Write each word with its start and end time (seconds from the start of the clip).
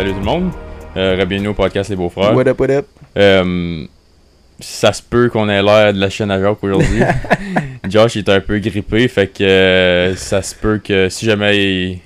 Salut 0.00 0.12
tout 0.12 0.20
le 0.20 0.24
monde. 0.24 0.50
Euh, 0.96 1.26
bienvenue 1.26 1.48
au 1.48 1.52
podcast 1.52 1.90
Les 1.90 1.96
Beaux-Frères. 1.96 2.34
What 2.34 2.48
up, 2.48 2.58
what 2.58 2.70
up? 2.70 2.86
Euh, 3.18 3.84
ça 4.58 4.94
se 4.94 5.02
peut 5.02 5.28
qu'on 5.28 5.46
ait 5.50 5.62
l'air 5.62 5.92
de 5.92 6.00
la 6.00 6.08
chaîne 6.08 6.30
à 6.30 6.40
Jacques 6.40 6.64
aujourd'hui. 6.64 7.02
Josh 7.86 8.16
est 8.16 8.30
un 8.30 8.40
peu 8.40 8.58
grippé, 8.60 9.08
fait 9.08 9.26
que 9.26 9.44
euh, 9.44 10.16
ça 10.16 10.40
se 10.40 10.54
peut 10.54 10.80
que 10.82 11.10
si 11.10 11.26
jamais 11.26 11.58
il, 11.58 12.00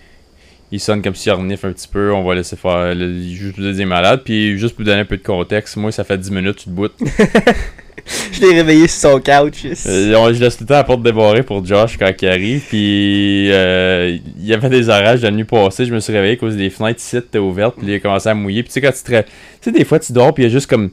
il 0.72 0.80
sonne 0.80 1.02
comme 1.02 1.14
s'il 1.14 1.30
renifle 1.30 1.68
un 1.68 1.72
petit 1.72 1.86
peu, 1.86 2.12
on 2.12 2.24
va 2.24 2.34
laisser 2.34 2.56
faire 2.56 2.96
le, 2.96 3.16
juste 3.28 3.60
vous 3.60 3.70
dire 3.70 3.86
malade. 3.86 4.22
Puis 4.24 4.58
juste 4.58 4.74
pour 4.74 4.82
vous 4.84 4.90
donner 4.90 5.02
un 5.02 5.04
peu 5.04 5.16
de 5.16 5.22
contexte, 5.22 5.76
moi 5.76 5.92
ça 5.92 6.02
fait 6.02 6.18
10 6.18 6.32
minutes 6.32 6.56
tu 6.56 6.64
te 6.64 6.70
boutes. 6.70 6.98
Je 8.32 8.40
l'ai 8.40 8.54
réveillé 8.54 8.86
sur 8.88 9.10
son 9.12 9.18
couch. 9.20 9.64
Euh, 9.86 10.14
on- 10.16 10.32
je 10.32 10.40
laisse 10.40 10.56
tout 10.56 10.64
le 10.64 10.68
temps 10.68 10.74
la 10.74 10.84
porte 10.84 11.02
débarrée 11.02 11.42
pour 11.42 11.64
Josh 11.64 11.96
quand 11.98 12.10
il 12.20 12.28
arrive. 12.28 12.62
Puis 12.68 13.50
euh, 13.50 14.18
il 14.38 14.46
y 14.46 14.52
avait 14.52 14.68
des 14.68 14.88
orages 14.88 15.22
la 15.22 15.30
nuit 15.30 15.44
passée. 15.44 15.86
Je 15.86 15.94
me 15.94 16.00
suis 16.00 16.12
réveillé 16.12 16.34
à 16.34 16.36
cause 16.36 16.56
des 16.56 16.68
fenêtres 16.70 17.00
ici 17.00 17.16
étaient 17.16 17.38
ouvertes. 17.38 17.76
Puis 17.78 17.86
il 17.88 17.94
a 17.94 17.98
commencé 18.00 18.28
à 18.28 18.34
mouiller. 18.34 18.62
Puis 18.62 18.68
tu 18.68 18.74
sais, 18.74 18.80
quand 18.80 18.92
tu 18.92 19.02
te 19.02 19.20
Tu 19.22 19.24
sais, 19.62 19.70
des 19.72 19.84
fois 19.84 19.98
tu 19.98 20.12
dors. 20.12 20.34
Puis 20.34 20.42
il 20.44 20.46
y 20.46 20.50
a 20.50 20.52
juste 20.52 20.66
comme 20.68 20.90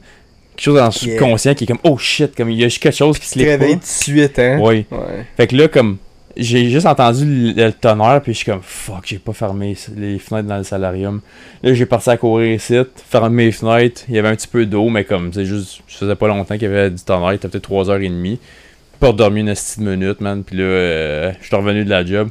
quelque 0.56 0.64
chose 0.64 0.76
dans 0.78 0.86
le 0.86 0.92
Yeah. 1.06 1.18
subconscient 1.18 1.54
qui 1.54 1.64
est 1.64 1.66
comme 1.66 1.78
oh 1.84 1.98
shit. 1.98 2.34
Comme 2.34 2.50
il 2.50 2.58
y 2.58 2.64
a 2.64 2.68
juste 2.68 2.82
quelque 2.82 2.96
chose 2.96 3.18
qui 3.18 3.26
se 3.26 3.32
Tu 3.34 3.40
te 3.40 3.44
lève 3.44 3.60
réveilles 3.60 3.74
tout 3.76 3.80
de 3.80 3.86
suite, 3.86 4.38
hein? 4.38 4.58
Oui. 4.62 4.86
Ouais. 4.90 5.26
Fait 5.36 5.46
que 5.46 5.56
là, 5.56 5.68
comme 5.68 5.98
j'ai 6.36 6.70
juste 6.70 6.86
entendu 6.86 7.52
le, 7.54 7.70
tonnerre. 7.70 8.20
Puis 8.22 8.32
je 8.32 8.38
suis 8.38 8.46
comme 8.46 8.62
fuck, 8.62 9.04
j'ai 9.04 9.18
pas 9.18 9.32
fermé 9.32 9.76
les 9.96 10.18
fenêtres 10.18 10.48
dans 10.48 10.58
le 10.58 10.64
salarium. 10.64 11.20
Là, 11.62 11.74
j'ai 11.74 11.86
parti 11.86 12.10
à 12.10 12.16
courir 12.16 12.54
ici. 12.54 12.76
Fermé 13.08 13.46
les 13.46 13.52
fenêtres. 13.52 14.02
Il 14.08 14.14
y 14.14 14.18
avait 14.18 14.28
un 14.28 14.36
petit 14.36 14.48
peu 14.48 14.66
d'eau. 14.66 14.88
Mais 14.88 15.04
comme 15.04 15.32
c'est 15.32 15.44
juste, 15.44 15.82
ça 15.88 16.00
faisait 16.00 16.16
pas 16.16 16.28
longtemps 16.28 16.54
qu'il 16.54 16.64
y 16.64 16.66
avait 16.66 16.90
du 16.90 17.02
tonnerre. 17.02 17.32
Il 17.32 17.36
était 17.36 17.48
peut-être 17.48 17.70
3h30 17.70 18.38
pas 19.02 19.12
dormi 19.12 19.40
une 19.40 19.48
petite 19.48 19.78
minute, 19.78 20.20
man. 20.20 20.44
Puis 20.44 20.56
là, 20.56 20.62
euh, 20.62 21.32
je 21.40 21.46
suis 21.48 21.56
revenu 21.56 21.84
de 21.84 21.90
la 21.90 22.06
job. 22.06 22.28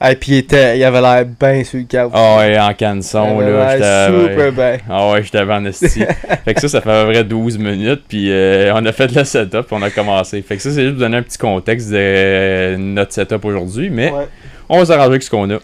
Ah, 0.00 0.14
puis 0.14 0.32
il, 0.32 0.38
était, 0.38 0.78
il 0.78 0.84
avait 0.84 1.00
l'air 1.00 1.24
bien 1.24 1.64
sur 1.64 1.78
le. 1.78 1.86
Ah 2.14 2.36
ouais, 2.38 2.56
en 2.58 2.72
canson, 2.72 3.40
là. 3.40 3.72
J'étais 3.72 4.28
super 4.34 4.52
bien. 4.52 4.76
Ah 4.88 5.10
ouais, 5.10 5.22
j'étais 5.24 5.40
en 5.40 5.64
esti. 5.64 6.04
fait 6.44 6.54
que 6.54 6.60
ça, 6.60 6.68
ça 6.68 6.80
fait 6.80 6.90
à 6.90 7.04
peu 7.04 7.10
près 7.12 7.24
12 7.24 7.58
minutes. 7.58 8.02
Puis 8.08 8.30
euh, 8.30 8.72
on 8.76 8.86
a 8.86 8.92
fait 8.92 9.10
le 9.12 9.24
setup, 9.24 9.62
puis 9.66 9.76
on 9.76 9.82
a 9.82 9.90
commencé. 9.90 10.40
Fait 10.42 10.56
que 10.56 10.62
ça, 10.62 10.70
c'est 10.70 10.82
juste 10.82 10.92
pour 10.94 11.00
donner 11.00 11.16
un 11.16 11.22
petit 11.22 11.38
contexte 11.38 11.90
de 11.90 11.96
euh, 11.98 12.76
notre 12.76 13.12
setup 13.12 13.44
aujourd'hui. 13.44 13.90
Mais 13.90 14.12
Ouais. 14.12 14.26
on 14.68 14.78
va 14.78 14.84
s'arranger 14.86 15.08
avec 15.08 15.22
ce 15.24 15.30
qu'on 15.30 15.50
a. 15.50 15.58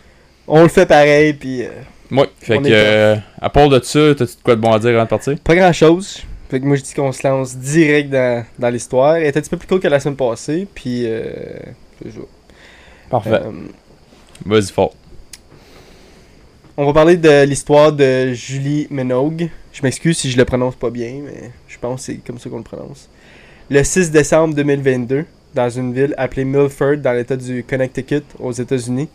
On 0.49 0.63
le 0.63 0.69
fait 0.69 0.87
pareil, 0.87 1.35
puis 1.35 1.63
euh, 1.63 1.69
Ouais, 2.11 2.27
fait 2.41 2.59
que, 2.59 2.65
euh, 2.71 3.17
à 3.41 3.49
part 3.51 3.69
de 3.69 3.81
ça, 3.83 4.01
t'as-tu 4.17 4.37
de 4.37 4.43
quoi 4.43 4.57
de 4.57 4.61
bon 4.61 4.73
à 4.73 4.79
dire 4.81 4.91
avant 4.91 5.05
de 5.05 5.09
partir? 5.09 5.35
pas 5.45 5.55
grand 5.55 5.73
chose. 5.73 6.23
Fait 6.51 6.59
que 6.61 6.65
moi, 6.67 6.77
je 6.77 6.83
dis 6.83 6.93
qu'on 6.93 7.13
se 7.13 7.27
lance 7.27 7.57
direct 7.57 8.11
dans, 8.11 8.45
dans 8.59 8.69
l'histoire. 8.69 9.17
Elle 9.17 9.27
était 9.27 9.39
un 9.39 9.43
petit 9.43 9.51
peu 9.51 9.57
plus 9.57 9.67
cool 9.69 9.81
que 9.81 9.89
la 9.89 10.01
semaine 10.01 10.17
passée, 10.17 10.67
puis. 10.75 11.05
Euh. 11.07 11.23
Parfait. 13.11 13.41
Vas-y, 14.45 14.71
fort. 14.73 14.95
on 16.77 16.87
va 16.87 16.93
parler 16.93 17.17
de 17.17 17.45
l'histoire 17.45 17.93
de 17.93 18.33
Julie 18.33 18.87
Minogue. 18.91 19.49
Je 19.73 19.83
m'excuse 19.83 20.19
si 20.19 20.31
je 20.31 20.37
le 20.37 20.45
prononce 20.45 20.75
pas 20.77 20.91
bien, 20.91 21.21
mais 21.25 21.51
je 21.69 21.79
pense 21.79 22.01
que 22.01 22.07
c'est 22.13 22.17
comme 22.27 22.39
ça 22.39 22.51
qu'on 22.51 22.59
le 22.59 22.63
prononce. 22.63 23.09
Le 23.71 23.83
6 23.83 24.11
décembre 24.11 24.55
2022, 24.55 25.25
dans 25.55 25.71
une 25.71 25.95
ville 25.95 26.15
appelée 26.19 26.45
Milford, 26.45 26.99
dans 26.99 27.13
l'état 27.13 27.37
du 27.37 27.65
Connecticut, 27.65 28.23
aux 28.39 28.53
États-Unis, 28.53 29.09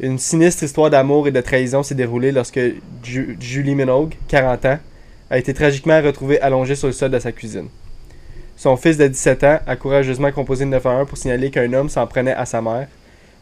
une 0.00 0.18
sinistre 0.18 0.62
histoire 0.62 0.90
d'amour 0.90 1.26
et 1.26 1.32
de 1.32 1.40
trahison 1.40 1.82
s'est 1.82 1.94
déroulée 1.96 2.30
lorsque 2.30 2.60
Ju- 3.02 3.36
Julie 3.40 3.74
Minogue, 3.74 4.14
40 4.28 4.64
ans, 4.66 4.78
a 5.30 5.38
été 5.38 5.52
tragiquement 5.52 6.00
retrouvée 6.00 6.40
allongée 6.40 6.76
sur 6.76 6.86
le 6.86 6.92
sol 6.92 7.10
de 7.10 7.18
sa 7.18 7.32
cuisine. 7.32 7.66
Son 8.56 8.76
fils 8.76 8.96
de 8.96 9.06
17 9.08 9.44
ans 9.44 9.58
a 9.66 9.76
courageusement 9.76 10.30
composé 10.32 10.64
le 10.64 10.70
911 10.70 11.08
pour 11.08 11.18
signaler 11.18 11.50
qu'un 11.50 11.72
homme 11.72 11.88
s'en 11.88 12.06
prenait 12.06 12.32
à 12.32 12.46
sa 12.46 12.62
mère. 12.62 12.86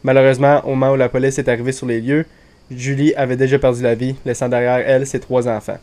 Malheureusement, 0.06 0.61
au 0.65 0.77
moment 0.77 0.93
où 0.93 0.97
la 0.97 1.09
police 1.09 1.37
est 1.41 1.49
arrivée 1.49 1.72
sur 1.72 1.84
les 1.84 2.00
lieux, 2.00 2.27
Julie 2.71 3.12
avait 3.17 3.34
déjà 3.34 3.59
perdu 3.59 3.83
la 3.83 3.97
vie, 3.97 4.15
laissant 4.25 4.49
derrière 4.49 4.78
elle 4.87 5.05
ses 5.05 5.19
trois 5.19 5.49
enfants. 5.49 5.78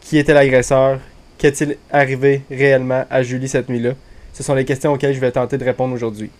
Qui 0.00 0.18
était 0.18 0.34
l'agresseur? 0.34 0.98
Qu'est-il 1.38 1.76
arrivé 1.92 2.42
réellement 2.50 3.04
à 3.08 3.22
Julie 3.22 3.46
cette 3.46 3.68
nuit-là? 3.68 3.92
Ce 4.32 4.42
sont 4.42 4.56
les 4.56 4.64
questions 4.64 4.92
auxquelles 4.92 5.14
je 5.14 5.20
vais 5.20 5.30
tenter 5.30 5.56
de 5.56 5.64
répondre 5.64 5.94
aujourd'hui. 5.94 6.30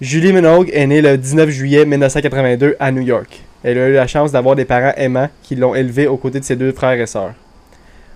Julie 0.00 0.32
Minogue 0.32 0.70
est 0.72 0.86
née 0.86 1.02
le 1.02 1.18
19 1.18 1.50
juillet 1.50 1.84
1982 1.84 2.76
à 2.78 2.92
New 2.92 3.02
York. 3.02 3.42
Elle 3.64 3.78
a 3.78 3.88
eu 3.88 3.94
la 3.94 4.06
chance 4.06 4.30
d'avoir 4.30 4.54
des 4.54 4.66
parents 4.66 4.94
aimants 4.96 5.28
qui 5.42 5.56
l'ont 5.56 5.74
élevée 5.74 6.06
aux 6.06 6.18
côtés 6.18 6.38
de 6.38 6.44
ses 6.44 6.54
deux 6.54 6.70
frères 6.70 7.00
et 7.00 7.06
sœurs. 7.06 7.34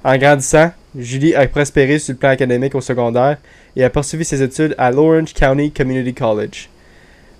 En 0.04 0.16
grandissant, 0.16 0.70
Julie 0.96 1.34
a 1.34 1.44
prospéré 1.48 1.98
sur 1.98 2.12
le 2.12 2.18
plan 2.18 2.28
académique 2.28 2.76
au 2.76 2.80
secondaire 2.80 3.38
et 3.74 3.82
a 3.82 3.90
poursuivi 3.90 4.24
ses 4.24 4.42
études 4.42 4.76
à 4.78 4.92
l'Orange 4.92 5.34
County 5.34 5.72
Community 5.72 6.14
College. 6.14 6.68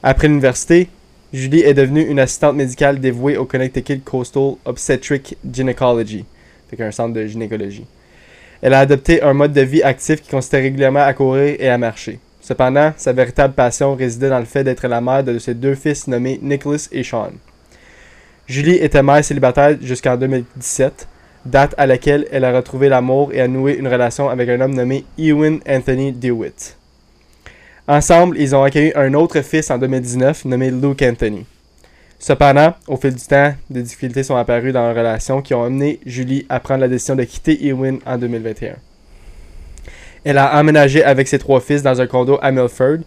Après 0.06 0.28
l'université, 0.28 0.88
Julie 1.32 1.62
est 1.62 1.72
devenue 1.72 2.02
une 2.02 2.18
assistante 2.18 2.56
médicale 2.56 3.00
dévouée 3.00 3.38
au 3.38 3.46
Connecticut 3.46 4.00
Coastal 4.00 4.56
Obstetric 4.66 5.38
Gynecology, 5.50 6.26
qu'un 6.76 6.90
centre 6.90 7.14
de 7.14 7.26
gynécologie. 7.26 7.86
Elle 8.60 8.74
a 8.74 8.80
adopté 8.80 9.22
un 9.22 9.32
mode 9.32 9.54
de 9.54 9.62
vie 9.62 9.82
actif 9.82 10.20
qui 10.20 10.28
consistait 10.28 10.60
régulièrement 10.60 11.00
à 11.00 11.14
courir 11.14 11.56
et 11.58 11.70
à 11.70 11.78
marcher. 11.78 12.18
Cependant, 12.42 12.92
sa 12.98 13.14
véritable 13.14 13.54
passion 13.54 13.94
résidait 13.94 14.28
dans 14.28 14.40
le 14.40 14.44
fait 14.44 14.62
d'être 14.62 14.86
la 14.86 15.00
mère 15.00 15.24
de 15.24 15.38
ses 15.38 15.54
deux 15.54 15.74
fils 15.74 16.06
nommés 16.06 16.38
Nicholas 16.42 16.86
et 16.92 17.02
Sean. 17.02 17.32
Julie 18.46 18.76
était 18.76 19.02
mère 19.02 19.24
célibataire 19.24 19.78
jusqu'en 19.80 20.18
2017, 20.18 21.08
date 21.46 21.74
à 21.78 21.86
laquelle 21.86 22.28
elle 22.30 22.44
a 22.44 22.54
retrouvé 22.54 22.90
l'amour 22.90 23.32
et 23.32 23.40
a 23.40 23.48
noué 23.48 23.76
une 23.76 23.88
relation 23.88 24.28
avec 24.28 24.50
un 24.50 24.60
homme 24.60 24.74
nommé 24.74 25.06
Ewan 25.16 25.60
Anthony 25.66 26.12
DeWitt. 26.12 26.76
Ensemble, 27.86 28.38
ils 28.38 28.56
ont 28.56 28.62
accueilli 28.62 28.92
un 28.94 29.12
autre 29.12 29.42
fils 29.42 29.70
en 29.70 29.76
2019 29.76 30.46
nommé 30.46 30.70
Luke 30.70 31.02
Anthony. 31.02 31.44
Cependant, 32.18 32.72
au 32.88 32.96
fil 32.96 33.14
du 33.14 33.22
temps, 33.22 33.52
des 33.68 33.82
difficultés 33.82 34.22
sont 34.22 34.36
apparues 34.36 34.72
dans 34.72 34.86
leur 34.86 34.96
relation 34.96 35.42
qui 35.42 35.52
ont 35.52 35.62
amené 35.62 36.00
Julie 36.06 36.46
à 36.48 36.60
prendre 36.60 36.80
la 36.80 36.88
décision 36.88 37.14
de 37.14 37.24
quitter 37.24 37.66
Ewan 37.66 37.98
en 38.06 38.16
2021. 38.16 38.76
Elle 40.24 40.38
a 40.38 40.58
emménagé 40.58 41.04
avec 41.04 41.28
ses 41.28 41.38
trois 41.38 41.60
fils 41.60 41.82
dans 41.82 42.00
un 42.00 42.06
condo 42.06 42.38
à 42.40 42.50
Milford 42.50 43.00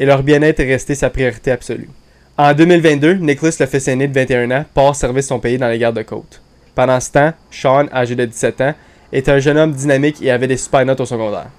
et 0.00 0.04
leur 0.04 0.24
bien-être 0.24 0.58
est 0.58 0.72
resté 0.72 0.96
sa 0.96 1.10
priorité 1.10 1.52
absolue. 1.52 1.88
En 2.36 2.52
2022, 2.52 3.14
Nicholas, 3.14 3.56
le 3.60 3.66
fils 3.66 3.86
aîné 3.86 4.08
de 4.08 4.14
21 4.18 4.50
ans, 4.50 4.64
part 4.74 4.96
servir 4.96 5.22
son 5.22 5.38
pays 5.38 5.58
dans 5.58 5.68
les 5.68 5.78
gardes-côtes. 5.78 6.42
Pendant 6.74 6.98
ce 6.98 7.12
temps, 7.12 7.32
Sean, 7.52 7.86
âgé 7.92 8.16
de 8.16 8.24
17 8.24 8.60
ans, 8.62 8.74
était 9.12 9.30
un 9.30 9.38
jeune 9.38 9.58
homme 9.58 9.72
dynamique 9.72 10.20
et 10.20 10.32
avait 10.32 10.48
des 10.48 10.56
super 10.56 10.84
notes 10.84 10.98
au 10.98 11.06
secondaire. 11.06 11.50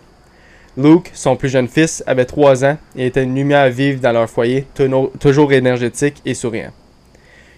Luke, 0.77 1.09
son 1.13 1.37
plus 1.37 1.49
jeune 1.49 1.69
fils, 1.69 2.03
avait 2.05 2.25
3 2.25 2.65
ans 2.65 2.77
et 2.97 3.05
était 3.05 3.23
une 3.23 3.33
lumière 3.33 3.69
vive 3.69 4.01
dans 4.01 4.11
leur 4.11 4.29
foyer, 4.29 4.67
toujours 5.19 5.53
énergétique 5.53 6.21
et 6.25 6.33
souriant. 6.33 6.71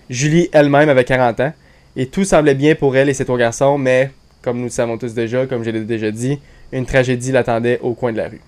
Julie 0.09 0.49
elle-même 0.51 0.89
avait 0.89 1.03
40 1.03 1.39
ans 1.39 1.53
et 1.95 2.05
tout 2.05 2.23
semblait 2.23 2.53
bien 2.53 2.75
pour 2.75 2.95
elle 2.95 3.09
et 3.09 3.13
ses 3.13 3.25
trois 3.25 3.39
garçons, 3.39 3.77
mais, 3.79 4.11
comme 4.43 4.57
nous 4.57 4.65
le 4.65 4.69
savons 4.69 4.99
tous 4.99 5.15
déjà, 5.15 5.47
comme 5.47 5.63
je 5.63 5.71
l'ai 5.71 5.81
déjà 5.81 6.11
dit, 6.11 6.39
une 6.71 6.85
tragédie 6.85 7.31
l'attendait 7.31 7.79
au 7.81 7.93
coin 7.93 8.11
de 8.11 8.17
la 8.17 8.29
rue. 8.29 8.41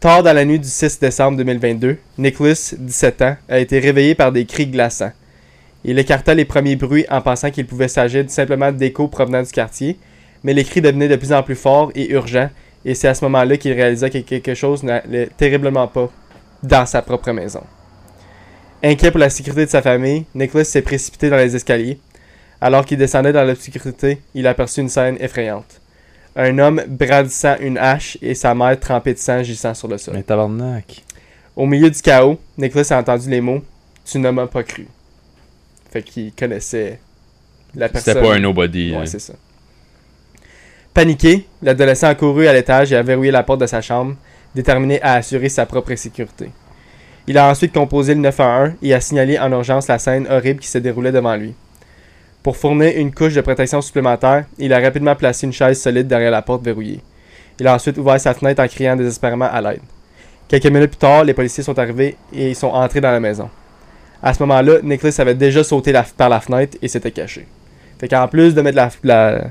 Tard 0.00 0.22
dans 0.22 0.34
la 0.34 0.44
nuit 0.44 0.58
du 0.58 0.68
6 0.68 1.00
décembre 1.00 1.38
2022, 1.38 1.96
Nicholas, 2.18 2.74
17 2.78 3.22
ans, 3.22 3.36
a 3.48 3.58
été 3.58 3.78
réveillé 3.78 4.14
par 4.14 4.32
des 4.32 4.44
cris 4.44 4.66
glaçants. 4.66 5.12
Il 5.82 5.98
écarta 5.98 6.34
les 6.34 6.44
premiers 6.44 6.76
bruits 6.76 7.06
en 7.08 7.22
pensant 7.22 7.50
qu'il 7.50 7.66
pouvait 7.66 7.88
s'agir 7.88 8.24
simplement 8.28 8.70
d'échos 8.70 9.08
provenant 9.08 9.42
du 9.42 9.50
quartier, 9.50 9.96
mais 10.44 10.52
les 10.52 10.64
cris 10.64 10.82
devenaient 10.82 11.08
de 11.08 11.16
plus 11.16 11.32
en 11.32 11.42
plus 11.42 11.54
forts 11.54 11.90
et 11.94 12.10
urgents, 12.12 12.50
et 12.86 12.94
c'est 12.94 13.08
à 13.08 13.14
ce 13.14 13.24
moment-là 13.24 13.56
qu'il 13.56 13.72
réalisa 13.72 14.08
que 14.08 14.18
quelque 14.18 14.54
chose 14.54 14.84
n'allait 14.84 15.28
terriblement 15.36 15.88
pas 15.88 16.08
dans 16.62 16.86
sa 16.86 17.02
propre 17.02 17.32
maison. 17.32 17.64
Inquiet 18.80 19.10
pour 19.10 19.18
la 19.18 19.28
sécurité 19.28 19.66
de 19.66 19.70
sa 19.70 19.82
famille, 19.82 20.24
Nicholas 20.36 20.62
s'est 20.62 20.82
précipité 20.82 21.28
dans 21.28 21.36
les 21.36 21.56
escaliers. 21.56 21.98
Alors 22.60 22.84
qu'il 22.84 22.96
descendait 22.96 23.32
dans 23.32 23.42
l'obscurité, 23.42 24.20
il 24.34 24.46
aperçut 24.46 24.82
une 24.82 24.88
scène 24.88 25.16
effrayante. 25.18 25.80
Un 26.36 26.56
homme 26.60 26.80
brandissant 26.86 27.56
une 27.58 27.76
hache 27.76 28.18
et 28.22 28.36
sa 28.36 28.54
mère 28.54 28.78
trempée 28.78 29.14
de 29.14 29.18
sang 29.18 29.42
gissant 29.42 29.74
sur 29.74 29.88
le 29.88 29.98
sol. 29.98 30.14
Mais 30.14 30.22
tabarnak. 30.22 31.02
Au 31.56 31.66
milieu 31.66 31.90
du 31.90 32.00
chaos, 32.00 32.38
Nicholas 32.56 32.86
a 32.90 33.00
entendu 33.00 33.28
les 33.28 33.40
mots 33.40 33.62
Tu 34.04 34.18
ne 34.18 34.30
m'as 34.30 34.46
pas 34.46 34.62
cru. 34.62 34.86
Fait 35.90 36.02
qu'il 36.04 36.32
connaissait 36.32 37.00
la 37.74 37.88
personne. 37.88 38.14
C'était 38.14 38.26
pas 38.26 38.34
un 38.36 38.38
nobody. 38.38 38.92
Ouais, 38.92 38.98
hein. 38.98 39.06
c'est 39.06 39.18
ça. 39.18 39.34
Paniqué, 40.96 41.46
l'adolescent 41.60 42.06
a 42.06 42.14
couru 42.14 42.46
à 42.46 42.54
l'étage 42.54 42.90
et 42.90 42.96
a 42.96 43.02
verrouillé 43.02 43.30
la 43.30 43.42
porte 43.42 43.60
de 43.60 43.66
sa 43.66 43.82
chambre, 43.82 44.14
déterminé 44.54 44.98
à 45.02 45.16
assurer 45.16 45.50
sa 45.50 45.66
propre 45.66 45.94
sécurité. 45.94 46.50
Il 47.26 47.36
a 47.36 47.50
ensuite 47.50 47.74
composé 47.74 48.14
le 48.14 48.22
911 48.22 48.76
et 48.80 48.94
a 48.94 49.00
signalé 49.02 49.38
en 49.38 49.52
urgence 49.52 49.88
la 49.88 49.98
scène 49.98 50.26
horrible 50.30 50.58
qui 50.58 50.68
se 50.68 50.78
déroulait 50.78 51.12
devant 51.12 51.36
lui. 51.36 51.52
Pour 52.42 52.56
fournir 52.56 52.96
une 52.96 53.12
couche 53.12 53.34
de 53.34 53.42
protection 53.42 53.82
supplémentaire, 53.82 54.46
il 54.56 54.72
a 54.72 54.80
rapidement 54.80 55.14
placé 55.14 55.44
une 55.44 55.52
chaise 55.52 55.78
solide 55.78 56.06
derrière 56.08 56.30
la 56.30 56.40
porte 56.40 56.64
verrouillée. 56.64 57.02
Il 57.60 57.66
a 57.66 57.74
ensuite 57.74 57.98
ouvert 57.98 58.18
sa 58.18 58.32
fenêtre 58.32 58.62
en 58.62 58.66
criant 58.66 58.96
désespérément 58.96 59.50
à 59.52 59.60
l'aide. 59.60 59.82
Quelques 60.48 60.64
minutes 60.64 60.92
plus 60.92 60.96
tard, 60.96 61.24
les 61.24 61.34
policiers 61.34 61.62
sont 61.62 61.78
arrivés 61.78 62.16
et 62.32 62.48
ils 62.48 62.56
sont 62.56 62.68
entrés 62.68 63.02
dans 63.02 63.12
la 63.12 63.20
maison. 63.20 63.50
À 64.22 64.32
ce 64.32 64.42
moment-là, 64.44 64.78
Nicholas 64.82 65.14
avait 65.18 65.34
déjà 65.34 65.62
sauté 65.62 65.92
par 66.16 66.30
la 66.30 66.40
fenêtre 66.40 66.78
et 66.80 66.88
s'était 66.88 67.10
caché. 67.10 67.46
Fait 67.98 68.08
qu'en 68.08 68.28
plus 68.28 68.54
de 68.54 68.62
mettre 68.62 68.78
la, 69.04 69.50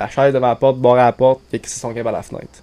la 0.00 0.08
chaise 0.08 0.32
devant 0.34 0.48
la 0.48 0.56
porte, 0.56 0.78
bord 0.78 0.94
à 0.94 1.04
la 1.04 1.12
porte, 1.12 1.40
il 1.52 1.56
a 1.56 1.58
crissé 1.58 1.78
son 1.80 1.92
camp 1.94 2.06
à 2.06 2.12
la 2.12 2.22
fenêtre. 2.22 2.62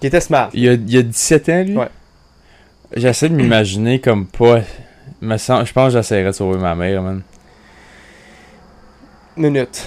Qui 0.00 0.06
était 0.08 0.20
smart. 0.20 0.50
Il 0.54 0.68
a, 0.68 0.72
il 0.72 0.96
a 0.98 1.02
17 1.02 1.48
ans, 1.48 1.62
lui? 1.64 1.76
Ouais. 1.76 1.88
J'essaie 2.96 3.28
de 3.28 3.34
m'imaginer 3.34 4.00
comme 4.00 4.26
pas. 4.26 4.60
Me 5.20 5.36
sens- 5.36 5.66
je 5.66 5.72
pense 5.72 5.92
que 5.92 5.98
j'essaierais 5.98 6.30
de 6.30 6.32
sauver 6.32 6.58
ma 6.58 6.74
mère, 6.74 7.00
man. 7.02 7.22
minutes. 9.36 9.82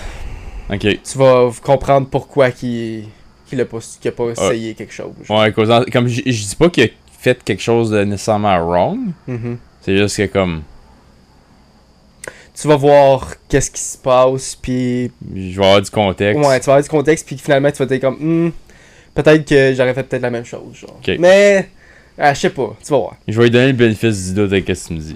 Ok. 0.72 0.80
Tu 0.80 1.18
vas 1.18 1.52
comprendre 1.64 2.08
pourquoi 2.10 2.52
qu'il 2.52 3.06
qu'il 3.48 3.62
a 3.62 3.66
pas, 3.66 3.78
qu'il 4.02 4.10
a 4.10 4.12
pas 4.12 4.30
essayé 4.30 4.74
quelque 4.74 4.94
chose. 4.94 5.12
Ouais, 5.30 5.52
causant- 5.52 5.84
comme 5.92 6.08
je 6.08 6.22
je 6.26 6.48
dis 6.48 6.56
pas 6.56 6.70
qu'il 6.70 6.86
a 6.86 6.88
fait 7.20 7.44
quelque 7.44 7.62
chose 7.62 7.92
de 7.92 8.04
nécessairement 8.04 8.58
wrong. 8.66 9.00
Mhm. 9.28 9.58
C'est 9.82 9.98
juste 9.98 10.18
que 10.18 10.26
comme. 10.26 10.64
Tu 12.60 12.68
vas 12.68 12.76
voir 12.78 13.34
qu'est-ce 13.50 13.70
qui 13.72 13.82
se 13.82 13.98
passe, 13.98 14.56
puis 14.56 15.12
Je 15.36 15.60
vais 15.60 15.66
avoir 15.66 15.82
du 15.82 15.90
contexte. 15.92 16.40
ouais, 16.40 16.60
tu 16.60 16.66
vas 16.66 16.74
avoir 16.74 16.84
du 16.84 16.90
contexte, 16.90 17.26
puis 17.28 17.38
finalement 17.38 17.70
tu 17.72 17.84
vas 17.86 17.96
être 17.96 18.02
comme, 18.02 18.18
Hmm, 18.20 18.52
peut-être 19.14 19.46
que 19.48 19.74
j'aurais 19.76 19.94
fait 19.94 20.04
peut-être 20.04 20.22
la 20.22 20.30
même 20.30 20.46
chose, 20.46 20.74
genre. 20.76 21.00
Mais, 21.20 21.68
ah, 22.18 22.34
je 22.34 22.40
sais 22.40 22.50
pas, 22.50 22.76
tu 22.84 22.92
vas 22.92 22.98
voir. 22.98 23.16
Je 23.28 23.38
vais 23.38 23.44
lui 23.46 23.52
donner 23.52 23.68
le 23.68 23.74
bénéfice 23.74 24.28
du 24.30 24.34
doute 24.36 24.52
avec 24.54 24.66
ce 24.68 24.84
que 24.84 24.88
tu 24.88 24.94
me 24.94 25.00
dis. 25.00 25.16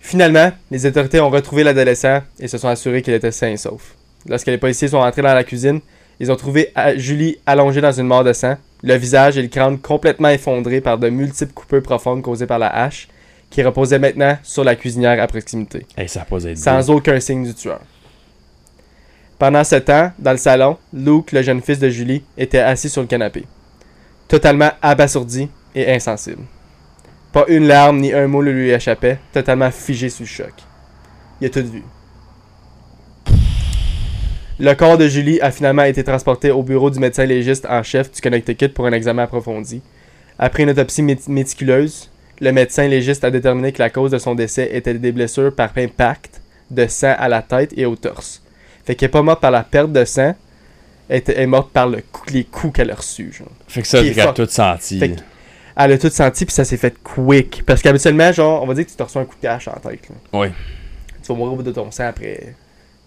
Finalement, 0.00 0.52
les 0.70 0.84
autorités 0.84 1.20
ont 1.20 1.30
retrouvé 1.30 1.64
l'adolescent 1.64 2.20
et 2.38 2.46
se 2.48 2.58
sont 2.58 2.68
assurés 2.68 3.00
qu'il 3.00 3.14
était 3.14 3.30
sain 3.32 3.48
et 3.52 3.56
sauf. 3.56 3.94
Lorsque 4.28 4.46
les 4.48 4.58
policiers 4.58 4.88
sont 4.88 4.98
entrés 4.98 5.22
dans 5.22 5.32
la 5.32 5.44
cuisine, 5.44 5.80
ils 6.20 6.30
ont 6.30 6.36
trouvé 6.36 6.70
Julie 6.96 7.38
allongée 7.46 7.80
dans 7.80 7.92
une 7.92 8.06
mare 8.06 8.24
de 8.24 8.32
sang, 8.34 8.56
le 8.82 8.94
visage 8.96 9.38
et 9.38 9.42
le 9.42 9.48
crâne 9.48 9.78
complètement 9.78 10.28
effondrés 10.28 10.82
par 10.82 10.98
de 10.98 11.08
multiples 11.08 11.52
coupures 11.54 11.82
profondes 11.82 12.20
causées 12.22 12.46
par 12.46 12.58
la 12.58 12.68
hache, 12.68 13.08
qui 13.50 13.62
reposait 13.62 13.98
maintenant 13.98 14.36
sur 14.42 14.64
la 14.64 14.74
cuisinière 14.76 15.22
à 15.22 15.26
proximité, 15.26 15.86
Hey, 15.96 16.08
ça 16.08 16.26
sans 16.56 16.90
aucun 16.90 17.20
signe 17.20 17.44
du 17.44 17.54
tueur. 17.54 17.80
Pendant 19.38 19.64
ce 19.64 19.76
temps, 19.76 20.12
dans 20.18 20.32
le 20.32 20.36
salon, 20.38 20.78
Luke, 20.92 21.32
le 21.32 21.42
jeune 21.42 21.60
fils 21.60 21.78
de 21.78 21.88
Julie, 21.88 22.22
était 22.38 22.58
assis 22.60 22.88
sur 22.88 23.02
le 23.02 23.08
canapé, 23.08 23.44
totalement 24.28 24.70
abasourdi 24.80 25.48
et 25.74 25.92
insensible. 25.92 26.42
Pas 27.32 27.44
une 27.48 27.66
larme 27.66 27.98
ni 28.00 28.12
un 28.12 28.28
mot 28.28 28.42
ne 28.44 28.50
lui 28.50 28.70
échappait, 28.70 29.18
totalement 29.32 29.70
figé 29.72 30.08
sous 30.08 30.22
le 30.22 30.28
choc. 30.28 30.52
Il 31.40 31.46
a 31.48 31.50
tout 31.50 31.64
vu. 31.66 31.82
Le 34.60 34.72
corps 34.74 34.96
de 34.96 35.08
Julie 35.08 35.40
a 35.40 35.50
finalement 35.50 35.82
été 35.82 36.04
transporté 36.04 36.52
au 36.52 36.62
bureau 36.62 36.88
du 36.90 37.00
médecin 37.00 37.24
légiste 37.24 37.66
en 37.68 37.82
chef 37.82 38.12
du 38.12 38.20
Connecticut 38.20 38.68
pour 38.68 38.86
un 38.86 38.92
examen 38.92 39.24
approfondi. 39.24 39.82
Après 40.38 40.62
une 40.62 40.70
autopsie 40.70 41.02
mét- 41.02 41.28
méticuleuse, 41.28 42.08
le 42.40 42.52
médecin 42.52 42.86
légiste 42.88 43.24
a 43.24 43.30
déterminé 43.30 43.72
que 43.72 43.80
la 43.82 43.90
cause 43.90 44.10
de 44.10 44.18
son 44.18 44.34
décès 44.34 44.68
était 44.72 44.94
des 44.94 45.12
blessures 45.12 45.54
par 45.54 45.70
impact 45.76 46.40
de 46.70 46.86
sang 46.86 47.14
à 47.18 47.28
la 47.28 47.42
tête 47.42 47.72
et 47.76 47.86
au 47.86 47.96
torse. 47.96 48.42
Fait 48.84 48.94
qu'elle 48.94 49.06
est 49.08 49.12
pas 49.12 49.22
morte 49.22 49.40
par 49.40 49.50
la 49.50 49.62
perte 49.62 49.92
de 49.92 50.04
sang, 50.04 50.34
elle 51.08 51.22
elle 51.26 51.38
est 51.38 51.46
morte 51.46 51.70
par 51.70 51.86
le 51.88 52.02
coup- 52.12 52.24
les 52.32 52.44
coups 52.44 52.74
qu'elle 52.74 52.90
a 52.90 52.94
reçus. 52.94 53.32
genre. 53.32 53.48
Fait 53.68 53.82
que 53.82 53.88
ça, 53.88 54.02
qu'elle 54.02 54.20
a 54.20 54.32
tout 54.32 54.46
senti. 54.46 54.98
Fait 54.98 55.16
Elle 55.76 55.92
a 55.92 55.98
tout 55.98 56.10
senti 56.10 56.44
puis 56.44 56.54
ça 56.54 56.64
s'est 56.64 56.76
fait 56.76 56.94
quick. 57.02 57.62
Parce 57.66 57.82
qu'habituellement, 57.82 58.30
genre, 58.32 58.62
on 58.62 58.66
va 58.66 58.74
dire 58.74 58.84
que 58.86 58.90
tu 58.90 58.96
te 58.96 59.02
reçois 59.02 59.22
un 59.22 59.24
coup 59.24 59.36
de 59.36 59.40
cache 59.42 59.68
en 59.68 59.72
tête. 59.80 60.08
là. 60.32 60.38
Ouais. 60.40 60.52
Tu 61.22 61.28
vas 61.28 61.34
mourir 61.34 61.52
au 61.54 61.56
bout 61.56 61.62
de 61.62 61.72
ton 61.72 61.90
sang 61.90 62.06
après 62.06 62.54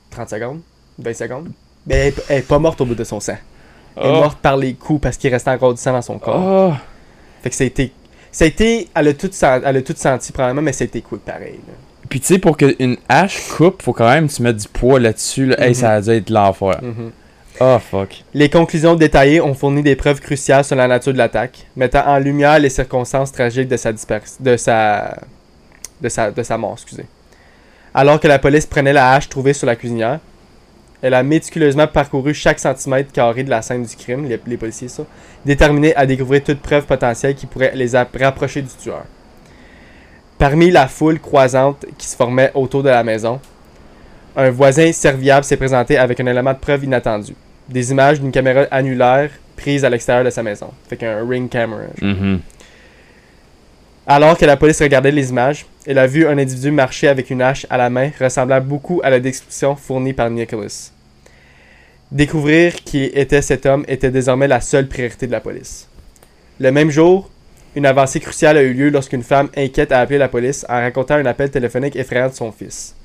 30 0.09 0.29
secondes, 0.29 0.62
20 1.00 1.13
secondes. 1.13 1.50
Mais 1.85 1.95
elle, 1.95 2.07
est- 2.07 2.24
elle 2.29 2.38
est 2.39 2.47
pas 2.47 2.59
morte 2.59 2.79
au 2.81 2.85
bout 2.85 2.95
de 2.95 3.03
son 3.03 3.19
sang. 3.19 3.38
Elle 3.95 4.03
est 4.06 4.09
Oh. 4.09 4.21
morte 4.21 4.39
par 4.39 4.57
les 4.57 4.74
coups 4.74 5.01
parce 5.01 5.18
qu'il 5.18 5.31
restait 5.31 5.50
encore 5.51 5.74
du 5.74 5.81
sang 5.81 5.94
dans 5.94 6.01
son 6.01 6.19
corps. 6.19 6.71
Oh. 6.71 6.74
Fait 7.41 7.50
que 7.50 7.56
ça 7.56 7.63
a 7.63 7.68
été. 7.68 7.91
Ça 8.38 8.45
a 8.45 8.48
été. 8.50 8.88
Elle 8.94 9.07
a 9.07 9.13
tout, 9.16 9.30
sen- 9.31 9.63
elle 9.66 9.78
a 9.78 9.81
tout 9.81 9.95
senti 9.98 10.31
probablement, 10.31 10.62
mais 10.62 10.72
ça 10.72 10.84
a 10.84 10.86
été 10.86 11.01
quick 11.01 11.22
pareil. 11.22 11.60
là. 11.68 11.74
Puis 12.07 12.19
tu 12.19 12.28
sais, 12.28 12.38
pour 12.38 12.56
qu'une 12.56 12.98
hache 13.10 13.48
coupe, 13.50 13.81
faut 13.81 13.94
quand 13.94 14.07
même 14.07 14.28
que 14.30 14.34
tu 14.34 14.44
mettes 14.44 14.57
du 14.57 14.68
poids 14.68 15.00
là-dessus. 15.00 15.48
Là. 15.48 15.60
Hey, 15.60 15.69
Mhm. 15.69 15.74
ça 15.74 15.94
a 15.94 16.01
dû 16.01 16.10
être 16.12 16.30
l'enfer. 16.30 16.80
Mhm. 16.84 17.12
Oh 17.60 17.78
fuck. 17.80 18.10
Les 18.36 18.48
conclusions 18.50 18.94
détaillées 18.94 19.42
ont 19.42 19.56
fourni 19.56 19.81
des 19.81 19.95
preuves 19.95 20.19
cruciales 20.22 20.63
sur 20.63 20.75
la 20.75 20.88
nature 20.88 21.13
de 21.13 21.18
l'attaque, 21.18 21.66
mettant 21.75 22.06
en 22.06 22.19
lumière 22.19 22.60
les 22.60 22.69
circonstances 22.69 23.31
tragiques 23.31 23.68
de 23.69 23.75
sa 23.78 23.92
disparition, 23.92 24.38
de 24.39 24.56
sa, 24.56 25.18
de 26.00 26.07
sa, 26.07 26.30
de 26.30 26.44
sa 26.44 26.57
mort, 26.60 26.74
excusez. 26.74 27.06
Alors 27.95 28.19
que 28.19 28.28
la 28.28 28.38
police 28.38 28.68
prenait 28.68 28.94
la 28.94 29.13
hache 29.13 29.28
trouvée 29.30 29.54
sur 29.54 29.66
la 29.66 29.75
cuisinière, 29.75 30.19
elle 31.01 31.13
a 31.13 31.23
méticuleusement 31.23 31.88
parcouru 31.88 32.33
chaque 32.33 32.59
centimètre 32.59 33.11
carré 33.11 33.44
de 33.44 33.49
la 33.49 33.61
scène 33.61 33.83
du 33.83 33.95
crime, 33.95 34.27
les, 34.27 34.57
policiers 34.57 34.88
ça, 34.88 35.03
déterminés 35.45 35.95
à 35.95 36.05
découvrir 36.05 36.44
toute 36.44 36.59
preuve 36.61 36.85
potentielle 36.85 37.35
qui 37.35 37.45
pourrait 37.45 37.73
les 37.75 37.95
ap- 37.95 38.15
rapprocher 38.19 38.61
du 38.61 38.69
tueur. 38.69 39.03
Parmi 40.38 40.69
la 40.71 40.88
foule 40.88 41.19
croisante 41.19 41.85
qui 41.97 42.07
se 42.07 42.15
formait 42.15 42.51
autour 42.53 42.83
de 42.83 42.89
la 42.89 43.03
maison, 43.03 43.39
un 44.35 44.49
voisin 44.51 44.91
serviable 44.91 45.44
s'est 45.44 45.57
présenté 45.57 45.97
avec 45.97 46.19
un 46.19 46.25
élément 46.27 46.53
de 46.53 46.59
preuve 46.59 46.83
inattendu 46.83 47.33
des 47.67 47.91
images 47.91 48.21
d'une 48.21 48.31
caméra 48.31 48.61
annulaire 48.71 49.29
prise 49.55 49.83
à 49.83 49.89
l'extérieur 49.89 50.23
de 50.23 50.29
sa 50.29 50.41
maison. 50.43 50.69
Fait 50.88 50.95
qu'un 50.95 51.27
ring 51.27 51.50
camera. 51.50 51.81
Alors 54.09 54.38
que 54.38 54.45
la 54.45 54.56
police 54.56 54.81
regardait 54.81 55.12
les 55.12 55.31
images, 55.31 55.65
elle 55.86 55.98
a 55.98 56.07
vu 56.07 56.25
un 56.25 56.38
individu 56.38 56.71
marcher 56.71 57.09
avec 57.09 57.30
une 57.30 57.42
hache 57.42 57.68
à 57.69 57.75
la 57.75 57.89
main 57.89 58.09
ressemblant 58.18 58.62
beaucoup 58.62 59.01
à 59.04 59.09
la 59.09 59.19
description 59.19 59.75
fournie 59.75 60.13
par 60.13 60.30
Nicholas. 60.30 60.94
Découvrir 62.09 62.75
qui 62.86 63.04
était 63.04 63.42
cet 63.42 63.65
homme 63.65 63.83
était 63.89 64.09
désormais 64.09 64.48
la 64.48 64.62
seule 64.62 64.88
priorité 64.88 65.27
de 65.27 65.33
la 65.33 65.42
police. 65.42 65.89
Le 66.57 66.71
même 66.71 66.89
jour, 66.89 67.30
une 67.75 67.86
avancée 67.86 68.21
cruciale 68.21 68.56
a 68.56 68.62
eu 68.62 68.71
lieu 68.71 68.89
lorsqu'une 68.89 69.24
femme 69.24 69.50
inquiète 69.57 69.92
a 69.92 70.00
appelé 70.00 70.18
la 70.18 70.30
police 70.30 70.65
en 70.69 70.75
racontant 70.75 71.15
un 71.15 71.25
appel 71.25 71.51
téléphonique 71.51 71.98
effrayant 71.98 72.30
de 72.30 72.33
son 72.33 72.53
fils. 72.53 72.95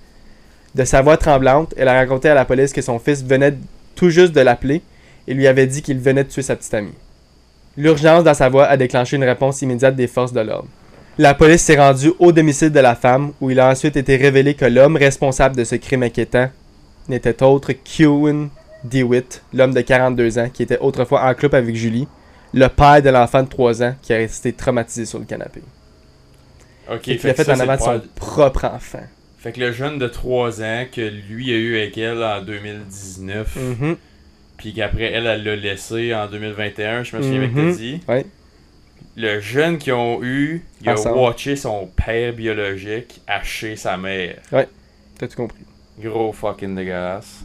De 0.76 0.84
sa 0.84 1.02
voix 1.02 1.16
tremblante, 1.16 1.74
elle 1.76 1.88
a 1.88 1.94
raconté 1.94 2.28
à 2.28 2.34
la 2.34 2.44
police 2.44 2.72
que 2.72 2.80
son 2.80 3.00
fils 3.00 3.24
venait 3.24 3.54
tout 3.96 4.10
juste 4.10 4.32
de 4.32 4.40
l'appeler 4.40 4.82
et 5.26 5.34
lui 5.34 5.48
avait 5.48 5.66
dit 5.66 5.82
qu'il 5.82 5.98
venait 5.98 6.22
de 6.22 6.28
tuer 6.28 6.42
sa 6.42 6.54
petite 6.54 6.74
amie. 6.74 6.94
L'urgence 7.76 8.22
dans 8.22 8.34
sa 8.34 8.48
voix 8.48 8.66
a 8.66 8.76
déclenché 8.76 9.16
une 9.16 9.24
réponse 9.24 9.62
immédiate 9.62 9.96
des 9.96 10.06
forces 10.06 10.32
de 10.32 10.40
l'ordre. 10.40 10.68
La 11.18 11.34
police 11.34 11.62
s'est 11.62 11.76
rendue 11.76 12.12
au 12.18 12.32
domicile 12.32 12.70
de 12.70 12.80
la 12.80 12.94
femme 12.94 13.32
où 13.40 13.50
il 13.50 13.60
a 13.60 13.68
ensuite 13.68 13.96
été 13.96 14.16
révélé 14.16 14.54
que 14.54 14.64
l'homme 14.64 14.96
responsable 14.96 15.56
de 15.56 15.64
ce 15.64 15.74
crime 15.76 16.02
inquiétant 16.04 16.50
n'était 17.08 17.42
autre 17.42 17.72
qu'Ewan 17.72 18.48
DeWitt, 18.84 19.42
l'homme 19.52 19.74
de 19.74 19.80
42 19.82 20.38
ans 20.38 20.48
qui 20.48 20.62
était 20.62 20.78
autrefois 20.78 21.22
en 21.24 21.34
couple 21.34 21.56
avec 21.56 21.76
Julie, 21.76 22.08
le 22.54 22.66
père 22.68 23.02
de 23.02 23.10
l'enfant 23.10 23.42
de 23.42 23.48
3 23.48 23.82
ans 23.82 23.94
qui 24.02 24.12
a 24.12 24.16
resté 24.16 24.52
traumatisé 24.52 25.04
sur 25.04 25.18
le 25.18 25.24
canapé. 25.26 25.60
Ok, 26.90 27.06
Il 27.06 27.20
l'a 27.22 27.34
fait 27.34 27.44
ça, 27.44 27.54
en 27.54 27.60
avant 27.60 27.76
de 27.76 27.80
son 27.80 28.02
propre 28.16 28.64
enfant. 28.64 29.02
Fait 29.38 29.52
que 29.52 29.60
le 29.60 29.72
jeune 29.72 29.98
de 29.98 30.08
3 30.08 30.62
ans 30.62 30.84
que 30.90 31.00
lui 31.28 31.52
a 31.52 31.56
eu 31.56 31.76
avec 31.76 31.96
elle 31.98 32.22
en 32.22 32.42
2019, 32.42 33.56
Mhm. 33.56 33.96
puis 34.56 34.72
qu'après 34.72 35.12
elle, 35.12 35.26
elle 35.26 35.44
l'a 35.44 35.56
laissé 35.56 36.14
en 36.14 36.26
2021, 36.26 37.02
je 37.04 37.16
me 37.16 37.22
souviens 37.22 37.48
que 37.48 37.54
t'as 37.70 37.76
dit. 37.76 38.00
Ouais. 38.08 38.26
Le 39.16 39.40
jeune 39.40 39.78
qu'ils 39.78 39.92
ont 39.92 40.22
eu, 40.22 40.62
il 40.80 40.88
a 40.88 40.92
Ensemble. 40.94 41.18
watché 41.18 41.56
son 41.56 41.88
père 41.94 42.32
biologique 42.32 43.20
hacher 43.26 43.76
sa 43.76 43.96
mère. 43.96 44.36
T'as 44.50 45.28
tout 45.28 45.36
compris? 45.36 45.62
Gros 46.00 46.32
fucking 46.32 46.74
dégueulasse. 46.74 47.40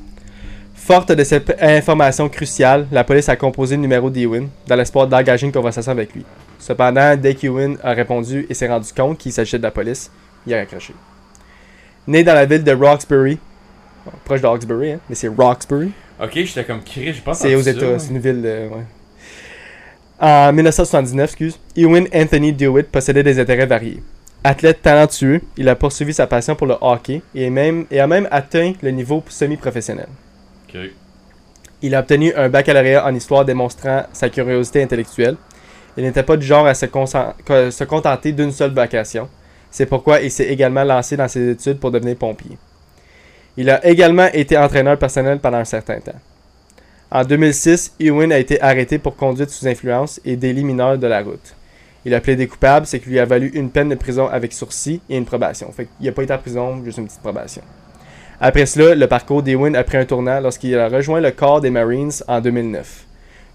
Forte 0.76 1.12
de 1.12 1.24
cette 1.24 1.56
information 1.62 2.30
cruciale, 2.30 2.88
la 2.92 3.04
police 3.04 3.28
a 3.30 3.36
composé 3.36 3.76
le 3.76 3.82
numéro 3.82 4.10
d'Ewan 4.10 4.48
dans 4.68 4.76
l'espoir 4.76 5.08
d'engager 5.08 5.46
une 5.46 5.52
conversation 5.52 5.92
avec 5.92 6.14
lui. 6.14 6.24
Cependant, 6.60 7.16
dès 7.18 7.36
qu'Ewan 7.36 7.78
a 7.84 7.92
répondu 7.94 8.46
et 8.50 8.54
s'est 8.54 8.68
rendu 8.68 8.92
compte 8.94 9.18
qu'il 9.18 9.32
s'agissait 9.34 9.58
de 9.58 9.64
la 9.64 9.72
police, 9.72 10.10
il 10.46 10.54
a 10.54 10.58
raccroché. 10.60 10.94
Né 12.08 12.24
dans 12.24 12.34
la 12.36 12.46
ville 12.46 12.64
de 12.64 12.72
Roxbury, 12.72 13.38
bon, 14.06 14.12
proche 14.24 14.42
de 14.42 14.48
Hawkesbury, 14.48 14.92
hein, 14.94 15.00
mais 15.10 15.16
c'est 15.16 15.28
Roxbury, 15.28 15.92
Ok, 16.20 16.32
j'étais 16.34 16.64
comme 16.64 16.82
Chris, 16.84 17.14
j'ai 17.14 17.22
pas 17.22 17.34
c'est 17.36 17.54
aux 17.54 17.62
États, 17.62 18.00
c'est 18.00 18.10
une 18.10 18.18
ville 18.20 18.42
de. 18.42 18.68
Ouais. 18.72 18.84
En 20.20 20.52
1979, 20.52 21.24
excuse, 21.26 21.60
Ewan 21.76 22.08
Anthony 22.14 22.52
DeWitt 22.52 22.90
possédait 22.92 23.22
des 23.22 23.40
intérêts 23.40 23.68
variés. 23.68 24.02
Athlète 24.44 24.82
talentueux, 24.82 25.42
il 25.58 25.70
a 25.70 25.76
poursuivi 25.76 26.14
sa 26.14 26.26
passion 26.26 26.56
pour 26.56 26.66
le 26.66 26.76
hockey 26.82 27.22
et, 27.36 27.50
même, 27.52 27.86
et 27.92 28.00
a 28.00 28.08
même 28.08 28.28
atteint 28.32 28.74
le 28.82 28.90
niveau 28.90 29.24
semi-professionnel. 29.28 30.08
Il 31.84 31.94
a 31.94 32.00
obtenu 32.00 32.34
un 32.34 32.50
baccalauréat 32.50 33.06
en 33.06 33.14
histoire 33.14 33.46
démontrant 33.46 34.04
sa 34.12 34.30
curiosité 34.30 34.82
intellectuelle. 34.82 35.38
Il 35.96 36.04
n'était 36.04 36.24
pas 36.24 36.38
du 36.38 36.46
genre 36.46 36.66
à 36.66 36.74
se, 36.74 36.88
se 36.88 37.84
contenter 37.84 38.32
d'une 38.32 38.52
seule 38.52 38.74
vocation. 38.74 39.30
C'est 39.70 39.86
pourquoi 39.86 40.22
il 40.22 40.32
s'est 40.32 40.48
également 40.48 40.84
lancé 40.84 41.16
dans 41.16 41.28
ses 41.28 41.52
études 41.52 41.80
pour 41.80 41.92
devenir 41.92 42.16
pompier. 42.16 42.58
Il 43.56 43.70
a 43.70 43.86
également 43.86 44.28
été 44.34 44.58
entraîneur 44.58 44.98
personnel 44.98 45.40
pendant 45.40 45.58
un 45.58 45.66
certain 45.66 46.00
temps. 46.00 46.20
En 47.10 47.24
2006, 47.24 47.94
Ewan 48.02 48.34
a 48.34 48.38
été 48.38 48.62
arrêté 48.62 49.00
pour 49.00 49.16
conduite 49.16 49.50
sous 49.50 49.66
influence 49.66 50.20
et 50.26 50.36
délit 50.36 50.66
mineur 50.66 50.98
de 50.98 51.08
la 51.08 51.22
route. 51.22 51.56
Il 52.04 52.14
a 52.14 52.20
plaidé 52.20 52.48
coupable, 52.48 52.86
ce 52.86 52.98
qui 52.98 53.10
lui 53.10 53.20
a 53.20 53.26
valu 53.26 53.50
une 53.54 53.70
peine 53.70 53.88
de 53.88 53.96
prison 53.96 54.28
avec 54.28 54.52
sursis 54.52 55.00
et 55.10 55.16
une 55.16 55.26
probation. 55.26 55.72
Fait 55.72 55.86
qu'il 55.86 56.06
n'a 56.06 56.12
pas 56.12 56.24
été 56.24 56.34
en 56.34 56.38
prison, 56.38 56.84
juste 56.84 56.98
une 56.98 57.06
petite 57.06 57.22
probation. 57.22 57.62
Après 58.42 58.66
cela, 58.66 58.94
le 58.94 59.08
parcours 59.08 59.42
d'Ewan 59.42 59.76
a 59.76 59.86
pris 59.86 59.98
un 59.98 60.06
tournant 60.06 60.42
lorsqu'il 60.42 60.78
a 60.78 60.90
rejoint 60.90 61.22
le 61.22 61.32
corps 61.32 61.62
des 61.62 61.70
Marines 61.70 62.12
en 62.28 62.42
2009, 62.42 63.06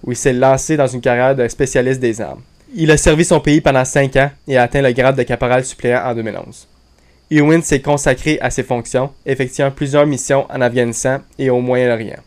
où 0.04 0.12
il 0.12 0.16
s'est 0.16 0.32
lancé 0.32 0.78
dans 0.78 0.86
une 0.86 1.02
carrière 1.02 1.36
de 1.36 1.46
spécialiste 1.46 2.00
des 2.00 2.22
armes. 2.22 2.40
Il 2.74 2.90
a 2.90 2.96
servi 2.96 3.24
son 3.24 3.40
pays 3.40 3.60
pendant 3.60 3.84
5 3.84 4.16
ans 4.16 4.30
et 4.48 4.56
a 4.56 4.62
atteint 4.62 4.80
le 4.80 4.92
grade 4.92 5.16
de 5.16 5.24
caporal 5.24 5.62
suppléant 5.64 6.02
en 6.06 6.14
2011. 6.14 6.68
Ewan 7.30 7.62
s'est 7.62 7.82
consacré 7.82 8.38
à 8.40 8.48
ses 8.48 8.62
fonctions, 8.62 9.10
effectuant 9.26 9.70
plusieurs 9.70 10.06
missions 10.06 10.46
en 10.50 10.60
Afghanistan 10.62 11.18
et 11.38 11.50
au 11.50 11.60
Moyen-Orient. 11.60 12.22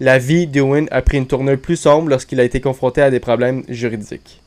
La 0.00 0.18
vie 0.18 0.46
d'Ewan 0.46 0.88
a 0.90 1.02
pris 1.02 1.18
une 1.18 1.26
tournure 1.26 1.58
plus 1.58 1.76
sombre 1.76 2.08
lorsqu'il 2.08 2.40
a 2.40 2.44
été 2.44 2.60
confronté 2.60 3.00
à 3.00 3.10
des 3.10 3.20
problèmes 3.20 3.62
juridiques. 3.68 4.40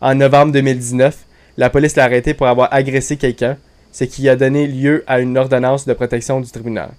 En 0.00 0.14
novembre 0.14 0.52
2019, 0.52 1.16
la 1.56 1.70
police 1.70 1.96
l'a 1.96 2.04
arrêté 2.04 2.34
pour 2.34 2.46
avoir 2.46 2.72
agressé 2.72 3.16
quelqu'un, 3.16 3.56
ce 3.92 4.04
qui 4.04 4.28
a 4.28 4.36
donné 4.36 4.66
lieu 4.66 5.04
à 5.06 5.20
une 5.20 5.36
ordonnance 5.36 5.86
de 5.86 5.92
protection 5.92 6.40
du 6.40 6.50
tribunal. 6.50 6.90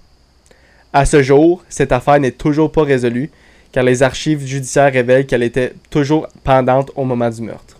À 0.92 1.04
ce 1.04 1.22
jour, 1.22 1.64
cette 1.68 1.92
affaire 1.92 2.20
n'est 2.20 2.30
toujours 2.32 2.70
pas 2.70 2.82
résolue, 2.82 3.30
car 3.72 3.84
les 3.84 4.02
archives 4.02 4.44
judiciaires 4.44 4.92
révèlent 4.92 5.26
qu'elle 5.26 5.42
était 5.44 5.72
toujours 5.88 6.26
pendante 6.44 6.90
au 6.96 7.04
moment 7.04 7.30
du 7.30 7.42
meurtre. 7.42 7.76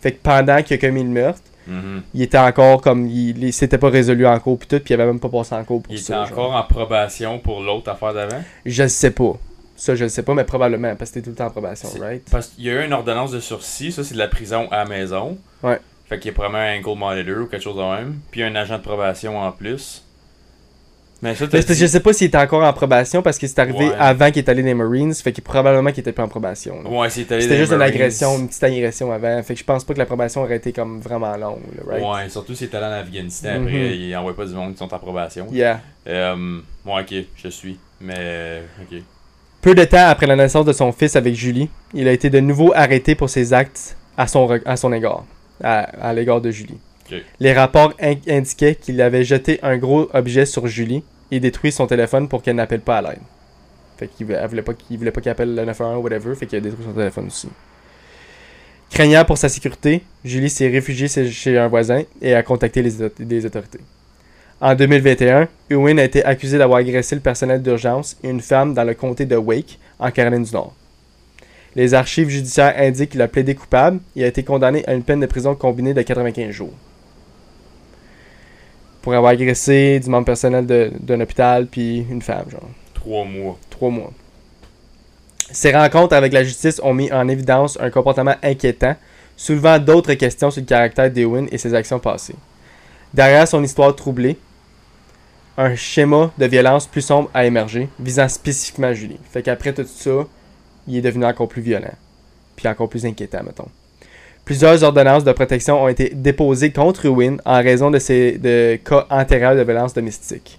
Fait 0.00 0.12
que 0.12 0.18
pendant 0.22 0.62
qu'il 0.62 0.74
a 0.74 0.78
commis 0.78 1.02
le 1.02 1.08
meurtre, 1.10 1.42
Mhm. 1.66 2.02
il 2.14 2.22
était 2.22 2.38
encore 2.38 2.80
comme. 2.80 3.06
Il, 3.06 3.44
il 3.44 3.52
s'était 3.52 3.78
pas 3.78 3.90
résolu 3.90 4.26
en 4.26 4.38
cours, 4.40 4.58
puis 4.58 4.66
tout, 4.66 4.80
puis 4.80 4.92
il 4.92 4.94
avait 4.94 5.06
même 5.06 5.20
pas 5.20 5.28
passé 5.28 5.54
en 5.54 5.62
cours 5.64 5.82
pour 5.82 5.92
Il 5.92 5.96
était 5.98 6.06
ça. 6.06 6.24
genre. 6.24 6.32
encore 6.32 6.54
en 6.56 6.62
probation 6.64 7.38
pour 7.38 7.60
l'autre 7.62 7.90
affaire 7.90 8.14
d'avant? 8.14 8.42
Je 8.64 8.86
sais 8.88 9.10
pas. 9.10 9.38
Ça, 9.80 9.94
je 9.94 10.04
le 10.04 10.10
sais 10.10 10.22
pas, 10.22 10.34
mais 10.34 10.44
probablement, 10.44 10.94
parce 10.94 11.10
que 11.10 11.14
t'es 11.14 11.22
tout 11.22 11.30
le 11.30 11.36
temps 11.36 11.46
en 11.46 11.50
probation, 11.50 11.88
right? 11.98 12.22
Parce 12.30 12.48
qu'il 12.48 12.64
y 12.64 12.70
a 12.70 12.74
eu 12.82 12.84
une 12.84 12.92
ordonnance 12.92 13.30
de 13.30 13.40
sursis, 13.40 13.92
ça 13.92 14.04
c'est 14.04 14.12
de 14.12 14.18
la 14.18 14.28
prison 14.28 14.68
à 14.70 14.76
la 14.78 14.84
maison. 14.84 15.38
Ouais. 15.62 15.78
Fait 16.06 16.18
qu'il 16.18 16.26
y 16.26 16.30
a 16.30 16.34
probablement 16.34 16.62
un 16.62 16.80
gold 16.82 16.98
monitor 16.98 17.38
ou 17.44 17.46
quelque 17.46 17.62
chose 17.62 17.76
de 17.78 17.82
même. 17.82 18.18
Puis 18.30 18.42
un 18.42 18.54
agent 18.56 18.76
de 18.76 18.82
probation 18.82 19.38
en 19.38 19.50
plus. 19.52 20.04
Mais 21.22 21.34
ça, 21.34 21.46
parce 21.46 21.64
que 21.64 21.72
je 21.74 21.86
sais 21.86 22.00
pas 22.00 22.12
s'il 22.12 22.26
était 22.26 22.36
encore 22.36 22.62
en 22.62 22.72
probation 22.74 23.22
parce 23.22 23.38
que 23.38 23.46
c'est 23.46 23.58
arrivé 23.58 23.88
Ouais. 23.88 23.94
avant 23.98 24.26
qu'il 24.30 24.38
est 24.38 24.48
allé 24.50 24.60
dans 24.62 24.68
les 24.68 24.74
Marines, 24.74 25.14
fait 25.14 25.32
qu'il 25.32 25.44
probablement 25.44 25.90
qu'il 25.92 26.00
était 26.00 26.12
pas 26.12 26.24
en 26.24 26.28
probation. 26.28 26.82
là. 26.82 26.90
Ouais, 26.90 27.08
c'est 27.10 27.30
allé 27.32 27.40
C'était 27.42 27.56
juste 27.58 27.72
une 27.72 27.80
agression, 27.82 28.38
une 28.38 28.48
petite 28.48 28.64
agression 28.64 29.10
avant. 29.12 29.42
Fait 29.42 29.54
que 29.54 29.60
je 29.60 29.64
pense 29.64 29.84
pas 29.84 29.94
que 29.94 29.98
la 29.98 30.06
probation 30.06 30.42
aurait 30.42 30.56
été 30.56 30.72
comme 30.74 31.00
vraiment 31.00 31.34
longue, 31.38 31.60
là, 31.76 31.82
right? 31.94 32.04
Ouais, 32.04 32.28
surtout 32.28 32.54
s'il 32.54 32.68
est 32.68 32.74
allé 32.74 32.84
en 32.86 32.98
Afghanistan 33.00 33.58
Mhm. 33.60 33.62
après, 33.66 33.96
il 33.98 34.14
envoie 34.16 34.34
pas 34.36 34.44
du 34.46 34.52
monde 34.54 34.72
qui 34.72 34.78
sont 34.78 34.92
en 34.92 34.98
probation. 34.98 35.46
Yeah. 35.52 35.80
Euh, 36.06 36.60
ouais, 36.86 37.00
ok, 37.02 37.14
je 37.36 37.48
suis. 37.48 37.78
Mais, 38.00 38.62
ok. 38.82 39.02
Peu 39.62 39.74
de 39.74 39.84
temps 39.84 40.06
après 40.08 40.26
la 40.26 40.36
naissance 40.36 40.64
de 40.64 40.72
son 40.72 40.90
fils 40.92 41.16
avec 41.16 41.34
Julie, 41.34 41.68
il 41.92 42.08
a 42.08 42.12
été 42.12 42.30
de 42.30 42.40
nouveau 42.40 42.72
arrêté 42.74 43.14
pour 43.14 43.28
ses 43.28 43.52
actes 43.52 43.96
à 44.16 44.26
son, 44.26 44.48
à 44.64 44.76
son 44.76 44.92
égard, 44.92 45.24
à, 45.62 45.80
à 46.08 46.12
l'égard 46.14 46.40
de 46.40 46.50
Julie. 46.50 46.78
Les 47.40 47.52
rapports 47.52 47.92
in- 48.00 48.14
indiquaient 48.28 48.74
qu'il 48.76 49.00
avait 49.02 49.24
jeté 49.24 49.58
un 49.62 49.76
gros 49.76 50.08
objet 50.14 50.46
sur 50.46 50.66
Julie 50.66 51.02
et 51.30 51.40
détruit 51.40 51.72
son 51.72 51.86
téléphone 51.86 52.28
pour 52.28 52.42
qu'elle 52.42 52.56
n'appelle 52.56 52.80
pas 52.80 52.98
à 52.98 53.02
l'aide. 53.02 53.18
Fait 53.98 54.08
qu'il 54.08 54.26
voulait 54.26 54.62
pas 54.62 54.72
qu'il 54.74 54.96
voulait 54.96 55.10
pas 55.10 55.28
appelle 55.30 55.54
le 55.54 55.64
911 55.64 55.98
ou 55.98 56.02
whatever, 56.02 56.34
fait 56.34 56.46
qu'il 56.46 56.56
a 56.58 56.60
détruit 56.60 56.84
son 56.86 56.92
téléphone 56.92 57.26
aussi. 57.26 57.48
Craignant 58.90 59.24
pour 59.24 59.36
sa 59.38 59.48
sécurité, 59.48 60.02
Julie 60.24 60.48
s'est 60.50 60.68
réfugiée 60.68 61.06
chez- 61.08 61.58
un 61.58 61.68
voisin 61.68 62.02
et 62.22 62.34
a 62.34 62.42
contacté 62.42 62.82
les 62.82 63.44
autorités. 63.44 63.80
En 64.62 64.74
2021, 64.74 65.48
Ewan 65.70 65.98
a 65.98 66.04
été 66.04 66.22
accusé 66.22 66.58
d'avoir 66.58 66.80
agressé 66.80 67.14
le 67.14 67.22
personnel 67.22 67.62
d'urgence 67.62 68.18
et 68.22 68.28
une 68.28 68.42
femme 68.42 68.74
dans 68.74 68.84
le 68.84 68.92
comté 68.92 69.24
de 69.24 69.36
Wake, 69.36 69.78
en 69.98 70.10
Caroline 70.10 70.42
du 70.42 70.52
Nord. 70.52 70.74
Les 71.74 71.94
archives 71.94 72.28
judiciaires 72.28 72.74
indiquent 72.76 73.12
qu'il 73.12 73.22
a 73.22 73.28
plaidé 73.28 73.54
coupable 73.54 74.00
et 74.14 74.24
a 74.24 74.26
été 74.26 74.42
condamné 74.42 74.84
à 74.86 74.92
une 74.92 75.02
peine 75.02 75.20
de 75.20 75.26
prison 75.26 75.54
combinée 75.54 75.94
de 75.94 76.02
95 76.02 76.50
jours. 76.50 76.74
Pour 79.00 79.14
avoir 79.14 79.32
agressé 79.32 79.98
du 79.98 80.10
membre 80.10 80.26
personnel 80.26 80.66
d'un 80.66 81.20
hôpital 81.22 81.66
puis 81.66 82.04
une 82.10 82.20
femme, 82.20 82.50
genre. 82.50 82.68
Trois 82.92 83.24
mois. 83.24 83.58
Trois 83.70 83.88
mois. 83.88 84.12
Ces 85.50 85.72
rencontres 85.72 86.14
avec 86.14 86.34
la 86.34 86.44
justice 86.44 86.82
ont 86.84 86.92
mis 86.92 87.10
en 87.10 87.28
évidence 87.28 87.78
un 87.80 87.88
comportement 87.88 88.34
inquiétant, 88.42 88.94
soulevant 89.38 89.78
d'autres 89.78 90.12
questions 90.14 90.50
sur 90.50 90.60
le 90.60 90.66
caractère 90.66 91.10
d'Ewan 91.10 91.48
et 91.50 91.56
ses 91.56 91.72
actions 91.72 91.98
passées. 91.98 92.36
Derrière 93.14 93.48
son 93.48 93.64
histoire 93.64 93.96
troublée, 93.96 94.36
un 95.56 95.74
schéma 95.74 96.32
de 96.38 96.46
violence 96.46 96.86
plus 96.86 97.02
sombre 97.02 97.30
a 97.34 97.44
émergé, 97.44 97.88
visant 97.98 98.28
spécifiquement 98.28 98.92
Julie. 98.92 99.18
Fait 99.30 99.42
qu'après 99.42 99.72
tout 99.72 99.84
ça, 99.86 100.26
il 100.86 100.96
est 100.96 101.02
devenu 101.02 101.24
encore 101.24 101.48
plus 101.48 101.62
violent. 101.62 101.94
Puis 102.56 102.68
encore 102.68 102.88
plus 102.88 103.06
inquiétant, 103.06 103.42
mettons. 103.44 103.68
Plusieurs 104.44 104.82
ordonnances 104.82 105.24
de 105.24 105.32
protection 105.32 105.82
ont 105.82 105.88
été 105.88 106.10
déposées 106.14 106.72
contre 106.72 107.06
Ewan 107.06 107.40
en 107.44 107.62
raison 107.62 107.90
de 107.90 107.98
ces 107.98 108.80
cas 108.84 109.06
antérieurs 109.10 109.54
de 109.54 109.62
violence 109.62 109.94
domestique. 109.94 110.58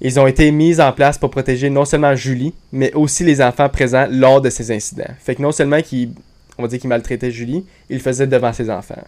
Ils 0.00 0.18
ont 0.18 0.26
été 0.26 0.50
mis 0.50 0.80
en 0.80 0.92
place 0.92 1.18
pour 1.18 1.30
protéger 1.30 1.68
non 1.68 1.84
seulement 1.84 2.14
Julie, 2.14 2.54
mais 2.72 2.92
aussi 2.94 3.24
les 3.24 3.42
enfants 3.42 3.68
présents 3.68 4.06
lors 4.10 4.40
de 4.40 4.48
ces 4.48 4.70
incidents. 4.70 5.12
Fait 5.18 5.34
que 5.34 5.42
non 5.42 5.52
seulement 5.52 5.82
qu'il, 5.82 6.12
on 6.56 6.62
va 6.62 6.68
qu'il 6.68 6.88
maltraitait 6.88 7.30
Julie, 7.30 7.66
il 7.90 7.96
le 7.96 8.02
faisait 8.02 8.26
devant 8.26 8.52
ses 8.52 8.70
enfants. 8.70 9.02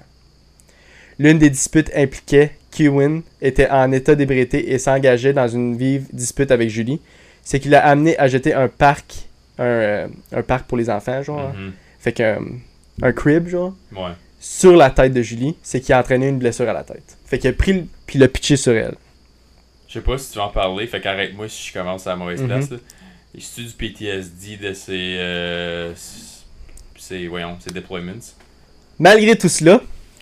L'une 1.19 1.39
des 1.39 1.49
disputes 1.49 1.91
impliquait 1.95 2.53
qu'Ewan 2.73 3.23
était 3.41 3.69
en 3.71 3.93
état 3.93 4.15
d'ébriété 4.15 4.73
et 4.73 4.79
s'engageait 4.79 5.33
dans 5.33 5.47
une 5.49 5.77
vive 5.77 6.07
dispute 6.13 6.51
avec 6.51 6.71
Julie. 6.71 7.01
C'est 7.45 7.61
qu'il 7.61 7.71
l'a 7.73 7.85
amené 7.87 8.19
à 8.19 8.29
jeter 8.29 8.55
un 8.55 8.69
parc, 8.69 9.27
un, 9.59 9.65
euh, 9.65 10.09
un 10.33 10.43
parc 10.43 10.67
pour 10.67 10.79
les 10.79 10.89
enfants, 10.91 11.23
genre. 11.23 11.53
Mhm. 11.55 11.73
Fait 12.01 12.13
que, 12.13 12.23
euh, 12.23 12.39
un 13.03 13.13
crib, 13.13 13.49
genre, 13.49 13.75
Ouais. 13.95 14.13
sur 14.41 14.75
la 14.77 14.91
tête 14.91 15.13
de 15.13 15.23
Julie. 15.23 15.57
C'est 15.63 15.81
qu'il 15.81 15.95
a 15.95 16.01
entraîné 16.01 16.29
une 16.29 16.39
blessure 16.39 16.69
à 16.69 16.73
la 16.73 16.83
tête. 16.85 17.17
Fait 17.27 17.39
qu'il 17.39 17.51
a 17.51 17.53
pris 17.53 17.73
le, 17.73 17.85
puis 18.07 18.19
l'a 18.19 18.29
pitché 18.29 18.57
sur 18.57 18.73
elle. 18.73 18.95
Je 19.89 19.95
sais 19.95 20.01
pas 20.01 20.17
si 20.19 20.33
tu 20.33 20.39
vas 20.39 20.45
en 20.47 20.49
parler, 20.49 20.87
fait 20.87 21.01
qu'arrête-moi 21.01 21.49
si 21.49 21.69
je 21.69 21.73
commence 21.75 22.07
à 22.07 22.11
la 22.11 22.17
mauvaise 22.17 22.41
Mhm. 22.41 22.47
place. 22.49 22.71
Là. 22.71 22.77
Es-tu 23.37 23.65
du 23.65 23.73
PTSD 23.73 24.57
de 24.57 24.73
ces. 24.75 25.17
Euh, 25.19 25.93
ces 26.99 27.27
voyons, 27.29 27.57
ces 27.61 27.71
deployments 27.73 28.13
Malgré 28.99 29.37
tout 29.37 29.49
cela, 29.49 29.81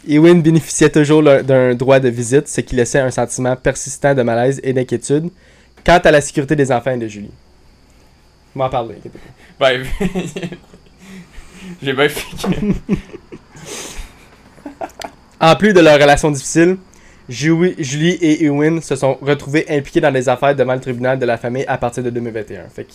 Ewan 0.08 0.40
bénéficiait 0.40 0.90
toujours 0.90 1.22
d'un 1.22 1.74
droit 1.74 2.00
de 2.00 2.08
visite, 2.08 2.48
ce 2.48 2.60
qui 2.60 2.74
laissait 2.74 3.00
un 3.00 3.10
sentiment 3.10 3.56
persistant 3.56 4.14
de 4.14 4.22
malaise 4.22 4.60
et 4.62 4.72
d'inquiétude 4.72 5.30
quant 5.84 5.98
à 5.98 6.10
la 6.10 6.20
sécurité 6.20 6.56
des 6.56 6.72
enfants 6.72 6.92
et 6.92 6.98
de 6.98 7.06
Julie. 7.08 7.30
M'en 8.54 8.68
parler. 8.68 8.96
Ben. 9.58 9.84
J'ai 11.82 11.92
bien 11.92 12.08
fait. 12.08 12.48
En 15.42 15.56
plus 15.56 15.72
de 15.72 15.80
leur 15.80 15.94
relation 15.98 16.30
difficile, 16.30 16.76
Julie, 17.26 18.18
et 18.20 18.44
Ewan 18.44 18.82
se 18.82 18.94
sont 18.94 19.16
retrouvés 19.22 19.64
impliqués 19.70 20.00
dans 20.02 20.12
des 20.12 20.28
affaires 20.28 20.54
devant 20.54 20.74
le 20.74 20.80
tribunal 20.80 21.18
de 21.18 21.24
la 21.24 21.38
famille 21.38 21.64
à 21.66 21.78
partir 21.78 22.02
de 22.02 22.10
2021. 22.10 22.68
Fait 22.68 22.84
que 22.84 22.92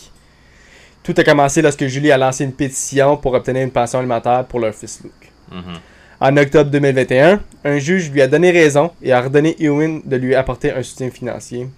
tout 1.02 1.14
a 1.16 1.24
commencé 1.24 1.60
lorsque 1.60 1.86
Julie 1.86 2.12
a 2.12 2.18
lancé 2.18 2.44
une 2.44 2.52
pétition 2.52 3.16
pour 3.16 3.34
obtenir 3.34 3.62
une 3.62 3.72
pension 3.72 3.98
alimentaire 3.98 4.44
pour 4.46 4.60
leur 4.60 4.74
fils 4.74 5.00
Luke. 5.02 5.32
Mhm. 5.50 5.80
En 6.18 6.34
octobre 6.38 6.70
2021, 6.70 7.40
un 7.64 7.78
juge 7.78 8.10
lui 8.10 8.22
a 8.22 8.28
donné 8.28 8.50
raison 8.50 8.90
et 9.02 9.12
a 9.12 9.18
ordonné 9.18 9.54
Ewan 9.62 10.00
de 10.02 10.16
lui 10.16 10.34
apporter 10.34 10.72
un 10.72 10.82
soutien 10.82 11.10
financier. 11.10 11.68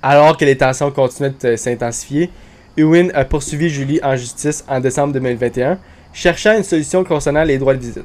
Alors 0.00 0.36
que 0.36 0.44
les 0.44 0.56
tensions 0.56 0.92
continuaient 0.92 1.34
de 1.42 1.56
s'intensifier, 1.56 2.30
Ewan 2.76 3.10
a 3.14 3.24
poursuivi 3.24 3.68
Julie 3.68 3.98
en 4.02 4.14
justice 4.16 4.64
en 4.68 4.78
décembre 4.78 5.12
2021, 5.14 5.78
cherchant 6.12 6.56
une 6.56 6.62
solution 6.62 7.02
concernant 7.02 7.42
les 7.42 7.58
droits 7.58 7.74
de 7.74 7.80
visite. 7.80 8.04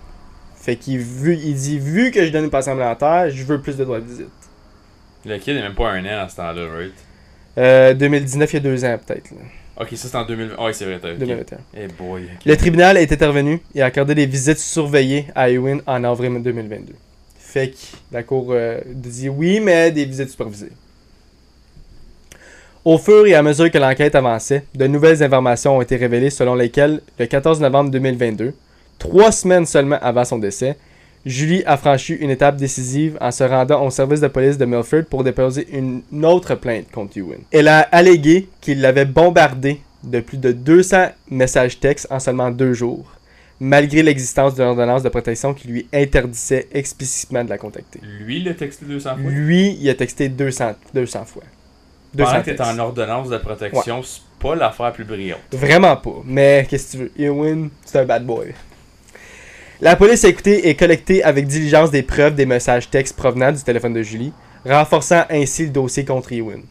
Fait 0.56 0.76
qu'il 0.76 1.02
il 1.02 1.54
dit 1.54 1.78
vu 1.78 2.10
que 2.10 2.26
je 2.26 2.32
donne 2.32 2.46
une 2.46 2.50
pension 2.50 2.72
alimentaire, 2.72 3.30
je 3.30 3.44
veux 3.44 3.62
plus 3.62 3.78
de 3.78 3.84
droits 3.84 4.00
de 4.00 4.06
visite. 4.06 4.30
Le 5.24 5.38
kid 5.38 5.56
est 5.56 5.62
même 5.62 5.76
pas 5.76 5.92
un 5.92 6.04
an 6.06 6.26
à 6.26 6.30
ce 6.30 6.38
temps-là, 6.38 6.68
right? 6.76 6.94
Euh, 7.60 7.94
2019, 7.94 8.54
il 8.54 8.56
y 8.56 8.58
a 8.58 8.60
deux 8.60 8.86
ans 8.86 8.98
peut-être. 9.06 9.30
Ok, 9.80 9.90
ça 9.96 10.08
c'est 10.08 10.16
en 10.18 10.26
2020. 10.26 10.64
Ouais, 10.64 10.74
c'est 10.74 10.86
vrai, 10.86 11.00
t'as. 11.02 11.12
ok. 11.12 11.18
2021. 11.20 11.58
Eh 11.78 11.88
boy. 11.88 12.24
ok. 12.24 12.46
Le 12.46 12.58
tribunal 12.58 12.98
est 12.98 13.12
intervenu 13.12 13.60
et 13.74 13.82
a 13.82 13.86
accordé 13.86 14.16
des 14.16 14.26
visites 14.26 14.60
surveillées 14.60 15.28
à 15.36 15.50
Ewan 15.50 15.82
en 15.86 16.04
avril 16.04 16.42
2022. 16.42 16.94
Fait 17.38 17.70
que 17.70 17.76
la 18.12 18.24
cour 18.24 18.48
euh, 18.52 18.80
dit 18.88 19.30
oui, 19.30 19.60
mais 19.60 19.92
des 19.92 20.06
visites 20.06 20.30
supervisées. 20.30 20.72
Au 22.86 22.98
fur 22.98 23.26
et 23.26 23.34
à 23.34 23.42
mesure 23.42 23.72
que 23.72 23.78
l'enquête 23.80 24.14
avançait, 24.14 24.64
de 24.76 24.86
nouvelles 24.88 25.24
informations 25.24 25.78
ont 25.78 25.82
été 25.82 25.96
révélées 25.96 26.30
selon 26.30 26.54
lesquelles, 26.54 27.02
le 27.18 27.26
14 27.26 27.60
novembre 27.60 27.90
2022, 27.90 28.54
trois 29.00 29.32
semaines 29.32 29.66
seulement 29.66 29.98
avant 30.02 30.24
son 30.24 30.38
décès, 30.38 30.78
Julie 31.26 31.64
a 31.66 31.76
franchi 31.76 32.14
une 32.14 32.30
étape 32.30 32.56
décisive 32.56 33.18
en 33.20 33.32
se 33.32 33.44
rendant 33.44 33.84
au 33.84 33.90
service 33.90 34.20
de 34.20 34.28
police 34.28 34.60
de 34.60 34.66
Milford 34.66 35.06
pour 35.10 35.24
déposer 35.24 35.68
une 35.72 36.04
autre 36.24 36.54
plainte 36.54 36.92
contre 36.92 37.18
Ewan. 37.18 37.40
Elle 37.52 37.68
a 37.68 37.80
allégué 37.80 38.48
qu'il 38.62 38.80
l'avait 38.80 39.06
bombardé 39.06 39.82
de 40.04 40.20
plus 40.20 40.38
de 40.38 40.52
200 40.52 41.08
messages 41.32 41.80
textes 41.80 42.06
en 42.12 42.20
seulement 42.20 42.52
deux 42.52 42.74
jours, 42.74 43.12
malgré 43.60 44.04
l'existence 44.04 44.54
d'une 44.54 44.66
ordonnance 44.66 45.02
de 45.02 45.10
protection 45.10 45.56
qui 45.56 45.68
lui 45.68 45.88
interdisait 45.92 46.68
explicitement 46.72 47.44
de 47.44 47.50
la 47.50 47.58
contacter. 47.58 48.02
Lui, 48.04 48.44
le 48.44 48.56
texte 48.56 48.84
200 48.84 49.16
fois? 49.16 49.32
Lui, 49.32 49.80
il 49.82 49.90
a 49.90 49.96
texté 49.96 50.30
200, 50.30 50.74
200 50.94 51.26
fois. 51.26 51.44
200 52.14 52.30
Pendant 52.30 52.44
que 52.44 52.52
t'es 52.52 52.62
en 52.62 52.78
ordonnance 52.78 53.30
de 53.30 53.38
protection, 53.40 54.04
c'est 54.04 54.22
pas 54.40 54.56
l'affaire 54.56 54.94
plus 54.94 55.04
brillante. 55.04 55.40
Vraiment 55.52 55.98
pas. 55.98 56.22
Mais 56.24 56.68
qu'est-ce 56.70 56.86
que 56.86 56.92
tu 56.92 57.04
veux? 57.04 57.12
Ewan, 57.18 57.70
c'est 57.84 58.00
un 58.00 58.06
bad 58.06 58.24
boy. 58.24 58.54
La 59.82 59.96
police 59.96 60.24
a 60.24 60.30
écouté 60.30 60.70
et 60.70 60.76
collecté 60.76 61.24
avec 61.24 61.48
diligence 61.48 61.92
des 61.92 62.02
preuves 62.04 62.36
des 62.36 62.46
messages 62.46 62.90
textes 62.90 63.16
provenant 63.16 63.52
du 63.52 63.62
téléphone 63.62 63.94
de 63.94 64.02
Julie, 64.04 64.32
renforçant 64.66 65.24
ainsi 65.30 65.64
le 65.66 65.70
dossier 65.72 66.06
contre 66.06 66.32
Ewan. 66.32 66.62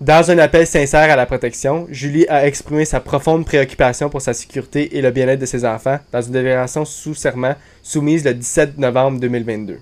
Dans 0.00 0.30
un 0.30 0.38
appel 0.38 0.66
sincère 0.66 1.10
à 1.10 1.16
la 1.16 1.26
protection, 1.26 1.86
Julie 1.90 2.26
a 2.28 2.46
exprimé 2.46 2.84
sa 2.84 3.00
profonde 3.00 3.46
préoccupation 3.46 4.08
pour 4.10 4.20
sa 4.20 4.34
sécurité 4.34 4.96
et 4.96 5.02
le 5.02 5.10
bien-être 5.10 5.40
de 5.40 5.46
ses 5.46 5.64
enfants 5.64 5.98
dans 6.12 6.20
une 6.20 6.32
déclaration 6.32 6.84
sous 6.84 7.14
serment 7.14 7.54
soumise 7.82 8.24
le 8.24 8.34
17 8.34 8.78
novembre 8.78 9.20
2022. 9.20 9.78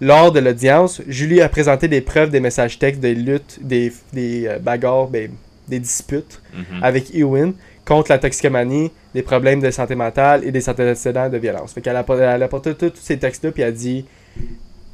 Lors 0.00 0.32
de 0.32 0.40
l'audience, 0.40 1.02
Julie 1.06 1.40
a 1.40 1.48
présenté 1.48 1.88
des 1.88 2.00
preuves 2.00 2.30
des 2.30 2.40
messages 2.40 2.78
textes 2.78 3.00
des 3.00 3.14
luttes, 3.14 3.58
des, 3.62 3.92
des 4.12 4.46
euh, 4.46 4.58
bagarres, 4.58 5.08
ben, 5.08 5.30
des 5.68 5.78
disputes 5.78 6.40
Mhm. 6.54 6.82
avec 6.82 7.14
Ewan 7.14 7.52
contre 7.84 8.10
la 8.10 8.18
toxicomanie, 8.18 8.90
des 9.14 9.22
problèmes 9.22 9.60
de 9.60 9.70
santé 9.70 9.94
mentale 9.94 10.44
et 10.44 10.52
des 10.52 10.68
antécédents 10.68 11.28
de 11.28 11.36
violence. 11.38 11.72
Fait 11.72 11.80
qu'elle 11.80 11.96
a, 11.96 12.04
elle 12.08 12.42
a 12.42 12.46
apporté 12.46 12.74
tous 12.74 12.92
ces 12.94 13.18
textes-là, 13.18 13.52
puis 13.52 13.62
elle 13.62 13.68
a 13.68 13.72
dit 13.72 14.06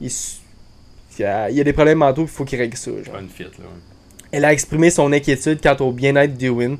il, 0.00 0.10
y 1.18 1.24
a 1.24 1.64
des 1.64 1.72
problèmes 1.72 1.98
mentaux, 1.98 2.22
il 2.22 2.28
faut 2.28 2.44
qu'il 2.44 2.58
règle 2.58 2.76
ça. 2.76 2.90
Genre. 2.90 3.14
Pas 3.14 3.20
une 3.20 3.28
fit, 3.28 3.44
là. 3.44 3.66
Elle 4.32 4.44
a 4.44 4.52
exprimé 4.52 4.90
son 4.90 5.12
inquiétude 5.12 5.60
quant 5.60 5.76
au 5.80 5.92
bien-être 5.92 6.34
d'Ewin, 6.34 6.76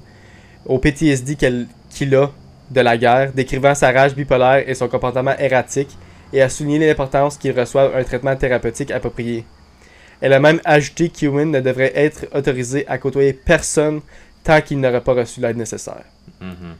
au 0.66 0.78
PTSD 0.78 1.36
qu'il 1.90 2.14
a 2.14 2.30
de 2.70 2.80
la 2.80 2.96
guerre, 2.96 3.32
décrivant 3.32 3.74
sa 3.74 3.90
rage 3.90 4.14
bipolaire 4.14 4.68
et 4.68 4.74
son 4.74 4.88
comportement 4.88 5.36
erratique, 5.36 5.96
et 6.32 6.42
a 6.42 6.48
souligné 6.48 6.86
l'importance 6.86 7.36
qu'il 7.36 7.58
reçoive 7.58 7.96
un 7.96 8.04
traitement 8.04 8.36
thérapeutique 8.36 8.92
approprié. 8.92 9.44
Elle 10.20 10.32
a 10.32 10.38
même 10.38 10.60
ajouté 10.64 11.08
qu'Ewin 11.08 11.46
ne 11.46 11.60
devrait 11.60 11.92
être 11.94 12.26
autorisé 12.32 12.86
à 12.86 12.98
côtoyer 12.98 13.32
personne 13.32 14.00
tant 14.44 14.60
qu'il 14.60 14.80
n'aurait 14.80 15.00
pas 15.00 15.14
reçu 15.14 15.40
l'aide 15.40 15.56
nécessaire. 15.56 16.04
Mhm. 16.40 16.76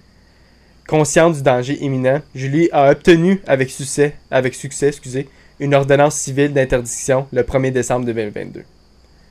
Consciente 0.87 1.35
du 1.35 1.43
danger 1.43 1.79
imminent, 1.85 2.21
Julie 2.35 2.69
a 2.73 2.91
obtenu 2.91 3.41
avec 3.47 3.71
succès, 3.71 4.17
avec 4.31 4.55
succès 4.55 4.89
excusez, 4.89 5.29
une 5.61 5.75
ordonnance 5.75 6.17
civile 6.17 6.53
d'interdiction 6.53 7.27
le 7.33 7.43
1er 7.43 7.71
décembre 7.71 8.07
2022. 8.07 8.65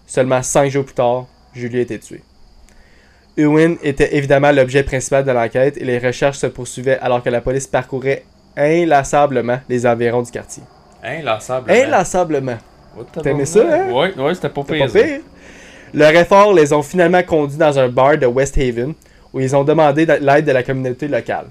Seulement 0.08 0.42
cinq 0.42 0.70
jours 0.70 0.86
plus 0.86 0.94
tard, 0.94 1.26
Julie 1.54 1.80
a 1.80 1.82
été 1.82 2.00
tuée. 2.00 2.24
Ewan 3.38 3.78
était 3.84 4.16
évidemment 4.16 4.52
l'objet 4.52 4.84
principal 4.84 5.24
de 5.24 5.32
l'enquête 5.32 5.78
et 5.78 5.86
les 5.86 5.98
recherches 5.98 6.38
se 6.38 6.48
poursuivaient 6.48 7.00
alors 7.00 7.24
que 7.24 7.30
la 7.30 7.42
police 7.42 7.68
parcourait 7.68 8.24
inlassablement 8.58 9.60
les 9.70 9.86
environs 9.86 10.22
du 10.22 10.32
quartier. 10.32 10.64
Inlassable. 11.04 11.72
Inlassablement. 11.72 12.58
T'aimais 13.24 13.46
ça, 13.46 13.62
hein? 13.62 13.92
Ouais, 13.92 14.14
ouais, 14.18 14.36
c'était 14.36 14.50
pas 14.50 14.64
pire. 14.64 14.90
Leurs 15.94 16.16
efforts 16.16 16.54
les 16.54 16.72
ont 16.74 16.84
finalement 16.84 17.24
conduits 17.24 17.58
dans 17.58 17.78
un 17.80 17.90
bar 17.90 18.18
de 18.18 18.26
West 18.26 18.58
Haven 18.58 18.94
où 19.34 19.40
ils 19.40 19.56
ont 19.56 19.64
demandé 19.64 20.06
de- 20.06 20.14
l'aide 20.22 20.46
de 20.46 20.52
la 20.52 20.64
communauté 20.64 21.08
locale. 21.08 21.48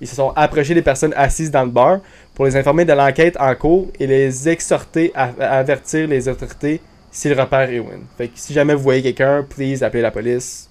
Ils 0.00 0.06
se 0.06 0.14
sont 0.14 0.32
approchés 0.36 0.74
des 0.74 0.82
personnes 0.82 1.12
assises 1.16 1.50
dans 1.50 1.64
le 1.64 1.70
bar 1.70 1.98
pour 2.34 2.46
les 2.46 2.56
informer 2.56 2.84
de 2.84 2.92
l'enquête 2.92 3.36
en 3.40 3.54
cours 3.54 3.88
et 3.98 4.06
les 4.06 4.48
exhorter 4.48 5.10
à, 5.14 5.30
avertir 5.58 6.06
les 6.06 6.28
autorités 6.28 6.80
s'ils 7.10 7.38
repèrent 7.38 7.70
Ewan. 7.70 8.02
Fait 8.16 8.28
que 8.28 8.34
si 8.38 8.52
jamais 8.52 8.74
vous 8.74 8.82
voyez 8.82 9.02
quelqu'un, 9.02 9.42
please 9.48 9.82
appelez 9.82 10.02
la 10.02 10.10
police. 10.12 10.68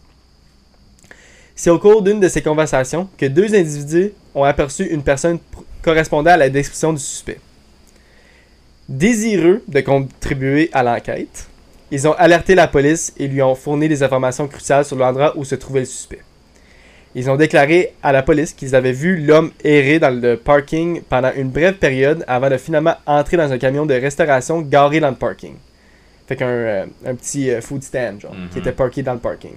C'est 1.56 1.70
au 1.72 1.80
cours 1.80 2.02
d'une 2.04 2.20
de 2.20 2.28
ces 2.30 2.42
conversations 2.42 3.10
que 3.18 3.26
deux 3.26 3.54
individus 3.56 4.12
ont 4.36 4.44
aperçu 4.44 4.86
une 4.86 5.02
personne 5.02 5.40
correspondant 5.82 6.32
à 6.32 6.38
la 6.38 6.50
description 6.50 6.94
du 6.94 7.00
suspect. 7.00 7.40
Désireux 8.88 9.64
de 9.68 9.82
contribuer 9.82 10.70
à 10.72 10.84
l'enquête, 10.84 11.48
ils 11.92 12.08
ont 12.08 12.14
alerté 12.14 12.56
la 12.56 12.68
police 12.68 13.14
et 13.18 13.28
lui 13.28 13.42
ont 13.42 13.56
fourni 13.56 13.88
des 13.88 14.04
informations 14.04 14.48
cruciales 14.48 14.86
sur 14.86 14.98
l'endroit 14.98 15.34
où 15.38 15.44
se 15.46 15.56
trouvait 15.56 15.82
le 15.82 15.86
suspect. 15.86 16.22
Ils 17.16 17.30
ont 17.30 17.36
déclaré 17.36 17.94
à 18.04 18.12
la 18.12 18.22
police 18.22 18.54
qu'ils 18.54 18.76
avaient 18.76 18.92
vu 18.92 19.18
l'homme 19.18 19.52
errer 19.64 19.98
dans 19.98 20.10
le 20.22 20.36
parking 20.38 21.02
pendant 21.02 21.32
une 21.36 21.50
brève 21.50 21.76
période 21.76 22.24
avant 22.28 22.50
de 22.50 22.58
finalement 22.58 22.96
entrer 23.06 23.38
dans 23.38 23.52
un 23.52 23.58
camion 23.58 23.86
de 23.86 23.94
restauration 23.94 24.62
garé 24.62 25.00
dans 25.00 25.10
le 25.10 25.16
parking. 25.16 25.56
Fait 26.28 26.36
qu'un 26.36 26.48
euh, 26.48 26.86
un 27.06 27.16
petit 27.16 27.50
euh, 27.50 27.62
food 27.62 27.82
stand, 27.82 28.20
genre, 28.22 28.34
Mhm. 28.34 28.50
qui 28.50 28.60
était 28.60 28.74
parké 28.74 29.02
dans 29.02 29.14
le 29.14 29.20
parking. 29.20 29.54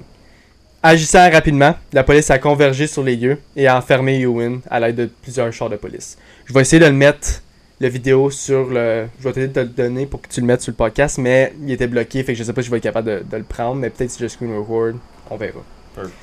Agissant 0.82 1.28
rapidement, 1.30 1.74
la 1.92 2.04
police 2.04 2.30
a 2.30 2.38
convergé 2.38 2.86
sur 2.86 3.02
les 3.02 3.16
lieux 3.16 3.38
et 3.56 3.66
a 3.66 3.76
enfermé 3.76 4.20
Ewan 4.20 4.60
à 4.70 4.80
l'aide 4.80 4.96
de 4.96 5.10
plusieurs 5.20 5.52
chars 5.52 5.68
de 5.68 5.76
police. 5.76 6.16
Je 6.46 6.54
vais 6.54 6.60
essayer 6.62 6.80
de 6.80 6.86
le 6.86 6.92
mettre, 6.94 7.42
le 7.80 7.88
vidéo, 7.88 8.30
sur 8.30 8.68
le. 8.68 9.06
Je 9.18 9.24
vais 9.24 9.30
essayer 9.30 9.48
de 9.48 9.52
te 9.52 9.60
le 9.60 9.66
donner 9.66 10.06
pour 10.06 10.20
que 10.20 10.28
tu 10.28 10.40
le 10.40 10.46
mettes 10.46 10.62
sur 10.62 10.70
le 10.72 10.76
podcast, 10.76 11.18
mais 11.18 11.52
il 11.62 11.72
était 11.72 11.86
bloqué, 11.86 12.22
fait 12.22 12.32
que 12.32 12.38
je 12.38 12.44
sais 12.44 12.52
pas 12.52 12.62
si 12.62 12.66
je 12.66 12.70
vais 12.70 12.76
être 12.76 12.82
capable 12.82 13.08
de, 13.08 13.22
de 13.30 13.36
le 13.36 13.44
prendre, 13.44 13.76
mais 13.76 13.90
peut-être 13.90 14.10
si 14.10 14.22
je 14.22 14.28
screen 14.28 14.56
record, 14.56 14.94
on 15.30 15.36
verra. 15.36 15.60
Perfect. 15.94 16.16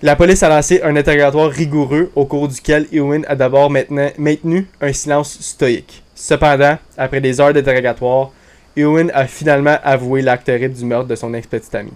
La 0.00 0.14
police 0.14 0.44
a 0.44 0.48
lancé 0.48 0.80
un 0.84 0.94
interrogatoire 0.94 1.50
rigoureux 1.50 2.12
au 2.14 2.24
cours 2.24 2.46
duquel 2.46 2.86
Ewan 2.92 3.24
a 3.26 3.34
d'abord 3.34 3.68
maintenu 3.68 4.68
un 4.80 4.92
silence 4.92 5.40
stoïque. 5.40 6.04
Cependant, 6.14 6.78
après 6.96 7.20
des 7.20 7.40
heures 7.40 7.52
d'interrogatoire, 7.52 8.30
Ewan 8.76 9.10
a 9.12 9.26
finalement 9.26 9.76
avoué 9.82 10.22
l'acte 10.22 10.48
horrible 10.48 10.74
du 10.74 10.84
meurtre 10.84 11.08
de 11.08 11.16
son 11.16 11.34
ex-petite 11.34 11.74
amie. 11.74 11.92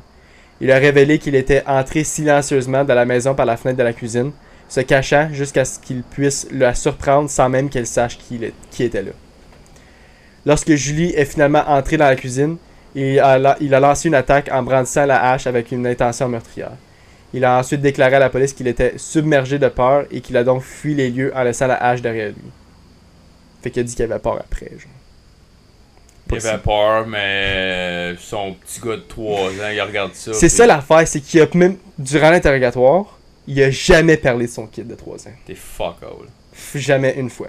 Il 0.60 0.72
a 0.72 0.78
révélé 0.78 1.20
qu'il 1.20 1.36
était 1.36 1.62
entré 1.64 2.02
silencieusement 2.02 2.82
dans 2.82 2.96
la 2.96 3.04
maison 3.04 3.36
par 3.36 3.46
la 3.46 3.56
fenêtre 3.56 3.78
de 3.78 3.84
la 3.84 3.92
cuisine, 3.92 4.32
se 4.72 4.80
cachant 4.80 5.28
jusqu'à 5.32 5.66
ce 5.66 5.78
qu'il 5.78 6.02
puisse 6.02 6.46
la 6.50 6.74
surprendre 6.74 7.28
sans 7.28 7.50
même 7.50 7.68
qu'elle 7.68 7.86
sache 7.86 8.16
qui, 8.16 8.40
était 8.82 9.02
là. 9.02 9.10
Lorsque 10.46 10.72
Julie 10.76 11.12
est 11.14 11.26
finalement 11.26 11.62
entrée 11.68 11.98
dans 11.98 12.06
la 12.06 12.16
cuisine, 12.16 12.56
il 12.94 13.20
a, 13.20 13.38
la- 13.38 13.56
il 13.60 13.74
a 13.74 13.80
lancé 13.80 14.08
une 14.08 14.14
attaque 14.14 14.48
en 14.50 14.62
brandissant 14.62 15.04
la 15.04 15.30
hache 15.32 15.46
avec 15.46 15.72
une 15.72 15.86
intention 15.86 16.26
meurtrière. 16.26 16.72
Il 17.34 17.44
a 17.44 17.58
ensuite 17.58 17.82
déclaré 17.82 18.16
à 18.16 18.18
la 18.18 18.30
police 18.30 18.54
qu'il 18.54 18.66
était 18.66 18.94
submergé 18.96 19.58
de 19.58 19.68
peur 19.68 20.06
et 20.10 20.22
qu'il 20.22 20.38
a 20.38 20.44
donc 20.44 20.62
fui 20.62 20.94
les 20.94 21.10
lieux 21.10 21.32
en 21.36 21.42
laissant 21.42 21.66
la 21.66 21.74
hache 21.76 22.00
derrière 22.00 22.28
lui. 22.28 22.50
Fait 23.62 23.70
qu'il 23.70 23.80
a 23.80 23.84
dit 23.84 23.94
qu'il 23.94 24.04
avait 24.10 24.18
peur 24.20 24.38
après. 24.40 24.70
Genre. 24.70 24.90
Il 26.30 26.46
avait 26.46 26.56
peur, 26.62 27.06
mais 27.06 28.14
son 28.18 28.54
petit 28.54 28.80
gars 28.80 28.96
de 28.96 29.02
3 29.06 29.50
ans, 29.50 29.70
il 29.70 29.82
regarde 29.82 30.14
ça. 30.14 30.32
C'est 30.32 30.48
ça 30.48 30.66
l'affaire, 30.66 31.06
c'est 31.06 31.20
qu'il 31.20 31.42
a 31.42 31.46
même, 31.52 31.76
durant 31.98 32.30
l'interrogatoire, 32.30 33.18
il 33.46 33.62
a 33.62 33.70
jamais 33.70 34.16
parlé 34.16 34.46
de 34.46 34.50
son 34.50 34.66
kid 34.66 34.86
de 34.86 34.94
3 34.94 35.28
ans. 35.28 35.32
T'es 35.46 35.54
fuck 35.54 35.96
all. 36.02 36.28
Jamais 36.74 37.14
une 37.16 37.30
fois. 37.30 37.48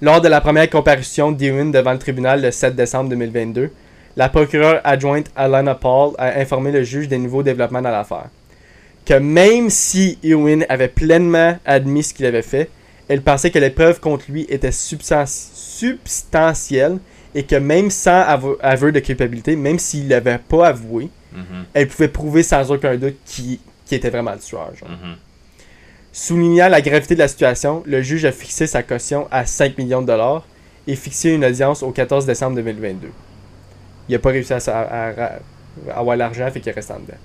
Lors 0.00 0.20
de 0.20 0.28
la 0.28 0.40
première 0.40 0.68
comparution 0.70 1.30
d'Ewin 1.32 1.66
devant 1.66 1.92
le 1.92 1.98
tribunal 1.98 2.40
le 2.42 2.50
7 2.50 2.74
décembre 2.74 3.10
2022, 3.10 3.70
la 4.16 4.28
procureure 4.28 4.80
adjointe 4.84 5.26
Alana 5.36 5.74
Paul 5.74 6.14
a 6.18 6.38
informé 6.40 6.72
le 6.72 6.82
juge 6.82 7.08
des 7.08 7.18
nouveaux 7.18 7.42
développements 7.42 7.82
dans 7.82 7.90
l'affaire. 7.90 8.28
Que 9.04 9.14
même 9.14 9.70
si 9.70 10.18
Ewin 10.22 10.60
avait 10.68 10.88
pleinement 10.88 11.58
admis 11.64 12.02
ce 12.02 12.14
qu'il 12.14 12.26
avait 12.26 12.42
fait, 12.42 12.70
elle 13.08 13.22
pensait 13.22 13.50
que 13.50 13.58
les 13.58 13.70
preuves 13.70 14.00
contre 14.00 14.24
lui 14.30 14.46
étaient 14.48 14.70
substan- 14.70 15.26
substantielles 15.26 16.98
et 17.34 17.42
que 17.44 17.56
même 17.56 17.90
sans 17.90 18.22
aveu, 18.60 18.92
de 18.92 19.00
culpabilité, 19.00 19.54
même 19.56 19.78
s'il 19.78 20.08
l'avait 20.08 20.38
pas 20.38 20.68
avoué, 20.68 21.08
Mhm, 21.32 21.64
elle 21.74 21.86
pouvait 21.86 22.08
prouver 22.08 22.42
sans 22.42 22.72
aucun 22.72 22.96
doute 22.96 23.14
qui, 23.24 23.60
qui 23.90 23.96
était 23.96 24.08
vraiment 24.10 24.32
le 24.32 24.38
tueur. 24.38 24.70
genre. 24.74 24.88
mhm. 24.88 25.16
Soulignant 26.12 26.68
la 26.68 26.80
gravité 26.80 27.14
de 27.14 27.20
la 27.20 27.28
situation, 27.28 27.82
le 27.86 28.02
juge 28.02 28.24
a 28.24 28.32
fixé 28.32 28.66
sa 28.66 28.82
caution 28.82 29.28
à 29.30 29.46
5 29.46 29.76
millions 29.78 30.00
de 30.02 30.06
dollars 30.06 30.44
et 30.86 30.96
fixé 30.96 31.30
une 31.30 31.44
audience 31.44 31.82
au 31.82 31.90
14 31.90 32.24
décembre 32.26 32.56
2022. 32.56 33.10
Il 34.08 34.12
n'a 34.12 34.18
pas 34.18 34.30
réussi 34.30 34.52
à, 34.52 34.60
sa- 34.60 34.80
à- 34.80 35.08
à- 35.10 35.38
à 35.92 35.98
avoir 35.98 36.16
l'argent, 36.16 36.48
fait 36.50 36.60
qu'il 36.60 36.72
reste 36.72 36.90
en 36.90 36.98
dedans. 36.98 37.18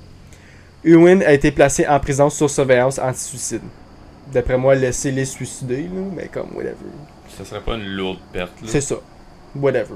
Ewan 0.84 1.24
a 1.24 1.34
été 1.34 1.52
placé 1.52 1.88
en 1.88 2.00
prison 2.00 2.30
sur 2.30 2.50
surveillance 2.50 3.00
anti-suicide. 3.00 3.62
D'après 4.32 4.58
moi, 4.58 4.76
laissez-les 4.76 5.26
suicider, 5.26 5.84
là, 5.84 6.02
mais 6.16 6.28
comme, 6.28 6.50
whatever. 6.56 6.76
Ça 7.38 7.44
serait 7.46 7.62
pas 7.62 7.76
une 7.76 7.86
lourde 7.86 8.20
perte, 8.34 8.60
là. 8.62 8.68
C'est 8.68 8.82
ça. 8.82 8.96
Whatever. 9.56 9.96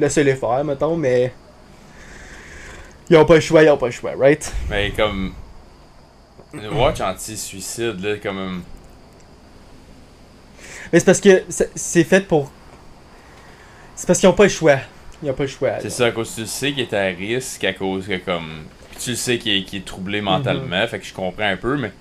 Laissez-les 0.00 0.34
faire, 0.34 0.64
mettons, 0.64 0.96
mais. 0.96 1.32
Ils 3.10 3.16
ont 3.16 3.24
pas 3.24 3.34
le 3.36 3.40
choix, 3.40 3.62
ils 3.62 3.70
ont 3.70 3.76
pas 3.76 3.86
le 3.86 3.92
choix, 3.92 4.12
right? 4.18 4.52
Mais 4.70 4.90
comme. 4.96 5.32
Watch 6.72 7.00
anti-suicide, 7.00 8.00
là, 8.02 8.16
comme. 8.22 8.38
um, 8.38 8.62
Mais 10.92 11.00
c'est 11.00 11.06
parce 11.06 11.20
que 11.20 11.42
c'est- 11.48 12.04
fait 12.04 12.20
pour. 12.26 12.50
C'est 13.96 14.06
parce 14.06 14.18
qu'ils 14.18 14.28
ont 14.28 14.32
pas 14.34 14.44
le 14.44 14.48
choix. 14.50 14.78
Ils 15.22 15.30
ont 15.30 15.34
pas 15.34 15.44
le 15.44 15.48
choix. 15.48 15.70
C'est 15.80 15.90
ça, 15.90 16.06
à 16.06 16.10
cause 16.10 16.30
que 16.30 16.34
tu 16.36 16.40
le 16.42 16.46
sais 16.46 16.72
qu'il 16.72 16.80
est 16.82 16.94
à 16.94 17.04
risque, 17.06 17.64
à 17.64 17.72
cause 17.72 18.06
que 18.06 18.16
comme. 18.18 18.64
Puis 18.90 18.98
tu 19.04 19.10
le 19.10 19.16
sais 19.16 19.38
qu'il 19.38 19.52
est, 19.56 19.64
qu'il 19.64 19.80
est 19.80 19.84
troublé 19.84 20.20
mentalement, 20.20 20.86
fait 20.86 20.98
que 21.00 21.04
je 21.06 21.14
comprends 21.14 21.44
un 21.48 21.56
peu, 21.56 21.76
mais. 21.76 21.92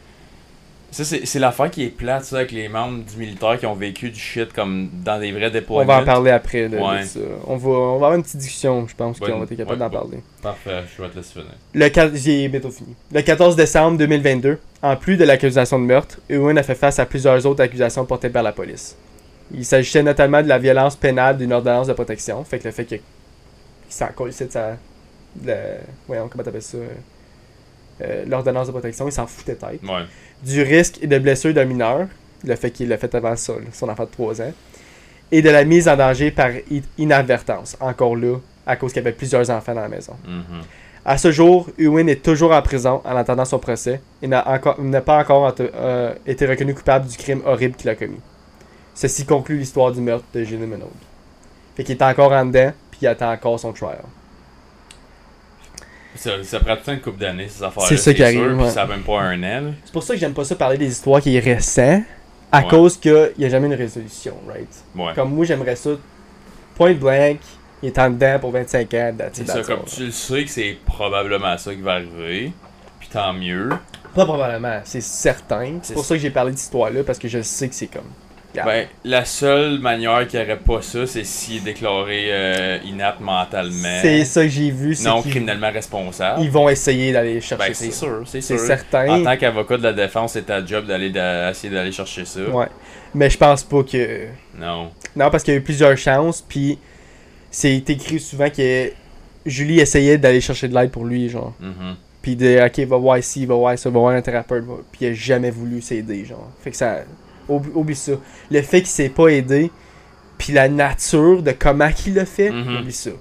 Ça, 0.94 1.04
c'est 1.04 1.40
l'affaire 1.40 1.72
qui 1.72 1.86
est 1.86 1.88
plate, 1.90 2.24
ça, 2.24 2.36
avec 2.38 2.52
les 2.52 2.70
membres 2.70 3.04
du 3.04 3.18
militaire 3.18 3.58
qui 3.60 3.66
ont 3.66 3.74
vécu 3.74 4.12
du 4.12 4.20
shit 4.20 4.54
comme 4.54 4.90
dans 5.04 5.20
des 5.20 5.32
vrais 5.32 5.48
On 5.48 5.50
déploiements. 5.50 5.92
va 5.92 6.02
en 6.02 6.06
parler 6.06 6.30
après 6.30 6.70
de, 6.70 6.78
ça. 6.78 7.20
On 7.48 7.58
va, 7.58 7.70
on 7.70 7.90
va 7.90 7.96
avoir 7.96 8.14
une 8.14 8.22
petite 8.22 8.38
discussion, 8.38 8.88
je 8.88 8.96
pense, 8.96 9.20
qu'on 9.20 9.40
va 9.40 9.44
être 9.46 9.56
capable 9.56 9.72
ouais, 9.72 9.78
d'en 9.78 9.90
bon. 9.90 9.98
parler. 10.02 10.18
Parfait, 10.44 10.84
je 10.96 11.02
vais 11.02 11.10
te 11.10 11.16
laisser 11.16 11.34
finir. 11.34 11.48
Le, 11.74 12.16
j'ai 12.16 12.48
bientôt 12.48 12.70
fini. 12.70 12.94
Le 13.12 13.22
14 13.24 13.56
décembre 13.56 13.98
2022, 13.98 14.60
en 14.84 14.96
plus 14.96 15.18
de 15.18 15.24
l'accusation 15.24 15.80
de 15.80 15.86
meurtre, 15.86 16.20
Ewan 16.30 16.56
a 16.60 16.64
fait 16.64 16.76
face 16.76 17.00
à 17.00 17.08
plusieurs 17.08 17.44
autres 17.48 17.64
accusations 17.64 18.06
portées 18.06 18.30
par 18.30 18.44
la 18.44 18.52
police. 18.52 18.96
Il 19.52 19.66
s'agissait 19.66 20.04
notamment 20.04 20.44
de 20.44 20.48
la 20.48 20.60
violence 20.60 20.96
pénale 20.96 21.40
d'une 21.40 21.54
ordonnance 21.54 21.88
de 21.88 21.94
protection, 21.94 22.44
fait 22.44 22.60
que 22.60 22.66
le 22.66 22.72
fait 22.72 22.86
qu'il 22.86 23.02
s'en 23.90 24.10
de 24.24 24.32
sa. 24.32 24.78
de- 25.36 25.54
voyons, 26.08 26.28
comment 26.28 26.44
t'appelles 26.44 26.62
ça 26.62 26.78
euh, 28.02 28.26
L'ordonnance 28.28 28.68
de 28.68 28.72
protection, 28.72 29.08
il 29.08 29.12
s'en 29.12 29.28
foutait 29.28 29.56
tête. 29.56 29.82
Ouais. 29.84 30.06
du 30.44 30.62
risque 30.62 31.00
et 31.02 31.08
de 31.08 31.18
blessure 31.20 31.54
d'un 31.54 31.66
mineur, 31.66 32.08
le 32.44 32.56
fait 32.56 32.72
qu'il 32.72 32.90
l'a 32.90 32.98
fait 32.98 33.14
avant 33.16 33.36
ça, 33.36 33.54
son 33.72 33.90
enfant 33.90 34.04
de 34.06 34.10
3 34.10 34.42
ans, 34.42 34.52
et 35.32 35.42
de 35.42 35.50
la 35.50 35.64
mise 35.64 35.88
en 35.88 35.96
danger 35.96 36.32
par 36.32 36.50
inadvertance, 36.98 37.78
encore 37.80 38.16
là, 38.16 38.38
à 38.66 38.76
cause 38.76 38.94
qu'il 38.94 39.02
y 39.02 39.06
avait 39.06 39.16
plusieurs 39.16 39.50
enfants 39.50 39.74
dans 39.74 39.82
la 39.82 39.90
maison. 39.90 40.14
Mhm. 40.26 40.62
À 41.06 41.18
ce 41.18 41.32
jour, 41.32 41.68
Ewan 41.78 42.08
est 42.08 42.24
toujours 42.24 42.54
en 42.54 42.62
prison 42.62 43.02
en 43.04 43.16
attendant 43.16 43.44
son 43.44 43.60
procès 43.60 44.00
et 44.22 44.28
n'a 44.28 44.42
pas 45.06 45.18
encore 45.20 45.54
euh, 45.60 46.14
été 46.26 46.46
reconnu 46.46 46.74
coupable 46.74 47.08
du 47.08 47.18
crime 47.18 47.42
horrible 47.46 47.76
qu'il 47.76 47.90
a 47.90 47.96
commis. 47.96 48.22
Ceci 48.96 49.26
conclut 49.26 49.58
l'histoire 49.58 49.92
du 49.92 50.00
meurtre 50.00 50.26
de 50.34 50.44
Gilles 50.44 50.60
Minogue. 50.60 50.88
Fait 51.76 51.84
qu'il 51.84 51.98
est 51.98 52.04
encore 52.04 52.32
en 52.32 52.46
dedans, 52.46 52.72
puis 52.92 53.00
il 53.02 53.08
attend 53.08 53.32
encore 53.32 53.60
son 53.60 53.74
trial. 53.74 54.04
Ça, 56.16 56.32
ça 56.44 56.60
prend 56.60 56.76
toute 56.76 56.88
une 56.90 57.00
couple 57.02 57.20
d'années, 57.20 57.48
ces 57.50 57.64
affaires-là. 57.64 57.90
C'est 57.90 57.98
ça 57.98 58.12
qui 58.12 58.18
sûr, 58.18 58.26
arrive, 58.28 58.56
puis 58.56 58.66
ouais. 58.66 58.70
Ça 58.70 58.84
a 58.84 58.86
même 58.88 59.02
pas 59.02 59.20
un 59.22 59.38
an, 59.44 59.62
là. 59.62 59.72
C'est 59.84 59.92
pour 59.94 60.04
ça 60.04 60.14
que 60.14 60.20
j'aime 60.20 60.34
pas 60.34 60.44
ça 60.44 60.56
parler 60.56 60.78
des 60.78 60.88
histoires 60.92 61.22
qui 61.22 61.36
est 61.36 61.40
récent, 61.40 62.02
à 62.52 62.62
Ouais. 62.62 62.68
cause 62.70 62.98
qu'il 62.98 63.32
n'y 63.40 63.46
a 63.46 63.50
jamais 63.50 63.68
une 63.68 63.74
résolution, 63.74 64.36
right? 64.48 64.68
Ouais. 64.96 65.14
Comme 65.16 65.34
moi, 65.34 65.44
j'aimerais 65.46 65.76
ça 65.76 65.90
point 66.76 66.94
blank, 66.94 67.40
il 67.82 67.88
est 67.88 68.00
en 68.00 68.10
dedans 68.12 68.38
pour 68.40 68.52
25 68.52 68.94
ans. 68.94 69.12
C'est 69.34 69.48
ça, 69.48 69.62
comme 69.62 69.84
tu 69.86 70.06
le 70.06 70.12
sais 70.12 70.44
que 70.44 70.50
c'est 70.50 70.78
probablement 70.86 71.58
ça 71.58 71.74
qui 71.74 71.82
va 71.82 71.94
arriver. 71.94 72.52
Puis 73.00 73.10
tant 73.12 73.34
mieux. 73.34 73.70
Pas 74.16 74.26
probablement, 74.26 74.80
c'est 74.84 75.02
certain. 75.02 75.80
C'est 75.82 75.88
C'est 75.90 75.94
pour 75.96 76.06
ça 76.06 76.16
que 76.16 76.22
j'ai 76.22 76.30
parlé 76.30 76.52
d'histoire-là, 76.52 77.04
parce 77.04 77.18
que 77.20 77.28
je 77.28 77.42
sais 77.42 77.68
que 77.68 77.76
c'est 77.76 77.88
comme. 77.88 78.04
Ben, 78.54 78.88
la 79.04 79.26
seule 79.26 79.80
manière 79.80 80.28
qu'il 80.28 80.40
n'y 80.40 80.46
aurait 80.46 80.60
pas 80.60 80.82
ça, 80.82 81.08
c'est 81.08 81.24
s'il 81.24 81.58
est 81.58 81.60
déclaré 81.62 82.28
euh, 82.30 82.78
inapte 82.86 83.20
mentalement. 83.20 84.00
C'est 84.02 84.26
ça 84.26 84.44
que 84.44 84.50
j'ai 84.50 84.70
vu, 84.70 84.94
c'est 84.94 85.08
Non 85.10 85.22
criminellement 85.24 85.72
responsable. 85.72 86.42
ils 86.44 86.52
vont 86.52 86.70
essayer 86.70 87.12
d'aller 87.12 87.42
chercher 87.42 87.68
Ben, 87.70 87.74
c'est 87.74 87.92
ça. 87.92 87.98
sûr, 88.06 88.22
c'est 88.26 88.42
C'est 88.42 88.58
sûr. 88.58 88.68
certain. 88.68 89.10
En 89.10 89.24
tant 89.24 89.38
qu'avocat 89.38 89.78
de 89.78 89.84
la 89.84 89.94
défense, 89.94 90.34
c'est 90.34 90.46
ta 90.46 90.64
job 90.64 90.86
d'aller 90.86 91.10
d'a- 91.10 91.50
essayer 91.52 91.74
d'aller 91.74 91.92
chercher 91.92 92.26
ça. 92.26 92.42
Ouais. 92.42 92.68
Mais 93.16 93.30
je 93.30 93.38
pense 93.38 93.64
pas 93.64 93.82
que. 93.84 94.28
Non. 94.60 94.92
Non, 95.16 95.30
parce 95.32 95.44
qu'il 95.44 95.54
y 95.54 95.58
a 95.58 95.60
eu 95.60 95.64
plusieurs 95.64 95.98
chances, 95.98 96.42
puis 96.48 96.78
c'est 97.50 97.78
écrit 97.90 98.20
souvent 98.20 98.50
que 98.50 98.92
Julie 99.46 99.80
essayait 99.80 100.18
d'aller 100.18 100.42
chercher 100.42 100.68
de 100.68 100.74
l'aide 100.76 100.92
pour 100.92 101.06
lui, 101.06 101.28
genre. 101.30 101.54
Mhm. 101.60 101.96
Puis 102.22 102.36
de, 102.36 102.66
ok, 102.66 102.80
va 102.88 102.98
voir 102.98 103.18
ici, 103.18 103.46
va 103.46 103.56
voir 103.56 103.78
ça, 103.78 103.90
va 103.90 104.00
voir 104.00 104.16
un 104.16 104.22
thérapeute, 104.22 104.64
puis 104.92 105.06
il 105.06 105.08
a 105.10 105.14
jamais 105.14 105.50
voulu 105.52 105.82
s'aider, 105.82 106.24
genre. 106.24 106.50
Fait 106.64 106.72
que 106.72 106.78
ça. 106.78 107.00
Oublie, 107.50 107.72
oublie 107.74 107.96
ça. 107.96 108.14
Le 108.52 108.62
fait 108.62 108.80
qu'il 108.80 108.88
s'est 108.88 109.10
pas 109.10 109.28
aidé, 109.28 109.72
puis 110.38 110.54
la 110.54 110.68
nature 110.70 111.42
de 111.44 111.52
comment 111.52 111.92
qu'il 111.92 112.14
l'a 112.16 112.26
fait, 112.26 112.50
Mhm. 112.50 112.78
oublie 112.80 112.92
ça. 112.94 113.12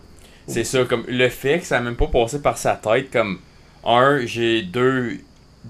C'est 0.47 0.65
ça, 0.65 0.85
comme 0.85 1.05
le 1.09 1.29
fait 1.29 1.61
que 1.61 1.67
ça 1.67 1.77
n'a 1.79 1.85
même 1.85 1.97
pas 1.97 2.09
passé 2.09 2.41
par 2.43 2.59
sa 2.59 2.75
tête, 2.75 3.11
comme 3.13 3.39
un, 3.85 4.21
j'ai 4.25 4.63
deux 4.63 5.19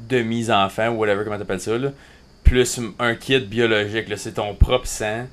demi-enfants, 0.08 0.88
ou 0.90 0.96
whatever, 0.98 1.24
comment 1.24 1.38
t'appelles 1.38 1.60
ça, 1.60 1.76
là, 1.76 1.90
plus 2.44 2.80
un 2.98 3.14
kid 3.14 3.48
biologique, 3.48 4.08
là, 4.08 4.16
c'est 4.16 4.32
ton 4.32 4.54
propre 4.54 4.86
sang, 4.86 5.26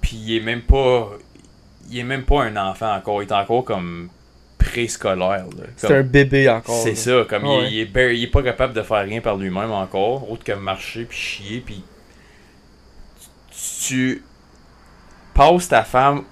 puis 0.00 0.16
il 0.16 0.36
est 0.36 0.40
même 0.40 0.62
pas. 0.62 1.10
Il 1.90 1.98
est 1.98 2.04
même 2.04 2.24
pas 2.24 2.42
un 2.44 2.56
enfant 2.56 2.94
encore, 2.94 3.22
il 3.22 3.26
est 3.28 3.32
encore 3.32 3.64
comme 3.64 4.10
préscolaire. 4.58 5.46
C'est 5.76 5.90
un 5.96 6.02
bébé 6.02 6.48
encore. 6.50 6.82
C'est 6.82 6.94
ça, 6.94 7.24
comme 7.28 7.46
il, 7.46 7.48
Ouais. 7.48 7.68
il 7.70 7.80
est, 7.80 8.14
il 8.16 8.24
est 8.24 8.30
pas 8.30 8.42
capable 8.42 8.74
de 8.74 8.82
faire 8.82 9.04
rien 9.04 9.22
par 9.22 9.36
lui-même 9.38 9.70
encore, 9.70 10.30
autre 10.30 10.44
que 10.44 10.52
marcher 10.52 11.04
puis 11.06 11.16
chier, 11.18 11.62
puis 11.64 11.82
tu 13.86 14.22
passes 15.34 15.68
ta 15.68 15.82
femme, 15.84 16.22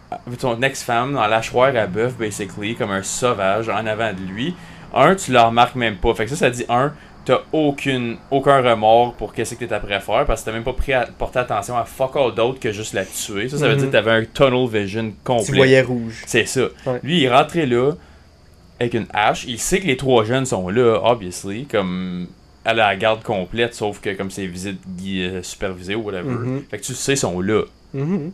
ton 0.41 0.61
ex-femme 0.63 1.15
dans 1.15 1.27
l'hachoir 1.27 1.75
à 1.77 1.87
bœuf, 1.87 2.17
basically, 2.17 2.75
comme 2.75 2.91
un 2.91 3.03
sauvage 3.03 3.69
en 3.69 3.87
avant 3.87 4.13
de 4.13 4.21
lui. 4.21 4.55
Un, 4.95 5.15
tu 5.15 5.33
le 5.33 5.41
remarques 5.41 5.75
même 5.77 5.97
pas. 5.97 6.15
Fait 6.15 6.25
que 6.25 6.31
ça, 6.31 6.37
ça 6.37 6.51
dit 6.51 6.65
un, 6.69 6.93
t'as 7.25 7.41
aucune, 7.53 8.17
aucun 8.31 8.63
remords 8.63 9.15
pour 9.15 9.33
qu'est-ce 9.33 9.55
que 9.55 9.65
t'es 9.65 9.75
après 9.75 10.01
faire 10.01 10.25
parce 10.27 10.41
que 10.41 10.47
t'as 10.47 10.53
même 10.53 10.65
pas 10.65 10.73
pris 10.73 10.93
à 10.93 11.07
porter 11.07 11.41
attention 11.41 11.77
à 11.77 11.85
fuck 11.85 12.17
all 12.17 12.35
d'autre 12.35 12.59
que 12.61 12.73
juste 12.73 12.95
la 12.95 13.05
tuer. 13.05 13.49
Ça, 13.49 13.59
ça 13.59 13.67
veut 13.69 13.75
Mhm. 13.75 13.79
dire 13.81 13.87
que 13.89 13.93
t'avais 13.93 14.11
un 14.13 14.25
tunnel 14.25 14.69
vision 14.69 15.13
complet. 15.25 15.45
Tu 15.47 15.55
voyais 15.57 15.83
rouge. 15.83 16.23
C'est 16.27 16.47
ça. 16.47 16.63
Ouais. 16.87 17.01
Lui, 17.03 17.19
il 17.19 17.25
est 17.25 17.31
rentré 17.35 17.67
là 17.67 17.93
avec 18.81 18.95
une 18.95 19.07
hache. 19.13 19.45
Il 19.47 19.59
sait 19.59 19.81
que 19.81 19.87
les 19.87 19.97
trois 19.97 20.25
jeunes 20.25 20.47
sont 20.47 20.69
là, 20.69 21.01
obviously, 21.05 21.67
comme 21.67 22.29
à 22.67 22.75
la 22.75 22.97
garde 22.97 23.23
complète, 23.23 23.75
sauf 23.75 24.01
que 24.01 24.11
comme 24.15 24.31
c'est 24.31 24.47
visite 24.47 24.79
euh, 25.07 25.43
supervisée 25.43 25.95
ou 25.95 26.03
whatever. 26.03 26.29
Mhm. 26.31 26.65
Fait 26.71 26.79
que 26.79 26.83
tu 26.85 26.95
sais, 26.95 27.13
ils 27.15 27.17
sont 27.17 27.41
là. 27.41 27.63
Mhm. 27.95 28.33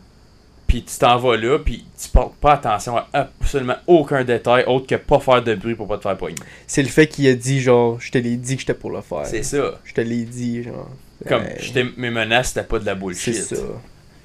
Puis 0.67 0.83
tu 0.83 0.97
t'en 0.97 1.17
vas 1.17 1.37
là, 1.37 1.59
puis 1.59 1.85
tu 2.01 2.09
portes 2.09 2.35
pas 2.37 2.53
attention 2.53 2.97
à 2.97 3.07
absolument 3.13 3.75
aucun 3.85 4.23
détail 4.23 4.63
autre 4.65 4.87
que 4.87 4.95
pas 4.95 5.19
faire 5.19 5.43
de 5.43 5.53
bruit 5.53 5.75
pour 5.75 5.87
pas 5.87 5.97
te 5.97 6.01
faire 6.03 6.17
poigner. 6.17 6.35
C'est 6.65 6.81
le 6.81 6.89
fait 6.89 7.05
qu'il 7.07 7.27
a 7.27 7.35
dit, 7.35 7.61
genre, 7.61 7.99
je 8.01 8.09
te 8.11 8.17
l'ai 8.17 8.35
dit 8.37 8.55
que 8.55 8.61
j'étais 8.61 8.73
pour 8.73 8.89
le 8.89 9.01
faire. 9.01 9.25
C'est 9.25 9.43
ça. 9.43 9.79
Je 9.83 9.93
te 9.93 10.01
l'ai 10.01 10.23
dit, 10.23 10.63
genre. 10.63 10.89
Comme, 11.27 11.43
Ouais. 11.43 11.57
j'étais- 11.59 11.85
mes 11.95 12.09
menaces, 12.09 12.49
c'était 12.49 12.63
pas 12.65 12.79
de 12.79 12.85
la 12.85 12.93
C'est 12.93 12.99
bullshit. 12.99 13.35
ça. 13.35 13.55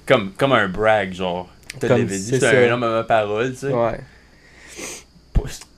Comme, 0.06 0.32
comme 0.38 0.52
un 0.52 0.68
brag, 0.68 1.12
genre. 1.12 1.48
L'avais 1.82 2.04
dit, 2.04 2.38
c'est 2.40 2.66
un 2.66 2.72
homme 2.72 2.82
à 2.84 2.90
ma 2.90 3.04
parole, 3.04 3.52
tu 3.52 3.58
sais. 3.58 3.72
Ouais. 3.72 4.00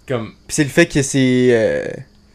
Comme, 0.07 0.33
c'est 0.49 0.65
le 0.65 0.71
fait 0.71 0.87
que 0.87 1.03
c'est. 1.03 1.49
euh, 1.53 1.87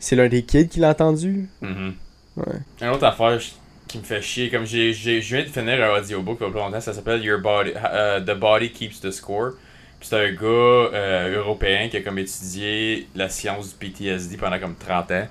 c'est 0.05 0.15
l'un 0.15 0.27
des 0.27 0.43
kids 0.43 0.67
qui 0.69 0.79
l'a 0.79 0.89
entendu? 0.91 1.47
mhm. 1.61 1.95
Ouais. 2.37 2.59
Une 2.81 2.89
autre 2.89 3.05
affaire 3.05 3.39
qui 3.87 3.97
me 3.97 4.03
fait 4.03 4.21
chier, 4.21 4.49
comme 4.49 4.65
j'ai, 4.65 4.91
j'ai, 4.93 5.21
je 5.21 5.35
viens 5.35 5.45
de 5.45 5.49
finir 5.49 5.81
un 5.83 5.97
audiobook 5.99 6.37
il 6.41 6.47
y 6.47 6.49
a 6.49 6.51
pas 6.51 6.59
longtemps, 6.59 6.81
ça 6.81 6.93
s'appelle 6.93 7.23
Your 7.23 7.39
Body, 7.39 7.71
euh, 7.75 8.19
The 8.19 8.37
Body 8.37 8.71
Keeps 8.71 8.99
the 9.01 9.11
Score. 9.11 9.51
Puis 9.99 10.09
c'est 10.09 10.17
un 10.27 10.31
gars 10.33 10.41
euh, 10.93 11.37
européen 11.37 11.87
qui 11.89 11.97
a 11.97 12.01
comme 12.01 12.19
étudié 12.19 13.07
la 13.15 13.29
science 13.29 13.69
du 13.69 13.75
PTSD 13.75 14.37
pendant 14.37 14.59
comme 14.59 14.75
30 14.75 15.11
ans. 15.11 15.27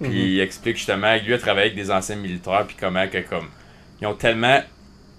Puis 0.00 0.08
Mhm. 0.10 0.16
il 0.16 0.40
explique 0.40 0.76
justement 0.76 1.18
que 1.18 1.24
lui 1.24 1.34
a 1.34 1.38
travaillé 1.38 1.66
avec 1.72 1.76
des 1.76 1.90
anciens 1.90 2.16
militaires, 2.16 2.64
puis 2.66 2.76
comment 2.78 3.06
que 3.08 3.18
comme 3.18 3.48
ils 4.00 4.06
ont 4.06 4.14
tellement 4.14 4.60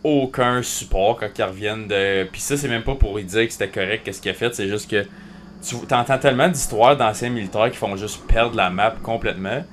aucun 0.03 0.61
support 0.61 1.17
quand 1.19 1.29
ils 1.37 1.43
reviennent 1.43 1.87
de. 1.87 2.25
Puis 2.31 2.39
ça, 2.41 2.55
c'est 2.57 2.67
même 2.69 2.83
pas 2.83 2.95
pour 2.95 3.17
lui 3.17 3.23
dire 3.25 3.45
que 3.45 3.51
c'était 3.51 3.69
correct, 3.69 4.03
qu'est-ce 4.05 4.21
qu'il 4.21 4.31
a 4.31 4.35
fait, 4.35 4.53
c'est 4.55 4.67
juste 4.67 4.89
que 4.89 5.03
tu 5.65 5.93
entends 5.93 6.17
tellement 6.17 6.47
d'histoires 6.49 6.95
d'anciens 6.97 7.29
militaires 7.29 7.71
qui 7.71 7.77
font 7.77 7.95
juste 7.95 8.25
perdre 8.27 8.55
la 8.55 8.69
map 8.69 8.95
complètement. 9.01 9.63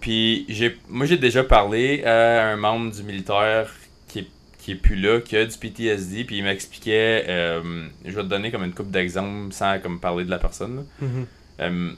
Puis 0.00 0.44
j'ai 0.48 0.76
moi 0.88 1.06
j'ai 1.06 1.16
déjà 1.16 1.44
parlé 1.44 2.04
à 2.04 2.48
un 2.48 2.56
membre 2.56 2.92
du 2.92 3.02
militaire 3.02 3.72
qui 4.08 4.20
est, 4.20 4.26
qui 4.58 4.72
est 4.72 4.76
plus 4.76 4.96
là, 4.96 5.20
qui 5.20 5.36
a 5.36 5.44
du 5.46 5.56
PTSD, 5.56 6.24
puis 6.24 6.38
il 6.38 6.44
m'expliquait, 6.44 7.24
euh, 7.28 7.86
je 8.04 8.10
vais 8.10 8.22
te 8.22 8.28
donner 8.28 8.50
comme 8.50 8.64
une 8.64 8.74
coupe 8.74 8.90
d'exemples 8.90 9.52
sans 9.52 9.78
comme 9.78 10.00
parler 10.00 10.24
de 10.24 10.30
la 10.30 10.38
personne. 10.38 10.76
là. 10.76 10.82
Mhm. 11.06 11.26
Euh, 11.60 11.92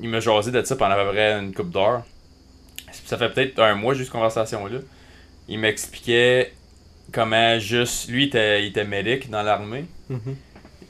il 0.00 0.08
m'a 0.08 0.18
jasé 0.20 0.50
de 0.50 0.62
ça 0.62 0.74
pendant 0.74 0.94
à 0.96 1.04
peu 1.04 1.10
près 1.10 1.32
une 1.38 1.54
coupe 1.54 1.70
d'heure. 1.70 2.02
Ça 3.06 3.16
fait 3.16 3.28
peut-être 3.28 3.60
un 3.60 3.74
mois 3.74 3.94
juste 3.94 4.06
cette 4.06 4.12
conversation-là. 4.12 4.78
Il 5.48 5.58
m'expliquait 5.60 6.52
comment 7.12 7.58
juste. 7.58 8.08
Lui, 8.08 8.24
il 8.24 8.26
était, 8.26 8.62
il 8.64 8.68
était 8.68 8.84
médic 8.84 9.30
dans 9.30 9.42
l'armée. 9.42 9.84
Mhm. 10.08 10.36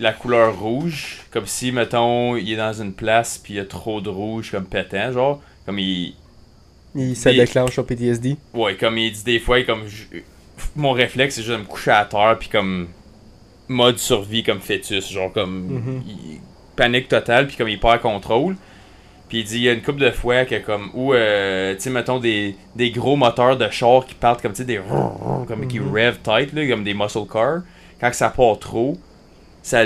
La 0.00 0.12
couleur 0.12 0.58
rouge, 0.58 1.20
comme 1.30 1.46
si, 1.46 1.70
mettons, 1.72 2.36
il 2.36 2.52
est 2.52 2.56
dans 2.56 2.72
une 2.72 2.92
place 2.92 3.38
puis 3.38 3.54
il 3.54 3.56
y 3.58 3.60
a 3.60 3.64
trop 3.64 4.00
de 4.00 4.08
rouge 4.08 4.50
comme 4.50 4.64
pétant, 4.66 5.12
genre. 5.12 5.40
Comme 5.66 5.78
il. 5.78 6.14
Il 6.96 7.16
se 7.16 7.28
déclenche 7.28 7.78
au 7.78 7.82
PTSD. 7.84 8.36
Ouais, 8.52 8.76
comme 8.76 8.98
il 8.98 9.12
dit 9.12 9.24
des 9.24 9.38
fois, 9.38 9.62
comme. 9.62 9.86
je- 9.86 10.18
mon 10.76 10.92
réflexe, 10.92 11.34
c'est 11.36 11.42
juste 11.42 11.52
de 11.56 11.58
me 11.62 11.64
coucher 11.66 11.90
à 11.92 12.04
terre 12.04 12.36
puis 12.38 12.48
comme. 12.48 12.88
Mode 13.68 13.98
survie 13.98 14.42
comme 14.42 14.60
fœtus, 14.60 15.10
genre 15.10 15.32
comme. 15.32 15.66
Mhm. 15.66 16.02
il- 16.06 16.40
panique 16.76 17.08
totale 17.08 17.46
puis 17.46 17.56
comme 17.56 17.68
il 17.68 17.78
perd 17.80 18.00
contrôle. 18.00 18.56
Puis 19.28 19.38
il 19.40 19.44
dit 19.44 19.56
il 19.58 19.62
y 19.62 19.68
a 19.68 19.72
une 19.72 19.80
couple 19.82 20.00
de 20.00 20.10
fois 20.10 20.44
que 20.44 20.56
comme 20.56 20.90
où 20.92 21.14
euh, 21.14 21.74
tu 21.74 21.80
sais 21.80 21.90
mettons 21.90 22.18
des, 22.18 22.56
des 22.76 22.90
gros 22.90 23.16
moteurs 23.16 23.56
de 23.56 23.68
char 23.70 24.04
qui 24.06 24.14
partent 24.14 24.42
comme 24.42 24.52
tu 24.52 24.58
sais 24.58 24.64
des 24.64 24.80
comme 25.48 25.66
qui 25.68 25.78
Mhm. 25.80 25.92
rev 25.92 26.16
tight 26.22 26.52
là, 26.52 26.68
comme 26.68 26.84
des 26.84 26.92
muscle 26.94 27.26
cars 27.32 27.62
quand 28.00 28.12
ça 28.12 28.28
part 28.28 28.58
trop 28.58 28.98
ça 29.64 29.84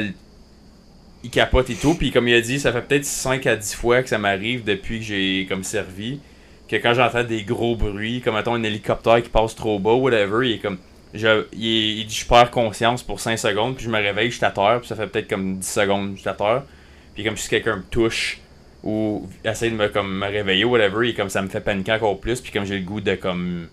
il 1.25 1.31
capote 1.31 1.71
et 1.71 1.75
tout 1.75 1.95
puis 1.95 2.11
comme 2.11 2.29
il 2.29 2.35
a 2.35 2.41
dit 2.41 2.61
ça 2.61 2.73
fait 2.73 2.83
peut-être 2.83 3.07
5 3.07 3.47
à 3.47 3.57
10 3.57 3.75
fois 3.75 4.03
que 4.03 4.09
ça 4.09 4.19
m'arrive 4.19 4.65
depuis 4.65 4.99
que 4.99 5.05
j'ai 5.05 5.47
comme 5.49 5.65
servi 5.65 6.21
que 6.69 6.77
quand 6.77 6.93
j'entends 6.93 7.25
des 7.25 7.43
gros 7.45 7.75
bruits 7.75 8.21
comme 8.21 8.35
mettons 8.35 8.55
un 8.55 8.63
hélicoptère 8.63 9.23
qui 9.23 9.31
passe 9.31 9.55
trop 9.57 9.79
bas 9.79 9.95
whatever 9.95 10.47
il 10.47 10.55
est 10.55 10.59
comme 10.59 10.79
je, 11.15 11.47
il, 11.53 12.01
il 12.01 12.07
dit 12.07 12.15
je 12.15 12.27
perds 12.27 12.51
conscience 12.51 13.03
pour 13.03 13.21
5 13.21 13.39
secondes 13.39 13.77
puis 13.77 13.85
je 13.85 13.91
me 13.91 13.99
réveille 13.99 14.31
je 14.31 14.37
suis 14.37 14.45
à 14.45 14.51
terre 14.51 14.79
puis 14.81 14.89
ça 14.89 14.97
fait 14.97 15.07
peut-être 15.07 15.29
comme 15.29 15.59
10 15.59 15.67
secondes 15.67 16.13
je 16.17 16.21
suis 16.21 16.29
à 16.29 16.35
terre. 16.35 16.63
Puis 17.15 17.25
comme 17.25 17.37
si 17.37 17.49
quelqu'un 17.49 17.77
me 17.77 17.83
touche 17.83 18.39
ou 18.85 19.29
essaie 19.45 19.71
de 19.71 19.75
me 19.75 19.89
comme 19.89 20.19
me 20.19 20.27
réveiller 20.27 20.65
whatever 20.65 21.09
et 21.09 21.15
comme 21.15 21.31
ça 21.31 21.43
me 21.43 21.49
fait 21.49 21.61
paniquer 21.61 21.93
encore 21.93 22.21
plus 22.21 22.41
puis 22.41 22.53
comme 22.53 22.65
j'ai 22.65 22.79
le 22.79 22.85
goût 22.85 23.01
de 23.01 23.15
comme 23.15 23.69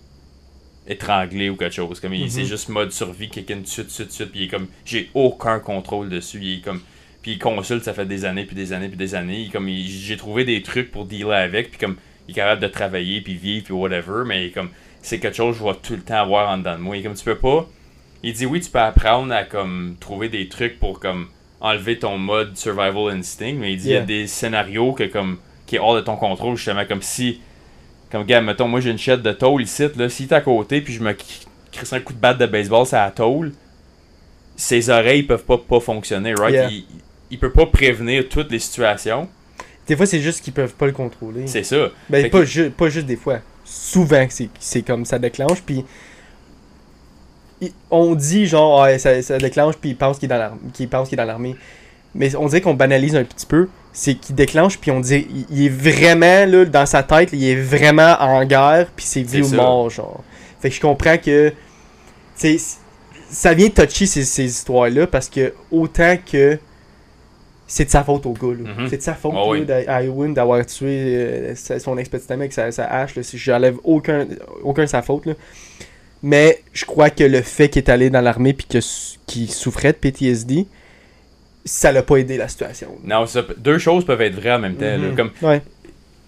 étrangler 0.88 1.50
ou 1.50 1.56
quelque 1.56 1.74
chose. 1.74 2.00
Comme 2.00 2.14
il 2.14 2.22
Mhm. 2.24 2.28
c'est 2.30 2.44
juste 2.44 2.68
mode 2.68 2.92
survie 2.92 3.28
quelqu'un 3.28 3.56
de 3.56 3.66
suite 3.66 3.90
suite 3.90 4.12
suite. 4.12 4.30
Puis 4.30 4.40
il 4.40 4.44
est 4.44 4.48
comme 4.48 4.68
j'ai 4.84 5.10
aucun 5.14 5.58
contrôle 5.60 6.08
dessus. 6.08 6.38
Il 6.42 6.58
est 6.58 6.60
comme 6.60 6.80
puis 7.22 7.32
il 7.32 7.38
consulte 7.38 7.82
ça 7.84 7.92
fait 7.94 8.06
des 8.06 8.24
années 8.24 8.44
puis 8.44 8.54
des 8.56 8.72
années 8.72 8.88
puis 8.88 8.96
des 8.96 9.14
années. 9.14 9.40
Il, 9.42 9.50
comme 9.50 9.68
il- 9.68 9.86
j'ai 9.88 10.16
trouvé 10.16 10.44
des 10.44 10.62
trucs 10.62 10.90
pour 10.90 11.04
dealer 11.06 11.32
avec 11.36 11.70
puis 11.70 11.78
comme 11.78 11.96
il 12.28 12.32
est 12.32 12.34
capable 12.34 12.60
de 12.62 12.68
travailler 12.68 13.20
puis 13.20 13.34
vivre 13.34 13.64
puis 13.64 13.74
whatever 13.74 14.22
mais 14.26 14.50
comme 14.50 14.70
c'est 15.02 15.18
quelque 15.20 15.36
chose 15.36 15.54
que 15.56 15.60
je 15.64 15.68
vais 15.68 15.74
tout 15.82 15.94
le 15.94 16.02
temps 16.02 16.20
avoir 16.22 16.50
en 16.50 16.58
dedans 16.58 16.76
de 16.76 16.80
moi. 16.82 16.96
Et 16.96 17.02
comme 17.02 17.14
tu 17.14 17.24
peux 17.24 17.36
pas 17.38 17.68
il 18.22 18.32
dit 18.32 18.46
oui 18.46 18.60
tu 18.60 18.70
peux 18.70 18.78
apprendre 18.80 19.32
à 19.32 19.44
comme 19.44 19.96
trouver 20.00 20.28
des 20.28 20.48
trucs 20.48 20.78
pour 20.78 21.00
comme 21.00 21.28
enlever 21.60 21.98
ton 21.98 22.18
mode 22.18 22.56
survival 22.56 23.10
instinct 23.16 23.54
mais 23.58 23.72
il 23.72 23.78
dit 23.78 23.88
il 23.88 23.92
y 23.92 23.96
a 23.96 24.00
des 24.02 24.26
scénarios 24.26 24.92
que 24.92 25.04
comme 25.04 25.38
qui 25.66 25.76
est 25.76 25.78
hors 25.80 25.96
de 25.96 26.00
ton 26.00 26.16
contrôle 26.16 26.56
justement 26.56 26.84
comme 26.86 27.02
si 27.02 27.40
comme 28.18 28.26
gars 28.26 28.40
mettons 28.40 28.68
moi 28.68 28.80
j'ai 28.80 28.90
une 28.90 28.98
chatte 28.98 29.22
de 29.22 29.32
tôle 29.32 29.62
ici 29.62 29.84
là 29.96 30.08
si 30.08 30.26
t'es 30.26 30.34
à 30.34 30.40
côté 30.40 30.80
puis 30.80 30.92
je 30.92 31.02
me 31.02 31.12
crisse 31.72 31.92
un 31.92 32.00
coup 32.00 32.12
de 32.12 32.18
batte 32.18 32.38
de 32.38 32.46
baseball 32.46 32.86
sur 32.86 32.96
la 32.96 33.10
tôle 33.10 33.52
ses 34.56 34.88
oreilles 34.90 35.22
peuvent 35.24 35.44
pas 35.44 35.58
pas 35.58 35.80
fonctionner 35.80 36.34
right? 36.34 36.52
Yeah. 36.54 36.68
il, 36.70 36.84
il 37.30 37.38
peut 37.38 37.52
pas 37.52 37.66
prévenir 37.66 38.28
toutes 38.28 38.50
les 38.50 38.58
situations 38.60 39.28
Des 39.88 39.96
fois, 39.96 40.06
c'est 40.06 40.20
juste 40.20 40.42
qu'ils 40.42 40.52
peuvent 40.52 40.74
pas 40.74 40.86
le 40.86 40.92
contrôler. 40.92 41.46
c'est 41.46 41.62
ça 41.64 41.90
Ben, 42.08 42.22
Fait 42.22 42.30
pas, 42.30 42.38
que- 42.40 42.44
ju- 42.44 42.70
pas 42.70 42.88
juste 42.88 43.06
des 43.06 43.16
fois. 43.16 43.38
Souvent, 43.64 44.26
c'est 44.30 44.48
c'est 44.60 44.82
comme 44.82 45.04
ça 45.04 45.18
déclenche. 45.18 45.60
Puis. 45.62 45.84
On 47.90 48.14
dit 48.14 48.46
genre, 48.46 48.82
ah, 48.82 48.98
ça, 48.98 49.22
ça 49.22 49.38
déclenche, 49.38 49.76
puis 49.76 49.90
il 49.90 49.96
pense 49.96 50.18
qu'il 50.18 50.26
est 50.26 50.28
dans 50.28 50.38
l'armée. 50.38 50.60
qu'il 50.74 50.88
pense 50.88 51.08
qu'il 51.08 51.18
est 51.18 51.22
dans 51.22 51.26
l'armée. 51.26 51.56
Mais 52.14 52.34
on 52.36 52.46
dirait 52.46 52.60
qu'on 52.60 52.74
banalise 52.74 53.16
un 53.16 53.24
petit 53.24 53.46
peu. 53.46 53.68
C'est 53.98 54.14
qu'il 54.14 54.34
déclenche, 54.34 54.78
puis 54.78 54.90
on 54.90 55.00
dit, 55.00 55.26
il, 55.50 55.64
est 55.64 55.68
vraiment, 55.70 56.44
là, 56.44 56.66
dans 56.66 56.84
sa 56.84 57.02
tête, 57.02 57.30
il 57.32 57.42
est 57.42 57.56
vraiment 57.56 58.14
en 58.20 58.44
guerre, 58.44 58.88
puis 58.94 59.06
c'est 59.06 59.22
vie 59.22 59.40
ou 59.40 59.48
ça. 59.48 59.56
mort, 59.56 59.88
genre. 59.88 60.22
Fait 60.60 60.68
que 60.68 60.74
je 60.76 60.80
comprends 60.82 61.16
que. 61.16 61.50
Tu 62.38 62.60
ça 63.30 63.54
vient 63.54 63.70
toucher 63.70 64.04
ces, 64.04 64.22
ces 64.24 64.44
histoires-là 64.44 65.06
parce 65.06 65.30
que 65.30 65.54
autant 65.72 66.16
que 66.30 66.58
c'est 67.66 67.86
de 67.86 67.90
sa 67.90 68.04
faute 68.04 68.26
au 68.26 68.32
gars. 68.34 68.48
Mhm. 68.48 68.88
C'est 68.88 68.98
de 68.98 69.02
sa 69.02 69.14
faute 69.14 69.32
oui. 69.48 69.64
d'a- 69.64 69.82
à 69.88 70.02
Ewan 70.02 70.32
d'avoir 70.34 70.64
tué 70.66 71.16
euh, 71.16 71.54
son 71.54 71.96
ex-petit 71.98 72.30
ami 72.32 72.42
avec 72.42 72.52
sa, 72.52 72.70
sa 72.70 72.84
hache. 72.84 73.16
Là, 73.16 73.22
si 73.22 73.38
j'enlève 73.38 73.76
aucun, 73.82 74.26
aucun 74.62 74.82
de 74.82 74.88
sa 74.88 75.02
faute. 75.02 75.26
Là. 75.26 75.32
Mais 76.22 76.62
je 76.72 76.84
crois 76.84 77.10
que 77.10 77.24
le 77.24 77.40
fait 77.40 77.68
qu'il 77.68 77.82
est 77.82 77.90
allé 77.90 78.10
dans 78.10 78.20
l'armée 78.20 78.52
puis 78.52 78.66
qu'il 79.26 79.50
souffrait 79.50 79.92
de 79.92 79.98
PTSD, 79.98 80.66
ça 81.66 81.92
l'a 81.92 82.02
pas 82.02 82.16
aidé 82.16 82.36
la 82.38 82.48
situation. 82.48 82.96
Non, 83.04 83.26
ça, 83.26 83.44
deux 83.58 83.78
choses 83.78 84.04
peuvent 84.06 84.22
être 84.22 84.34
vraies 84.36 84.52
en 84.54 84.58
même 84.58 84.76
temps. 84.76 84.84
là. 84.86 84.96
Mhm. 84.98 85.16
Comme, 85.16 85.30
Ouais. 85.42 85.60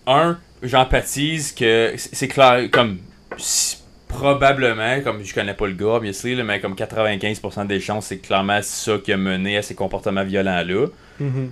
un, 0.07 0.39
j'empathise 0.63 1.53
que 1.53 1.95
c'est 1.97 2.29
clair, 2.29 2.69
comme 2.71 2.99
si- 3.39 3.79
probablement, 4.09 5.01
comme 5.03 5.23
je 5.25 5.33
connais 5.35 5.55
pas 5.55 5.67
le 5.67 5.75
gars, 5.75 6.01
bien 6.01 6.13
sûr, 6.13 6.43
mais 6.45 6.61
comme 6.61 6.75
95% 6.75 7.65
des 7.67 7.79
chances, 7.81 8.07
c'est 8.07 8.19
clairement 8.19 8.61
ça 8.63 8.99
qui 9.03 9.13
a 9.13 9.17
mené 9.17 9.59
à 9.59 9.63
ces 9.63 9.75
comportements 9.75 10.25
violents-là. 10.25 10.87
Mhm. 11.21 11.51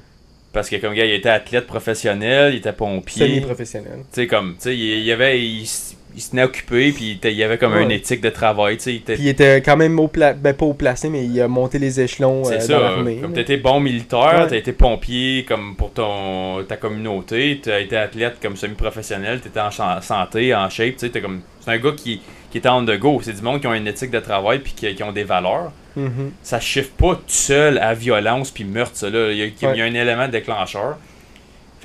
Parce 0.52 0.70
que 0.70 0.76
comme 0.76 0.94
gars, 0.94 1.04
il 1.04 1.12
était 1.12 1.28
athlète 1.28 1.66
professionnel, 1.66 2.54
il 2.54 2.58
était 2.58 2.72
pompier. 2.72 3.26
Semi-professionnel. 3.28 3.98
Tu 4.12 4.22
sais, 4.22 4.26
comme, 4.26 4.54
tu 4.54 4.62
sais, 4.62 4.74
il, 4.76 4.80
il 5.00 5.04
y 5.04 5.12
avait, 5.12 5.38
il, 5.40 5.68
il 6.16 6.22
se 6.22 6.30
tenait 6.30 6.44
occupé, 6.44 6.92
puis 6.92 7.20
il, 7.22 7.30
y 7.32 7.42
avait 7.44 7.58
comme 7.58 7.74
Ouais. 7.74 7.82
une 7.82 7.90
éthique 7.90 8.22
de 8.22 8.30
travail, 8.30 8.78
il 8.86 8.94
était- 8.96 9.14
Puis 9.14 9.24
il 9.24 9.28
était 9.28 9.60
quand 9.60 9.76
même 9.76 10.00
au 10.00 10.08
pla... 10.08 10.32
ben, 10.32 10.54
pas 10.54 10.64
au 10.64 10.72
placé, 10.72 11.10
mais 11.10 11.24
il 11.24 11.38
a 11.42 11.46
monté 11.46 11.78
les 11.78 12.00
échelons 12.00 12.42
euh, 12.50 12.58
ça, 12.58 12.72
dans 12.74 12.80
l'armée. 12.80 13.18
comme 13.20 13.34
t'étais 13.34 13.58
bon 13.58 13.80
militaire, 13.80 14.40
Ouais. 14.40 14.46
t'as 14.48 14.56
été 14.56 14.72
pompier 14.72 15.44
comme 15.46 15.76
pour 15.76 15.92
ton 15.92 16.64
ta 16.66 16.76
communauté, 16.78 17.60
t'as 17.62 17.80
été 17.80 17.96
athlète 17.98 18.36
comme 18.40 18.56
semi-professionnel, 18.56 19.40
t'étais 19.40 19.60
en 19.60 19.70
santé, 20.00 20.54
en 20.54 20.70
shape, 20.70 20.96
t'es 20.96 21.20
comme 21.20 21.42
c'est 21.60 21.70
un 21.72 21.78
gars 21.78 21.92
qui, 21.96 22.20
qui 22.50 22.58
est 22.58 22.66
on 22.66 22.84
the 22.84 22.98
go, 22.98 23.20
c'est 23.22 23.34
du 23.36 23.42
monde 23.42 23.60
qui 23.60 23.66
ont 23.66 23.74
une 23.74 23.86
éthique 23.86 24.10
de 24.10 24.20
travail 24.20 24.60
puis 24.60 24.72
qui, 24.74 24.94
qui 24.94 25.02
ont 25.02 25.12
des 25.12 25.24
valeurs. 25.24 25.70
Mhm. 25.96 26.32
Ça 26.42 26.60
chiffre 26.60 26.90
pas 26.96 27.14
tout 27.14 27.22
seul 27.26 27.78
à 27.78 27.92
violence 27.94 28.50
puis 28.50 28.64
meurtre 28.64 28.96
ça 28.96 29.10
là, 29.10 29.30
il 29.32 29.38
y, 29.38 29.42
a, 29.42 29.46
il 29.46 29.78
y 29.78 29.82
a 29.82 29.84
un 29.84 29.94
élément 29.94 30.28
déclencheur. 30.28 30.96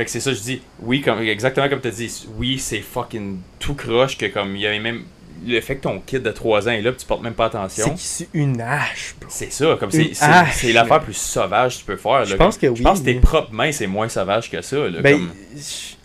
Fait 0.01 0.05
que 0.05 0.11
c'est 0.11 0.19
ça 0.19 0.33
je 0.33 0.39
dis, 0.39 0.61
oui 0.79 1.01
comme 1.01 1.21
exactement 1.21 1.69
comme 1.69 1.79
t'as 1.79 1.91
dit, 1.91 2.27
oui, 2.39 2.57
c'est 2.57 2.79
fucking 2.81 3.37
tout 3.59 3.75
croche 3.75 4.17
que 4.17 4.25
comme 4.25 4.55
il 4.55 4.63
y 4.63 4.65
avait 4.65 4.79
même 4.79 5.03
le 5.45 5.61
fait 5.61 5.75
que 5.75 5.81
ton 5.81 5.99
kid 5.99 6.23
de 6.23 6.31
3 6.31 6.67
ans 6.67 6.71
est 6.71 6.81
là, 6.81 6.91
pis 6.91 6.97
tu 6.99 7.05
portes 7.05 7.21
même 7.21 7.35
pas 7.35 7.45
attention. 7.45 7.93
C'est 7.97 8.27
une 8.33 8.59
hache, 8.61 9.13
bro. 9.21 9.29
C'est 9.31 9.51
ça, 9.51 9.77
comme 9.79 9.91
c'est 9.91 10.11
c'est 10.13 10.73
l'affaire 10.73 11.01
plus 11.01 11.13
sauvage 11.13 11.75
que 11.75 11.79
tu 11.81 11.85
peux 11.85 11.97
faire. 11.97 12.25
Je 12.25 12.35
pense 12.35 12.57
que 12.57 12.65
Je 12.67 12.71
oui, 12.71 12.81
pense 12.81 12.99
que 13.01 13.05
tes 13.05 13.13
mais- 13.13 13.19
propres 13.19 13.53
mains, 13.53 13.71
c'est 13.71 13.85
moins 13.87 14.09
sauvage 14.09 14.49
que 14.49 14.59
ça. 14.63 14.75
Là, 14.89 15.01
Ben, 15.01 15.13
comme- 15.19 15.31
je 15.55 15.95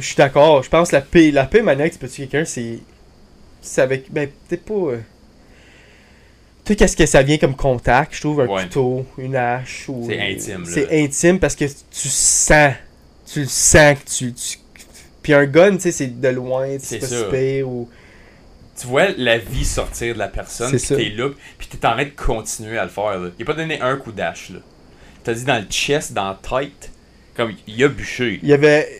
je 0.00 0.04
suis 0.06 0.16
d'accord. 0.16 0.62
Je 0.64 0.70
pense 0.70 0.90
que 0.90 0.96
la 0.96 1.02
paix, 1.02 1.30
la 1.30 1.44
paix 1.44 1.62
manière 1.62 1.86
que 1.88 1.92
tu 1.94 1.98
peux 2.00 2.08
tuer 2.08 2.26
quelqu'un, 2.26 2.44
c'est. 2.44 2.80
C'est 3.60 3.82
avec. 3.82 4.10
Ben, 4.12 4.28
peut-être 4.48 4.64
pas. 4.64 4.96
Tu 6.68 6.74
sais, 6.74 6.76
qu'est-ce 6.76 6.96
que 6.98 7.06
ça 7.06 7.22
vient 7.22 7.38
comme 7.38 7.56
contact, 7.56 8.14
je 8.14 8.20
trouve, 8.20 8.42
un 8.42 8.46
Ouais. 8.46 8.64
couteau, 8.64 9.06
une 9.16 9.34
hache. 9.36 9.86
ou 9.88 10.04
C'est 10.06 10.20
intime. 10.20 10.66
C'est 10.66 11.02
intime 11.02 11.38
parce 11.40 11.56
que 11.56 11.64
tu 11.64 12.08
sens. 12.10 12.74
Tu 13.32 13.40
le 13.40 13.46
sens 13.46 13.96
que 13.98 14.10
tu. 14.18 14.32
tu- 14.34 14.58
Puis 15.22 15.32
un 15.32 15.46
gun, 15.46 15.76
tu 15.76 15.80
sais, 15.84 15.92
c'est 15.92 16.20
de 16.20 16.28
loin, 16.28 16.76
C'est 16.78 16.98
pas 16.98 17.66
ou. 17.66 17.88
Tu 18.78 18.86
vois 18.86 19.08
la 19.16 19.38
vie 19.38 19.64
sortir 19.64 20.12
de 20.12 20.18
la 20.18 20.28
personne, 20.28 20.70
puis 20.70 20.78
t'es 20.86 21.08
là, 21.08 21.30
puis 21.56 21.68
t'es 21.68 21.86
en 21.86 21.92
train 21.92 22.04
de 22.04 22.10
continuer 22.10 22.76
à 22.76 22.84
le 22.84 22.90
faire. 22.90 23.18
Là. 23.18 23.30
Il 23.38 23.42
a 23.42 23.46
pas 23.46 23.54
donné 23.54 23.80
un 23.80 23.96
coup 23.96 24.12
d'hache. 24.12 24.50
là. 24.50 24.58
T'as 25.24 25.32
dit 25.32 25.44
dans 25.44 25.56
le 25.58 25.66
chest, 25.70 26.12
dans 26.12 26.28
la 26.28 26.38
tête, 26.60 26.90
comme 27.34 27.54
il 27.66 27.82
a 27.82 27.88
bûché. 27.88 28.40
Il 28.42 28.48
y 28.50 28.52
avait. 28.52 28.90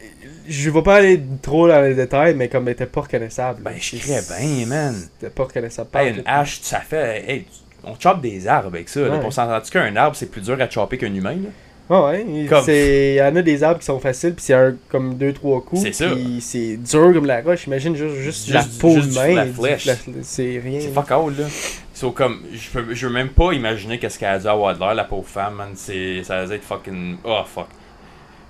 Je 0.48 0.70
vais 0.70 0.82
pas 0.82 0.96
aller 0.96 1.20
trop 1.42 1.68
dans 1.68 1.80
les 1.82 1.94
détails, 1.94 2.34
mais 2.34 2.48
comme 2.48 2.66
il 2.68 2.72
était 2.72 2.86
pas 2.86 3.02
reconnaissable. 3.02 3.62
Ben, 3.62 3.74
je 3.78 3.96
crée 3.98 4.20
bien, 4.38 4.66
man. 4.66 4.94
C'était 5.18 5.32
pas 5.32 5.44
reconnaissable. 5.44 5.90
Hey, 5.94 6.14
une 6.14 6.22
hache, 6.26 6.60
ça 6.62 6.80
fait. 6.80 7.24
Hey, 7.30 7.46
on 7.84 7.94
chope 7.98 8.20
des 8.20 8.46
arbres 8.48 8.68
avec 8.68 8.88
ça. 8.88 9.00
Ouais. 9.02 9.20
pour 9.20 9.32
s'entendre 9.32 9.68
qu'un 9.70 9.94
arbre, 9.96 10.16
c'est 10.16 10.30
plus 10.30 10.40
dur 10.42 10.56
à 10.60 10.68
chopper 10.68 10.98
qu'un 10.98 11.12
humain. 11.14 11.36
Là. 11.36 11.50
Ouais, 11.90 12.22
il 12.28 12.46
Comme- 12.48 12.64
il 12.68 13.14
y 13.14 13.22
en 13.22 13.34
a 13.34 13.40
des 13.40 13.62
arbres 13.62 13.78
qui 13.80 13.86
sont 13.86 13.98
faciles, 13.98 14.34
puis 14.34 14.44
c'est 14.44 14.52
un 14.52 14.74
comme 14.90 15.16
deux 15.16 15.32
trois 15.32 15.62
coups. 15.62 15.80
C'est 15.82 15.92
ça. 15.92 16.06
c'est 16.40 16.76
dur 16.76 17.12
comme 17.14 17.24
la 17.24 17.40
roche. 17.40 17.66
Imagine 17.66 17.96
juste, 17.96 18.16
juste, 18.16 18.46
Juste 18.46 18.54
la 18.54 18.64
peau 18.78 18.94
juste 18.94 19.10
de 19.10 19.14
main. 19.14 19.34
la 19.34 19.46
flèche. 19.46 19.88
c'est 20.22 20.60
rien. 20.62 20.80
C'est 20.80 20.92
fuck 20.92 21.10
all, 21.10 21.32
là. 21.38 21.46
So, 21.94 22.10
comme, 22.12 22.42
je 22.52 22.68
peux, 22.70 22.94
je 22.94 23.06
veux 23.06 23.12
même 23.12 23.30
pas 23.30 23.52
imaginer 23.52 23.98
qu'est-ce 23.98 24.18
qu'elle 24.18 24.28
a 24.28 24.38
dû 24.38 24.46
avoir 24.46 24.74
de 24.74 24.80
l'air, 24.80 24.94
la 24.94 25.04
pauvre 25.04 25.26
femme, 25.26 25.54
man. 25.54 25.68
Ça 25.74 26.44
va 26.44 26.54
être 26.54 26.62
fucking. 26.62 27.16
Oh, 27.24 27.40
fuck. 27.46 27.68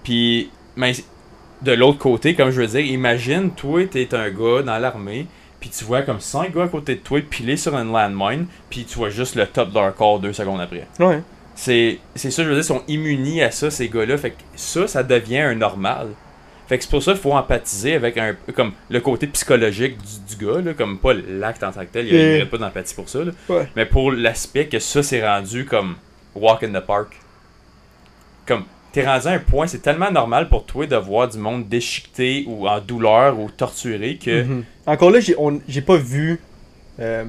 Puis, 0.02 0.50
mais 0.76 0.92
de 1.62 1.72
l'autre 1.72 1.98
côté, 1.98 2.34
comme 2.34 2.50
je 2.50 2.60
veux 2.60 2.66
dire, 2.66 2.80
imagine, 2.80 3.50
toi, 3.50 3.84
t'es 3.86 4.14
un 4.14 4.30
gars 4.30 4.62
dans 4.62 4.78
l'armée, 4.78 5.26
puis 5.60 5.70
tu 5.70 5.84
vois 5.84 6.02
comme 6.02 6.20
cinq 6.20 6.54
gars 6.54 6.64
à 6.64 6.68
côté 6.68 6.94
de 6.94 7.00
toi 7.00 7.20
pilés 7.20 7.56
sur 7.56 7.76
une 7.76 7.92
landmine, 7.92 8.46
puis 8.70 8.84
tu 8.84 8.96
vois 8.96 9.10
juste 9.10 9.34
le 9.34 9.46
top 9.46 9.70
de 9.70 9.74
leur 9.74 9.94
corps 9.94 10.20
deux 10.20 10.32
secondes 10.32 10.60
après. 10.60 10.86
Ouais. 11.00 11.20
C'est, 11.56 11.98
c'est 12.14 12.30
ça, 12.30 12.44
je 12.44 12.48
veux 12.48 12.54
dire, 12.54 12.62
ils 12.62 12.66
sont 12.66 12.82
immunis 12.86 13.42
à 13.42 13.50
ça, 13.50 13.70
ces 13.70 13.88
gars-là. 13.88 14.16
Fait 14.16 14.30
que 14.30 14.36
ça, 14.54 14.86
ça 14.86 15.02
devient 15.02 15.38
un 15.40 15.54
normal. 15.56 16.08
Fait 16.68 16.78
que 16.78 16.84
c'est 16.84 16.90
pour 16.90 17.02
ça 17.02 17.12
qu'il 17.12 17.20
faut 17.22 17.32
empathiser 17.32 17.94
avec 17.94 18.16
un 18.18 18.36
comme 18.54 18.72
le 18.90 19.00
côté 19.00 19.26
psychologique 19.26 19.96
du, 19.98 20.36
du 20.36 20.44
gars, 20.46 20.60
là, 20.60 20.74
comme 20.74 20.98
pas 20.98 21.14
l'acte 21.14 21.64
en 21.64 21.72
tant 21.72 21.80
que 21.80 21.86
tel, 21.86 22.06
il 22.06 22.14
n'y 22.14 22.36
aurait 22.36 22.46
pas 22.46 22.58
d'empathie 22.58 22.94
pour 22.94 23.08
ça. 23.08 23.24
là. 23.24 23.32
Ouais. 23.48 23.66
Mais 23.74 23.86
pour 23.86 24.12
l'aspect 24.12 24.66
que 24.66 24.78
ça 24.78 25.02
s'est 25.02 25.26
rendu 25.26 25.64
comme 25.64 25.96
walk 26.34 26.62
in 26.62 26.72
the 26.72 26.84
park. 26.84 27.16
Comme 28.46 28.64
t'es 28.92 29.04
rendu 29.06 29.26
à 29.26 29.30
un 29.30 29.38
point, 29.38 29.66
c'est 29.66 29.82
tellement 29.82 30.10
normal 30.10 30.48
pour 30.48 30.64
toi 30.64 30.86
de 30.86 30.96
voir 30.96 31.28
du 31.28 31.38
monde 31.38 31.68
déchiqueté 31.68 32.44
ou 32.46 32.68
en 32.68 32.80
douleur 32.80 33.38
ou 33.38 33.50
torturé 33.50 34.16
que. 34.16 34.42
Mhm. 34.42 34.64
Encore 34.86 35.10
là, 35.10 35.18
j'ai 35.20 35.82
pas 35.82 35.96
vu 35.96 36.40
euh, 37.00 37.24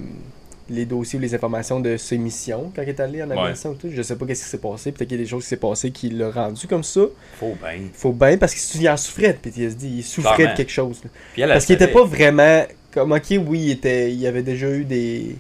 les 0.69 0.86
dossiers 0.86 1.19
ou 1.19 1.22
les 1.22 1.36
informations 1.36 1.80
de 1.80 1.98
ses 1.98 2.17
missions 2.17 2.72
quand 2.76 2.82
il 2.82 2.89
est 2.89 3.00
allé 3.00 3.22
en 3.24 3.30
Afghanistan 3.32 3.72
ou 3.72 3.74
tout. 3.76 3.89
Je 3.91 4.02
sais 4.02 4.15
pas 4.15 4.26
qu'est-ce 4.26 4.43
qui 4.43 4.50
s'est 4.50 4.58
passé. 4.60 4.91
Peut-être 4.91 5.10
qu'il 5.10 5.17
y 5.17 5.22
a 5.22 5.24
des 5.24 5.30
choses 5.30 5.43
qui 5.43 5.50
s'est 5.50 5.58
passé 5.58 5.91
qui 5.91 6.10
l'ont 6.10 6.32
rendu 6.32 6.67
comme 6.67 6.84
ça. 6.84 7.02
Faut 7.39 7.58
bien. 7.62 7.80
Faut 7.93 8.13
bien 8.13 8.38
parce 8.38 8.54
qu'il 8.56 8.88
en 8.89 8.98
souffrait 8.98 9.34
de 9.34 9.38
PTSD. 9.39 9.88
Il 9.88 10.04
souffrait 10.04 10.36
Clairement. 10.36 10.54
de 10.54 10.58
quelque 10.58 10.72
chose. 10.72 11.02
Parce 11.38 11.65
qu'il 11.65 11.76
était 11.76 11.88
pas 11.88 12.04
vraiment. 12.06 12.63
Comme, 12.91 13.12
ok, 13.12 13.26
oui, 13.45 13.60
il, 13.65 13.72
était, 13.72 14.12
il 14.12 14.26
avait 14.26 14.41
déjà 14.41 14.67
eu 14.69 14.84
des. 14.86 15.36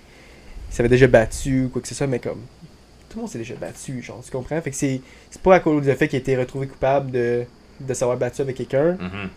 Il 0.71 0.75
s'avait 0.75 0.89
déjà 0.89 1.07
battu 1.07 1.65
ou 1.65 1.69
quoi 1.69 1.81
que 1.81 1.87
ce 1.87 1.95
soit, 1.95 2.05
mais 2.05 2.19
comme. 2.19 2.41
Tout 3.09 3.17
le 3.17 3.21
monde 3.21 3.31
s'est 3.31 3.39
déjà 3.39 3.55
battu, 3.55 4.01
genre, 4.03 4.21
tu 4.23 4.31
comprends? 4.31 4.61
Fait 4.61 4.69
que 4.69 4.75
c'est 4.75 5.01
c'est 5.31 5.41
pas 5.41 5.55
à 5.55 5.59
cause 5.59 5.83
du 5.85 5.91
fait 5.93 6.07
qu'il 6.07 6.17
a 6.17 6.19
été 6.19 6.37
retrouvé 6.37 6.67
coupable 6.67 7.09
de, 7.11 7.43
de 7.79 7.93
s'avoir 7.93 8.17
battu 8.17 8.41
avec 8.41 8.55
quelqu'un 8.57 8.91
Mhm. 8.99 9.29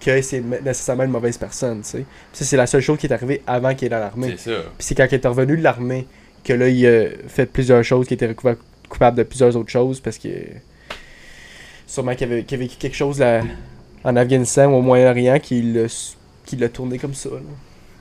que 0.00 0.22
c'est 0.22 0.40
me- 0.40 0.60
nécessairement 0.60 1.04
une 1.04 1.10
mauvaise 1.10 1.36
personne, 1.38 1.82
tu 1.82 1.88
sais. 1.88 2.04
Ça, 2.32 2.44
c'est 2.44 2.56
la 2.56 2.66
seule 2.66 2.82
chose 2.82 2.98
qui 2.98 3.06
est 3.06 3.12
arrivée 3.12 3.42
avant 3.46 3.74
qu'il 3.74 3.86
est 3.86 3.90
dans 3.90 3.98
l'armée. 3.98 4.34
C'est 4.36 4.50
ça. 4.54 4.60
Puis 4.78 4.86
c'est 4.86 4.94
quand 4.94 5.06
il 5.10 5.14
est 5.14 5.26
revenu 5.26 5.56
de 5.56 5.62
l'armée 5.62 6.06
que 6.44 6.52
là, 6.52 6.68
il 6.68 6.86
a 6.86 7.08
fait 7.28 7.46
plusieurs 7.46 7.82
choses, 7.82 8.06
qu'il 8.06 8.14
était 8.14 8.28
recouvert- 8.28 8.56
coupable 8.88 9.16
de 9.18 9.22
plusieurs 9.24 9.56
autres 9.56 9.70
choses 9.70 9.98
parce 10.00 10.18
que. 10.18 10.28
Sûrement 11.86 12.14
qu'il 12.14 12.30
avait, 12.30 12.44
qu'il 12.44 12.56
avait 12.56 12.64
vécu 12.66 12.76
quelque 12.78 12.96
chose 12.96 13.20
là, 13.20 13.42
en 14.04 14.16
Afghanistan 14.16 14.66
ou 14.66 14.74
au 14.76 14.82
Moyen-Orient 14.82 15.38
qui 15.40 15.62
l'a 15.62 15.86
qui 16.44 16.56
l'a 16.56 16.68
tourné 16.68 16.98
comme 16.98 17.14
ça. 17.14 17.28
là. 17.30 17.40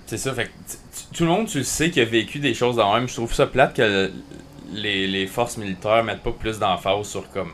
C'est 0.07 0.17
ça, 0.17 0.33
fait 0.33 0.45
que 0.45 0.49
tout 1.13 1.23
le 1.23 1.29
monde, 1.31 1.47
tu 1.47 1.59
le 1.59 1.63
sais, 1.63 1.89
qui 1.89 1.99
a 1.99 2.05
vécu 2.05 2.37
des 2.39 2.53
choses 2.53 2.75
dans 2.75 2.93
même. 2.93 3.07
Je 3.07 3.13
trouve 3.15 3.33
ça 3.33 3.47
plate 3.47 3.75
que 3.75 4.11
les, 4.75 5.07
les 5.07 5.27
forces 5.27 5.57
militaires 5.57 6.03
mettent 6.03 6.23
pas 6.23 6.31
plus 6.31 6.59
d'emphase 6.59 7.07
sur 7.07 7.29
comme 7.31 7.51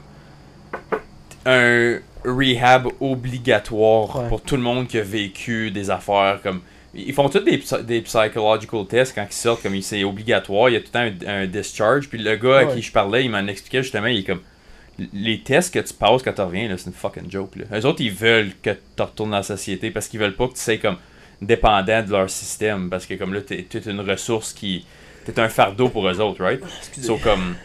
un 1.45 1.99
rehab 2.23 2.87
obligatoire 2.99 4.15
Ouais. 4.15 4.29
pour 4.29 4.41
tout 4.41 4.55
le 4.55 4.61
monde 4.61 4.87
qui 4.87 4.97
a 4.99 5.03
vécu 5.03 5.71
des 5.71 5.89
affaires 5.89 6.39
comme. 6.43 6.61
Ils 6.93 7.13
font 7.13 7.29
tous 7.29 7.39
des, 7.39 7.57
psy- 7.57 7.83
des 7.83 8.01
psychological 8.01 8.85
tests 8.85 9.15
quand 9.15 9.25
ils 9.29 9.33
sortent, 9.33 9.63
comme 9.63 9.75
il- 9.75 9.81
c'est 9.83 10.03
obligatoire, 10.03 10.69
il 10.69 10.73
y 10.73 10.75
a 10.75 10.81
tout 10.81 10.89
le 10.93 11.11
temps 11.19 11.25
un, 11.27 11.43
un 11.43 11.47
discharge. 11.47 12.09
Puis 12.09 12.17
le 12.19 12.35
gars 12.35 12.57
à 12.59 12.65
qui 12.65 12.81
je 12.81 12.91
parlais, 12.91 13.23
il 13.23 13.31
m'en 13.31 13.47
expliquait 13.47 13.81
justement, 13.81 14.07
il 14.07 14.19
est 14.19 14.23
comme. 14.23 14.41
Les 15.13 15.39
tests 15.39 15.73
que 15.73 15.79
tu 15.79 15.93
passes 15.93 16.21
quand 16.21 16.33
tu 16.33 16.41
reviens, 16.41 16.67
là, 16.67 16.77
c'est 16.77 16.87
une 16.87 16.93
fucking 16.93 17.31
joke. 17.31 17.55
Là. 17.55 17.79
Eux 17.79 17.85
autres, 17.85 18.01
ils 18.01 18.11
veulent 18.11 18.51
que 18.61 18.71
tu 18.71 19.01
retournes 19.01 19.31
dans 19.31 19.37
la 19.37 19.43
société 19.43 19.89
parce 19.89 20.07
qu'ils 20.07 20.19
veulent 20.19 20.35
pas 20.35 20.47
que 20.47 20.53
tu 20.53 20.59
sais 20.59 20.77
comme 20.77 20.97
dépendant 21.41 22.03
de 22.03 22.11
leur 22.11 22.29
système 22.29 22.87
parce 22.89 23.07
que 23.07 23.15
comme 23.15 23.33
là 23.33 23.41
t'es 23.41 23.63
t'es 23.67 23.79
une 23.89 24.01
ressource 24.01 24.53
qui 24.53 24.85
t'es 25.25 25.39
un 25.39 25.49
fardeau 25.49 25.89
pour 25.89 26.07
eux 26.07 26.19
autres 26.19 26.43
right? 26.43 26.61
Excusez. 26.79 27.07
so 27.07 27.17
comme 27.17 27.55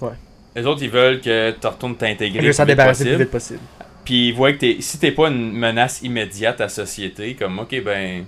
Ouais. 0.00 0.12
les 0.54 0.64
autres 0.66 0.82
ils 0.82 0.90
veulent 0.90 1.20
que 1.20 1.50
tu 1.60 1.66
retournes 1.66 1.96
t'intégrer 1.96 2.40
le 2.42 2.52
s'en 2.52 2.64
plus 2.64 2.70
vite 2.72 2.76
débarrasser 2.78 3.04
le 3.04 3.16
plus 3.16 3.26
possible 3.26 3.56
vite 3.58 3.64
possible. 3.64 3.94
puis 4.04 4.28
ils 4.28 4.34
voient 4.34 4.52
que 4.52 4.58
t'es 4.58 4.76
si 4.80 4.98
t'es 4.98 5.12
pas 5.12 5.28
une 5.28 5.52
menace 5.52 6.02
immédiate 6.02 6.60
à 6.60 6.64
la 6.64 6.68
société 6.68 7.34
comme 7.34 7.58
ok 7.58 7.82
ben 7.84 8.24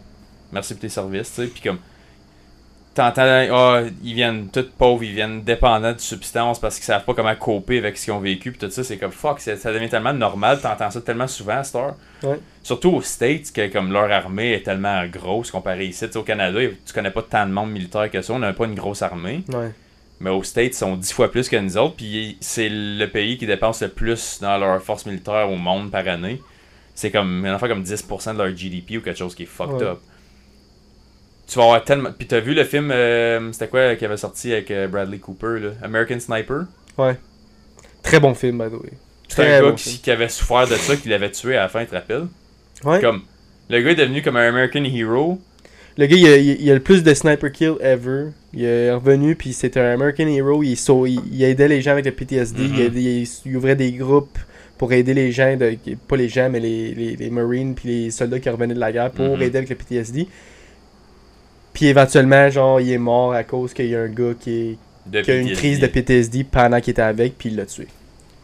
merci 0.53 0.75
pour 0.75 0.81
tes 0.83 0.89
services 0.89 1.29
tu 1.35 1.43
sais 1.43 1.49
puis 1.49 1.61
comme 1.63 1.79
t'entends 2.95 3.23
ah 3.53 3.83
ils 4.03 4.15
viennent 4.15 4.49
tous 4.49 4.69
pauvres 4.77 5.03
ils 5.05 5.15
viennent 5.15 5.43
dépendants 5.43 5.93
de 5.93 5.99
substances 6.01 6.59
parce 6.59 6.77
qu'ils 6.77 6.85
savent 6.85 7.05
pas 7.05 7.15
comment 7.15 7.35
coper 7.37 7.79
avec 7.79 7.97
ce 7.97 8.05
qu'ils 8.07 8.13
ont 8.15 8.21
vécu 8.21 8.51
puis 8.51 8.59
tout 8.59 8.71
ça 8.71 8.83
c'est 8.83 8.97
comme 8.99 9.13
fuck 9.13 9.41
ça 9.41 9.55
devient 9.73 9.89
tellement 9.89 10.13
normal 10.13 10.61
t'entends 10.61 10.91
ça 10.91 11.01
tellement 11.01 11.29
souvent 11.29 11.63
heure 11.75 11.95
Ouais. 12.23 12.39
Surtout 12.63 12.91
aux 12.91 13.01
States, 13.01 13.51
que 13.51 13.69
comme 13.73 13.93
leur 13.93 14.11
armée 14.13 14.53
est 14.53 14.63
tellement 14.63 15.07
grosse 15.07 15.51
comparée 15.51 15.87
ici. 15.87 16.05
Tu 16.05 16.13
sais, 16.13 16.19
au 16.19 16.23
Canada, 16.23 16.59
tu 16.85 16.93
connais 16.93 17.11
pas 17.11 17.23
tant 17.23 17.47
de 17.47 17.51
membres 17.51 17.73
militaires 17.73 18.11
que 18.11 18.21
ça. 18.21 18.35
On 18.35 18.39
n'a 18.41 18.53
pas 18.53 18.67
une 18.67 18.75
grosse 18.75 19.01
armée. 19.01 19.43
Ouais. 19.51 19.71
Mais 20.21 20.29
aux 20.29 20.43
States, 20.43 20.73
ils 20.75 20.75
sont 20.75 20.97
dix 20.99 21.15
fois 21.15 21.31
plus 21.31 21.49
que 21.49 21.57
nous 21.57 21.79
autres. 21.79 21.97
Puis 21.97 22.37
c'est 22.43 22.69
le 22.69 23.07
pays 23.07 23.39
qui 23.39 23.47
dépense 23.47 23.81
le 23.81 23.89
plus 23.89 24.39
dans 24.43 24.59
leur 24.59 24.83
force 24.83 25.07
militaire 25.07 25.51
au 25.51 25.57
monde 25.57 25.91
par 25.91 26.07
année. 26.07 26.43
C'est 26.95 27.11
comme 27.11 27.47
une 27.47 27.53
affaire 27.55 27.71
comme 27.71 27.83
10% 27.85 28.35
de 28.35 28.39
leur 28.43 28.55
GDP 28.55 28.99
ou 28.99 29.01
quelque 29.01 29.17
chose 29.17 29.35
qui 29.35 29.45
est 29.45 29.47
fucked 29.47 29.77
Ouais. 29.81 29.85
up. 29.85 30.01
Tu 31.51 31.59
vas 31.59 31.65
avoir 31.65 31.85
tellement. 31.85 32.11
Puis 32.17 32.29
t'as 32.29 32.41
vu 32.41 32.55
le 32.55 32.65
film, 32.65 32.91
euh, 32.93 33.51
c'était 33.53 33.69
quoi 33.69 33.97
qui 33.97 34.05
avait 34.05 34.17
sorti 34.17 34.53
avec 34.53 34.71
euh, 34.71 34.87
Bradley 34.89 35.19
Cooper, 35.19 35.59
là? 35.61 35.71
American 35.83 36.21
Sniper? 36.21 36.63
Ouais. 36.97 37.17
Très 38.03 38.21
bon 38.21 38.35
film, 38.35 38.59
by 38.59 38.71
the 38.71 38.81
way. 38.81 38.91
C'était 39.29 39.43
un 39.43 39.61
gars 39.61 39.71
bon 39.71 39.75
qui, 39.75 40.11
avait 40.11 40.29
souffert 40.29 40.67
de 40.67 40.75
ça, 40.75 40.97
qui 40.97 41.09
l'avait 41.09 41.31
tué 41.31 41.57
à 41.57 41.63
la 41.63 41.69
fin, 41.69 41.81
tu 41.85 41.91
te 41.91 41.95
rappelles? 41.95 42.27
Ouais. 42.85 43.01
Comme. 43.01 43.23
Le 43.69 43.81
gars 43.83 43.91
est 43.91 43.95
devenu 43.97 44.23
comme 44.23 44.37
un 44.37 44.49
American 44.49 44.85
Hero. 44.85 45.39
Le 45.99 46.07
gars, 46.07 46.17
il 46.17 46.27
a, 46.27 46.37
il 46.37 46.71
a 46.71 46.75
le 46.75 46.81
plus 46.81 47.03
de 47.03 47.13
sniper 47.15 47.53
kill 47.53 47.75
ever. 47.81 48.29
Il 48.53 48.65
est 48.65 48.91
revenu, 48.93 49.37
puis 49.37 49.53
c'était 49.53 49.81
un 49.81 49.93
American 49.95 50.27
Hero. 50.27 50.63
Il, 50.63 50.71
il, 50.73 51.21
il 51.33 51.43
aidait 51.45 51.69
les 51.69 51.81
gens 51.83 51.93
avec 51.93 52.05
le 52.07 52.13
PTSD. 52.13 52.63
Mhm. 52.63 52.75
il, 52.75 52.81
aidait- 52.81 53.01
il- 53.23 53.29
il 53.47 53.57
ouvrait 53.57 53.77
des 53.77 53.93
groupes 53.93 54.39
pour 54.79 54.93
aider 54.93 55.15
les 55.15 55.31
gens, 55.31 55.57
de, 55.57 55.77
pas 56.09 56.17
les 56.17 56.29
gens, 56.29 56.49
mais 56.49 56.59
les, 56.59 56.95
les, 56.95 57.17
les 57.17 57.31
Marines, 57.31 57.75
puis 57.75 57.89
les 57.89 58.11
soldats 58.11 58.41
qui 58.41 58.49
revenaient 58.49 58.75
de 58.75 58.81
la 58.81 58.91
guerre 58.93 59.11
pour 59.11 59.37
Mhm. 59.37 59.43
aider 59.43 59.59
avec 59.59 59.69
le 59.71 59.77
PTSD. 59.77 60.27
Puis 61.73 61.87
éventuellement, 61.87 62.51
genre, 62.51 62.81
il 62.81 62.91
est 62.93 62.99
mort 62.99 63.33
à 63.33 63.45
cause 63.45 63.73
qu'il 63.73 63.87
y 63.87 63.97
a 63.97 64.01
un 64.01 64.09
gars 64.09 64.33
qui, 64.39 64.51
est- 64.73 64.79
De 65.07 65.21
qui 65.23 65.31
a 65.31 65.37
une 65.37 65.53
crise 65.53 65.79
de 65.81 65.87
PTSD 65.87 66.45
pendant 66.45 66.81
qu'il 66.81 66.91
était 66.93 67.03
avec, 67.03 67.37
puis 67.39 67.49
il 67.51 67.57
l'a 67.57 67.67
tué. 67.67 67.87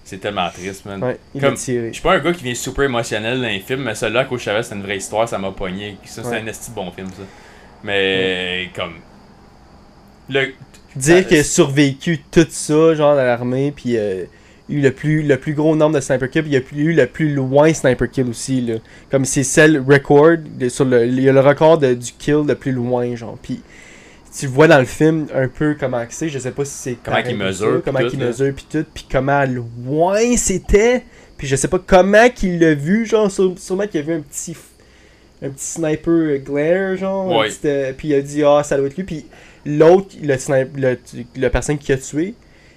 C'est 0.05 0.19
tellement 0.19 0.49
triste, 0.51 0.85
man. 0.87 1.03
Ouais, 1.03 1.19
il 1.35 1.41
Comme- 1.41 1.55
tiré. 1.55 1.89
Je 1.89 1.95
suis 1.95 2.03
pas 2.03 2.15
un 2.15 2.21
gars 2.21 2.33
qui 2.33 2.45
vient 2.45 2.55
super 2.55 2.85
émotionnel 2.85 3.41
dans 3.41 3.49
les 3.49 3.59
films, 3.59 3.83
mais 3.83 3.95
celui-là, 3.97 4.25
savais 4.45 4.59
que 4.61 4.63
c'était 4.65 4.77
une 4.77 4.83
vraie 4.83 4.97
histoire, 4.99 5.29
ça 5.29 5.37
m'a 5.39 5.51
pogné. 5.51 5.97
Ça, 6.05 6.23
c'est 6.23 6.31
Ouais. 6.31 6.37
un 6.41 6.47
esti 6.47 6.71
bon 6.71 6.91
film, 6.93 7.09
ça. 7.09 7.23
Mais, 7.83 8.71
comme. 8.75 8.95
Le. 10.29 10.53
Dire 10.95 11.17
Ah, 11.19 11.23
qu'il 11.25 11.39
a 11.39 11.43
c'est- 11.43 11.51
survécu 11.55 12.21
tout 12.31 12.47
ça, 12.49 12.95
genre, 12.95 13.17
dans 13.17 13.23
l'armée, 13.25 13.73
puis 13.75 13.97
euh, 13.99 14.25
eu 14.69 14.81
le 14.81 14.91
plus, 14.91 15.23
le 15.23 15.37
plus 15.37 15.55
gros 15.55 15.77
nombre 15.77 15.95
de 15.97 16.01
sniper 16.01 16.29
kills, 16.29 16.45
il 16.47 16.57
a 16.57 16.61
plus- 16.61 16.79
eu 16.85 16.93
le 16.93 17.07
plus 17.07 17.33
loin 17.35 17.73
sniper 17.73 18.11
kill 18.11 18.29
aussi, 18.29 18.61
là. 18.61 18.75
Comme 19.11 19.25
c'est 19.25 19.45
celle 19.45 19.79
record, 19.81 20.37
sur 20.69 20.85
le, 20.85 21.07
il 21.07 21.21
y 21.21 21.29
a 21.29 21.33
le 21.33 21.41
record 21.41 21.79
de- 21.79 21.95
du 21.95 22.13
kill 22.19 22.43
le 22.47 22.55
plus 22.55 22.73
loin, 22.73 23.15
genre. 23.15 23.39
Puis 23.41 23.63
tu 24.37 24.47
vois 24.49 24.67
dans 24.69 24.79
le 24.81 24.85
film 24.85 25.27
un 25.35 25.49
peu 25.49 25.77
comment 25.79 26.05
c'est, 26.11 26.29
je 26.29 26.39
sais 26.39 26.51
pas 26.51 26.65
si 26.65 26.73
c'est 26.75 26.97
Comment 27.03 27.23
pour 27.23 27.35
mesure, 27.35 27.83
comment 27.85 28.01
là. 28.01 28.11
mesure, 28.27 28.53
puis 28.55 28.67
tout, 28.71 28.85
puis 28.93 29.07
comment 29.11 29.45
loin 29.45 30.37
c'était, 30.37 31.03
puis 31.39 31.47
je 31.47 31.57
sais 31.57 31.69
pas 31.69 31.79
comment 31.79 32.29
qu'il 32.29 32.59
l'a 32.59 32.75
vu, 32.75 33.07
genre, 33.07 33.31
sûre- 33.31 33.55
sûrement 33.59 33.87
qu'il 33.87 34.01
a 34.01 34.03
vu 34.03 34.13
un 34.15 34.21
petit 34.21 34.57
un 35.43 35.51
petit 35.51 35.67
sniper 35.67 36.39
glare 36.39 36.97
genre 36.97 37.31
un 37.31 37.41
Ouais. 37.41 37.49
petit, 37.49 37.59
euh, 37.67 37.93
puis 37.97 38.09
il 38.09 38.15
a 38.15 38.23
dit 38.23 38.43
ah 38.43 38.63
ça 38.65 38.79
doit 38.79 38.87
être 38.87 38.97
lui 38.97 39.05
puis 39.05 39.27
l'autre 39.67 40.17
le 40.23 40.35
sniper 40.39 40.71
le, 40.81 40.99
la 41.37 41.51
personne 41.51 41.77
qui 41.77 41.93
a 41.93 41.99
tué 41.99 42.33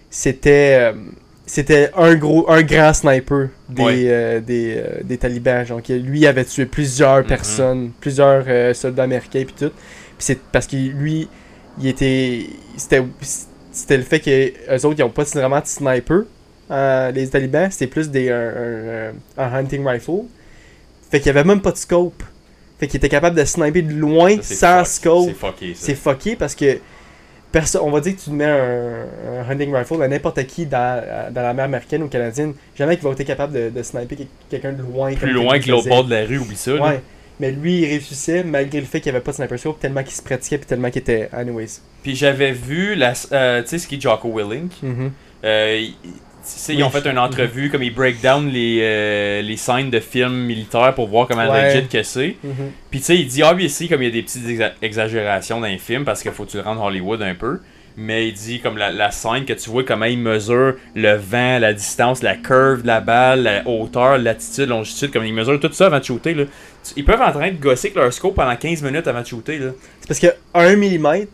c'était 0.09 0.77
euh, 0.77 0.93
c'était 1.51 1.89
un 1.95 2.15
gros 2.15 2.49
un 2.49 2.61
grand 2.61 2.93
sniper 2.93 3.49
des 3.69 3.83
Ouais. 3.83 4.03
euh, 4.07 4.39
des, 4.39 4.75
euh, 4.77 5.01
des 5.03 5.17
talibans 5.17 5.65
genre 5.65 5.81
qui 5.81 5.97
lui 5.97 6.25
avait 6.27 6.45
tué 6.45 6.65
plusieurs 6.65 7.19
Mhm. 7.21 7.25
personnes 7.27 7.91
plusieurs 7.99 8.43
euh, 8.47 8.73
soldats 8.73 9.03
américains 9.03 9.43
puis 9.45 9.55
tout. 9.57 9.71
Puis 9.71 10.25
c'est 10.27 10.39
parce 10.51 10.67
que 10.67 10.75
lui 10.75 11.27
il 11.79 11.87
était 11.87 12.45
c'était 12.77 13.03
c'était 13.71 13.97
le 13.97 14.03
fait 14.03 14.19
que 14.19 14.75
eux 14.75 14.85
autres 14.85 14.99
ils 14.99 15.03
ont 15.03 15.09
pas 15.09 15.23
vraiment 15.23 15.59
de 15.59 15.65
sniper 15.67 16.21
les 17.13 17.27
talibans. 17.29 17.71
C'était 17.71 17.87
plus 17.87 18.09
des 18.09 18.29
un, 18.29 19.11
un- 19.37 19.43
un 19.43 19.53
hunting 19.59 19.85
rifle. 19.87 20.25
Fait 21.09 21.19
qu'il 21.19 21.27
y 21.27 21.29
avait 21.29 21.43
même 21.43 21.61
pas 21.61 21.71
de 21.71 21.77
scope. 21.77 22.21
Fait 22.79 22.87
qu'il 22.87 22.97
était 22.97 23.09
capable 23.09 23.35
de 23.37 23.43
sniper 23.45 23.81
de 23.81 23.93
loin 23.93 24.37
ça, 24.41 24.83
sans 24.83 24.83
fuck- 24.83 24.87
scope. 24.87 25.25
C'est 25.29 25.33
fucké, 25.47 25.73
c'est 25.75 25.95
fucké 25.95 26.35
parce 26.35 26.53
que 26.55 26.77
on 27.81 27.89
va 27.91 27.99
dire 28.01 28.15
que 28.15 28.21
tu 28.21 28.29
mets 28.31 28.45
un, 28.45 29.05
un 29.39 29.49
hunting 29.49 29.73
rifle 29.73 30.01
à 30.03 30.07
n'importe 30.07 30.45
qui 30.45 30.65
dans, 30.65 31.03
dans 31.33 31.41
la 31.41 31.53
mer 31.53 31.65
américaine 31.65 32.03
ou 32.03 32.07
canadienne, 32.07 32.53
jamais 32.77 32.95
qu'il 32.97 33.05
va 33.07 33.11
être 33.11 33.23
capable 33.23 33.53
de, 33.53 33.69
de 33.69 33.83
sniper 33.83 34.17
quel- 34.17 34.27
quelqu'un 34.49 34.71
de 34.73 34.81
loin. 34.83 35.13
Plus 35.15 35.31
loin 35.31 35.59
que 35.59 35.69
l'autre 35.69 35.89
bord 35.89 36.03
de 36.03 36.13
la 36.13 36.25
rue, 36.25 36.37
oublie 36.37 36.55
ça. 36.55 36.71
là. 36.73 36.81
Ouais. 36.81 36.99
Mais 37.39 37.51
lui, 37.51 37.79
il 37.81 37.85
réussissait 37.85 38.43
malgré 38.43 38.79
le 38.81 38.85
fait 38.85 38.99
qu'il 38.99 39.11
n'y 39.11 39.15
avait 39.15 39.23
pas 39.23 39.31
de 39.31 39.37
sniper 39.37 39.57
scope, 39.57 39.79
tellement 39.79 40.03
qu'il 40.03 40.11
se 40.13 40.21
pratiquait 40.21 40.57
puis 40.57 40.67
tellement 40.67 40.89
qu'il 40.91 41.01
était 41.01 41.29
anyways. 41.31 41.79
Puis 42.03 42.15
j'avais 42.15 42.51
vu, 42.51 42.95
la, 42.95 43.13
euh, 43.31 43.61
tu 43.61 43.69
sais 43.69 43.77
ce 43.79 43.87
qui 43.87 43.95
est 43.95 44.01
Jocko 44.01 44.29
Willink. 44.35 44.71
Mhm. 44.83 45.11
Euh, 45.45 45.85
sais, 46.57 46.73
Oui. 46.73 46.79
ils 46.79 46.83
ont 46.83 46.89
fait 46.89 47.05
une 47.07 47.19
entrevue, 47.19 47.69
comme 47.69 47.83
ils 47.83 47.93
break 47.93 48.21
down 48.21 48.47
les, 48.49 48.79
euh, 48.81 49.41
les 49.41 49.57
scènes 49.57 49.89
de 49.89 49.99
films 49.99 50.33
militaires 50.45 50.93
pour 50.95 51.07
voir 51.07 51.27
comment 51.27 51.49
Ouais. 51.51 51.73
legit 51.75 51.87
que 51.87 52.03
c'est. 52.03 52.35
Mhm. 52.43 52.71
Puis 52.89 52.99
tu 52.99 53.05
sais, 53.05 53.17
il 53.17 53.27
dit, 53.27 53.43
ah, 53.43 53.53
ici, 53.59 53.87
comme 53.89 54.01
il 54.01 54.05
y 54.05 54.07
a 54.09 54.13
des 54.13 54.21
petites 54.23 54.45
exa- 54.47 54.71
exagérations 54.81 55.59
dans 55.59 55.67
les 55.67 55.77
films 55.77 56.05
parce 56.05 56.21
qu'il 56.21 56.31
faut 56.31 56.45
que 56.45 56.51
tu 56.51 56.57
le 56.57 56.63
rendes 56.63 56.79
Hollywood 56.81 57.21
un 57.21 57.35
peu. 57.35 57.59
Mais 57.97 58.29
il 58.29 58.33
dit, 58.33 58.61
comme 58.61 58.77
la, 58.77 58.91
la 58.91 59.11
scène 59.11 59.43
que 59.43 59.51
tu 59.51 59.69
vois, 59.69 59.83
comment 59.83 60.05
il 60.05 60.19
mesure 60.19 60.75
le 60.95 61.15
vent, 61.15 61.59
la 61.59 61.73
distance, 61.73 62.23
la 62.23 62.35
curve 62.37 62.83
de 62.83 62.87
la 62.87 63.01
balle, 63.01 63.43
la 63.43 63.67
hauteur, 63.67 64.17
latitude, 64.17 64.69
longitude, 64.69 65.11
comme 65.11 65.25
il 65.25 65.33
mesure 65.33 65.59
tout 65.59 65.71
ça 65.73 65.87
avant 65.87 65.99
de 65.99 66.03
shooter. 66.05 66.33
Là. 66.33 66.43
Ils 66.95 67.03
peuvent 67.03 67.21
en 67.21 67.31
train 67.31 67.49
de 67.51 67.57
gosser 67.57 67.87
avec 67.89 67.97
leur 67.97 68.13
scope 68.13 68.35
pendant 68.35 68.55
15 68.55 68.83
minutes 68.83 69.05
avant 69.07 69.21
de 69.21 69.25
shooter. 69.27 69.57
Là. 69.57 69.71
C'est 69.99 70.07
parce 70.07 70.19
que 70.19 70.27
1 70.53 70.75
mm 70.77 71.25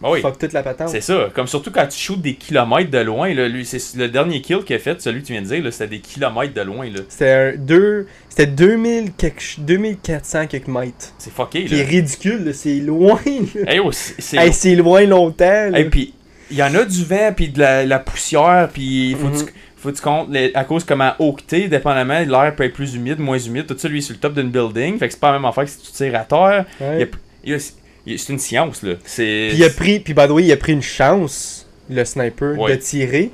Bah 0.00 0.08
oui. 0.12 0.20
fuck 0.20 0.38
toute 0.38 0.52
la 0.52 0.62
patente. 0.62 0.90
C'est 0.90 1.00
ça. 1.00 1.28
Comme 1.34 1.46
surtout 1.46 1.70
quand 1.70 1.86
tu 1.86 1.98
shootes 1.98 2.20
des 2.20 2.34
kilomètres 2.34 2.90
de 2.90 2.98
loin. 2.98 3.32
Là, 3.32 3.48
lui, 3.48 3.64
c'est 3.64 3.80
le 3.96 4.08
dernier 4.08 4.42
kill 4.42 4.58
qu'il 4.64 4.76
a 4.76 4.78
fait, 4.78 5.00
celui 5.00 5.22
que 5.22 5.26
tu 5.28 5.32
viens 5.32 5.40
de 5.42 5.46
dire, 5.46 5.62
là, 5.64 5.70
c'était 5.70 5.86
des 5.88 6.00
kilomètres 6.00 6.52
de 6.52 6.60
loin. 6.60 6.84
Là. 6.90 7.00
C'était 7.08 7.30
un 7.30 7.52
deux, 7.56 8.06
c'était 8.28 8.46
2000 8.46 9.12
quelque 9.16 9.40
ch- 9.40 9.60
2400 9.60 10.46
quelques 10.48 10.68
mètres. 10.68 11.12
C'est 11.18 11.32
fucké. 11.32 11.64
Qui 11.64 11.74
est 11.76 11.84
Là. 11.84 11.88
ridicule, 11.88 12.44
là, 12.44 12.52
c'est 12.52 12.74
loin. 12.80 13.18
là. 13.54 13.72
Hey, 13.72 13.80
oh, 13.80 13.90
c'est 13.92 14.20
c'est- 14.20 14.36
Hey, 14.36 14.52
c'est 14.52 14.74
loin 14.74 15.04
longtemps. 15.06 15.72
Et 15.74 15.84
puis, 15.86 16.12
il 16.50 16.56
y 16.58 16.62
en 16.62 16.74
a 16.74 16.84
du 16.84 17.02
vent, 17.04 17.32
puis 17.34 17.48
de 17.48 17.58
la, 17.58 17.84
la 17.86 17.98
poussière, 17.98 18.68
puis 18.72 19.10
il 19.12 19.16
faut, 19.16 19.28
Mhm. 19.28 19.46
tu, 19.46 19.52
faut 19.78 19.90
que 19.90 19.96
tu 19.96 20.02
comptes, 20.02 20.28
les- 20.30 20.52
à 20.54 20.64
cause 20.64 20.84
comment 20.84 21.12
t'es, 21.46 21.68
dépendamment, 21.68 22.20
l'air 22.20 22.54
peut 22.54 22.64
être 22.64 22.74
plus 22.74 22.94
humide, 22.94 23.18
moins 23.18 23.38
humide, 23.38 23.66
tout 23.66 23.76
ça, 23.78 23.88
lui, 23.88 23.98
est 23.98 24.02
sur 24.02 24.12
le 24.14 24.20
top 24.20 24.34
d'une 24.34 24.50
building, 24.50 24.98
fait 24.98 25.06
que 25.08 25.14
c'est 25.14 25.20
pas 25.20 25.32
la 25.32 25.38
même 25.38 25.46
affaire 25.46 25.64
que 25.64 25.70
si 25.70 25.78
tu 25.80 25.90
tires 25.92 26.14
à 26.16 26.24
terre. 26.24 26.66
Ouais. 26.82 26.96
Il 26.96 27.00
y 27.00 27.02
a- 27.02 27.06
il 27.44 27.50
y 27.52 27.54
a- 27.54 27.54
il 27.54 27.54
y 27.54 27.54
a- 27.54 27.58
c'est 28.06 28.32
une 28.32 28.38
science, 28.38 28.82
là. 28.82 28.94
Puis 29.04 29.50
il 29.52 29.64
a 29.64 29.70
pris, 29.70 30.00
puis 30.00 30.14
by 30.14 30.26
the 30.26 30.30
way, 30.30 30.44
il 30.44 30.52
a 30.52 30.56
pris 30.56 30.72
une 30.72 30.82
chance, 30.82 31.66
le 31.90 32.04
sniper, 32.04 32.58
Ouais. 32.58 32.72
de 32.72 32.76
tirer. 32.80 33.30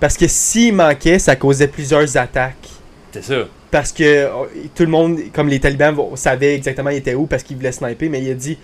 Parce 0.00 0.16
que 0.16 0.26
s'il 0.28 0.74
manquait, 0.74 1.18
ça 1.18 1.36
causait 1.36 1.68
plusieurs 1.68 2.16
attaques. 2.16 2.68
C'est 3.12 3.24
ça. 3.24 3.48
Parce 3.70 3.92
que 3.92 4.04
euh, 4.04 4.30
tout 4.74 4.82
le 4.84 4.90
monde, 4.90 5.18
comme 5.32 5.48
les 5.48 5.58
talibans, 5.60 5.96
savaient 6.16 6.54
exactement 6.54 6.90
il 6.90 6.96
était 6.98 7.14
où 7.14 7.26
parce 7.26 7.42
qu'il 7.42 7.56
voulait 7.56 7.72
sniper, 7.72 8.08
mais 8.10 8.22
il 8.22 8.30
a 8.30 8.34
dit 8.34 8.58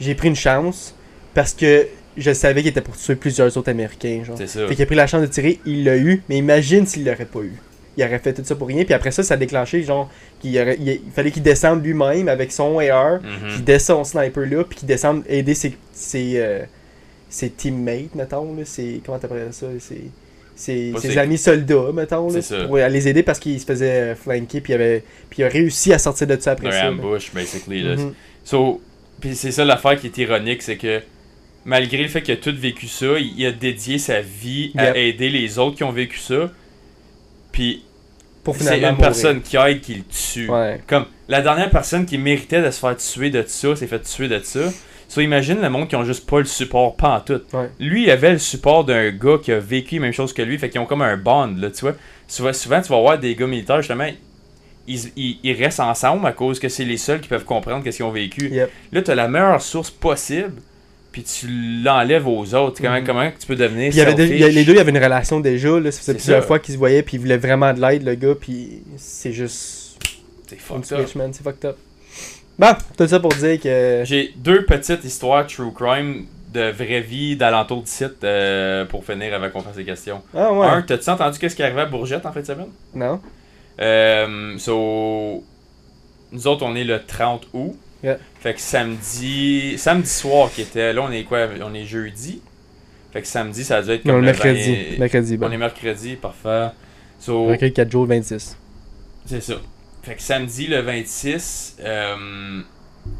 J'ai 0.00 0.14
pris 0.14 0.28
une 0.28 0.36
chance 0.36 0.94
parce 1.32 1.52
que 1.54 1.86
je 2.16 2.32
savais 2.32 2.60
qu'il 2.62 2.70
était 2.70 2.80
pour 2.80 2.96
tuer 2.96 3.16
plusieurs 3.16 3.56
autres 3.56 3.70
Américains. 3.70 4.22
Genre. 4.24 4.36
C'est 4.38 4.46
ça. 4.46 4.66
Fait 4.68 4.74
qu'il 4.74 4.82
a 4.82 4.86
pris 4.86 4.94
la 4.94 5.06
chance 5.06 5.22
de 5.22 5.26
tirer, 5.26 5.58
il 5.66 5.84
l'a 5.84 5.96
eu, 5.96 6.22
mais 6.28 6.36
imagine 6.36 6.86
s'il 6.86 7.04
l'aurait 7.04 7.24
pas 7.24 7.40
eu. 7.40 7.54
Il 7.96 8.04
aurait 8.04 8.18
fait 8.18 8.32
tout 8.32 8.42
ça 8.44 8.54
pour 8.56 8.66
rien, 8.68 8.84
puis 8.84 8.92
après 8.94 9.10
ça, 9.12 9.22
ça 9.22 9.34
a 9.34 9.36
déclenché, 9.36 9.82
genre, 9.82 10.10
qu'il 10.40 10.58
aurait- 10.60 10.76
il, 10.80 10.88
il 10.88 11.00
fallait 11.14 11.30
qu'il 11.30 11.42
descende 11.42 11.84
lui-même 11.84 12.28
avec 12.28 12.50
son 12.52 12.78
AR, 12.80 13.20
Mhm. 13.22 13.50
qu'il 13.54 13.64
descende 13.64 14.04
son 14.04 14.18
sniper 14.18 14.46
là, 14.46 14.64
puis 14.64 14.78
qu'il 14.78 14.88
descende 14.88 15.22
aider 15.28 15.54
ses, 15.54 15.76
ses, 15.92 16.32
euh, 16.36 16.64
ses 17.28 17.50
teammates, 17.50 18.14
mettons, 18.14 18.54
là, 18.56 18.64
ses, 18.64 19.00
comment 19.04 19.18
t'appelles 19.18 19.52
ça, 19.52 19.66
ses, 20.56 21.18
amis 21.18 21.38
soldats, 21.38 21.90
mettons, 21.92 22.30
là, 22.30 22.40
pour 22.66 22.76
les 22.76 23.08
aider 23.08 23.22
parce 23.22 23.38
qu'il 23.38 23.58
se 23.60 23.64
faisait 23.66 24.12
euh, 24.12 24.14
flanquer, 24.14 24.60
puis 24.60 24.72
il, 24.72 24.76
avait, 24.76 25.02
puis 25.30 25.42
il 25.42 25.44
a 25.44 25.48
réussi 25.48 25.92
à 25.92 25.98
sortir 25.98 26.26
de 26.26 26.36
ça 26.38 26.52
après 26.52 26.70
ça. 26.72 26.84
là. 26.84 26.90
ambush, 26.90 27.32
basically. 27.32 27.82
Là. 27.82 27.96
Mhm. 27.96 28.14
So, 28.44 28.80
puis 29.20 29.34
c'est 29.34 29.52
ça 29.52 29.64
l'affaire 29.64 29.98
qui 29.98 30.06
est 30.08 30.18
ironique, 30.18 30.62
c'est 30.62 30.76
que 30.76 31.00
malgré 31.64 32.02
le 32.02 32.08
fait 32.08 32.22
qu'il 32.22 32.34
a 32.34 32.36
tout 32.36 32.54
vécu 32.56 32.86
ça, 32.88 33.18
il 33.18 33.32
il 33.38 33.46
a 33.46 33.52
dédié 33.52 33.98
sa 33.98 34.20
vie 34.20 34.72
à 34.76 34.88
Yep. 34.88 34.96
aider 34.96 35.28
les 35.30 35.58
autres 35.58 35.76
qui 35.76 35.84
ont 35.84 35.92
vécu 35.92 36.18
ça. 36.18 36.50
Puis 37.54 37.84
Pour 38.42 38.56
c'est 38.56 38.76
une 38.78 38.82
mourir. 38.82 38.96
personne 38.98 39.40
qui 39.40 39.56
aide 39.56 39.80
qui 39.80 39.94
le 39.94 40.02
tue. 40.02 40.50
Ouais. 40.50 40.80
Comme 40.88 41.06
la 41.28 41.40
dernière 41.40 41.70
personne 41.70 42.04
qui 42.04 42.18
méritait 42.18 42.60
de 42.60 42.70
se 42.70 42.80
faire 42.80 42.96
tuer 42.96 43.30
de 43.30 43.44
ça, 43.46 43.76
s'est 43.76 43.86
fait 43.86 44.00
tuer 44.02 44.26
de 44.28 44.40
ça. 44.40 44.70
So 45.08 45.20
imagine 45.20 45.60
le 45.62 45.70
monde 45.70 45.86
qui 45.86 45.94
ont 45.94 46.04
juste 46.04 46.28
pas 46.28 46.40
le 46.40 46.44
support 46.44 46.96
pas 46.96 47.10
en 47.16 47.20
tout. 47.20 47.40
Ouais. 47.52 47.70
Lui, 47.78 48.02
il 48.04 48.10
avait 48.10 48.32
le 48.32 48.38
support 48.38 48.84
d'un 48.84 49.10
gars 49.12 49.38
qui 49.40 49.52
a 49.52 49.60
vécu 49.60 49.94
la 49.96 50.00
même 50.00 50.12
chose 50.12 50.32
que 50.32 50.42
lui, 50.42 50.58
fait 50.58 50.68
qu'ils 50.68 50.80
ont 50.80 50.86
comme 50.86 51.02
un 51.02 51.16
bond, 51.16 51.54
là, 51.56 51.70
tu 51.70 51.82
vois. 51.82 51.94
Souvent, 52.26 52.52
souvent 52.52 52.82
tu 52.82 52.88
vas 52.88 53.00
voir 53.00 53.18
des 53.18 53.36
gars 53.36 53.46
militaires, 53.46 53.76
justement, 53.80 54.08
ils, 54.88 55.00
ils, 55.16 55.38
ils 55.44 55.52
restent 55.52 55.78
ensemble 55.80 56.26
à 56.26 56.32
cause 56.32 56.58
que 56.58 56.68
c'est 56.68 56.84
les 56.84 56.96
seuls 56.96 57.20
qui 57.20 57.28
peuvent 57.28 57.44
comprendre 57.44 57.84
qu'est-ce 57.84 57.98
qu'ils 57.98 58.06
ont 58.06 58.10
vécu. 58.10 58.48
Yep. 58.48 58.70
Là, 58.92 59.02
tu 59.02 59.10
as 59.10 59.14
la 59.14 59.28
meilleure 59.28 59.62
source 59.62 59.90
possible, 59.90 60.54
puis 61.14 61.22
tu 61.22 61.46
l'enlèves 61.84 62.26
aux 62.26 62.54
autres. 62.56 62.82
Comment, 62.82 62.98
Mhm. 62.98 63.04
comment 63.06 63.30
tu 63.38 63.46
peux 63.46 63.54
devenir 63.54 63.90
Puis 63.90 63.98
il 63.98 64.00
y 64.00 64.02
avait 64.02 64.14
des- 64.14 64.24
il 64.26 64.30
y 64.32 64.42
a- 64.42 64.46
selfish? 64.46 64.54
les 64.56 64.64
deux, 64.64 64.72
il 64.72 64.78
y 64.78 64.80
avait 64.80 64.90
une 64.90 64.98
relation 64.98 65.38
déjà. 65.38 65.68
Là, 65.78 65.92
ça 65.92 66.00
faisait 66.00 66.00
C'est 66.00 66.14
plusieurs 66.14 66.40
ça. 66.42 66.46
fois 66.48 66.58
qu'ils 66.58 66.74
se 66.74 66.78
voyaient, 66.78 67.04
puis 67.04 67.18
ils 67.18 67.20
voulaient 67.20 67.36
vraiment 67.36 67.72
de 67.72 67.80
l'aide, 67.80 68.02
le 68.04 68.16
gars, 68.16 68.34
puis 68.34 68.82
c'est 68.96 69.32
juste. 69.32 69.96
C'est 70.48 70.58
fucked 70.58 70.92
up. 70.92 71.08
c'est 71.32 71.42
fucked 71.44 71.64
up. 71.66 71.76
Bon, 72.58 72.74
tout 72.98 73.06
ça 73.06 73.20
pour 73.20 73.32
dire 73.32 73.60
que. 73.60 74.02
J'ai 74.04 74.32
deux 74.36 74.64
petites 74.64 75.04
histoires 75.04 75.46
true 75.46 75.72
crime 75.72 76.26
de 76.52 76.70
vraie 76.72 77.00
vie 77.00 77.36
d'alentour 77.36 77.82
du 77.82 77.90
site 77.90 78.24
euh, 78.24 78.84
pour 78.84 79.04
finir 79.04 79.32
avant 79.34 79.50
qu'on 79.50 79.60
fasse 79.60 79.76
les 79.76 79.84
questions. 79.84 80.20
Ah 80.36 80.52
ouais. 80.52 80.66
Un, 80.66 80.82
t'as-tu 80.82 81.10
entendu 81.10 81.38
qu'est-ce 81.38 81.54
qui 81.54 81.62
arrivait 81.62 81.82
à 81.82 81.86
Bourgette 81.86 82.26
en 82.26 82.32
fin 82.32 82.40
de 82.40 82.46
semaine? 82.46 82.70
Non. 82.92 83.20
Euh, 83.80 84.58
so, 84.58 85.44
nous 86.32 86.46
autres, 86.48 86.64
on 86.66 86.74
est 86.74 86.84
le 86.84 87.00
30 87.04 87.46
août. 87.52 87.76
Yeah. 88.04 88.18
Fait 88.40 88.52
que 88.54 88.60
samedi, 88.60 89.78
samedi 89.78 90.08
soir 90.10 90.50
qui 90.52 90.60
était, 90.62 90.92
là 90.92 91.02
on 91.02 91.10
est 91.10 91.24
quoi? 91.24 91.48
On 91.62 91.72
est 91.72 91.86
jeudi. 91.86 92.42
Fait 93.14 93.22
que 93.22 93.26
samedi, 93.28 93.64
ça 93.64 93.76
a 93.76 93.82
dû 93.82 93.90
être 93.92 94.04
Non, 94.04 94.14
comme 94.14 94.22
le 94.22 94.26
le 94.26 94.32
mercredi. 94.32 94.74
20 94.90 94.98
Mercredi, 94.98 95.36
bon. 95.36 95.46
On 95.46 95.52
est 95.52 95.56
mercredi, 95.56 96.16
parfait. 96.16 96.68
So, 97.18 97.46
Mercredi 97.46 97.72
4 97.72 97.90
jours, 97.90 98.06
26. 98.06 98.58
c'est 99.24 99.40
ça. 99.40 99.54
Fait 100.02 100.16
que 100.16 100.20
samedi, 100.22 100.66
le 100.66 100.80
26, 100.80 101.76
euh, 101.80 102.60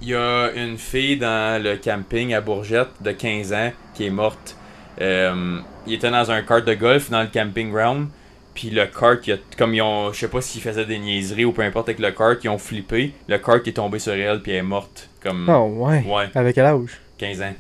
il 0.03 0.09
y 0.09 0.14
a 0.14 0.51
une 0.55 0.76
fille 0.76 1.16
dans 1.16 1.62
le 1.62 1.76
camping 1.76 2.35
à 2.35 2.41
Bourgette 2.41 2.89
de 3.01 3.12
15 3.12 3.53
ans 3.53 3.72
qui 3.95 4.05
est 4.07 4.11
morte. 4.11 4.57
Euh, 5.01 5.61
il 5.87 5.95
était 5.95 6.11
dans 6.11 6.30
un 6.30 6.43
kart 6.43 6.64
de 6.66 6.74
golf 6.74 7.09
dans 7.11 7.22
le 7.22 7.28
camping 7.28 7.70
ground. 7.70 8.09
Puis 8.55 8.71
le 8.71 8.87
kart, 8.87 9.19
il 9.27 9.33
a- 9.33 9.39
comme 9.59 9.75
ils 9.75 9.83
ont, 9.83 10.13
je 10.13 10.21
sais 10.21 10.29
pas 10.29 10.41
s'ils 10.41 10.63
faisaient 10.63 10.85
des 10.87 10.99
niaiseries 10.99 11.45
ou 11.45 11.53
peu 11.53 11.63
importe 11.63 11.89
avec 11.89 11.99
le 11.99 12.11
kart, 12.13 12.39
ils 12.45 12.49
ont 12.49 12.59
flippé. 12.59 13.13
Le 13.29 13.39
kart 13.39 13.67
est 13.67 13.73
tombé 13.73 13.99
sur 13.99 14.13
elle 14.13 14.41
puis 14.43 14.53
elle 14.53 14.59
est 14.59 14.63
morte. 14.63 15.09
Comme 15.23 15.49
Oh, 15.49 15.85
ouais. 15.87 16.05
Ouais. 16.07 16.29
Avec 16.35 16.55
quel 16.55 16.67
âge? 16.67 17.01
15 17.19 17.43
ans. 17.43 17.55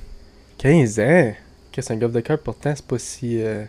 15 0.58 1.00
ans? 1.00 1.32
Qu'est-ce 1.72 1.88
qu'un 1.88 1.96
golf 1.96 2.12
de 2.12 2.20
cœur, 2.20 2.38
pourtant, 2.38 2.72
c'est 2.76 2.86
pas 2.86 2.98
si. 2.98 3.42
Euh... 3.42 3.64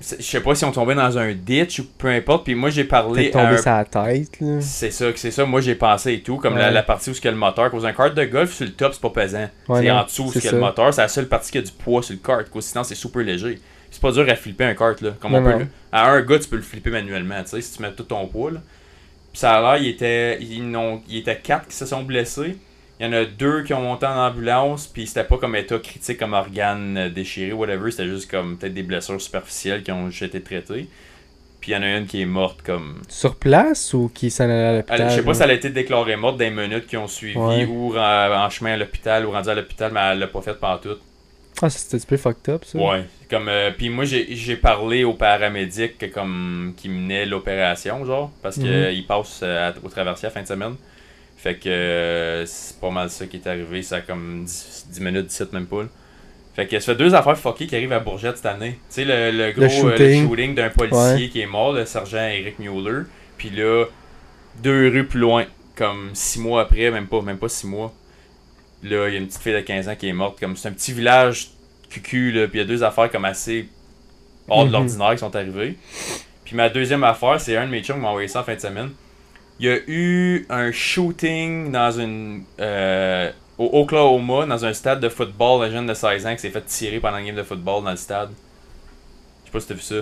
Je 0.00 0.22
sais 0.22 0.40
pas 0.40 0.54
si 0.54 0.64
on 0.64 0.70
tombait 0.70 0.94
dans 0.94 1.18
un 1.18 1.32
ditch 1.32 1.80
ou 1.80 1.84
peu 1.98 2.06
importe. 2.08 2.44
Puis 2.44 2.54
moi 2.54 2.70
j'ai 2.70 2.84
parlé 2.84 3.30
tombé 3.32 3.44
un- 3.46 3.56
sur 3.56 3.70
la 3.72 3.84
tête, 3.84 4.38
là. 4.40 4.58
C'est 4.60 4.92
ça, 4.92 5.06
c'est 5.16 5.32
ça. 5.32 5.44
Moi 5.44 5.60
j'ai 5.60 5.74
pensé 5.74 6.12
et 6.12 6.20
tout. 6.22 6.36
Comme 6.36 6.56
la, 6.56 6.66
Ouais. 6.68 6.72
la 6.72 6.84
partie 6.84 7.10
où 7.10 7.14
il 7.14 7.24
y 7.24 7.26
a 7.26 7.30
le 7.32 7.36
moteur. 7.36 7.68
Cause 7.72 7.84
un 7.84 7.92
kart 7.92 8.14
de 8.14 8.24
golf 8.26 8.52
sur 8.52 8.64
le 8.66 8.72
top 8.72 8.92
c'est 8.94 9.00
pas 9.00 9.10
pesant. 9.10 9.48
Ouais, 9.68 9.80
c'est 9.80 9.88
non, 9.88 9.94
en 9.96 10.04
dessous 10.04 10.24
où 10.26 10.32
c'est 10.32 10.38
il 10.38 10.44
y 10.44 10.48
a 10.48 10.52
le 10.52 10.60
moteur. 10.60 10.94
C'est 10.94 11.00
la 11.00 11.08
seule 11.08 11.26
partie 11.26 11.50
qui 11.50 11.58
a 11.58 11.62
du 11.62 11.72
poids 11.72 12.00
sur 12.04 12.14
le 12.14 12.20
kart. 12.20 12.48
Cause 12.48 12.66
sinon 12.66 12.84
c'est 12.84 12.94
super 12.94 13.22
léger. 13.24 13.58
C'est 13.90 14.02
pas 14.02 14.12
dur 14.12 14.26
à 14.28 14.34
flipper 14.34 14.64
un 14.64 14.74
kart 14.74 15.00
là. 15.00 15.10
Comme 15.20 15.34
on 15.34 15.42
peut 15.58 15.66
À 15.92 16.10
un 16.10 16.20
gars 16.22 16.38
tu 16.38 16.48
peux 16.48 16.56
le 16.56 16.62
flipper 16.62 16.90
manuellement. 16.90 17.42
Tu 17.42 17.48
sais 17.50 17.60
si 17.62 17.76
tu 17.76 17.82
mets 17.82 17.92
tout 17.92 18.02
ton 18.04 18.26
poids 18.26 18.50
là. 18.52 18.60
Puis 19.32 19.40
ça 19.40 19.52
a 19.54 19.60
l'air 19.76 19.82
il 19.82 19.88
était 19.88 20.38
ils 20.42 20.68
n'ont- 20.70 21.02
il 21.08 21.18
était 21.18 21.36
quatre 21.38 21.68
qui 21.68 21.74
se 21.76 21.86
sont 21.86 22.02
blessés. 22.02 22.56
Il 23.00 23.06
y 23.06 23.08
en 23.08 23.12
a 23.12 23.24
deux 23.24 23.62
qui 23.62 23.72
ont 23.74 23.80
monté 23.80 24.06
en 24.06 24.26
ambulance, 24.26 24.88
puis 24.88 25.06
c'était 25.06 25.22
pas 25.22 25.38
comme 25.38 25.54
état 25.54 25.78
critique, 25.78 26.18
comme 26.18 26.32
organe 26.32 26.96
euh, 26.96 27.08
déchiré, 27.08 27.52
whatever, 27.52 27.92
c'était 27.92 28.08
juste 28.08 28.28
comme 28.28 28.56
peut-être 28.58 28.74
des 28.74 28.82
blessures 28.82 29.20
superficielles 29.20 29.84
qui 29.84 29.92
ont 29.92 30.10
juste 30.10 30.34
été 30.34 30.42
traitées. 30.42 30.88
Puis 31.60 31.70
il 31.72 31.74
y 31.74 31.76
en 31.76 31.82
a 31.82 31.96
une 31.96 32.06
qui 32.06 32.22
est 32.22 32.26
morte 32.26 32.62
comme 32.62 33.00
Sur 33.08 33.36
place 33.36 33.94
ou 33.94 34.10
qui 34.12 34.30
s'en 34.32 34.44
allait 34.44 34.52
à 34.64 34.72
l'hôpital 34.76 35.10
je 35.10 35.14
sais 35.16 35.22
pas 35.22 35.34
si 35.34 35.42
elle 35.42 35.50
a 35.50 35.54
été 35.54 35.70
déclarée 35.70 36.16
morte 36.16 36.38
dans 36.38 36.44
les 36.44 36.50
minutes 36.50 36.86
qui 36.88 36.96
ont 36.96 37.06
suivi 37.08 37.36
Ouais. 37.38 37.66
ou 37.66 37.96
en, 37.96 38.00
en 38.44 38.50
chemin 38.50 38.72
à 38.72 38.76
l'hôpital 38.76 39.24
ou 39.26 39.30
rendu 39.30 39.48
à 39.48 39.54
l'hôpital, 39.54 39.92
mais 39.92 40.00
elle 40.12 40.18
l'a 40.18 40.26
pas 40.26 40.40
fait 40.42 40.54
pendant 40.54 40.78
tout. 40.78 40.96
Ah, 41.60 41.70
c'était 41.70 41.96
un 41.96 42.06
peu 42.06 42.16
fucked 42.16 42.48
up, 42.54 42.64
ça. 42.64 42.78
Ouais. 42.78 43.04
Comme, 43.30 43.48
euh, 43.48 43.70
puis 43.76 43.88
moi, 43.90 44.04
j'ai 44.04 44.56
parlé 44.56 45.04
au 45.04 45.14
paramédic 45.14 45.98
que 45.98 46.06
comme, 46.06 46.74
qui 46.76 46.88
menait 46.88 47.26
l'opération, 47.26 48.04
genre, 48.04 48.30
parce 48.42 48.56
qu'il 48.58 49.06
passe 49.06 49.40
euh, 49.42 49.70
à- 49.70 49.74
au 49.84 49.88
traversier 49.88 50.26
à 50.26 50.28
la 50.30 50.34
fin 50.34 50.42
de 50.42 50.46
semaine. 50.46 50.74
Fait 51.36 51.54
que 51.56 51.68
euh, 51.68 52.46
c'est 52.46 52.80
pas 52.80 52.90
mal 52.90 53.10
ça 53.10 53.26
qui 53.26 53.36
est 53.36 53.46
arrivé. 53.46 53.82
Ça 53.82 53.96
a 53.96 54.00
comme 54.00 54.44
10, 54.44 54.86
10 54.90 55.00
minutes, 55.00 55.26
17 55.26 55.52
même 55.52 55.66
pas. 55.66 55.82
là. 55.82 55.88
Fait 56.56 56.66
que 56.66 56.78
ça 56.80 56.92
fait 56.92 56.98
deux 56.98 57.14
affaires 57.14 57.38
fuckées 57.38 57.66
qui 57.68 57.76
arrivent 57.76 57.92
à 57.92 58.00
Bourgette 58.00 58.36
cette 58.36 58.46
année. 58.46 58.72
Tu 58.90 59.02
sais, 59.02 59.04
le, 59.04 59.30
le 59.30 59.52
gros 59.52 59.62
euh, 59.62 59.90
le 59.92 59.96
shooting. 59.98 60.28
shooting, 60.28 60.54
d'un 60.56 60.70
policier 60.70 61.28
qui 61.28 61.40
est 61.40 61.46
mort, 61.46 61.72
le 61.72 61.84
sergent 61.86 62.18
Eric 62.26 62.58
Mueller. 62.58 63.02
Puis 63.36 63.50
là, 63.50 63.84
deux 64.62 64.88
rues 64.88 65.06
plus 65.06 65.20
loin, 65.20 65.44
comme 65.76 66.10
six 66.14 66.40
mois 66.40 66.62
après, 66.62 66.90
même 66.90 67.06
pas, 67.06 67.20
même 67.22 67.38
pas 67.38 67.48
six 67.48 67.66
mois. 67.68 67.92
Là, 68.82 69.08
il 69.08 69.14
y 69.14 69.16
a 69.16 69.20
une 69.20 69.26
petite 69.26 69.42
fille 69.42 69.52
de 69.54 69.60
15 69.60 69.88
ans 69.88 69.96
qui 69.96 70.08
est 70.08 70.12
morte. 70.12 70.38
Comme 70.38 70.56
c'est 70.56 70.68
un 70.68 70.72
petit 70.72 70.92
village 70.92 71.50
cucu, 71.90 72.30
là. 72.32 72.46
Puis 72.46 72.58
il 72.58 72.62
y 72.62 72.64
a 72.64 72.66
deux 72.66 72.82
affaires 72.84 73.10
comme 73.10 73.24
assez 73.24 73.68
hors 74.48 74.62
de 74.64 74.66
Mhm. 74.68 74.72
l'ordinaire 74.72 75.12
qui 75.12 75.18
sont 75.18 75.34
arrivées. 75.34 75.76
Puis 76.44 76.56
ma 76.56 76.68
deuxième 76.68 77.04
affaire, 77.04 77.40
c'est 77.40 77.56
un 77.56 77.66
de 77.66 77.70
mes 77.70 77.82
chums 77.82 77.96
qui 77.96 78.02
m'a 78.02 78.08
envoyé 78.08 78.28
ça 78.28 78.40
en 78.40 78.44
fin 78.44 78.54
de 78.54 78.60
semaine. 78.60 78.90
Il 79.60 79.66
y 79.66 79.70
a 79.70 79.78
eu 79.88 80.46
un 80.48 80.70
shooting 80.70 81.72
dans 81.72 81.90
une. 81.90 82.44
euh, 82.60 83.30
au 83.58 83.80
Oklahoma, 83.80 84.46
dans 84.46 84.64
un 84.64 84.72
stade 84.72 85.00
de 85.00 85.08
football, 85.08 85.64
un 85.64 85.70
jeune 85.72 85.86
de 85.86 85.94
16 85.94 86.24
ans 86.26 86.32
qui 86.34 86.38
s'est 86.40 86.50
fait 86.50 86.64
tirer 86.64 87.00
pendant 87.00 87.16
une 87.18 87.26
game 87.26 87.34
de 87.34 87.42
football 87.42 87.82
dans 87.82 87.90
le 87.90 87.96
stade. 87.96 88.30
Je 89.44 89.46
sais 89.46 89.52
pas 89.52 89.58
si 89.60 89.66
t'as 89.66 89.74
vu 89.74 89.80
ça. 89.80 89.94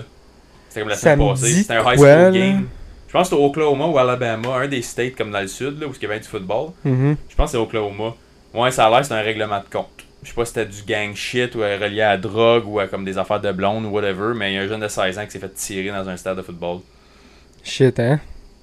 C'était 0.69 0.81
comme 0.81 0.89
la 0.89 0.95
semaine 0.95 1.17
passée. 1.33 1.53
C'était 1.63 1.73
un 1.73 1.91
high 1.91 1.97
school 1.97 2.07
game. 2.33 2.67
Je 3.07 3.13
pense 3.13 3.29
que 3.29 3.35
c'était 3.35 3.45
Oklahoma 3.45 3.87
ou 3.87 3.97
Alabama, 3.97 4.57
un 4.57 4.67
des 4.67 4.81
states 4.83 5.15
comme 5.15 5.31
dans 5.31 5.39
le 5.41 5.47
sud, 5.47 5.79
là, 5.79 5.87
où 5.87 5.93
il 5.95 6.01
y 6.01 6.05
avait 6.05 6.19
du 6.19 6.27
football. 6.27 6.69
Mhm. 6.83 7.15
Je 7.29 7.35
pense 7.35 7.45
que 7.47 7.51
c'est 7.57 7.57
Oklahoma. 7.63 8.13
Ouais, 8.53 8.71
ça 8.71 8.87
a 8.87 8.89
l'air 8.89 9.05
c'est 9.05 9.13
un 9.13 9.21
règlement 9.21 9.59
de 9.59 9.65
compte. 9.71 9.87
Je 10.23 10.29
sais 10.29 10.33
pas 10.35 10.45
si 10.45 10.53
c'était 10.53 10.65
du 10.65 10.81
gang 10.83 11.13
shit 11.15 11.53
ou 11.55 11.61
euh, 11.61 11.77
relié 11.79 12.01
à 12.01 12.09
la 12.11 12.17
drogue 12.17 12.65
ou 12.67 12.79
à 12.79 12.87
comme 12.87 13.05
des 13.05 13.17
affaires 13.17 13.39
de 13.39 13.51
blonde 13.51 13.85
ou 13.85 13.89
whatever, 13.89 14.33
mais 14.35 14.51
il 14.51 14.55
y 14.55 14.57
a 14.57 14.61
un 14.61 14.67
jeune 14.67 14.79
de 14.79 14.87
16 14.87 15.19
ans 15.19 15.25
qui 15.25 15.31
s'est 15.31 15.39
fait 15.39 15.53
tirer 15.53 15.89
dans 15.89 16.07
un 16.09 16.17
stade 16.17 16.37
de 16.37 16.41
football. 16.41 16.79
Shit, 17.63 17.99
hein? 17.99 18.19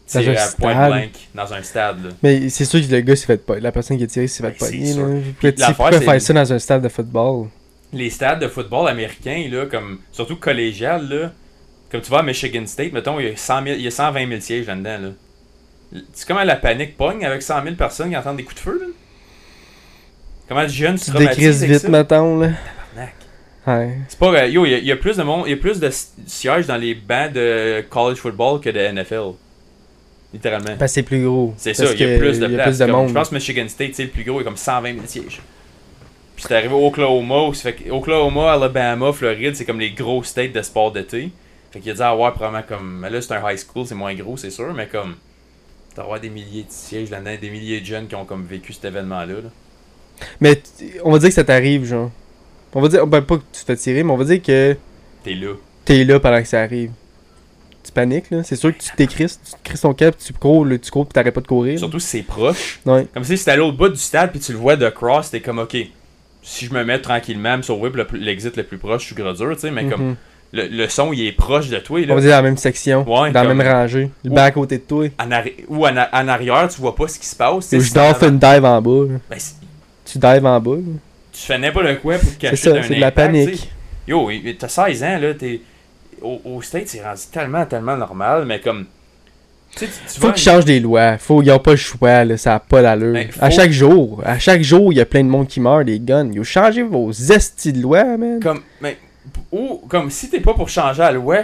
Tiré 0.06 0.36
à 0.36 0.48
point 0.58 0.88
blank 0.88 1.10
dans 1.34 1.54
un 1.54 1.62
stade. 1.62 2.04
Là. 2.04 2.10
Mais 2.22 2.48
c'est 2.50 2.64
sûr 2.66 2.80
que 2.86 2.92
le 2.92 3.00
gars 3.00 3.16
s'est 3.16 3.26
fait 3.26 3.38
pas. 3.44 3.58
La 3.58 3.72
personne 3.72 3.96
qui 3.96 4.04
a 4.04 4.06
tiré 4.06 4.26
s'est 4.26 4.42
fait 4.42 4.50
Ben, 4.50 4.58
pas. 4.58 4.66
Pourquoi 4.66 5.50
l'affaire, 5.56 5.76
pourquoi 5.76 5.92
c'est- 5.98 6.04
faire 6.04 6.20
ça 6.20 6.32
dans 6.34 6.52
un 6.52 6.58
stade 6.58 6.82
de 6.82 6.88
football? 6.88 7.48
Les 7.92 8.10
stades 8.10 8.40
de 8.40 8.48
football 8.48 8.88
américains, 8.88 9.46
là, 9.50 9.66
comme, 9.66 10.00
surtout 10.12 10.36
collégial, 10.36 11.08
là, 11.08 11.32
comme 11.90 12.00
tu 12.02 12.10
vas 12.10 12.18
à 12.18 12.22
Michigan 12.22 12.66
State, 12.66 12.92
mettons, 12.92 13.18
il 13.20 13.28
y 13.28 13.30
a, 13.30 13.36
100 13.36 13.62
000 13.62 13.76
il 13.76 13.82
y 13.82 13.86
a 13.86 13.90
120 13.90 14.28
000 14.28 14.40
sièges 14.40 14.66
là-dedans. 14.66 14.98
Là. 15.00 16.00
C'est 16.12 16.26
comment 16.26 16.42
la 16.42 16.56
panique 16.56 16.96
pogne 16.96 17.24
avec 17.24 17.40
100 17.40 17.62
000 17.62 17.76
personnes 17.76 18.10
qui 18.10 18.16
entendent 18.16 18.36
des 18.36 18.42
coups 18.42 18.56
de 18.56 18.60
feu. 18.60 18.78
Là. 18.82 18.86
Comment 20.48 20.66
jeune 20.68 20.98
Tu 20.98 21.10
décrises 21.12 21.62
vite, 21.64 21.78
ça? 21.78 21.88
mettons, 21.88 22.38
là. 22.38 22.50
Ouais. 23.66 23.96
C'est 24.08 24.18
pas. 24.18 24.26
euh, 24.26 24.46
yo, 24.46 24.66
il 24.66 24.72
y, 24.72 24.74
a- 24.74 24.78
il 24.78 24.84
y 24.84 24.92
a 24.92 24.96
plus 24.96 25.16
de 25.16 25.22
monde, 25.22 25.44
il 25.46 25.50
y 25.50 25.54
a 25.54 25.56
plus 25.56 25.80
de 25.80 25.88
sièges 26.26 26.66
dans 26.66 26.76
les 26.76 26.94
bancs 26.94 27.32
de 27.32 27.82
college 27.88 28.18
football 28.18 28.60
que 28.60 28.68
de 28.68 28.78
NFL. 28.78 29.32
Littéralement. 30.34 30.76
Parce 30.78 30.90
que 30.90 30.94
c'est 30.96 31.02
plus 31.02 31.24
gros. 31.24 31.54
C'est 31.56 31.72
ça, 31.72 31.84
il 31.92 31.98
y 32.00 32.04
a 32.14 32.18
plus 32.18 32.40
de 32.40 32.46
il 32.46 32.52
y 32.52 32.54
a 32.56 32.58
place. 32.64 32.76
plus 32.76 32.78
de 32.80 32.84
Comme, 32.84 33.00
monde. 33.00 33.08
Je 33.08 33.14
pense 33.14 33.28
que 33.30 33.34
Michigan 33.36 33.66
State, 33.68 33.90
c'est 33.94 34.02
le 34.02 34.08
plus 34.10 34.24
gros, 34.24 34.34
il 34.34 34.38
y 34.38 34.40
a 34.42 34.44
comme 34.44 34.56
120 34.58 34.92
000 34.94 35.06
sièges. 35.06 35.40
Puis 36.36 36.44
c'est 36.46 36.54
arrivé 36.56 36.74
au 36.74 36.86
Oklahoma, 36.88 37.52
fait 37.54 37.72
que 37.72 37.90
Oklahoma, 37.90 38.52
Alabama, 38.52 39.12
Floride, 39.12 39.54
c'est 39.56 39.64
comme 39.64 39.80
les 39.80 39.92
gros 39.92 40.22
states 40.24 40.52
de 40.52 40.60
sport 40.60 40.92
d'été. 40.92 41.30
Fait 41.70 41.78
qu'il 41.80 41.90
a 41.92 41.94
dit, 41.94 42.02
ah 42.02 42.14
ouais, 42.16 42.30
probablement 42.32 42.64
comme. 42.68 42.98
Mais 43.00 43.08
là, 43.08 43.22
c'est 43.22 43.32
un 43.32 43.50
high 43.50 43.56
school, 43.58 43.86
c'est 43.86 43.94
moins 43.94 44.14
gros, 44.14 44.36
c'est 44.36 44.50
sûr, 44.50 44.74
mais 44.74 44.88
comme. 44.88 45.14
T'as 45.94 46.18
des 46.18 46.28
milliers 46.28 46.64
de 46.64 46.70
sièges 46.70 47.08
là-dedans, 47.10 47.36
des 47.40 47.50
milliers 47.50 47.80
de 47.80 47.86
jeunes 47.86 48.08
qui 48.08 48.14
ont 48.16 48.24
comme 48.24 48.44
vécu 48.44 48.72
cet 48.72 48.84
événement-là. 48.86 49.26
là. 49.34 49.50
Mais 50.40 50.60
on 51.04 51.12
va 51.12 51.18
dire 51.18 51.28
que 51.28 51.34
ça 51.34 51.44
t'arrive, 51.44 51.84
genre. 51.84 52.10
On 52.74 52.80
va 52.80 52.88
dire, 52.88 53.06
ben 53.06 53.22
pas 53.22 53.36
que 53.36 53.42
tu 53.52 53.60
te 53.60 53.66
fais 53.66 53.76
tirer, 53.76 54.02
mais 54.02 54.12
on 54.12 54.16
va 54.16 54.24
dire 54.24 54.42
que 54.42 54.76
T'es 55.22 55.34
là. 55.34 55.52
t'es 55.84 56.04
là 56.04 56.18
pendant 56.20 56.40
que 56.42 56.48
ça 56.48 56.60
arrive. 56.60 56.90
Tu 57.84 57.92
paniques, 57.92 58.30
là. 58.30 58.42
C'est 58.42 58.56
sûr 58.56 58.76
que 58.76 58.82
tu 58.82 58.90
t'écrisses, 58.96 59.38
tu 59.44 59.52
te 59.52 59.56
crisses 59.62 59.82
ton 59.82 59.92
cap, 59.94 60.16
tu 60.16 60.32
cours, 60.32 60.64
là, 60.64 60.78
tu 60.78 60.90
cours, 60.90 61.06
pis 61.06 61.12
t'arrêtes 61.12 61.34
pas 61.34 61.40
de 61.42 61.46
courir. 61.46 61.78
Surtout 61.78 62.00
si 62.00 62.06
c'est 62.08 62.22
proche. 62.22 62.80
Ouais. 62.86 63.06
Comme 63.12 63.24
si 63.24 63.36
c'était 63.36 63.52
à 63.52 63.56
l'autre 63.56 63.76
bout 63.76 63.90
du 63.90 63.96
stade, 63.98 64.30
puis 64.30 64.40
tu 64.40 64.52
le 64.52 64.58
vois 64.58 64.76
de 64.76 64.88
cross, 64.88 65.30
t'es 65.30 65.40
comme, 65.40 65.58
ok, 65.58 65.76
si 66.42 66.64
je 66.66 66.72
me 66.74 66.82
mets 66.84 67.00
tranquillement 67.00 67.50
à 67.52 67.56
me 67.58 67.62
sauver 67.62 67.90
le 67.94 68.06
l'exit 68.18 68.56
le 68.56 68.62
plus 68.64 68.78
proche, 68.78 69.02
je 69.02 69.06
suis 69.08 69.14
gros 69.14 69.32
dur, 69.34 69.50
tu 69.54 69.60
sais, 69.60 69.70
mais 69.70 69.84
comme 69.86 70.02
Mhm. 70.08 70.16
le, 70.52 70.66
le 70.68 70.88
son, 70.88 71.12
il 71.12 71.26
est 71.26 71.32
proche 71.32 71.68
de 71.68 71.78
toi, 71.78 72.00
On 72.02 72.06
là. 72.06 72.14
va 72.14 72.20
dire 72.22 72.30
dans 72.30 72.36
la 72.36 72.42
même 72.42 72.56
section, 72.56 73.00
Ouais, 73.08 73.30
dans 73.30 73.42
la 73.42 73.54
même 73.54 73.66
rangée, 73.66 74.10
le 74.24 74.30
banc 74.30 74.42
à 74.44 74.50
côté 74.50 74.78
de 74.78 74.82
toi. 74.84 75.06
En 75.18 75.28
arri- 75.28 75.64
ou 75.68 75.86
en, 75.86 75.96
a- 75.96 76.08
en 76.22 76.26
arrière, 76.28 76.66
tu 76.74 76.80
vois 76.80 76.96
pas 76.96 77.06
ce 77.08 77.18
qui 77.18 77.26
se 77.26 77.36
passe. 77.36 77.70
Ou 77.72 77.80
je 77.80 77.92
dors, 77.92 78.16
fais 78.16 78.28
une 78.28 78.38
dive 78.38 78.64
en 78.64 78.80
bas. 78.82 79.04
Ben, 79.30 79.38
Tu 80.04 80.18
dives 80.18 80.44
en 80.46 80.60
bas. 80.60 80.76
là. 80.76 80.82
tu 81.32 81.40
fais 81.40 81.58
n'importe 81.58 82.00
quoi 82.00 82.18
pour 82.18 82.28
te 82.28 82.32
C'est 82.34 82.38
cacher 82.38 82.56
ça, 82.56 82.72
d'un 82.72 82.82
c'est 82.82 82.94
de 82.96 83.00
la 83.00 83.10
panique. 83.10 83.70
Yo, 84.06 84.30
t'as 84.58 84.68
16 84.68 85.02
ans, 85.02 85.18
là, 85.18 85.34
t'es. 85.34 85.60
Au, 86.22 86.40
au 86.44 86.62
States, 86.62 86.88
c'est 86.88 87.02
rendu 87.02 87.22
tellement, 87.32 87.64
tellement 87.66 87.96
normal, 87.96 88.44
mais 88.46 88.60
comme. 88.60 88.86
Tu 89.76 89.86
tu- 89.86 90.20
Faut 90.20 90.30
qu'ils 90.30 90.42
changent 90.42 90.64
des 90.64 90.78
lois. 90.78 91.18
Faut, 91.18 91.42
ils 91.42 91.50
ont 91.50 91.58
pas 91.58 91.72
le 91.72 91.76
choix, 91.76 92.24
là. 92.24 92.36
Ça 92.36 92.54
a 92.54 92.60
pas 92.60 92.80
d'allure. 92.82 93.12
Ben, 93.14 93.28
À 93.40 93.50
chaque 93.50 93.72
jour, 93.72 94.22
à 94.24 94.38
chaque 94.38 94.62
jour, 94.62 94.92
il 94.92 94.96
y 94.96 95.00
a 95.00 95.04
plein 95.06 95.24
de 95.24 95.28
monde 95.28 95.48
qui 95.48 95.58
meurt, 95.60 95.84
des 95.84 95.98
guns. 95.98 96.30
Ont 96.38 96.44
changé 96.44 96.82
vos 96.82 97.10
estis 97.10 97.72
de 97.72 97.80
loi, 97.82 98.04
man. 98.16 98.38
Comme, 98.40 98.60
mais, 98.80 98.98
ou, 99.50 99.82
comme 99.88 100.10
si 100.10 100.30
t'es 100.30 100.38
pas 100.40 100.54
pour 100.54 100.68
changer 100.68 101.00
la 101.00 101.10
loi, 101.12 101.38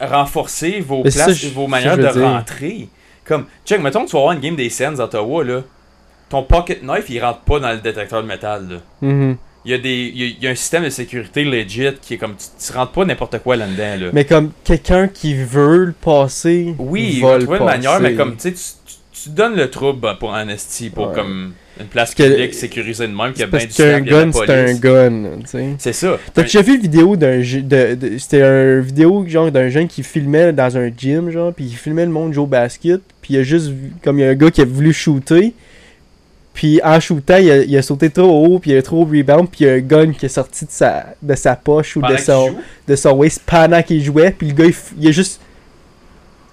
renforcer 0.00 0.80
vos 0.80 1.02
c'est 1.04 1.12
places, 1.14 1.26
ça, 1.26 1.32
je- 1.32 1.48
vos 1.48 1.64
ça, 1.64 1.68
manières 1.68 1.96
de 1.96 2.02
dire. 2.08 2.22
rentrer. 2.22 2.88
Comme, 3.24 3.46
check, 3.64 3.80
mettons 3.80 4.04
que 4.04 4.10
tu 4.10 4.12
vas 4.14 4.20
avoir 4.20 4.32
une 4.34 4.40
game 4.40 4.56
des 4.56 4.70
Sens 4.70 4.98
à 5.00 5.04
Ottawa, 5.04 5.44
là. 5.44 5.60
Ton 6.30 6.42
pocket 6.42 6.82
knife, 6.82 7.06
il 7.08 7.20
rentre 7.22 7.40
pas 7.40 7.58
dans 7.60 7.70
le 7.72 7.78
détecteur 7.78 8.22
de 8.22 8.28
métal, 8.28 8.66
là. 8.70 8.76
Mhm. 9.02 9.36
Il 9.64 9.72
y, 9.72 9.74
a 9.74 9.78
des, 9.78 10.12
il, 10.14 10.22
y 10.22 10.24
a, 10.24 10.26
il 10.38 10.44
y 10.44 10.46
a 10.46 10.50
un 10.50 10.54
système 10.54 10.84
de 10.84 10.88
sécurité 10.88 11.44
legit 11.44 11.88
qui 12.00 12.14
est 12.14 12.16
comme, 12.16 12.34
tu, 12.36 12.46
tu 12.64 12.72
rentres 12.72 12.92
pas 12.92 13.04
n'importe 13.04 13.38
quoi 13.40 13.56
là-dedans, 13.56 14.04
là. 14.06 14.10
Mais 14.12 14.24
comme 14.24 14.52
quelqu'un 14.64 15.08
qui 15.08 15.34
veut 15.34 15.84
le 15.86 15.92
passer, 15.92 16.74
Oui, 16.78 17.14
il 17.16 17.22
va 17.22 17.36
le 17.38 17.42
trouver 17.44 17.58
une 17.58 17.64
manière, 17.64 17.90
passer. 17.98 18.02
mais 18.02 18.14
comme, 18.14 18.36
tu 18.36 18.52
tu, 18.52 18.60
tu, 19.24 19.30
donnes 19.30 19.56
le 19.56 19.68
trouble 19.68 20.16
pour 20.20 20.34
un 20.34 20.46
pour 20.94 21.08
Ouais. 21.08 21.14
comme 21.14 21.52
une 21.80 21.86
place 21.86 22.14
que- 22.14 22.22
publique 22.22 22.54
sécurisée 22.54 23.06
de 23.08 23.12
même, 23.14 23.32
qui 23.32 23.42
a 23.42 23.48
C'est 23.58 23.58
bien 23.58 23.66
du 23.66 23.82
a 23.82 23.86
la 24.18 24.24
gun, 24.24 24.32
c'est 24.32 24.50
un 24.50 24.74
gun. 24.74 25.74
C'est 25.78 25.92
ça. 25.92 26.18
T'as 26.34 26.42
déjà 26.42 26.62
vu 26.62 26.74
une 26.76 26.80
vidéo 26.82 27.16
d'un 27.16 27.38
de, 27.38 27.94
de- 27.94 28.18
c'était 28.18 28.42
un 28.42 28.80
vidéo 28.80 29.24
genre 29.28 29.50
d'un 29.50 29.68
jeune 29.68 29.86
qui 29.88 30.02
filmait 30.02 30.52
dans 30.52 30.76
un 30.76 30.90
gym 30.96 31.30
genre 31.30 31.52
puis 31.52 31.66
il 31.66 31.76
filmait 31.76 32.04
le 32.06 32.10
monde 32.10 32.36
au 32.38 32.46
basket 32.46 33.00
puis 33.22 33.34
il 33.34 33.36
y 33.36 33.40
a 33.40 33.42
juste 33.42 33.70
comme 34.02 34.18
il 34.18 34.22
y 34.22 34.24
a 34.24 34.30
un 34.30 34.34
gars 34.34 34.50
qui 34.50 34.60
a 34.60 34.64
voulu 34.64 34.92
shooter 34.92 35.52
puis 36.58 36.80
en 36.82 36.98
shootant 36.98 37.36
il 37.36 37.50
a, 37.52 37.56
il 37.58 37.76
a 37.76 37.82
sauté 37.82 38.10
trop 38.10 38.44
haut 38.44 38.58
puis 38.58 38.72
il 38.72 38.76
a 38.76 38.82
trop 38.82 39.04
rebound 39.04 39.48
puis 39.48 39.60
il 39.60 39.66
y 39.68 39.70
a 39.70 39.74
un 39.74 39.78
gun 39.78 40.12
qui 40.12 40.26
est 40.26 40.28
sorti 40.28 40.64
de 40.64 40.70
sa 40.72 41.14
de 41.22 41.34
sa 41.36 41.54
poche 41.54 41.96
ou 41.96 42.00
Pendant 42.00 42.14
de 42.16 42.18
son 42.18 42.56
de 42.88 42.96
son 42.96 43.12
waist 43.12 43.42
pendant 43.46 43.80
qu'il 43.80 44.02
jouait 44.02 44.32
puis 44.32 44.48
le 44.48 44.54
gars 44.54 44.64
il, 44.64 44.74
il 44.98 45.06
a 45.06 45.12
juste 45.12 45.40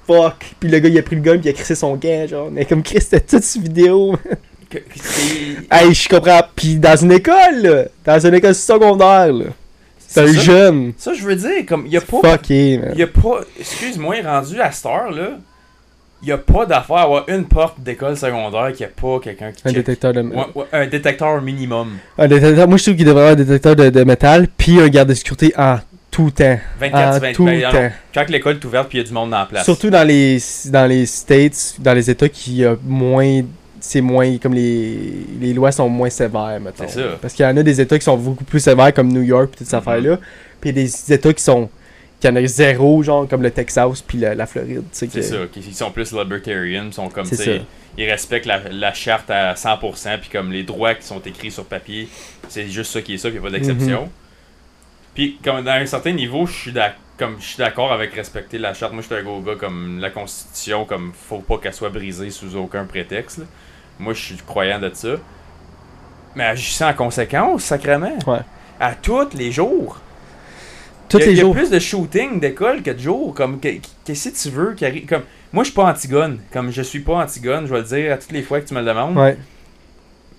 fuck. 0.06 0.45
Puis 0.60 0.70
le 0.70 0.78
gars 0.78 0.89
il 0.89 0.99
a 0.99 1.01
pris 1.01 1.16
le 1.16 1.24
gun 1.24 1.39
puis 1.39 1.45
il 1.45 1.49
a 1.49 1.53
crissé 1.53 1.74
son 1.74 1.95
gant 1.95 2.28
genre. 2.28 2.51
Mais 2.51 2.66
comme 2.66 2.84
Chris 2.84 3.01
c'était 3.01 3.20
toute 3.20 3.41
cette 3.41 3.64
vidéo. 3.64 4.16
Hey 5.72 5.91
je 5.91 6.08
comprends. 6.08 6.41
Puis 6.56 6.76
dans 6.76 6.97
une 6.97 7.12
école 7.12 7.64
là, 7.64 7.86
dans 8.06 8.28
une 8.28 8.36
école 8.36 8.53
secondaire 8.53 9.34
là. 9.34 9.45
C'est 9.97 10.22
un 10.22 10.28
ça? 10.28 10.39
jeune. 10.39 10.93
Ça, 10.97 11.14
je 11.14 11.24
veux 11.24 11.36
dire, 11.36 11.66
comme, 11.68 11.88
il 11.88 11.93
y 11.93 11.97
a 11.97 12.01
pas 12.01 12.38
fucké 12.38 12.78
man. 12.78 12.91
Il 12.93 12.99
y 12.99 13.03
a 13.03 13.08
pas. 13.08 13.41
Excuse-moi, 13.60 14.18
rendu 14.24 14.62
à 14.62 14.72
cette 14.72 14.86
heure, 14.86 15.12
là. 15.12 15.39
Il 16.26 16.30
y 16.30 16.32
a 16.32 16.38
pas 16.39 16.65
d'affaire 16.65 16.95
à 16.97 17.01
avoir 17.03 17.30
une 17.30 17.45
porte 17.45 17.80
d'école 17.80 18.17
secondaire 18.17 18.71
qui 18.73 18.84
a 18.84 18.88
pas 18.88 19.19
quelqu'un 19.21 19.51
qui 19.51 19.61
Un 19.65 19.69
check. 19.69 19.78
détecteur 19.78 20.11
de 20.13 20.21
Ouais, 20.21 20.45
ouais, 20.55 20.65
un 20.73 20.88
détecteur 20.88 21.39
minimum. 21.41 21.97
un 22.17 22.28
détecteur. 22.28 22.67
Moi, 22.67 22.78
je 22.78 22.84
trouve 22.84 22.95
qu'il 22.95 23.05
devrait 23.05 23.21
avoir 23.21 23.34
un 23.34 23.43
détecteur 23.43 23.76
de, 23.76 23.89
de 23.89 24.03
métal, 24.03 24.47
puis 24.57 24.80
un 24.82 24.88
garde 24.89 25.09
de 25.09 25.13
sécurité 25.13 25.53
en 25.55 25.78
tout 26.09 26.32
temps. 26.32 26.57
24 26.80 26.95
En 27.17 27.19
20 27.19 27.34
tout 27.34 27.45
ben, 27.45 27.61
non, 27.61 27.71
temps. 27.71 27.91
Quand 28.13 28.30
l'école 28.30 28.55
est 28.55 28.65
ouverte 28.65 28.89
puis 28.89 28.97
il 28.97 29.01
y 29.01 29.03
a 29.03 29.07
du 29.07 29.13
monde 29.13 29.30
dans 29.30 29.39
la 29.39 29.45
place. 29.45 29.65
Surtout 29.65 29.89
dans 29.91 30.07
les 30.07 30.39
dans 30.67 30.89
les 30.89 31.05
states, 31.05 31.76
dans 31.80 31.93
les 31.93 32.09
États 32.09 32.30
qui 32.30 32.65
a 32.65 32.76
moins 32.84 33.41
c'est 33.80 34.01
moins 34.01 34.38
comme 34.39 34.53
les 34.55 34.97
les 35.39 35.53
lois 35.53 35.71
sont 35.71 35.89
moins 35.89 36.09
sévères 36.09 36.59
mettons. 36.59 36.86
C'est 36.88 37.01
ça. 37.01 37.07
Parce 37.21 37.34
qu'il 37.36 37.45
y 37.45 37.47
en 37.49 37.55
a 37.57 37.61
des 37.63 37.80
États 37.82 37.99
qui 37.99 38.05
sont 38.05 38.17
beaucoup 38.17 38.45
plus 38.45 38.59
sévères 38.61 38.93
comme 38.93 39.11
New 39.11 39.21
York 39.21 39.51
pis 39.51 39.57
toutes 39.59 39.67
ces 39.67 39.76
Mhm. 39.76 39.82
affaires 39.82 40.01
là, 40.01 40.17
puis 40.59 40.69
il 40.71 40.78
y 40.78 40.80
a 40.80 40.84
des 40.86 41.13
États 41.13 41.34
qui 41.34 41.43
sont 41.43 41.69
qui 42.20 42.28
en 42.28 42.36
a 42.36 42.45
zéro 42.45 43.03
genre 43.03 43.28
comme 43.28 43.41
le 43.43 43.51
Texas 43.51 44.01
puis 44.01 44.18
la, 44.18 44.36
la 44.36 44.45
Floride, 44.45 44.84
C'est 44.91 45.07
que- 45.07 45.22
ça, 45.22 45.36
qu'ils 45.51 45.74
sont 45.76 45.91
plus 45.91 46.11
libertarians, 46.13 46.86
ils 46.88 46.93
sont 46.93 47.09
comme, 47.09 47.26
ça. 47.26 47.43
ils 47.97 48.09
respectent 48.09 48.45
la, 48.45 48.59
la 48.72 48.93
charte 48.93 49.30
à 49.30 49.53
100%, 49.53 50.20
puis 50.20 50.30
comme 50.30 50.51
les 50.51 50.63
droits 50.63 50.95
qui 50.95 51.05
sont 51.05 51.20
écrits 51.22 51.51
sur 51.51 51.66
papier, 51.66 52.07
c'est 52.49 52.68
juste 52.68 52.91
ça 52.91 53.01
qui 53.01 53.16
est 53.16 53.18
ça, 53.18 53.30
puis 53.30 53.38
il 53.38 53.41
n'y 53.41 53.47
a 53.47 53.51
pas 53.51 53.57
d'exception. 53.57 54.03
Mhm. 54.03 54.09
Puis 55.13 55.38
comme 55.43 55.63
dans 55.63 55.72
un 55.72 55.86
certain 55.86 56.11
niveau, 56.11 56.45
je 56.45 56.53
suis 56.53 56.72
d'ac- 56.72 56.97
comme 57.18 57.38
je 57.39 57.45
suis 57.45 57.57
d'accord 57.57 57.93
avec 57.93 58.13
respecter 58.13 58.57
la 58.57 58.74
charte. 58.74 58.91
Moi, 58.91 59.01
je 59.01 59.07
suis 59.07 59.16
un 59.16 59.24
gros 59.24 59.39
gars 59.39 59.55
comme 59.55 59.99
la 59.99 60.09
Constitution, 60.09 60.84
comme 60.84 61.13
faut 61.13 61.39
pas 61.39 61.57
qu'elle 61.57 61.74
soit 61.74 61.89
brisée 61.89 62.30
sous 62.30 62.55
aucun 62.57 62.84
prétexte. 62.86 63.38
là. 63.38 63.45
Moi, 63.99 64.13
je 64.13 64.22
suis 64.22 64.36
croyant 64.36 64.80
de 64.80 64.91
ça. 64.93 65.16
Mais 66.36 66.43
agissez 66.43 66.84
en 66.84 66.93
conséquence, 66.93 67.63
sacrément. 67.63 68.18
Ouais. 68.28 68.39
À 68.78 68.93
tous 68.95 69.30
les 69.38 69.53
jours. 69.53 70.01
Tous 71.10 71.18
Il 71.18 71.22
y 71.22 71.24
a- 71.24 71.26
les 71.28 71.32
il 71.34 71.38
y 71.38 71.39
a 71.39 71.43
jours. 71.43 71.56
plus 71.56 71.70
de 71.70 71.80
shooting 71.80 72.39
d'école 72.39 72.82
que 72.82 72.91
de 72.91 72.99
jours. 72.99 73.34
Comme, 73.34 73.60
que- 73.60 73.70
qu'est-ce 74.06 74.30
que 74.30 74.36
tu 74.43 74.49
veux 74.49 74.74
qui 74.74 74.86
arrive? 74.86 75.06
Comme, 75.06 75.22
moi, 75.53 75.64
je 75.64 75.70
suis 75.70 75.76
pas 75.76 75.89
anti-gun. 75.89 76.38
Comme, 76.51 76.72
je 76.72 76.82
suis 76.82 76.99
pas 76.99 77.16
anti-gun, 77.24 77.64
je 77.66 77.72
vais 77.74 77.80
le 77.80 77.84
dire 77.86 78.14
à 78.14 78.18
toutes 78.18 78.32
les 78.32 78.41
fois 78.41 78.60
que 78.62 78.68
tu 78.68 78.74
me 78.74 78.80
le 78.82 78.86
demandes. 78.86 79.18
Ouais. 79.18 79.38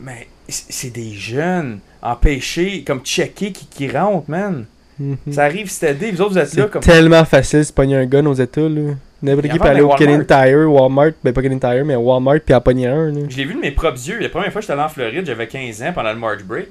Mais 0.00 0.26
c'est 0.48 0.90
des 0.92 1.12
jeunes 1.12 1.78
empêchés, 2.02 2.84
comme 2.86 3.00
checker 3.00 3.52
qui, 3.52 3.66
qui 3.66 3.90
rentrent, 3.90 4.28
man. 4.30 4.66
Mhm. 4.98 5.16
Ça 5.30 5.44
arrive 5.44 5.70
année, 5.82 6.10
vous 6.10 6.20
autres, 6.22 6.32
vous 6.32 6.38
êtes 6.38 6.54
là 6.54 6.64
C'est 6.64 6.70
comme. 6.70 6.82
tellement 6.82 7.24
facile 7.24 7.60
de 7.64 7.72
pogner 7.72 7.96
un 7.96 8.06
gun 8.06 8.24
aux 8.26 8.34
États 8.34 8.62
là. 8.62 8.94
N'importe 9.22 9.48
qui 9.48 9.58
peut 9.58 9.68
aller 9.68 9.80
au. 9.82 9.88
Canadian 9.94 10.24
Tire, 10.24 10.70
Walmart, 10.72 11.10
ben 11.24 11.32
pas 11.32 11.42
Canadian 11.42 11.70
Tire, 11.70 11.84
mais 11.84 11.96
Walmart 11.96 12.40
puis 12.44 12.54
en 12.54 12.60
pogner 12.60 12.86
un 12.86 13.10
là. 13.12 13.20
Je 13.28 13.36
l'ai 13.36 13.44
vu 13.44 13.54
de 13.54 13.60
mes 13.60 13.70
propres 13.72 13.98
yeux. 14.08 14.18
La 14.20 14.28
première 14.28 14.50
fois 14.52 14.60
que 14.60 14.66
j'étais 14.66 14.72
allé 14.74 14.82
en 14.82 14.88
Floride, 14.88 15.26
j'avais 15.26 15.46
15 15.48 15.82
ans 15.82 15.92
pendant 15.94 16.12
le 16.12 16.18
March 16.18 16.42
Break. 16.44 16.68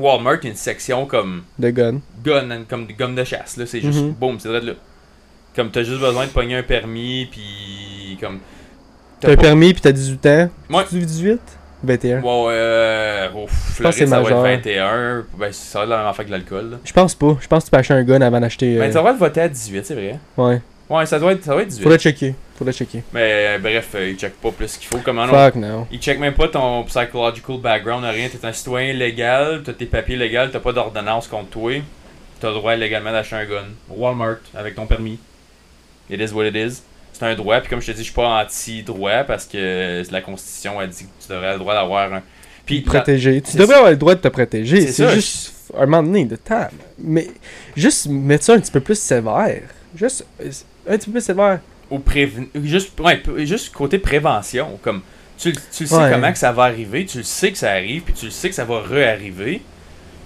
Walmart, 0.00 0.36
il 0.42 0.44
y 0.44 0.46
a 0.48 0.50
une 0.50 0.56
section 0.56 1.06
comme 1.06 1.42
De 1.58 1.70
gun. 1.70 2.00
gun, 2.24 2.64
comme 2.68 2.86
des 2.86 2.94
gomme 2.94 3.14
de 3.14 3.24
chasse. 3.24 3.56
là 3.56 3.66
C'est 3.66 3.80
juste, 3.80 4.00
Mhm. 4.00 4.12
boum, 4.12 4.38
c'est 4.40 4.48
vrai 4.48 4.60
de 4.60 4.66
là. 4.68 4.72
Comme 5.56 5.70
t'as 5.70 5.82
juste 5.82 6.00
besoin 6.00 6.26
de 6.26 6.30
pogner 6.30 6.56
un 6.56 6.62
permis, 6.62 7.28
puis 7.30 8.16
comme. 8.20 8.38
T'as 9.20 9.32
un 9.32 9.36
pas- 9.36 9.42
permis 9.42 9.72
puis 9.72 9.82
t'as 9.82 9.92
18 9.92 10.24
ans? 10.26 10.48
Ouais. 10.70 10.84
Tu 10.88 10.98
18 10.98 11.40
21. 11.82 12.20
Bon, 12.20 12.46
euh. 12.50 13.28
Au 13.30 13.46
pense 13.46 13.50
que 13.50 13.56
Floride, 13.74 13.98
c'est 13.98 14.06
ça 14.06 14.20
va 14.20 14.28
être 14.30 14.42
21. 14.42 15.24
Ben, 15.38 15.52
ça 15.52 15.78
va 15.78 15.84
être 15.84 15.90
la 15.90 15.96
même 15.98 16.06
affaire 16.06 16.26
que 16.26 16.30
l'alcool. 16.30 16.78
Je 16.84 16.92
pense 16.92 17.14
pas. 17.14 17.36
Je 17.40 17.48
pense 17.48 17.64
que 17.64 17.68
tu 17.68 17.70
peux 17.72 17.76
acheter 17.78 17.94
un 17.94 18.04
gun 18.04 18.20
avant 18.20 18.40
d'acheter. 18.40 18.78
Ben, 18.78 18.90
euh, 18.90 18.92
ça 18.92 19.02
va 19.02 19.10
être 19.10 19.18
voté 19.18 19.40
à 19.40 19.48
18, 19.48 19.84
c'est 19.86 19.94
vrai. 19.94 20.18
Ouais. 20.36 20.60
Ouais, 20.90 21.06
ça 21.06 21.20
doit 21.20 21.32
être, 21.32 21.44
ça 21.44 21.52
doit 21.52 21.62
être 21.62 21.68
18. 21.68 21.82
Faudrait 21.84 21.98
checker. 21.98 22.34
Faudrait 22.56 22.72
checker. 22.72 23.04
Mais 23.12 23.46
euh, 23.46 23.58
bref, 23.58 23.90
euh, 23.94 24.10
ils 24.10 24.16
checkent 24.16 24.40
pas 24.40 24.50
plus 24.50 24.76
qu'il 24.76 24.88
faut. 24.88 24.98
Comment? 24.98 25.28
Fuck 25.28 25.54
no. 25.54 25.86
Ils 25.92 26.00
checkent 26.00 26.18
même 26.18 26.34
pas 26.34 26.48
ton 26.48 26.82
psychological 26.82 27.58
background, 27.58 28.04
rien. 28.04 28.28
T'es 28.28 28.44
un 28.44 28.52
citoyen 28.52 28.92
légal, 28.92 29.62
t'as 29.64 29.72
tes 29.72 29.86
papiers 29.86 30.16
légaux, 30.16 30.50
t'as 30.52 30.58
pas 30.58 30.72
d'ordonnance 30.72 31.28
contre 31.28 31.50
toi. 31.50 31.80
T'as 32.40 32.48
le 32.48 32.54
droit 32.54 32.74
légalement 32.74 33.12
d'acheter 33.12 33.36
un 33.36 33.44
gun. 33.44 33.64
Walmart, 33.88 34.38
avec 34.52 34.74
ton 34.74 34.86
permis. 34.86 35.20
It 36.10 36.20
is 36.20 36.32
what 36.32 36.46
it 36.46 36.56
is. 36.56 36.82
C'est 37.12 37.24
un 37.24 37.36
droit, 37.36 37.60
puis 37.60 37.70
comme 37.70 37.80
je 37.80 37.86
te 37.86 37.92
dis, 37.92 37.98
je 37.98 38.04
suis 38.04 38.12
pas 38.12 38.42
anti-droit 38.42 39.22
parce 39.24 39.46
que 39.46 40.02
la 40.10 40.20
Constitution 40.22 40.80
a 40.80 40.88
dit 40.88 41.04
que 41.04 41.24
tu 41.24 41.28
devrais 41.28 41.50
avoir 41.50 41.52
le 41.52 41.58
droit 41.60 41.74
d'avoir 41.74 42.12
un. 42.14 42.22
Puis, 42.66 42.80
Protéger. 42.80 43.40
Tu 43.42 43.56
devrais 43.56 43.76
avoir 43.76 43.90
le 43.90 43.96
droit 43.96 44.16
de 44.16 44.20
te 44.20 44.28
protéger. 44.28 44.88
C'est 44.88 45.08
juste 45.14 45.54
un 45.76 45.86
moment 45.86 46.02
donné 46.02 46.24
de 46.24 46.36
temps. 46.36 46.68
Mais 46.98 47.28
juste 47.76 48.08
mettre 48.08 48.44
ça 48.44 48.54
un 48.54 48.60
petit 48.60 48.72
peu 48.72 48.80
plus 48.80 48.98
sévère. 48.98 49.62
Juste 49.94 50.24
euh, 50.40 50.50
un 50.90 50.96
petit 50.98 51.06
peu 51.06 51.12
plus 51.12 51.20
sévère. 51.24 51.60
au 51.90 51.98
préven- 51.98 52.48
juste, 52.62 52.98
ouais, 53.00 53.20
juste 53.46 53.72
côté 53.72 53.98
prévention. 53.98 54.78
Comme, 54.82 55.00
tu, 55.38 55.52
tu 55.52 55.86
sais 55.86 55.94
Ouais. 55.96 56.10
comment 56.12 56.30
que 56.30 56.38
ça 56.38 56.52
va 56.52 56.64
arriver, 56.64 57.04
tu 57.06 57.18
le 57.18 57.24
sais 57.24 57.50
que 57.50 57.58
ça 57.58 57.70
arrive, 57.72 58.02
puis 58.02 58.14
tu 58.14 58.26
le 58.26 58.30
sais 58.30 58.48
que 58.48 58.54
ça 58.54 58.64
va 58.64 58.80
re-arriver. 58.80 59.62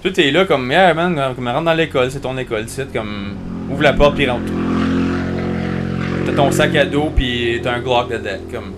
Tout 0.02 0.20
est 0.20 0.30
là 0.30 0.44
comme, 0.44 0.70
yeah, 0.70 0.92
man, 0.92 1.18
comme, 1.34 1.48
rentre 1.48 1.64
dans 1.64 1.72
l'école, 1.74 2.10
c'est 2.10 2.20
ton 2.20 2.36
école, 2.36 2.64
c'est 2.66 2.92
comme, 2.92 3.34
ouvre 3.70 3.82
la 3.82 3.92
porte, 3.94 4.16
puis 4.16 4.28
rentre. 4.28 4.42
T'as 6.26 6.32
ton 6.32 6.50
sac 6.50 6.74
à 6.76 6.84
dos, 6.84 7.10
puis 7.14 7.60
t'as 7.62 7.74
un 7.74 7.80
Glock 7.80 8.10
dedans. 8.10 8.30
Comme, 8.52 8.72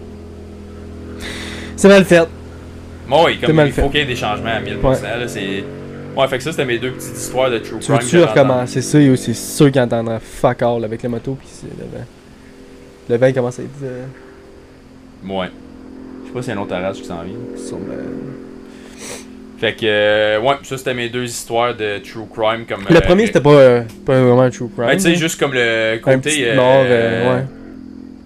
C'est 1.77 1.89
mal 1.89 2.05
fait. 2.05 2.29
bon, 3.09 3.25
oui, 3.27 3.39
comme, 3.39 3.61
il 3.67 3.73
faut 3.73 3.89
qu'il 3.89 4.01
y 4.01 4.03
ait 4.03 4.07
des 4.07 4.17
changements 4.17 4.51
à 4.51 4.61
1000%. 4.61 5.03
là, 5.03 5.27
c'est... 5.29 5.65
Ouais, 6.17 6.27
fait 6.29 6.39
que 6.39 6.45
ça, 6.45 6.51
c'était 6.53 6.65
mes 6.65 6.79
deux 6.79 6.93
petites 6.93 7.17
histoires 7.17 7.51
de 7.51 7.59
true 7.59 7.79
Tu 7.81 7.93
crime. 7.93 8.01
j'entends. 8.01 8.31
recommencer 8.33 8.81
ça 8.83 8.99
et 9.01 9.17
c'est 9.17 9.35
sûr 9.35 9.71
qu'il 9.71 9.81
entendra 9.83 10.19
fuck 10.19 10.63
all 10.63 10.85
avec 10.85 11.03
la 11.03 11.09
moto 11.11 11.37
puis 11.39 11.49
le 11.65 11.85
vent. 11.99 12.05
Le 13.09 13.17
vent 13.17 13.27
il 13.27 13.35
commence 13.35 13.59
à 13.59 13.63
être 13.63 13.71
euh, 13.85 14.05
Ouais. 15.27 15.49
Je 16.23 16.29
sais 16.29 16.33
pas 16.35 16.43
s'il 16.43 16.55
y 16.55 16.57
a 16.57 16.59
un 16.59 16.63
autre 16.63 16.75
orage 16.75 16.97
qui 16.97 17.05
s'en 17.05 17.23
vient. 17.23 17.35
Fait 19.59 19.73
que, 19.75 19.87
euh, 19.87 20.41
ouais, 20.41 20.57
ça, 20.65 20.77
c'était 20.77 20.93
mes 20.93 21.09
deux 21.09 21.25
histoires 21.25 21.75
de 21.75 21.99
true 21.99 22.27
crime. 22.31 22.67
Comme, 22.69 22.85
Le 22.91 22.97
euh, 22.97 23.01
premier 23.01 23.27
c'était 23.27 23.41
pas, 23.41 23.51
euh, 23.55 23.83
pas 24.05 24.21
vraiment 24.21 24.43
un 24.43 24.51
true 24.51 24.69
crime. 24.69 24.87
Ben, 24.87 24.97
tu 24.97 25.03
sais, 25.05 25.15
juste 25.15 25.41
comme 25.41 25.53
le 25.55 25.99
côté. 26.03 26.51
un 26.51 26.55
mort, 26.57 26.83
ouais. 26.83 27.45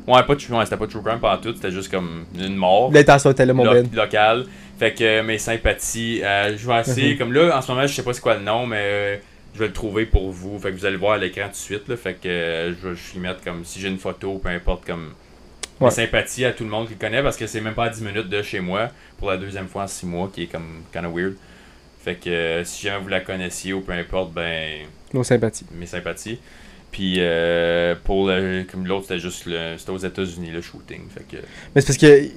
Ouais, 0.09 0.23
pas 0.25 0.33
ouais, 0.33 0.65
c'était 0.65 0.77
pas 0.77 0.87
true 0.89 1.03
crime 1.05 1.19
pendant 1.21 1.37
tout, 1.37 1.55
c'était 1.55 1.71
juste 1.71 1.89
comme 1.89 2.25
une 2.37 2.57
mort 2.57 2.91
L'intention 2.93 3.31
était 3.31 3.47
là 3.47 3.53
mon 3.53 3.65
lo- 3.65 3.75
ben. 3.75 3.87
locale. 3.95 4.45
Fait 4.81 4.95
que 4.95 5.05
euh, 5.05 5.23
mes 5.23 5.37
sympathies, 5.39 6.23
euh, 6.25 6.57
je 6.57 6.67
vais 6.67 6.81
essayer, 6.81 7.13
Mhm. 7.13 7.19
comme 7.19 7.33
là, 7.35 7.57
en 7.57 7.61
ce 7.63 7.71
moment, 7.71 7.87
je 7.87 7.95
sais 7.95 8.03
pas 8.03 8.13
c'est 8.15 8.21
quoi 8.23 8.35
le 8.37 8.43
nom, 8.43 8.67
mais 8.67 8.79
euh, 8.81 9.17
je 9.55 9.59
vais 9.61 9.67
le 9.67 9.73
trouver 9.75 10.07
pour 10.07 10.31
vous. 10.31 10.59
Fait 10.59 10.71
que 10.73 10.77
vous 10.77 10.85
allez 10.87 10.95
le 10.95 10.99
voir 11.01 11.13
à 11.13 11.19
l'écran 11.19 11.45
tout 11.45 11.51
de 11.51 11.55
suite, 11.57 11.87
là. 11.87 11.97
Fait 11.99 12.15
que 12.15 12.75
je 12.83 12.89
vais 12.89 12.97
y 13.15 13.19
mettre 13.19 13.45
comme 13.45 13.63
si 13.65 13.79
j'ai 13.79 13.89
une 13.89 13.99
photo, 13.99 14.39
peu 14.43 14.49
importe, 14.49 14.85
comme. 14.87 15.13
Ouais. 15.81 15.87
Mes 15.89 15.91
sympathies 15.93 16.45
à 16.47 16.53
tout 16.53 16.65
le 16.65 16.71
monde 16.71 16.87
qui 16.89 16.95
le 16.95 16.99
connaît 16.99 17.23
parce 17.23 17.37
que 17.39 17.47
c'est 17.47 17.61
même 17.61 17.75
pas 17.75 17.85
à 17.85 17.89
10 17.91 18.03
minutes 18.03 18.29
de 18.29 18.43
chez 18.43 18.61
moi 18.61 18.89
pour 19.19 19.31
la 19.31 19.37
deuxième 19.39 19.67
fois 19.69 19.85
en 19.85 19.87
6 19.87 20.05
mois, 20.07 20.31
qui 20.35 20.43
est 20.43 20.47
comme 20.47 20.83
kinda 20.93 21.09
weird. 21.09 21.35
Fait 22.03 22.15
que 22.17 22.29
euh, 22.31 22.65
si 22.65 22.87
jamais 22.87 23.03
vous 23.03 23.09
la 23.09 23.21
connaissiez 23.21 23.73
ou 23.75 23.81
peu 23.83 23.93
importe, 23.93 24.33
ben 24.33 24.87
Nos 25.15 25.25
sympathies. 25.25 25.67
mes 25.73 25.87
sympathies. 25.87 26.39
Puis 26.91 27.17
euh, 27.19 27.95
pour 28.05 28.27
le, 28.29 28.65
comme 28.71 28.87
l'autre, 28.87 29.07
c'était 29.09 29.21
juste 29.21 29.45
le, 29.47 29.77
c'était 29.79 29.91
aux 29.91 29.99
États-Unis 29.99 30.51
le 30.51 30.61
shooting. 30.63 31.03
Fait 31.15 31.25
que 31.25 31.37
Mais 31.75 31.81
c'est 31.83 31.87
parce 31.89 31.99
que 31.99 32.29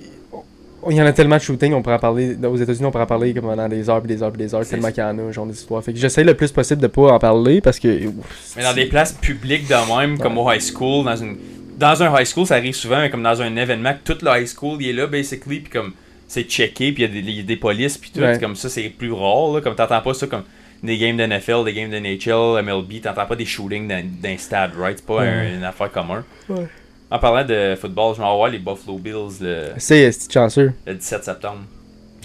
il 0.89 0.97
y 0.97 1.01
en 1.01 1.05
a 1.05 1.13
tellement 1.13 1.37
de 1.37 1.41
shooting, 1.41 1.73
on 1.73 1.81
pourrait 1.81 1.95
en 1.95 1.99
parler 1.99 2.35
aux 2.43 2.57
États-Unis, 2.57 2.85
on 2.85 2.91
pourrait 2.91 3.03
en 3.03 3.07
parler 3.07 3.33
comme 3.33 3.43
pendant 3.45 3.67
des 3.69 3.89
heures 3.89 4.01
puis 4.01 4.07
des 4.07 4.21
heures 4.23 4.31
puis 4.31 4.39
des 4.43 4.53
heures 4.55 4.67
tellement 4.67 4.89
qu'il 4.91 5.03
y 5.03 5.05
en 5.05 5.17
a 5.17 5.31
genre 5.31 5.45
d'histoire. 5.45 5.83
Fait 5.83 5.93
que 5.93 5.99
j'essaie 5.99 6.23
le 6.23 6.33
plus 6.33 6.51
possible 6.51 6.81
de 6.81 6.87
pas 6.87 7.11
en 7.13 7.19
parler 7.19 7.61
parce 7.61 7.79
que 7.79 8.07
ouf, 8.07 8.13
mais 8.57 8.63
dans 8.63 8.73
des 8.73 8.85
places 8.85 9.13
publiques 9.13 9.67
de 9.67 9.97
même, 9.97 10.17
comme 10.17 10.37
au 10.37 10.51
high 10.51 10.61
school, 10.61 11.05
dans 11.05 11.15
une 11.15 11.37
dans 11.77 12.03
un 12.03 12.19
high 12.19 12.25
school, 12.27 12.45
ça 12.45 12.55
arrive 12.55 12.75
souvent, 12.75 12.99
mais 13.01 13.09
comme 13.09 13.23
dans 13.23 13.41
un 13.41 13.55
événement, 13.55 13.93
que 13.93 14.13
tout 14.13 14.23
le 14.25 14.31
high 14.39 14.47
school 14.47 14.77
il 14.81 14.89
est 14.89 14.93
là 14.93 15.07
basically, 15.07 15.59
puis 15.59 15.71
comme 15.71 15.93
c'est 16.27 16.43
checké, 16.43 16.91
puis 16.91 17.03
il 17.03 17.07
y 17.07 17.09
a 17.17 17.21
des, 17.21 17.27
il 17.29 17.37
y 17.37 17.39
a 17.39 17.43
des 17.43 17.55
polices, 17.57 17.97
puis 17.97 18.11
tout, 18.13 18.21
Ouais. 18.21 18.37
comme 18.39 18.55
ça 18.55 18.69
c'est 18.69 18.89
plus 18.89 19.11
rare, 19.11 19.53
là, 19.53 19.61
comme 19.61 19.75
t'entends 19.75 20.01
pas 20.01 20.13
ça 20.13 20.27
comme 20.27 20.43
des 20.83 20.97
games 20.97 21.15
de 21.17 21.23
NFL, 21.25 21.63
des 21.65 21.73
games 21.73 21.89
de 21.89 21.97
NHL, 21.97 22.61
MLB, 22.63 23.01
t'entends 23.01 23.25
pas 23.25 23.35
des 23.35 23.45
shootings 23.45 23.87
d'un 23.87 24.01
d'un 24.03 24.37
stade, 24.37 24.71
right? 24.77 24.97
C'est 24.97 25.05
pas 25.05 25.15
Ouais. 25.17 25.27
un- 25.27 25.57
une 25.57 25.63
affaire 25.63 25.91
commune. 25.91 26.23
Ouais. 26.49 26.65
En 27.13 27.19
parlant 27.19 27.45
de 27.45 27.75
football, 27.79 28.15
je 28.15 28.21
m'en 28.21 28.31
vais 28.31 28.37
voir 28.37 28.49
les 28.49 28.57
Buffalo 28.57 28.97
Bills 28.97 29.37
le, 29.41 29.67
c'est 29.77 30.11
chanceux, 30.33 30.73
le 30.87 30.95
17 30.95 31.23
septembre. 31.23 31.59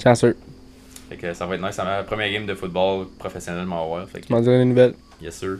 chanceux. 0.02 0.34
Fait 1.10 1.16
que 1.16 1.34
ça 1.34 1.44
va 1.44 1.56
être 1.56 1.60
nice. 1.62 1.74
C'est 1.76 1.84
ma 1.84 2.02
première 2.04 2.30
game 2.32 2.46
de 2.46 2.54
football 2.54 3.06
professionnel, 3.18 3.66
m'en 3.66 3.86
voir. 3.86 4.08
Fait 4.08 4.20
que, 4.20 4.26
Tu 4.26 4.32
m'en 4.32 4.40
dirais 4.40 4.62
une 4.62 4.70
nouvelle. 4.70 4.94
yes 5.20 5.34
sir. 5.36 5.56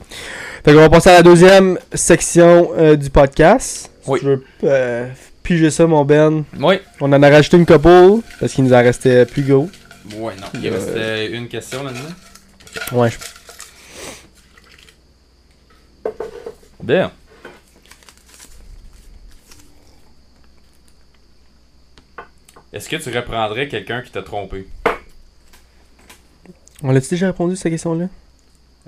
Fait 0.64 0.72
qu'on 0.72 0.78
va 0.80 0.88
passer 0.88 1.10
à 1.10 1.14
la 1.14 1.22
deuxième 1.22 1.78
section 1.92 2.70
euh, 2.78 2.96
du 2.96 3.10
podcast. 3.10 3.90
Si 4.02 4.10
Oui. 4.10 4.20
tu 4.20 4.24
veux 4.26 4.44
euh, 4.64 5.08
piger 5.42 5.70
ça 5.70 5.86
mon 5.86 6.06
Ben. 6.06 6.44
Oui. 6.58 6.76
On 7.00 7.12
en 7.12 7.22
a 7.22 7.28
rajouté 7.28 7.58
une 7.58 7.66
couple 7.66 8.22
parce 8.40 8.52
qu'il 8.54 8.64
nous 8.64 8.72
en 8.72 8.78
restait 8.82 9.26
plus 9.26 9.42
gros. 9.42 9.68
Ouais, 10.16 10.32
non. 10.40 10.46
Il 10.54 10.66
Euh, 10.68 10.72
restait 10.74 11.30
une 11.32 11.48
question 11.48 11.82
là-dedans. 11.82 12.14
Ouais, 12.98 13.10
je- 13.10 13.18
Bien. 16.82 17.10
Est-ce 22.78 22.88
que 22.88 22.94
tu 22.96 23.10
reprendrais 23.16 23.66
quelqu'un 23.66 24.02
qui 24.02 24.12
t'a 24.12 24.22
trompé? 24.22 24.64
On 26.84 26.92
l'a-tu 26.92 27.08
déjà 27.10 27.26
répondu 27.26 27.54
à 27.54 27.56
cette 27.56 27.72
question-là? 27.72 28.06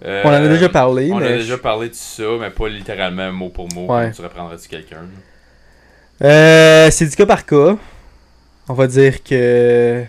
Euh, 0.04 0.22
On 0.24 0.28
en 0.28 0.32
a 0.34 0.46
déjà 0.48 0.68
parlé, 0.68 1.10
On 1.12 1.18
mais 1.18 1.26
a 1.26 1.32
je- 1.38 1.42
déjà 1.42 1.58
parlé 1.58 1.88
de 1.88 1.94
ça, 1.94 2.22
mais 2.38 2.50
pas 2.50 2.68
littéralement 2.68 3.32
mot 3.32 3.48
pour 3.48 3.66
mot. 3.74 3.92
Ouais. 3.92 4.12
Tu 4.12 4.22
reprendrais-tu 4.22 4.68
quelqu'un? 4.68 5.02
Euh, 6.22 6.88
c'est 6.92 7.06
du 7.06 7.16
cas 7.16 7.26
par 7.26 7.44
cas. 7.44 7.76
On 8.68 8.74
va 8.74 8.86
dire 8.86 9.24
que. 9.24 10.04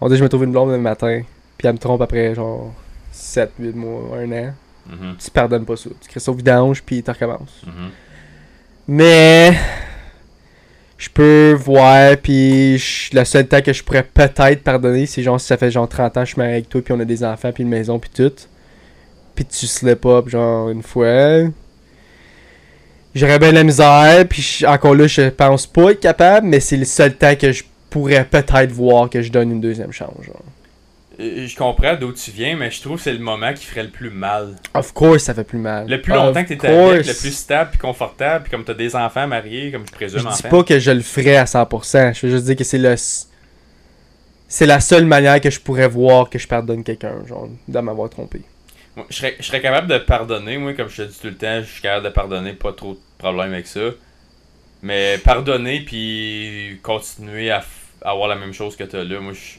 On 0.00 0.08
dit 0.08 0.14
que 0.14 0.18
je 0.18 0.24
me 0.24 0.28
trouve 0.28 0.42
une 0.42 0.50
blonde 0.50 0.70
le 0.72 0.78
matin, 0.78 1.22
puis 1.56 1.68
elle 1.68 1.74
me 1.74 1.78
trompe 1.78 2.02
après 2.02 2.34
genre 2.34 2.74
7, 3.12 3.52
8 3.60 3.76
mois, 3.76 4.18
1 4.18 4.32
an. 4.32 4.52
Mhm, 4.88 5.16
Tu 5.24 5.30
pardonnes 5.30 5.64
pas 5.64 5.76
ça. 5.76 5.90
Tu 6.00 6.08
crées 6.08 6.18
ça 6.18 6.32
au 6.32 6.34
vidange, 6.34 6.82
puis 6.82 7.04
tu 7.04 7.10
recommences. 7.10 7.62
mhm. 7.64 7.90
Mais. 8.88 9.56
Peux 11.10 11.52
voir, 11.52 12.16
puis 12.16 12.78
je- 12.78 13.16
le 13.16 13.24
seul 13.24 13.46
temps 13.46 13.60
que 13.60 13.72
je 13.72 13.82
pourrais 13.82 14.04
peut-être 14.04 14.62
pardonner, 14.62 15.06
c'est 15.06 15.22
genre 15.22 15.40
si 15.40 15.46
ça 15.48 15.56
fait 15.56 15.70
genre 15.70 15.88
30 15.88 16.16
ans 16.16 16.20
que 16.20 16.26
je 16.26 16.32
suis 16.32 16.38
marié 16.38 16.54
avec 16.54 16.68
toi, 16.68 16.80
puis 16.82 16.94
on 16.94 17.00
a 17.00 17.04
des 17.04 17.24
enfants, 17.24 17.50
puis 17.52 17.62
une 17.64 17.68
maison, 17.68 17.98
puis 17.98 18.10
tout. 18.14 18.32
Puis 19.34 19.44
tu 19.44 19.66
slip 19.66 20.06
up 20.06 20.28
genre 20.28 20.70
une 20.70 20.82
fois. 20.82 21.48
J'aurais 23.14 23.38
bien 23.38 23.52
la 23.52 23.62
misère, 23.64 24.26
puis 24.28 24.42
je- 24.42 24.66
encore 24.66 24.94
là, 24.94 25.06
je 25.06 25.28
pense 25.30 25.66
pas 25.66 25.90
être 25.92 26.00
capable, 26.00 26.46
mais 26.48 26.60
c'est 26.60 26.76
le 26.76 26.84
seul 26.84 27.14
temps 27.14 27.34
que 27.36 27.52
je 27.52 27.62
pourrais 27.90 28.24
peut-être 28.24 28.72
voir 28.72 29.08
que 29.08 29.22
je 29.22 29.30
donne 29.30 29.52
une 29.52 29.60
deuxième 29.60 29.92
chance. 29.92 30.14
Genre. 30.24 30.42
Euh, 31.20 31.46
Je 31.46 31.56
comprends 31.56 31.96
d'où 31.96 32.12
tu 32.12 32.30
viens, 32.30 32.56
mais 32.56 32.70
je 32.70 32.80
trouve 32.80 32.96
que 32.96 33.02
c'est 33.02 33.12
le 33.12 33.18
moment 33.18 33.52
qui 33.52 33.64
ferait 33.64 33.84
le 33.84 33.90
plus 33.90 34.10
mal. 34.10 34.56
Of 34.74 34.92
course, 34.92 35.24
ça 35.24 35.34
fait 35.34 35.44
plus 35.44 35.58
mal. 35.58 35.88
Le 35.88 36.00
plus 36.00 36.12
Of 36.12 36.18
longtemps 36.18 36.44
que 36.44 36.54
t'es 36.54 36.66
avec, 36.66 37.06
le 37.06 37.14
plus 37.14 37.36
stable 37.36 37.70
puis 37.70 37.78
confortable, 37.78 38.44
puis 38.44 38.50
comme 38.50 38.64
t'as 38.64 38.74
des 38.74 38.96
enfants 38.96 39.26
mariés, 39.26 39.70
comme 39.70 39.86
je 39.86 39.92
présume, 39.92 40.20
Je 40.20 40.36
dis 40.36 40.42
pas 40.42 40.64
que 40.64 40.78
je 40.78 40.90
le 40.90 41.02
ferais 41.02 41.36
à 41.36 41.44
100%. 41.44 42.14
Je 42.14 42.26
veux 42.26 42.32
juste 42.32 42.44
dire 42.46 42.56
que 42.56 42.64
c'est 42.64 42.78
le. 42.78 42.94
C'est 44.46 44.66
la 44.66 44.80
seule 44.80 45.06
manière 45.06 45.40
que 45.40 45.50
je 45.50 45.58
pourrais 45.58 45.88
voir 45.88 46.30
que 46.30 46.38
je 46.38 46.46
pardonne 46.46 46.84
quelqu'un, 46.84 47.26
genre, 47.26 47.48
de 47.66 47.78
m'avoir 47.80 48.08
trompé. 48.10 48.42
Moi, 48.94 49.06
je, 49.10 49.16
serais, 49.16 49.36
je 49.40 49.44
serais 49.44 49.60
capable 49.60 49.88
de 49.88 49.98
pardonner, 49.98 50.58
moi, 50.58 50.74
comme 50.74 50.88
je 50.88 51.02
te 51.02 51.08
dis 51.08 51.18
tout 51.18 51.26
le 51.26 51.34
temps, 51.34 51.60
je 51.60 51.66
suis 51.66 51.82
capable 51.82 52.04
de 52.06 52.10
pardonner, 52.12 52.52
pas 52.52 52.72
trop 52.72 52.92
de 52.92 53.00
problème 53.18 53.52
avec 53.52 53.66
ça. 53.66 53.80
Mais 54.82 55.18
pardonner 55.18 55.80
puis 55.80 56.78
continuer 56.82 57.50
à 57.50 57.64
avoir 58.02 58.28
la 58.28 58.36
même 58.36 58.52
chose 58.52 58.76
que 58.76 58.84
t'as 58.84 59.02
là, 59.02 59.18
moi, 59.18 59.32
je, 59.32 59.58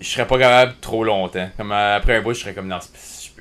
je 0.00 0.08
serais 0.08 0.26
pas 0.26 0.38
capable 0.38 0.74
trop 0.80 1.04
longtemps. 1.04 1.48
Comme 1.56 1.72
euh, 1.72 1.96
après 1.96 2.16
un 2.16 2.22
bout, 2.22 2.34
je 2.34 2.40
serais 2.40 2.54
comme 2.54 2.68
non, 2.68 2.78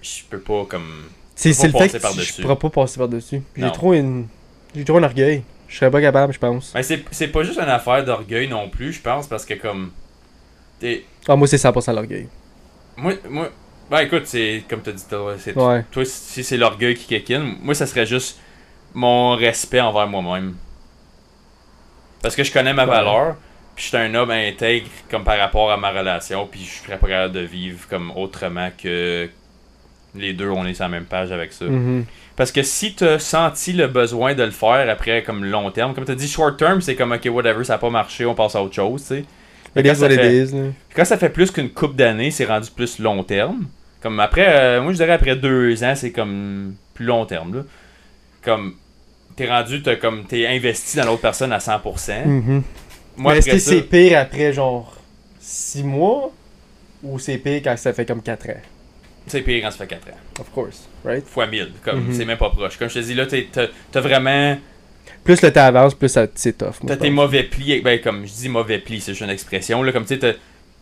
je, 0.02 0.22
peux 0.30 0.40
pas 0.40 0.66
comme. 0.66 1.10
C'est 1.36 1.50
le 1.50 1.56
fait 1.56 2.00
passer 2.00 2.18
que 2.18 2.24
je 2.24 2.42
pourrais 2.42 2.56
pas 2.56 2.70
passer 2.70 2.98
par-dessus. 2.98 3.42
J'ai 3.56 3.72
trop 3.72 3.94
une. 3.94 4.28
J'ai 4.76 4.86
trop 4.86 4.98
un 4.98 5.04
orgueil. 5.04 5.44
Je 5.68 5.78
serais 5.78 5.92
pas 5.92 6.02
capable, 6.02 6.32
je 6.34 6.40
pense. 6.40 6.74
Mais 6.76 6.84
c'est 6.84 7.28
pas 7.28 7.44
juste 7.44 7.60
une 7.60 7.70
affaire 7.70 8.04
d'orgueil 8.06 8.48
non 8.48 8.70
plus, 8.70 8.94
je 8.94 9.02
pense, 9.02 9.28
parce 9.28 9.46
que 9.46 9.56
comme. 9.56 9.92
T'es. 10.80 11.06
Ah, 11.28 11.36
moi, 11.36 11.48
c'est 11.48 11.58
100% 11.58 11.94
l'orgueil. 11.94 12.28
Moi, 12.98 13.14
moi. 13.30 13.50
Ben 13.90 14.00
écoute, 14.00 14.24
c'est 14.26 14.64
comme 14.68 14.82
t'as 14.82 14.94
dit, 14.94 15.04
c'est 15.38 15.56
Ouais. 15.56 15.86
Toi, 15.92 16.06
si 16.06 16.44
c'est 16.44 16.58
l'orgueil 16.58 16.96
qui 16.96 17.06
kékine, 17.06 17.58
moi, 17.62 17.76
ça 17.76 17.86
serait 17.86 18.06
juste 18.06 18.40
mon 18.96 19.36
respect 19.36 19.82
envers 19.82 20.08
moi-même. 20.08 20.56
Parce 22.22 22.36
que 22.36 22.44
je 22.44 22.52
connais 22.52 22.74
ma 22.74 22.86
Ouais. 22.88 23.36
Puis 23.76 23.84
je 23.84 23.90
suis 23.90 23.98
un 23.98 24.14
homme 24.16 24.32
intègre 24.32 24.88
comme 25.12 25.24
par 25.24 25.38
rapport 25.38 25.72
à 25.72 25.78
ma 25.78 25.92
relation, 25.92 26.48
puis 26.50 26.62
je 26.64 26.84
serais 26.86 26.98
pas 26.98 27.08
capable 27.08 27.34
de 27.34 27.42
vivre 27.42 27.88
comme 27.90 28.12
autrement 28.16 28.70
que 28.82 29.30
les 30.16 30.34
deux, 30.34 30.50
on 30.50 30.66
est 30.66 30.74
sur 30.74 30.86
la 30.86 30.90
même 30.90 31.06
page 31.06 31.32
avec 31.32 31.52
ça. 31.52 31.66
Mhm. 31.66 32.06
Parce 32.38 32.52
que 32.52 32.64
si 32.64 32.96
tu 32.96 33.04
as 33.06 33.20
senti 33.20 33.74
le 33.74 33.88
besoin 33.88 34.34
de 34.34 34.44
le 34.44 34.52
faire 34.52 34.90
après 34.90 35.24
comme 35.24 35.44
long 35.46 35.72
terme, 35.72 35.94
comme 35.94 36.06
tu 36.06 36.12
as 36.12 36.16
dit 36.16 36.28
short 36.28 36.58
term, 36.58 36.82
c'est 36.82 36.96
comme 36.96 37.12
ok, 37.12 37.28
whatever, 37.32 37.64
ça 37.64 37.76
a 37.76 37.78
pas 37.78 37.90
marché, 37.90 38.26
on 38.26 38.34
passe 38.36 38.56
à 38.56 38.62
autre 38.64 38.76
chose, 38.76 39.02
tu 39.02 39.08
sais. 39.08 39.26
Quand 39.90 39.96
ça 39.96 40.08
fait- 40.16 40.30
quand 40.96 41.06
ça 41.06 41.18
fait 41.18 41.30
plus 41.30 41.52
qu'une 41.52 41.70
coupe 41.70 41.96
d'années, 41.98 42.32
c'est 42.32 42.46
rendu 42.46 42.70
plus 42.74 43.00
long 43.00 43.24
terme. 43.24 43.66
Comme 44.02 44.20
après, 44.22 44.46
euh, 44.48 44.82
moi 44.82 44.92
je 44.94 44.98
dirais 44.98 45.12
après 45.14 45.36
deux 45.36 45.84
ans, 45.84 45.96
c'est 45.96 46.12
comme 46.12 46.76
plus 46.94 47.06
long 47.06 47.26
terme. 47.26 47.56
Là. 47.56 47.62
Comme 48.42 48.76
t'es 49.36 49.50
rendu, 49.50 49.82
t'as 49.82 49.96
comme 49.98 50.24
t'es 50.26 50.48
investi 50.48 50.96
dans 50.98 51.06
l'autre 51.06 51.22
personne 51.22 51.52
à 51.52 51.60
100%. 51.60 52.26
Mhm. 52.26 52.64
Moi 53.18 53.38
est-ce 53.38 53.50
que 53.50 53.58
c'est 53.60 53.82
pire 53.84 54.20
après, 54.20 54.52
genre, 54.54 54.96
6 55.40 55.84
mois? 55.84 56.32
Ou 57.04 57.20
c'est 57.20 57.38
pire 57.38 57.62
quand 57.64 57.78
ça 57.78 57.94
fait 57.94 58.06
comme 58.06 58.22
4 58.22 58.50
ans? 58.50 58.62
c'est 59.28 59.42
pire 59.42 59.64
quand 59.64 59.72
ça 59.72 59.78
fait 59.78 59.88
4 59.88 60.08
ans. 60.10 60.18
Of 60.42 60.52
course, 60.52 60.88
right? 61.04 61.26
Fois 61.26 61.48
1000. 61.48 61.72
Comme 61.84 62.08
Mhm. 62.08 62.14
c'est 62.14 62.26
même 62.26 62.38
pas 62.38 62.50
proche. 62.50 62.78
Comme 62.78 62.90
je 62.90 62.96
te 62.96 63.00
dis 63.00 63.14
là, 63.16 63.26
t'as 63.26 64.00
vraiment. 64.02 64.58
Plus 65.24 65.42
le 65.42 65.52
temps 65.52 65.62
avance, 65.66 65.96
plus 65.96 66.10
ça- 66.10 66.28
c'est 66.36 66.58
tough. 66.58 66.76
T'as 66.86 66.98
tes 66.98 67.10
mauvais 67.10 67.44
plis. 67.44 67.82
Ben 67.82 68.00
comme 68.00 68.26
je 68.28 68.32
dis 68.34 68.50
mauvais 68.50 68.78
plis, 68.80 69.02
c'est 69.02 69.14
juste 69.14 69.22
une 69.24 69.30
expression. 69.32 69.82
Là, 69.82 69.92
comme 69.92 70.06
tu 70.06 70.20
sais, 70.20 70.36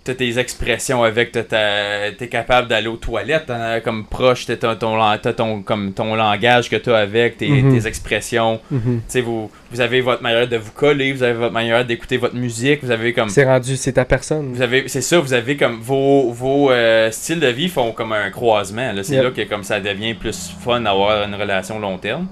t'as- 0.04 0.14
tes 0.16 0.38
expressions 0.40 1.04
avec, 1.04 1.32
t'es 1.32 2.28
capable 2.30 2.68
d'aller 2.68 2.88
aux 2.88 2.98
toilettes 2.98 3.50
hein, 3.50 3.80
comme 3.84 4.06
proche, 4.06 4.46
t'as 4.46 4.56
ton, 4.58 4.76
ton, 4.76 5.18
ton, 5.34 5.62
comme 5.62 5.94
ton 5.94 6.16
langage 6.16 6.70
que 6.70 6.76
t'as 6.76 6.98
avec, 7.00 7.38
tes, 7.38 7.48
Mhm. 7.50 7.80
tes 7.80 7.88
expressions. 7.88 8.60
Tu 8.70 8.80
sais, 9.08 9.22
vous, 9.22 9.50
vous 9.72 9.82
avez 9.82 10.02
votre 10.02 10.22
manière 10.22 10.48
de 10.48 10.58
vous 10.58 10.72
coller, 10.72 11.14
vous 11.14 11.24
avez 11.24 11.34
votre 11.34 11.54
manière 11.54 11.86
d'écouter 11.86 12.18
votre 12.18 12.36
musique, 12.36 12.84
vous 12.84 12.92
avez 12.92 13.14
comme. 13.14 13.30
C'est 13.30 13.46
rendu, 13.46 13.76
c'est 13.78 13.94
ta 13.94 14.06
personne. 14.06 14.54
Vous 14.54 14.62
avez, 14.62 14.88
c'est 14.88 15.02
ça, 15.02 15.20
vous 15.20 15.34
avez 15.34 15.58
comme 15.58 15.80
vos, 15.82 16.32
vos 16.32 16.72
euh, 16.72 17.10
styles 17.12 17.40
de 17.40 17.48
vie 17.48 17.70
font 17.70 17.92
comme 17.92 18.12
un 18.14 18.30
croisement. 18.30 18.92
C'est 19.04 19.16
Yep. 19.16 19.24
là 19.24 19.32
que 19.32 19.42
comme 19.50 19.64
ça 19.64 19.80
devient 19.80 20.14
plus 20.14 20.54
fun 20.60 20.82
d'avoir 20.82 21.24
une 21.28 21.36
relation 21.36 21.80
long 21.80 21.98
terme. 21.98 22.28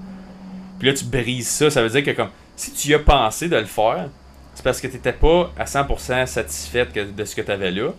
Puis 0.78 0.88
là, 0.88 0.94
tu 0.94 1.04
brises 1.04 1.48
ça. 1.48 1.70
Ça 1.70 1.82
veut 1.82 1.88
dire 1.90 2.02
que 2.04 2.10
comme 2.10 2.28
si 2.56 2.72
tu 2.72 2.88
y 2.88 2.94
as 2.94 2.98
pensé 2.98 3.48
de 3.48 3.56
le 3.56 3.64
faire, 3.64 4.08
c'est 4.54 4.62
parce 4.62 4.80
que 4.80 4.86
tu 4.86 4.94
n'étais 4.94 5.12
pas 5.12 5.50
à 5.58 5.64
100% 5.64 6.26
satisfaite 6.26 6.92
que- 6.92 7.10
de 7.10 7.24
ce 7.24 7.34
que 7.34 7.40
tu 7.42 7.50
avais 7.50 7.70
là. 7.70 7.90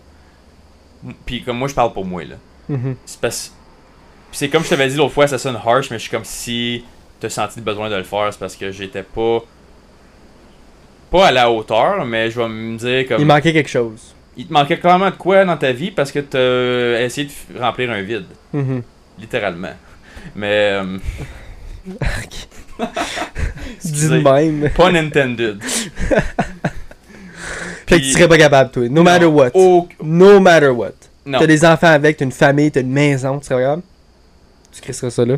Puis 1.26 1.42
comme 1.42 1.58
moi, 1.58 1.68
je 1.68 1.74
parle 1.74 1.92
pour 1.92 2.04
moi. 2.04 2.24
là. 2.24 2.36
Mhm. 2.68 2.96
C'est 3.04 3.20
parce... 3.20 3.52
C'est 4.32 4.48
comme 4.48 4.64
je 4.64 4.70
t'avais 4.70 4.88
dit 4.88 4.96
l'autre 4.96 5.12
fois, 5.14 5.26
ça 5.28 5.38
sonne 5.38 5.56
harsh, 5.64 5.90
mais 5.90 5.98
je 5.98 6.02
suis 6.02 6.10
comme 6.10 6.24
si 6.24 6.84
tu 7.20 7.26
as 7.26 7.30
senti 7.30 7.58
le 7.60 7.64
besoin 7.64 7.88
de 7.90 7.94
le 7.96 8.02
faire. 8.04 8.28
C'est 8.32 8.38
parce 8.40 8.56
que 8.56 8.70
j'étais 8.72 9.02
pas. 9.04 9.38
Pas 11.10 11.26
à 11.28 11.30
la 11.30 11.50
hauteur, 11.50 12.04
mais 12.04 12.30
je 12.30 12.40
vais 12.40 12.48
me 12.48 12.76
dire 12.76 13.06
comme. 13.06 13.20
Il 13.20 13.26
manquait 13.26 13.52
quelque 13.52 13.68
chose. 13.70 14.12
Il 14.36 14.48
te 14.48 14.52
manquait 14.52 14.78
clairement 14.78 15.10
de 15.10 15.14
quoi 15.16 15.44
dans 15.44 15.56
ta 15.56 15.70
vie 15.70 15.92
parce 15.92 16.10
que 16.10 16.18
t'as 16.18 17.00
essayé 17.04 17.28
de 17.50 17.60
remplir 17.60 17.90
un 17.92 18.02
vide, 18.02 18.26
Mhm. 18.52 18.82
littéralement. 19.20 19.74
Mais 20.34 20.70
euh, 20.82 20.98
Dis 23.84 24.08
même. 24.08 24.70
pas 24.76 24.88
intended. 24.88 25.62
Fait 27.86 27.98
que 27.98 28.02
tu 28.04 28.10
serais 28.12 28.28
pas 28.28 28.38
capable, 28.38 28.70
toi. 28.70 28.88
No 28.88 29.02
matter 29.02 29.26
what. 29.26 29.50
No 30.02 30.40
matter 30.40 30.68
what. 30.70 30.92
T'as 31.30 31.46
des 31.46 31.64
enfants 31.64 31.88
avec, 31.88 32.16
t'as 32.16 32.24
une 32.24 32.32
famille, 32.32 32.70
t'as 32.70 32.80
une 32.80 32.90
maison, 32.92 33.38
tu 33.38 33.46
serais 33.46 33.56
pas 33.56 33.62
capable? 33.62 33.82
Tu 34.74 34.80
crisserais 34.80 35.10
ça 35.10 35.24
là? 35.24 35.36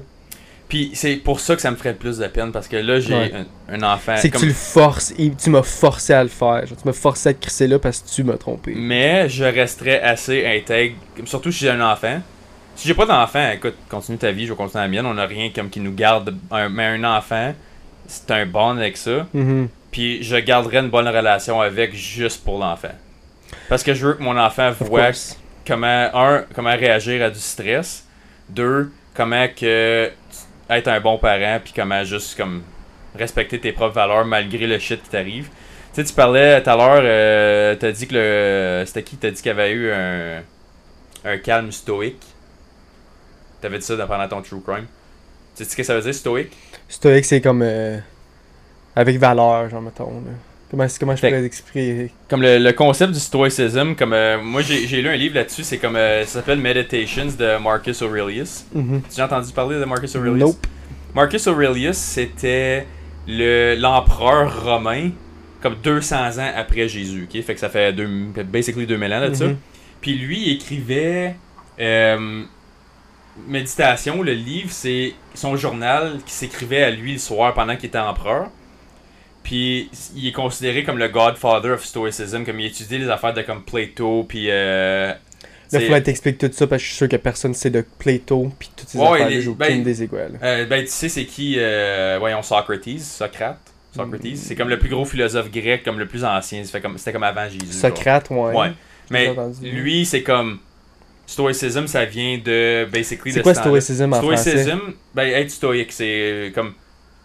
Puis 0.69 0.91
c'est 0.95 1.15
pour 1.17 1.39
ça 1.39 1.55
que 1.55 1.63
ça 1.63 1.71
me 1.71 1.77
ferait 1.77 1.95
plus 1.95 2.19
de 2.19 2.27
peine 2.27 2.51
parce 2.51 2.67
que 2.67 2.77
là 2.77 2.99
j'ai 2.99 3.15
Ouais. 3.15 3.33
un, 3.69 3.75
un 3.81 3.95
enfant. 3.95 4.15
c'est 4.17 4.29
que 4.31 4.33
comme- 4.35 4.41
tu 4.43 4.49
le 4.49 4.53
forces, 4.55 5.13
et 5.17 5.31
tu 5.31 5.51
m'as 5.51 5.63
forcé 5.63 6.13
à 6.13 6.23
le 6.25 6.29
faire. 6.29 6.67
Genre, 6.67 6.77
tu 6.77 6.87
m'as 6.87 6.93
forcé 6.93 7.29
à 7.29 7.35
te 7.35 7.41
crisser 7.43 7.69
là 7.69 7.79
parce 7.79 8.01
que 8.01 8.09
tu 8.09 8.25
m'as 8.25 8.37
trompé. 8.37 8.73
Mais 8.75 9.29
je 9.29 9.45
resterais 9.45 10.01
assez 10.01 10.45
intègre, 10.45 10.97
surtout 11.25 11.53
si 11.53 11.61
j'ai 11.61 11.71
un 11.71 11.81
enfant. 11.81 12.21
Si 12.77 12.87
j'ai 12.87 12.95
pas 12.95 13.07
d'enfant, 13.07 13.51
écoute, 13.53 13.75
continue 13.89 14.19
ta 14.19 14.31
vie, 14.31 14.47
je 14.47 14.53
vais 14.53 14.57
continuer 14.57 14.85
la 14.85 14.89
mienne. 14.89 15.07
On 15.07 15.17
a 15.17 15.27
rien 15.27 15.51
comme 15.55 15.71
qui 15.71 15.81
nous 15.81 15.95
garde. 15.95 16.37
Un, 16.51 16.69
mais 16.69 16.85
un 16.85 17.05
enfant, 17.05 17.55
c'est 18.07 18.31
un 18.31 18.45
bond 18.45 18.77
avec 18.77 18.99
ça. 18.99 19.27
Mhm. 19.33 19.69
Puis 19.91 20.23
je 20.23 20.37
garderai 20.37 20.79
une 20.79 20.91
bonne 20.91 21.09
relation 21.09 21.61
avec 21.61 21.95
juste 21.95 22.45
pour 22.45 22.59
l'enfant. 22.59 22.93
Parce 23.71 23.83
que 23.83 23.95
je 23.95 24.07
veux 24.07 24.15
que 24.15 24.23
mon 24.23 24.37
enfant 24.39 24.73
voit 24.81 25.13
comment, 25.67 26.11
un, 26.13 26.45
comment 26.55 26.77
réagir 26.77 27.25
à 27.25 27.31
du 27.31 27.39
stress. 27.41 28.07
Deux, 28.51 28.93
comment 29.15 29.47
que 29.49 30.11
être 30.69 30.89
un 30.89 31.01
bon 31.01 31.17
parent, 31.17 31.59
puis 31.65 31.73
comment 31.75 32.05
juste 32.05 32.37
comme 32.37 32.63
respecter 33.19 33.59
tes 33.59 33.73
propres 33.73 33.95
valeurs 33.95 34.27
malgré 34.27 34.67
le 34.67 34.79
shit 34.79 35.03
qui 35.03 35.09
t'arrive. 35.09 35.49
Tu 35.95 36.03
sais, 36.03 36.05
tu 36.05 36.13
parlais 36.13 36.63
tout 36.63 36.69
à 36.69 36.77
l'heure, 36.77 37.01
euh, 37.03 37.75
t'as 37.77 37.91
dit 37.91 38.07
que 38.07 38.15
le. 38.15 38.85
C'était 38.85 39.03
qui 39.03 39.17
T'as 39.17 39.31
dit 39.31 39.41
qu'il 39.41 39.47
y 39.47 39.51
avait 39.51 39.73
eu 39.73 39.91
un, 39.91 40.43
un 41.25 41.39
calme 41.39 41.73
stoïque? 41.73 42.36
T'avais 43.61 43.79
dit 43.79 43.85
ça 43.85 43.97
pendant 44.07 44.29
ton 44.29 44.43
true 44.43 44.61
crime. 44.61 44.87
Tu 45.57 45.65
sais 45.65 45.71
ce 45.71 45.77
que 45.77 45.83
ça 45.83 45.95
veut 45.95 46.03
dire, 46.03 46.15
stoïque? 46.15 46.53
Stoïque, 46.89 47.25
c'est 47.25 47.41
comme. 47.41 47.63
euh, 47.63 47.99
avec 48.95 49.19
valeur, 49.19 49.69
genre, 49.69 49.83
mettons. 49.83 50.11
là. 50.11 50.33
Comment, 50.71 50.87
comment 50.99 51.15
je 51.15 51.21
pourrais 51.21 51.45
expliquer 51.45 52.11
Comme 52.29 52.43
le, 52.43 52.59
le 52.59 52.73
concept 52.73 53.13
du 53.13 53.21
stoïcisme, 53.21 53.95
comme 53.95 54.13
euh, 54.13 54.43
moi 54.43 54.63
j'ai 54.63 55.01
lu 55.01 55.09
un 55.09 55.15
livre 55.15 55.37
là-dessus, 55.37 55.63
c'est 55.63 55.79
comme 55.79 55.95
euh, 55.95 56.25
ça 56.25 56.41
s'appelle 56.41 56.59
Meditations 56.59 57.27
de 57.39 57.57
Marcus 57.63 58.03
Aurelius. 58.03 58.67
Mhm. 58.75 59.01
Tu 59.15 59.21
as 59.21 59.27
entendu 59.27 59.53
parler 59.53 59.79
de 59.79 59.85
Marcus 59.85 60.17
Aurelius? 60.17 60.41
Nope. 60.41 60.67
Marcus 61.15 61.47
Aurelius, 61.47 61.97
c'était 61.97 62.85
le 63.29 63.77
l'empereur 63.77 64.65
romain 64.65 65.11
comme 65.63 65.77
200 65.85 66.39
ans 66.39 66.51
après 66.57 66.89
Jésus, 66.89 67.29
ok? 67.33 67.43
Fait 67.45 67.55
que 67.55 67.61
ça 67.61 67.69
fait 67.69 67.93
deux, 67.93 68.09
basically 68.45 68.87
2000 68.87 69.13
ans 69.13 69.21
là, 69.21 69.29
de 69.31 69.35
ça. 69.35 69.47
Mhm. 69.47 69.57
Puis 70.01 70.15
lui, 70.19 70.49
il 70.49 70.53
écrivait 70.57 71.37
Méditation, 73.49 74.23
le 74.23 74.33
livre, 74.33 74.71
c'est 74.71 75.13
son 75.35 75.57
journal 75.57 76.19
qui 76.25 76.33
s'écrivait 76.33 76.83
à 76.83 76.91
lui 76.91 77.13
le 77.13 77.19
soir 77.19 77.55
pendant 77.55 77.77
qu'il 77.77 77.87
était 77.87 77.99
empereur. 77.99 78.49
Puis 79.43 79.91
il 80.17 80.27
est 80.27 80.33
considéré 80.33 80.83
comme 80.83 80.99
le 80.99 81.09
godfather 81.09 81.71
of 81.73 81.85
stoicism, 81.85 82.45
comme 82.45 82.59
il 82.59 82.67
étudiait 82.67 82.99
les 82.99 83.09
affaires 83.09 83.33
de 83.35 83.43
comme 83.43 83.63
Plato, 83.63 84.25
puis 84.29 84.47
euh, 84.51 85.13
Là, 85.73 85.81
faudrait 85.81 86.03
t'expliquer 86.03 86.49
tout 86.49 86.57
ça 86.57 86.67
parce 86.67 86.81
que 86.81 86.85
je 86.85 86.89
suis 86.91 86.97
sûr 86.97 87.09
que 87.09 87.17
personne 87.17 87.53
sait 87.55 87.71
de 87.71 87.85
Plato 87.99 88.51
puis 88.59 88.71
toutes 88.77 88.89
ces 88.89 88.99
Ouais, 88.99 89.05
affaires-là, 89.23 89.29
les- 89.37 89.49
ben- 89.55 89.83
des 89.83 90.03
égales. 90.03 90.39
Euh, 90.43 90.65
ben, 90.67 90.85
tu 90.85 90.91
sais, 90.91 91.09
c'est 91.09 91.25
qui, 91.27 91.57
euh, 91.59 92.17
voyons, 92.19 92.43
Socrates, 92.43 92.99
Socrate, 92.99 93.59
Socrates, 93.95 94.25
Mm. 94.25 94.37
c'est 94.37 94.55
comme 94.57 94.69
le 94.69 94.79
plus 94.79 94.89
gros 94.89 95.05
philosophe 95.05 95.51
grec, 95.51 95.83
comme 95.85 95.99
le 95.99 96.07
plus 96.07 96.25
ancien, 96.25 96.63
ça 96.65 96.71
fait 96.71 96.81
comme, 96.81 96.99
c'était 96.99 97.13
comme 97.13 97.23
avant 97.25 97.49
Jésus. 97.49 97.73
Socrate, 97.73 98.31
ouais. 98.31 98.55
Ouais. 98.55 98.73
Mais 99.11 99.33
lui, 99.63 100.05
c'est 100.07 100.23
comme, 100.23 100.59
stoïcisme, 101.27 101.87
ça 101.87 102.05
vient 102.05 102.39
de, 102.39 102.85
basically, 102.91 103.33
C'est 103.33 103.39
de 103.39 103.43
quoi 103.43 103.55
ce 103.55 103.61
stoïcisme 103.61 104.13
en 104.13 104.23
français? 104.23 104.51
Stoïcisme, 104.51 104.81
ben, 105.15 105.29
être 105.33 105.51
stoïque, 105.51 105.93
c'est 105.93 106.05
euh, 106.09 106.51
comme, 106.53 106.73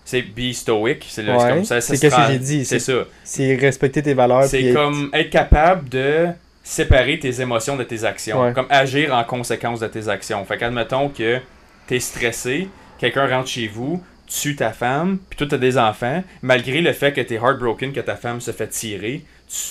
c'est 0.04 0.22
be 0.24 0.52
stoic. 0.54 1.06
C'est 1.08 1.24
le- 1.24 1.34
Ouais, 1.36 1.50
comme 1.50 1.64
ça. 1.66 1.80
ça 1.82 1.96
c'est 1.96 2.02
qu'est-ce 2.02 2.16
que 2.16 2.32
j'ai 2.32 2.40
dit, 2.40 2.66
C'est 2.66 2.80
ça. 2.80 3.06
C'est 3.24 3.56
respecter 3.56 4.02
tes 4.02 4.14
valeurs. 4.14 4.44
C'est 4.46 4.64
être- 4.64 4.74
comme 4.76 5.10
être 5.14 5.30
capable 5.30 5.88
de 5.90 6.28
séparer 6.64 7.20
tes 7.20 7.42
émotions 7.42 7.76
de 7.78 7.84
tes 7.84 8.04
actions. 8.04 8.42
Ouais. 8.44 8.54
Comme 8.54 8.68
agir 8.70 9.14
en 9.14 9.24
conséquence 9.24 9.80
de 9.80 9.88
tes 9.88 10.08
actions. 10.10 10.44
Fait 10.46 10.58
qu'admettons 10.58 11.10
que 11.10 11.40
t'es 11.88 12.00
stressé, 12.00 12.68
quelqu'un 13.00 13.28
rentre 13.28 13.50
chez 13.50 13.68
vous, 13.68 14.04
tue 14.28 14.56
ta 14.56 14.72
femme, 14.72 15.18
puis 15.30 15.38
toi 15.38 15.48
t'as 15.50 15.58
des 15.58 15.78
enfants, 15.78 16.24
malgré 16.42 16.82
le 16.82 16.94
fait 16.94 17.12
que 17.14 17.22
t'es 17.22 17.36
heartbroken, 17.36 17.92
que 17.94 18.00
ta 18.00 18.16
femme 18.16 18.40
se 18.42 18.52
fait 18.52 18.68
tirer, 18.68 19.24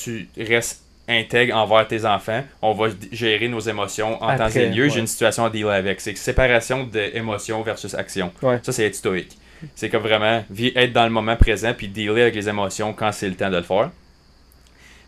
tu 0.03 0.28
restes 0.39 0.83
intègre 1.11 1.57
envers 1.57 1.87
tes 1.87 2.05
enfants. 2.05 2.43
On 2.63 2.73
va 2.73 2.89
gérer 3.13 3.49
nos 3.49 3.61
émotions 3.61 4.23
en 4.23 4.37
temps 4.37 4.45
Après, 4.45 4.65
et 4.65 4.71
lieu. 4.71 4.85
ouais. 4.85 4.91
J'ai 4.91 5.01
une 5.01 5.07
situation 5.07 5.45
à 5.45 5.51
dealer 5.51 5.73
avec. 5.73 6.01
C'est 6.01 6.17
séparation 6.17 6.85
d'émotions 6.85 7.63
versus 7.63 7.95
action. 7.95 8.33
Ouais. 8.43 8.59
Ça, 8.63 8.73
c'est 8.73 8.85
être 8.85 8.95
stoïque. 8.95 9.37
C'est 9.75 9.91
comme 9.91 10.03
vraiment 10.03 10.43
être 10.59 10.93
dans 10.93 11.05
le 11.05 11.11
moment 11.11 11.37
présent 11.37 11.75
puis 11.77 11.89
dealer 11.89 12.23
avec 12.23 12.35
les 12.35 12.49
émotions 12.49 12.95
quand 12.95 13.13
c'est 13.13 13.29
le 13.29 13.35
temps 13.35 13.51
de 13.51 13.57
le 13.57 13.63
faire. 13.63 13.91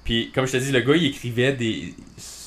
Puis, 0.04 0.30
comme 0.34 0.46
je 0.46 0.52
te 0.52 0.56
dis, 0.58 0.72
le 0.72 0.80
gars, 0.80 0.94
il 0.96 1.06
écrivait 1.06 1.52
des, 1.52 1.94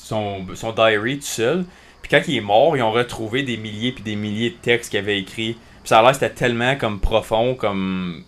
son, 0.06 0.44
son 0.54 0.72
diary 0.72 1.18
tout 1.18 1.24
seul. 1.24 1.64
Puis 2.02 2.10
quand 2.10 2.22
il 2.28 2.36
est 2.36 2.40
mort, 2.40 2.76
ils 2.76 2.82
ont 2.82 2.92
retrouvé 2.92 3.42
des 3.42 3.56
milliers 3.56 3.92
puis 3.92 4.04
des 4.04 4.14
milliers 4.14 4.50
de 4.50 4.56
textes 4.56 4.90
qu'il 4.90 5.00
avait 5.00 5.18
écrits. 5.18 5.54
Puis 5.54 5.88
ça 5.88 5.98
a 5.98 6.02
l'air 6.02 6.14
c'était 6.14 6.30
tellement 6.30 6.76
comme 6.76 7.00
profond, 7.00 7.54
comme 7.54 8.22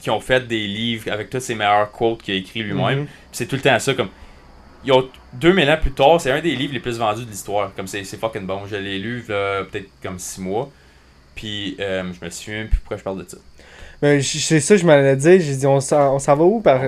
qui 0.00 0.10
ont 0.10 0.20
fait 0.20 0.46
des 0.46 0.66
livres 0.66 1.10
avec 1.10 1.28
tous 1.28 1.40
ses 1.40 1.54
meilleurs 1.54 1.90
quotes 1.90 2.22
qu'il 2.22 2.34
a 2.34 2.36
écrit 2.38 2.62
lui-même. 2.62 3.00
Mhm. 3.00 3.06
Puis 3.06 3.14
c'est 3.32 3.46
tout 3.46 3.56
le 3.56 3.62
temps 3.62 3.78
ça 3.78 3.92
comme 3.92 4.08
ils 4.86 4.92
ont 4.92 5.08
2000 5.34 5.70
ans 5.70 5.78
plus 5.80 5.92
tard, 5.92 6.20
c'est 6.20 6.30
un 6.30 6.40
des 6.40 6.54
livres 6.54 6.72
les 6.72 6.80
plus 6.80 6.98
vendus 6.98 7.24
de 7.24 7.30
l'histoire. 7.30 7.72
Comme 7.74 7.86
c'est 7.86 8.04
fucking 8.04 8.46
bon. 8.46 8.66
Je 8.66 8.76
l'ai 8.76 8.98
lu 8.98 9.24
peut-être 9.26 9.88
comme 10.02 10.18
6 10.18 10.40
mois. 10.40 10.70
Puis 11.34 11.76
euh, 11.80 12.04
je 12.18 12.24
me 12.24 12.30
souviens 12.30 12.66
plus 12.66 12.78
pourquoi 12.78 12.96
je 12.96 13.02
parle 13.02 13.24
de 13.24 13.28
ça. 13.28 13.36
Ben, 14.00 14.22
c'est 14.22 14.60
ça, 14.60 14.76
je 14.76 14.84
m'en 14.84 14.92
allais 14.92 15.16
dire. 15.16 15.40
J'ai 15.40 15.56
dit, 15.56 15.66
on 15.66 15.80
s'en 15.80 16.18
va 16.18 16.44
où 16.44 16.60
par... 16.60 16.80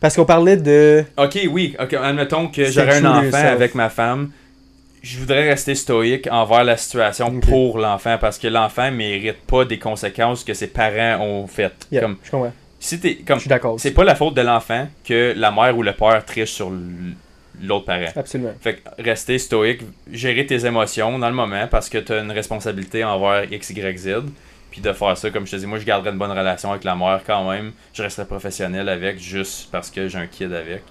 Parce 0.00 0.16
qu'on 0.16 0.24
parlait 0.24 0.56
de. 0.56 1.04
Ok, 1.16 1.38
oui. 1.50 1.76
Admettons 1.78 2.48
que 2.48 2.64
j'aurais 2.64 2.98
un 2.98 3.04
enfant 3.04 3.22
yourself. 3.22 3.44
avec 3.44 3.74
ma 3.76 3.88
femme. 3.88 4.30
Je 5.00 5.18
voudrais 5.18 5.48
rester 5.48 5.76
stoïque 5.76 6.28
envers 6.30 6.64
la 6.64 6.76
situation 6.76 7.40
pour 7.40 7.78
l'enfant 7.78 8.18
parce 8.20 8.38
que 8.38 8.48
l'enfant 8.48 8.90
mérite 8.90 9.40
pas 9.46 9.64
des 9.64 9.78
conséquences 9.78 10.42
que 10.42 10.54
ses 10.54 10.68
parents 10.68 11.24
ont 11.24 11.46
faites. 11.46 11.86
Yeah, 11.90 12.02
Comme 12.02 12.16
je 12.22 12.30
comprends. 12.30 12.52
Si 12.82 12.98
t'es 12.98 13.16
comme 13.16 13.36
Je 13.36 13.42
suis 13.42 13.48
d'accord. 13.48 13.78
c'est 13.78 13.92
pas 13.92 14.04
la 14.04 14.16
faute 14.16 14.34
de 14.34 14.40
l'enfant 14.40 14.88
que 15.04 15.34
la 15.36 15.52
mère 15.52 15.76
ou 15.78 15.82
le 15.82 15.92
père 15.92 16.24
triche 16.24 16.50
sur 16.50 16.70
l'autre 17.62 17.84
parent. 17.84 18.10
Absolument. 18.16 18.54
Fait 18.60 18.74
que 18.74 19.02
rester 19.02 19.38
stoïque, 19.38 19.82
gérer 20.10 20.44
tes 20.46 20.66
émotions 20.66 21.18
dans 21.18 21.28
le 21.28 21.34
moment 21.34 21.68
parce 21.70 21.88
que 21.88 21.98
tu 21.98 22.12
as 22.12 22.18
une 22.18 22.32
responsabilité 22.32 23.04
envers 23.04 23.50
X, 23.52 23.70
Y, 23.70 23.98
Z. 23.98 24.08
Puis 24.72 24.80
de 24.80 24.92
faire 24.92 25.16
ça, 25.16 25.30
comme 25.30 25.46
je 25.46 25.52
te 25.52 25.56
dis, 25.56 25.66
moi 25.66 25.78
je 25.78 25.84
garderais 25.84 26.10
une 26.10 26.18
bonne 26.18 26.30
relation 26.32 26.70
avec 26.70 26.82
la 26.82 26.96
mère 26.96 27.20
quand 27.24 27.48
même. 27.48 27.72
Je 27.92 28.02
resterais 28.02 28.26
professionnel 28.26 28.88
avec 28.88 29.20
juste 29.20 29.68
parce 29.70 29.90
que 29.90 30.08
j'ai 30.08 30.18
un 30.18 30.26
kid 30.26 30.52
avec. 30.52 30.82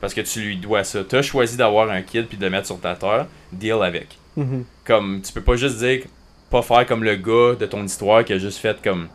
Parce 0.00 0.14
que 0.14 0.20
tu 0.20 0.40
lui 0.40 0.56
dois 0.56 0.84
ça. 0.84 1.02
Tu 1.02 1.16
as 1.16 1.22
choisi 1.22 1.56
d'avoir 1.56 1.90
un 1.90 2.02
kid 2.02 2.26
puis 2.26 2.36
de 2.36 2.44
le 2.44 2.50
mettre 2.50 2.66
sur 2.66 2.78
ta 2.78 2.94
terre, 2.94 3.26
deal 3.50 3.82
avec. 3.82 4.18
Mhm. 4.36 4.64
Comme 4.84 5.22
tu 5.22 5.32
peux 5.32 5.40
pas 5.40 5.56
juste 5.56 5.78
dire, 5.78 6.02
pas 6.50 6.62
faire 6.62 6.86
comme 6.86 7.02
le 7.02 7.16
gars 7.16 7.56
de 7.58 7.66
ton 7.66 7.82
histoire 7.82 8.24
qui 8.24 8.34
a 8.34 8.38
juste 8.38 8.58
fait 8.58 8.76
comme 8.82 9.08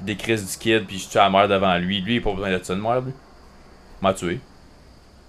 des 0.00 0.16
crises 0.16 0.50
du 0.50 0.58
kid 0.58 0.86
puis 0.86 0.98
je 0.98 1.08
tue 1.08 1.18
la 1.18 1.30
mère 1.30 1.48
devant 1.48 1.76
lui. 1.78 2.00
Lui, 2.00 2.16
il 2.16 2.18
a 2.18 2.22
pas 2.22 2.32
besoin 2.32 2.56
de 2.56 2.62
ça 2.62 2.74
de 2.74 2.80
mère, 2.80 3.00
lui. 3.00 3.12
M'a 4.00 4.12
tué. 4.12 4.40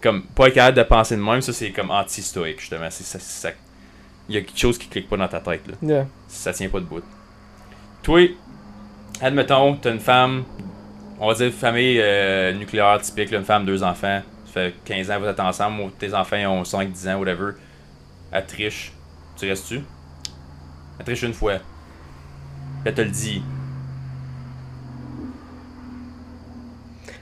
Comme, 0.01 0.23
pas 0.23 0.47
être 0.47 0.53
capable 0.55 0.77
de 0.77 0.83
penser 0.83 1.15
de 1.15 1.21
même, 1.21 1.41
ça 1.41 1.53
c'est 1.53 1.71
comme 1.71 1.91
anti-stoïque, 1.91 2.59
justement. 2.59 2.87
C'est 2.89 3.19
ça. 3.19 3.49
Il 4.29 4.35
y 4.35 4.37
a 4.37 4.41
quelque 4.41 4.59
chose 4.59 4.77
qui 4.77 4.87
clique 4.87 5.09
pas 5.09 5.17
dans 5.17 5.27
ta 5.27 5.39
tête, 5.39 5.65
là. 5.67 5.73
Yeah. 5.81 6.07
Ça 6.27 6.53
tient 6.53 6.69
pas 6.69 6.79
debout. 6.79 7.01
Toi, 8.03 8.35
admettons, 9.21 9.75
t'as 9.75 9.91
une 9.91 9.99
femme, 9.99 10.43
on 11.19 11.27
va 11.27 11.33
dire 11.33 11.51
famille 11.51 11.99
euh, 11.99 12.53
nucléaire 12.53 12.99
typique, 13.01 13.31
là, 13.31 13.39
une 13.39 13.45
femme, 13.45 13.65
deux 13.65 13.83
enfants. 13.83 14.21
Ça 14.45 14.53
fait 14.53 14.75
15 14.85 15.11
ans, 15.11 15.19
vous 15.19 15.25
êtes 15.25 15.39
ensemble, 15.39 15.81
ou 15.81 15.89
tes 15.89 16.13
enfants 16.13 16.37
ont 16.37 16.63
5, 16.63 16.91
10 16.91 17.07
ans, 17.07 17.15
whatever. 17.19 17.53
Elle 18.31 18.45
triche. 18.45 18.91
Tu 19.37 19.47
restes-tu? 19.47 19.81
Elle 20.99 21.05
triche 21.05 21.23
une 21.23 21.33
fois. 21.33 21.59
Elle 22.85 22.93
te 22.93 23.01
le 23.01 23.09
dit. 23.09 23.41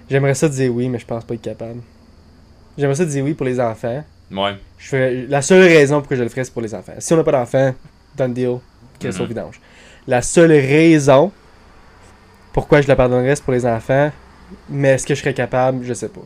J'aimerais 0.09 0.35
ça 0.35 0.47
dire 0.49 0.73
oui, 0.73 0.87
mais 0.89 0.99
je 0.99 1.05
pense 1.05 1.23
pas 1.23 1.33
être 1.33 1.41
capable. 1.41 1.81
J'aimerais 2.77 2.95
ça 2.95 3.05
dire 3.05 3.23
oui 3.23 3.33
pour 3.33 3.45
les 3.45 3.59
enfants. 3.59 4.03
Ouais. 4.31 4.55
Je 4.77 5.27
La 5.29 5.41
seule 5.41 5.61
raison 5.63 5.99
pour 5.99 6.09
que 6.09 6.15
je 6.15 6.23
le 6.23 6.29
ferais, 6.29 6.43
c'est 6.43 6.53
pour 6.53 6.61
les 6.61 6.73
enfants. 6.75 6.93
Si 6.99 7.13
on 7.13 7.17
n'a 7.17 7.23
pas 7.23 7.31
d'enfants, 7.31 7.73
done 8.17 8.33
deal, 8.33 8.57
qu'elle 8.99 9.13
soit 9.13 9.23
Mhm. 9.23 9.29
vidange. 9.29 9.61
La 10.07 10.21
seule 10.21 10.51
raison 10.51 11.31
pourquoi 12.53 12.81
je 12.81 12.87
la 12.87 12.95
pardonnerais, 12.95 13.35
c'est 13.35 13.43
pour 13.43 13.53
les 13.53 13.65
enfants. 13.65 14.11
Mais 14.69 14.89
est-ce 14.89 15.05
que 15.07 15.15
je 15.15 15.19
serais 15.21 15.33
capable? 15.33 15.83
Je 15.83 15.93
sais 15.93 16.07
pas. 16.09 16.21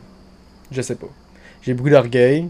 Je 0.70 0.80
sais 0.82 0.94
pas. 0.94 1.08
J'ai 1.62 1.74
beaucoup 1.74 1.90
d'orgueil. 1.90 2.48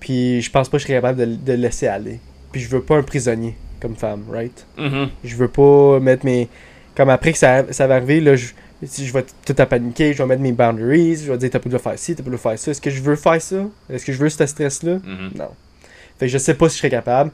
Puis 0.00 0.40
je 0.42 0.50
pense 0.50 0.68
pas 0.68 0.76
que 0.76 0.82
je 0.82 0.86
serais 0.86 0.94
capable 0.98 1.18
de, 1.18 1.24
de 1.24 1.52
le 1.52 1.58
laisser 1.58 1.86
aller. 1.86 2.20
Puis 2.52 2.60
je 2.60 2.68
veux 2.68 2.82
pas 2.82 2.96
un 2.96 3.02
prisonnier 3.02 3.56
comme 3.80 3.96
femme, 3.96 4.24
right? 4.30 4.66
Mhm. 4.78 5.08
Je 5.22 5.36
veux 5.36 5.48
pas 5.48 6.00
mettre 6.00 6.24
mes. 6.24 6.48
Comme 6.96 7.10
après 7.10 7.32
que 7.32 7.38
ça, 7.38 7.64
ça 7.72 7.86
va 7.86 7.96
arriver, 7.96 8.20
là, 8.20 8.36
je, 8.36 8.52
si 8.82 9.06
je 9.06 9.12
vais 9.12 9.24
tout 9.46 9.54
à 9.56 9.66
paniquer, 9.66 10.12
je 10.12 10.18
vais 10.22 10.28
mettre 10.28 10.42
mes 10.42 10.52
boundaries, 10.52 11.16
je 11.24 11.30
vais 11.32 11.38
dire 11.38 11.50
t'as 11.50 11.58
pas 11.58 11.68
le 11.70 11.78
faire 11.78 11.98
ci, 11.98 12.14
t'as 12.14 12.22
pas 12.22 12.30
le 12.30 12.36
faire 12.36 12.58
ça. 12.58 12.70
Est-ce 12.70 12.80
que 12.80 12.90
je 12.90 13.00
veux 13.02 13.16
faire 13.16 13.40
ça? 13.40 13.56
Est-ce 13.90 14.04
que 14.04 14.12
je 14.12 14.18
veux 14.18 14.28
ce 14.28 14.44
stress-là? 14.46 14.94
Mhm. 15.04 15.30
Non. 15.36 15.48
Fait 16.18 16.26
que 16.26 16.32
je 16.32 16.38
sais 16.38 16.54
pas 16.54 16.68
si 16.68 16.74
je 16.76 16.78
serais 16.80 16.90
capable. 16.90 17.30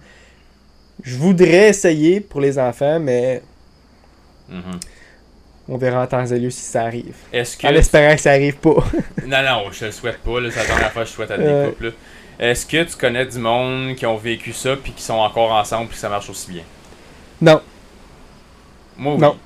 Je 1.03 1.17
voudrais 1.17 1.71
essayer 1.71 2.21
pour 2.21 2.41
les 2.41 2.59
enfants, 2.59 3.01
mais 3.01 3.43
Mhm. 4.49 4.81
on 5.69 5.77
verra 5.79 6.03
en 6.03 6.07
temps 6.07 6.27
et 6.27 6.39
lieu 6.39 6.51
si 6.51 6.61
ça 6.63 6.83
arrive. 6.83 7.15
Est-ce 7.33 7.57
que. 7.57 7.67
En 7.67 7.71
espérant 7.71 8.15
que 8.15 8.21
ça 8.21 8.31
arrive 8.33 8.57
pas. 8.57 8.85
Non, 9.27 9.43
non, 9.43 9.71
je 9.73 9.81
te 9.81 9.85
le 9.87 9.93
souhaite 9.93 10.19
pas. 10.19 10.31
C'est 10.51 10.57
la 10.61 10.67
dernière 10.67 10.93
fois 10.93 11.03
que 11.03 11.09
je 11.09 11.15
souhaite 11.15 11.31
à 11.31 11.39
des 11.39 11.45
Ouais. 11.45 11.67
couples. 11.71 11.93
Est-ce 12.39 12.65
que 12.67 12.83
tu 12.85 12.97
connais 12.97 13.27
du 13.27 13.39
monde 13.39 13.95
qui 13.97 14.07
ont 14.07 14.17
vécu 14.17 14.53
ça 14.53 14.75
puis 14.77 14.93
qui 14.93 15.03
sont 15.03 15.15
encore 15.15 15.53
ensemble 15.53 15.87
puis 15.89 15.95
que 15.97 16.01
ça 16.01 16.09
marche 16.09 16.29
aussi 16.31 16.51
bien? 16.51 16.63
non. 17.41 17.61
Moi, 18.97 19.15
oui. 19.15 19.21
Non. 19.21 19.37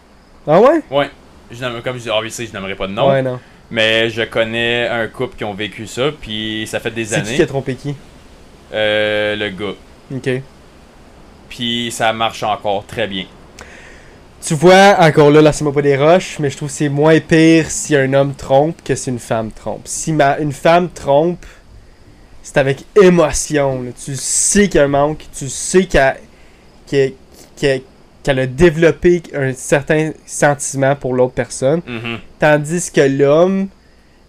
Ah 0.46 0.60
ouais? 0.60 0.80
Ouais. 0.90 1.10
Je 1.50 1.80
comme 1.80 1.96
je 1.98 2.02
dis, 2.02 2.10
obviously, 2.10 2.46
je 2.46 2.52
n'aimerais 2.52 2.74
pas 2.74 2.86
de 2.86 2.92
nom. 2.92 3.08
Ouais, 3.10 3.22
non. 3.22 3.38
Mais 3.70 4.10
je 4.10 4.22
connais 4.22 4.88
un 4.88 5.06
couple 5.08 5.36
qui 5.36 5.44
ont 5.44 5.54
vécu 5.54 5.86
ça, 5.86 6.10
puis 6.20 6.66
ça 6.66 6.80
fait 6.80 6.90
des 6.90 7.04
C'est 7.06 7.14
qui 7.22 7.28
années. 7.28 7.36
qui 7.36 7.42
a 7.42 7.46
trompé 7.46 7.74
qui? 7.74 7.94
Euh, 8.72 9.36
le 9.36 9.48
gars. 9.50 9.74
Ok. 10.14 10.42
Puis 11.48 11.90
ça 11.92 12.12
marche 12.12 12.42
encore 12.42 12.84
très 12.86 13.06
bien. 13.06 13.24
Tu 14.44 14.54
vois, 14.54 14.96
encore 15.00 15.30
là, 15.30 15.40
là, 15.40 15.52
c'est 15.52 15.64
moi 15.64 15.72
pas 15.72 15.80
des 15.82 15.96
roches, 15.96 16.38
mais 16.38 16.50
je 16.50 16.56
trouve 16.56 16.68
que 16.68 16.74
c'est 16.74 16.88
moins 16.90 17.18
pire 17.20 17.70
si 17.70 17.96
un 17.96 18.12
homme 18.12 18.34
trompe 18.34 18.82
que 18.84 18.94
si 18.94 19.08
une 19.08 19.18
femme 19.18 19.50
trompe. 19.50 19.82
Si 19.86 20.12
ma, 20.12 20.38
une 20.38 20.52
femme 20.52 20.90
trompe, 20.90 21.44
c'est 22.42 22.58
avec 22.58 22.84
émotion. 23.00 23.82
là. 23.82 23.90
Tu 24.04 24.14
sais 24.16 24.68
qu'il 24.68 24.78
y 24.78 24.80
a 24.80 24.84
un 24.84 24.88
manque, 24.88 25.24
tu 25.36 25.48
sais 25.48 25.86
qu'elle 25.86 26.16
qu'elle- 26.86 27.14
qu'elle- 27.56 27.80
qu'elle 28.24 28.40
a 28.40 28.46
développé 28.46 29.22
un 29.34 29.52
certain 29.52 30.10
sentiment 30.26 30.96
pour 30.96 31.14
l'autre 31.14 31.34
personne. 31.34 31.80
Mhm. 31.86 32.18
Tandis 32.40 32.90
que 32.90 33.02
l'homme, 33.02 33.68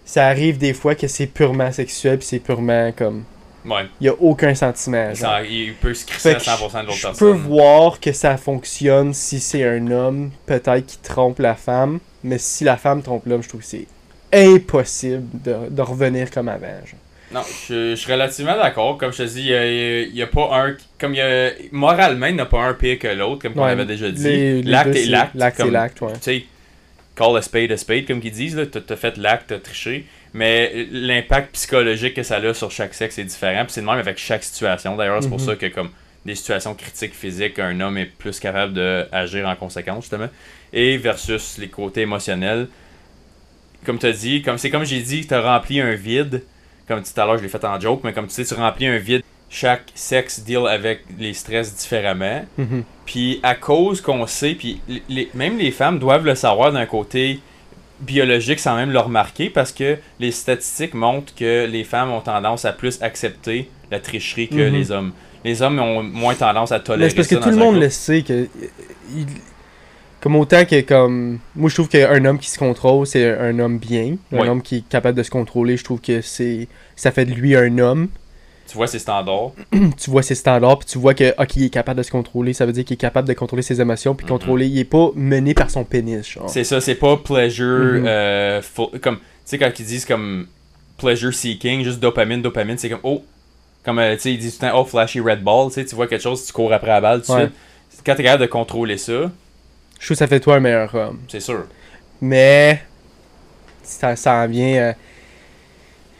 ça 0.04 0.26
arrive 0.28 0.58
des 0.58 0.72
fois 0.74 0.94
que 0.94 1.08
c'est 1.08 1.26
purement 1.26 1.72
sexuel, 1.72 2.18
puis 2.18 2.26
c'est 2.28 2.38
purement 2.38 2.92
comme. 2.92 3.24
Ouais. 3.64 3.86
Il 4.00 4.06
y 4.06 4.08
a 4.08 4.14
aucun 4.20 4.54
sentiment. 4.54 5.12
Ça- 5.16 5.42
il 5.42 5.74
peut 5.74 5.92
se 5.92 6.06
crisser 6.06 6.30
à 6.30 6.34
que 6.36 6.42
100% 6.44 6.82
de 6.82 6.86
l'autre 6.86 6.98
Je 6.98 7.06
personne. 7.08 7.32
peux 7.32 7.36
voir 7.36 7.98
que 7.98 8.12
ça 8.12 8.36
fonctionne 8.36 9.12
si 9.12 9.40
c'est 9.40 9.64
un 9.64 9.90
homme, 9.90 10.30
peut-être 10.46 10.86
qui 10.86 10.98
trompe 10.98 11.40
la 11.40 11.56
femme, 11.56 11.98
mais 12.22 12.38
si 12.38 12.62
la 12.62 12.76
femme 12.76 13.02
trompe 13.02 13.26
l'homme, 13.26 13.42
je 13.42 13.48
trouve 13.48 13.62
que 13.62 13.66
c'est 13.66 13.86
impossible 14.32 15.24
de, 15.44 15.68
de 15.70 15.82
revenir 15.82 16.30
comme 16.30 16.48
avant. 16.48 16.66
genre. 16.84 17.00
Non, 17.36 17.42
je, 17.68 17.90
je 17.90 17.94
suis 17.96 18.10
relativement 18.12 18.56
d'accord. 18.56 18.96
Comme 18.96 19.12
je 19.12 19.18
te 19.18 19.22
dis, 19.28 19.42
il 19.48 20.16
y 20.16 20.22
a, 20.22 20.26
pas 20.26 20.48
un. 20.58 20.76
Comme 20.98 21.14
il 21.14 21.18
y 21.18 21.20
a. 21.20 21.50
Moralement, 21.70 22.26
il 22.26 22.34
n'y 22.34 22.40
a 22.40 22.46
pas 22.46 22.62
un 22.62 22.72
pire 22.74 22.98
que 22.98 23.08
l'autre, 23.08 23.42
comme 23.42 23.52
on 23.58 23.64
Ouais, 23.64 23.72
avait 23.72 23.84
déjà 23.84 24.10
dit. 24.10 24.62
L'acte 24.62 24.96
est 24.96 25.04
l'acte. 25.06 25.34
L'acte, 25.34 25.56
comme- 25.58 25.70
l'acte, 25.70 26.00
ouais. 26.00 26.12
tu 26.14 26.20
sais, 26.22 26.44
call 27.14 27.36
a 27.36 27.42
spade 27.42 27.72
a 27.72 27.76
spade, 27.76 28.06
comme 28.06 28.20
qu'ils 28.20 28.30
disent, 28.32 28.56
là, 28.56 28.64
t'as 28.66 28.80
t'as 28.80 28.96
fait 28.96 29.18
l'acte, 29.18 29.48
t'as 29.48 29.58
triché, 29.58 30.06
mais 30.32 30.86
l'impact 30.90 31.52
psychologique 31.52 32.14
que 32.14 32.22
ça 32.22 32.36
a 32.36 32.54
sur 32.54 32.70
chaque 32.70 32.94
sexe 32.94 33.18
est 33.18 33.24
différent, 33.24 33.64
puis 33.64 33.72
c'est 33.74 33.80
le 33.82 33.86
même 33.86 33.98
avec 33.98 34.16
chaque 34.18 34.42
situation. 34.42 34.96
D'ailleurs, 34.96 35.22
c'est 35.22 35.28
pour 35.28 35.38
Mhm. 35.40 35.46
ça 35.46 35.56
que, 35.56 35.66
comme 35.66 35.90
des 36.24 36.34
situations 36.34 36.74
critiques 36.74 37.14
physiques, 37.14 37.58
un 37.58 37.78
homme 37.80 37.98
est 37.98 38.06
plus 38.06 38.40
capable 38.40 38.72
d'agir 38.72 39.46
en 39.46 39.56
conséquence, 39.56 40.04
justement, 40.04 40.28
et 40.72 40.96
versus 40.96 41.58
les 41.58 41.68
côtés 41.68 42.00
émotionnels. 42.00 42.68
Comme 43.84 43.98
tu 43.98 44.06
as 44.06 44.12
dit, 44.12 44.40
comme 44.42 44.56
c'est 44.58 44.70
comme 44.70 44.84
j'ai 44.84 45.00
dit, 45.00 45.26
tu 45.26 45.34
as 45.34 45.40
rempli 45.42 45.80
un 45.80 45.94
vide, 45.94 46.42
comme 46.88 47.02
tout 47.02 47.20
à 47.20 47.24
l'heure, 47.26 47.38
je 47.38 47.42
l'ai 47.42 47.48
fait 47.48 47.64
en 47.64 47.78
joke, 47.80 48.00
mais 48.04 48.12
comme 48.12 48.26
tu 48.26 48.34
sais, 48.34 48.44
tu 48.44 48.54
remplis 48.54 48.86
un 48.86 48.98
vide. 48.98 49.22
Chaque 49.48 49.84
sexe 49.94 50.40
deal 50.40 50.66
avec 50.68 51.04
les 51.18 51.32
stress 51.32 51.74
différemment. 51.74 52.44
Mhm. 52.58 52.82
Puis 53.04 53.38
à 53.44 53.54
cause 53.54 54.00
qu'on 54.00 54.26
sait, 54.26 54.54
puis 54.54 54.80
les- 55.08 55.30
même 55.34 55.56
les 55.58 55.70
femmes 55.70 55.98
doivent 56.00 56.24
le 56.26 56.34
savoir 56.34 56.72
d'un 56.72 56.86
côté 56.86 57.38
biologique 58.00 58.58
sans 58.58 58.74
même 58.76 58.90
le 58.90 58.98
remarquer 58.98 59.48
parce 59.48 59.72
que 59.72 59.96
les 60.20 60.30
statistiques 60.32 60.94
montrent 60.94 61.34
que 61.34 61.64
les 61.66 61.84
femmes 61.84 62.10
ont 62.10 62.20
tendance 62.20 62.64
à 62.64 62.72
plus 62.72 63.00
accepter 63.02 63.70
la 63.90 64.00
tricherie 64.00 64.48
que 64.48 64.68
Mhm. 64.68 64.74
les 64.74 64.90
hommes. 64.90 65.12
Les 65.44 65.62
hommes 65.62 65.78
ont 65.78 66.02
moins 66.02 66.34
tendance 66.34 66.72
à 66.72 66.80
tolérer 66.80 67.08
Mais 67.10 67.14
parce 67.14 67.28
que 67.28 67.36
tout 67.36 67.50
le 67.50 67.56
monde 67.56 67.78
le 67.80 67.88
sait 67.88 68.22
que. 68.22 68.48
Comme 70.26 70.34
autant 70.34 70.64
que 70.64 70.80
comme 70.80 71.38
moi 71.54 71.70
je 71.70 71.74
trouve 71.76 71.88
qu'un 71.88 72.24
homme 72.24 72.40
qui 72.40 72.50
se 72.50 72.58
contrôle 72.58 73.06
c'est 73.06 73.32
un, 73.38 73.56
homme 73.60 73.78
bien, 73.78 74.16
un 74.32 74.48
homme 74.48 74.60
qui 74.60 74.78
est 74.78 74.88
capable 74.88 75.16
de 75.16 75.22
se 75.22 75.30
contrôler, 75.30 75.76
je 75.76 75.84
trouve 75.84 76.00
que 76.00 76.20
c'est 76.20 76.66
ça 76.96 77.12
fait 77.12 77.24
de 77.26 77.32
lui 77.32 77.54
un 77.54 77.78
homme. 77.78 78.08
Tu 78.68 78.74
vois, 78.76 78.88
c'est 78.88 78.98
standard. 78.98 79.52
tu 79.96 80.10
vois 80.10 80.24
ses 80.24 80.34
standards 80.34 80.80
puis 80.80 80.88
tu 80.88 80.98
vois 80.98 81.14
que 81.14 81.32
ok, 81.40 81.54
il 81.54 81.64
est 81.66 81.70
capable 81.70 81.98
de 81.98 82.02
se 82.02 82.10
contrôler, 82.10 82.54
ça 82.54 82.66
veut 82.66 82.72
dire 82.72 82.84
qu'il 82.84 82.94
est 82.94 82.96
capable 82.96 83.28
de 83.28 83.34
contrôler 83.34 83.62
ses 83.62 83.80
émotions 83.80 84.16
puis 84.16 84.24
Mhm. 84.24 84.28
contrôler, 84.30 84.66
il 84.66 84.76
est 84.80 84.84
pas 84.84 85.12
mené 85.14 85.54
par 85.54 85.70
son 85.70 85.84
pénis 85.84 86.28
genre. 86.28 86.50
C'est 86.50 86.64
ça, 86.64 86.80
c'est 86.80 86.96
pas 86.96 87.16
pleasure. 87.18 88.00
Mhm. 88.00 88.06
euh, 88.08 88.62
full- 88.62 88.98
comme, 89.00 89.18
tu 89.18 89.22
sais, 89.44 89.58
quand 89.58 89.70
ils 89.78 89.86
disent 89.86 90.06
comme 90.06 90.48
pleasure 90.98 91.32
seeking, 91.32 91.84
juste 91.84 92.00
dopamine, 92.00 92.42
dopamine, 92.42 92.78
c'est 92.78 92.88
comme, 92.90 92.98
oh, 93.04 93.22
comme, 93.84 94.00
euh, 94.00 94.16
tu 94.16 94.22
sais, 94.22 94.32
ils 94.32 94.38
disent 94.38 94.58
tout 94.58 94.64
le 94.66 94.72
temps, 94.72 94.80
oh, 94.80 94.84
flashy 94.84 95.20
red 95.20 95.44
ball, 95.44 95.68
tu 95.68 95.74
sais, 95.74 95.84
tu 95.84 95.94
vois 95.94 96.08
quelque 96.08 96.22
chose, 96.22 96.44
tu 96.44 96.52
cours 96.52 96.72
après 96.72 96.88
la 96.88 97.00
balle, 97.00 97.20
de 97.20 97.32
Ouais. 97.32 97.48
Quand 98.04 98.16
t'es 98.16 98.24
capable 98.24 98.42
de 98.42 98.48
contrôler 98.48 98.98
ça, 98.98 99.30
Je 99.98 100.04
trouve 100.06 100.14
que 100.14 100.18
ça 100.18 100.26
fait 100.26 100.40
toi 100.40 100.56
un 100.56 100.60
meilleur 100.60 100.94
homme. 100.94 101.18
c'est 101.28 101.40
sûr. 101.40 101.64
Mais 102.20 102.82
ça, 103.82 104.16
ça 104.16 104.34
en 104.34 104.46
vient. 104.48 104.74
euh, 104.76 104.92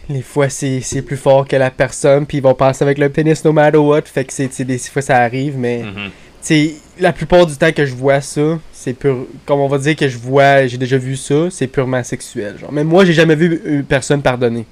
les 0.08 0.22
fois, 0.22 0.48
c'est 0.48 0.80
c'est 0.82 1.02
plus 1.02 1.16
fort 1.16 1.46
que 1.48 1.56
la 1.56 1.70
personne, 1.70 2.26
puis 2.26 2.38
ils 2.38 2.42
vont 2.42 2.54
passer 2.54 2.84
avec 2.84 2.96
le 2.98 3.08
pénis 3.08 3.44
no 3.44 3.52
matter 3.52 3.78
what. 3.78 4.02
Fait 4.02 4.24
que 4.24 4.32
c'est, 4.32 4.52
c'est 4.52 4.64
des 4.64 4.78
fois, 4.78 5.02
ça 5.02 5.16
arrive, 5.18 5.56
mais 5.58 5.82
tu 5.84 6.10
sais, 6.42 6.74
la 7.00 7.12
plupart 7.12 7.44
du 7.44 7.56
temps 7.56 7.72
que 7.72 7.84
je 7.84 7.92
vois 7.94 8.20
ça, 8.20 8.58
c'est 8.72 8.92
pur. 8.94 9.26
Comme 9.46 9.58
on 9.60 9.66
va 9.68 9.78
dire 9.78 9.96
que 9.96 10.08
je 10.08 10.16
vois, 10.16 10.66
j'ai 10.68 10.78
déjà 10.78 10.96
vu 10.96 11.16
ça, 11.16 11.50
c'est 11.50 11.66
purement 11.66 12.04
sexuel. 12.04 12.56
Genre. 12.58 12.70
Mais 12.72 12.84
moi, 12.84 13.04
j'ai 13.04 13.14
jamais 13.14 13.34
vu 13.34 13.60
une 13.64 13.84
personne 13.84 14.22
pardonner. 14.22 14.64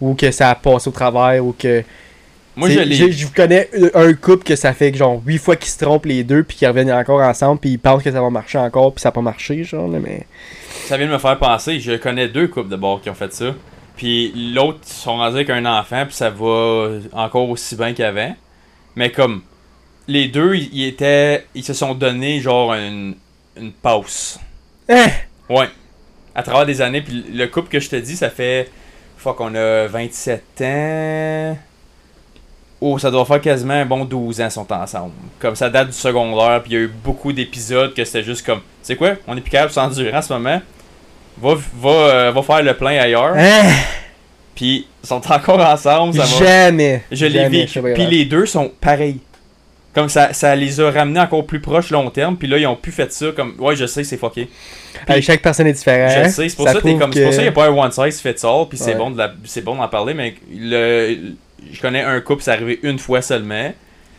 Ou 0.00 0.14
que 0.14 0.30
ça 0.30 0.54
passe 0.54 0.86
au 0.86 0.90
travers, 0.92 1.44
ou 1.44 1.52
que. 1.58 1.82
Moi, 2.54 2.68
je 2.68 2.80
l'ai. 2.80 2.94
je, 2.94 3.10
je 3.10 3.26
connais 3.28 3.70
un 3.94 4.12
couple 4.12 4.44
que 4.44 4.56
ça 4.56 4.74
fait 4.74 4.94
genre 4.94 5.22
8 5.24 5.38
fois 5.38 5.56
qu'ils 5.56 5.70
se 5.70 5.78
trompent 5.78 6.04
les 6.04 6.22
deux, 6.22 6.42
puis 6.42 6.56
qu'ils 6.58 6.68
reviennent 6.68 6.92
encore 6.92 7.20
ensemble, 7.20 7.60
puis 7.60 7.70
ils 7.70 7.78
pensent 7.78 8.02
que 8.02 8.12
ça 8.12 8.20
va 8.20 8.28
marcher 8.30 8.58
encore, 8.58 8.92
puis 8.92 9.00
ça 9.00 9.08
n'a 9.08 9.12
pas 9.12 9.22
marché, 9.22 9.64
genre, 9.64 9.88
là, 9.88 9.98
mais. 9.98 10.26
Ça 10.86 10.96
vient 10.96 11.06
de 11.06 11.12
me 11.12 11.18
faire 11.18 11.38
penser, 11.38 11.80
je 11.80 11.92
connais 11.92 12.28
deux 12.28 12.48
couples 12.48 12.68
de 12.68 12.76
bord 12.76 13.00
qui 13.00 13.08
ont 13.08 13.14
fait 13.14 13.32
ça. 13.32 13.54
Puis 13.96 14.32
l'autre 14.54 14.80
ils 14.86 14.92
sont 14.92 15.16
rendus 15.16 15.36
avec 15.36 15.50
un 15.50 15.64
enfant, 15.66 16.04
puis 16.06 16.14
ça 16.14 16.30
va 16.30 16.98
encore 17.12 17.48
aussi 17.48 17.76
bien 17.76 17.92
qu'avant. 17.92 18.34
Mais 18.96 19.10
comme 19.10 19.42
les 20.08 20.28
deux, 20.28 20.54
ils 20.54 20.68
ils 20.72 20.88
étaient, 20.88 21.46
ils 21.54 21.64
se 21.64 21.72
sont 21.72 21.94
donné 21.94 22.40
genre 22.40 22.74
une, 22.74 23.14
une 23.56 23.72
pause. 23.72 24.38
Hein? 24.88 25.06
Ouais. 25.48 25.68
À 26.34 26.42
travers 26.42 26.66
des 26.66 26.80
années, 26.80 27.02
puis 27.02 27.24
le 27.32 27.46
couple 27.46 27.68
que 27.68 27.80
je 27.80 27.90
te 27.90 27.96
dis, 27.96 28.16
ça 28.16 28.30
fait. 28.30 28.70
Fuck, 29.18 29.40
on 29.40 29.54
a 29.54 29.86
27 29.86 30.42
ans. 30.62 31.58
Oh, 32.84 32.98
ça 32.98 33.12
doit 33.12 33.24
faire 33.24 33.40
quasiment 33.40 33.74
un 33.74 33.86
bon 33.86 34.04
12 34.04 34.40
ans 34.40 34.50
sont 34.50 34.72
ensemble. 34.72 35.12
Comme 35.38 35.54
ça 35.54 35.70
date 35.70 35.86
du 35.88 35.92
secondaire, 35.92 36.60
puis 36.62 36.72
il 36.72 36.74
y 36.74 36.76
a 36.78 36.80
eu 36.80 36.88
beaucoup 37.04 37.32
d'épisodes 37.32 37.94
que 37.94 38.04
c'était 38.04 38.24
juste 38.24 38.44
comme. 38.44 38.58
Tu 38.58 38.64
sais 38.82 38.96
quoi, 38.96 39.12
on 39.28 39.36
est 39.36 39.40
plus 39.40 39.50
capable 39.52 39.68
de 39.70 39.74
s'endurer 39.74 40.16
en 40.16 40.20
ce 40.22 40.32
moment? 40.32 40.60
Va, 41.40 41.54
va, 41.80 41.90
euh, 41.90 42.32
va 42.32 42.42
faire 42.42 42.62
le 42.62 42.74
plein 42.74 42.98
ailleurs. 43.00 43.34
Hein? 43.36 43.70
Puis 44.56 44.86
ils 45.02 45.06
sont 45.06 45.22
encore 45.32 45.60
ensemble. 45.60 46.14
Ça 46.14 46.24
va. 46.24 46.44
Jamais. 46.44 47.02
Je 47.12 47.26
l'ai 47.26 47.38
vécu. 47.48 47.80
Puis 47.94 48.06
les 48.06 48.24
deux 48.24 48.46
sont 48.46 48.70
pareils. 48.80 49.20
Comme 49.94 50.08
ça, 50.08 50.32
ça 50.32 50.56
les 50.56 50.80
a 50.80 50.90
ramenés 50.90 51.20
encore 51.20 51.46
plus 51.46 51.60
proches 51.60 51.90
long 51.90 52.08
terme. 52.10 52.36
Puis 52.36 52.48
là, 52.48 52.58
ils 52.58 52.66
ont 52.66 52.76
pu 52.76 52.90
fait 52.90 53.12
ça 53.12 53.26
comme. 53.36 53.54
Ouais, 53.58 53.76
je 53.76 53.86
sais, 53.86 54.02
c'est 54.04 54.16
fucké. 54.16 54.48
Chaque 55.20 55.42
personne 55.42 55.66
est 55.68 55.72
différente. 55.72 56.10
Je 56.24 56.30
sais, 56.30 56.48
c'est 56.48 56.56
pour 56.56 56.66
ça, 56.66 56.74
que 56.74 56.78
t'es 56.80 56.88
prouve 56.90 57.00
comme. 57.00 57.12
C'est 57.12 57.20
pour 57.22 57.30
que- 57.30 57.36
ça 57.36 57.42
qu'il 57.42 57.52
n'y 57.52 57.56
a 57.56 57.60
pas 57.60 57.66
un 57.66 57.76
one 57.76 57.92
size 57.92 58.20
fits 58.20 58.44
all, 58.46 58.66
puis 58.68 58.78
c'est 58.78 58.94
bon 58.94 59.10
de 59.10 59.18
la- 59.18 59.32
c'est 59.44 59.62
bon 59.62 59.76
d'en 59.76 59.88
parler, 59.88 60.14
mais 60.14 60.34
le, 60.52 61.34
je 61.70 61.80
connais 61.80 62.02
un 62.02 62.20
couple, 62.20 62.42
c'est 62.42 62.52
arrivé 62.52 62.80
une 62.82 62.98
fois 62.98 63.22
seulement. 63.22 63.72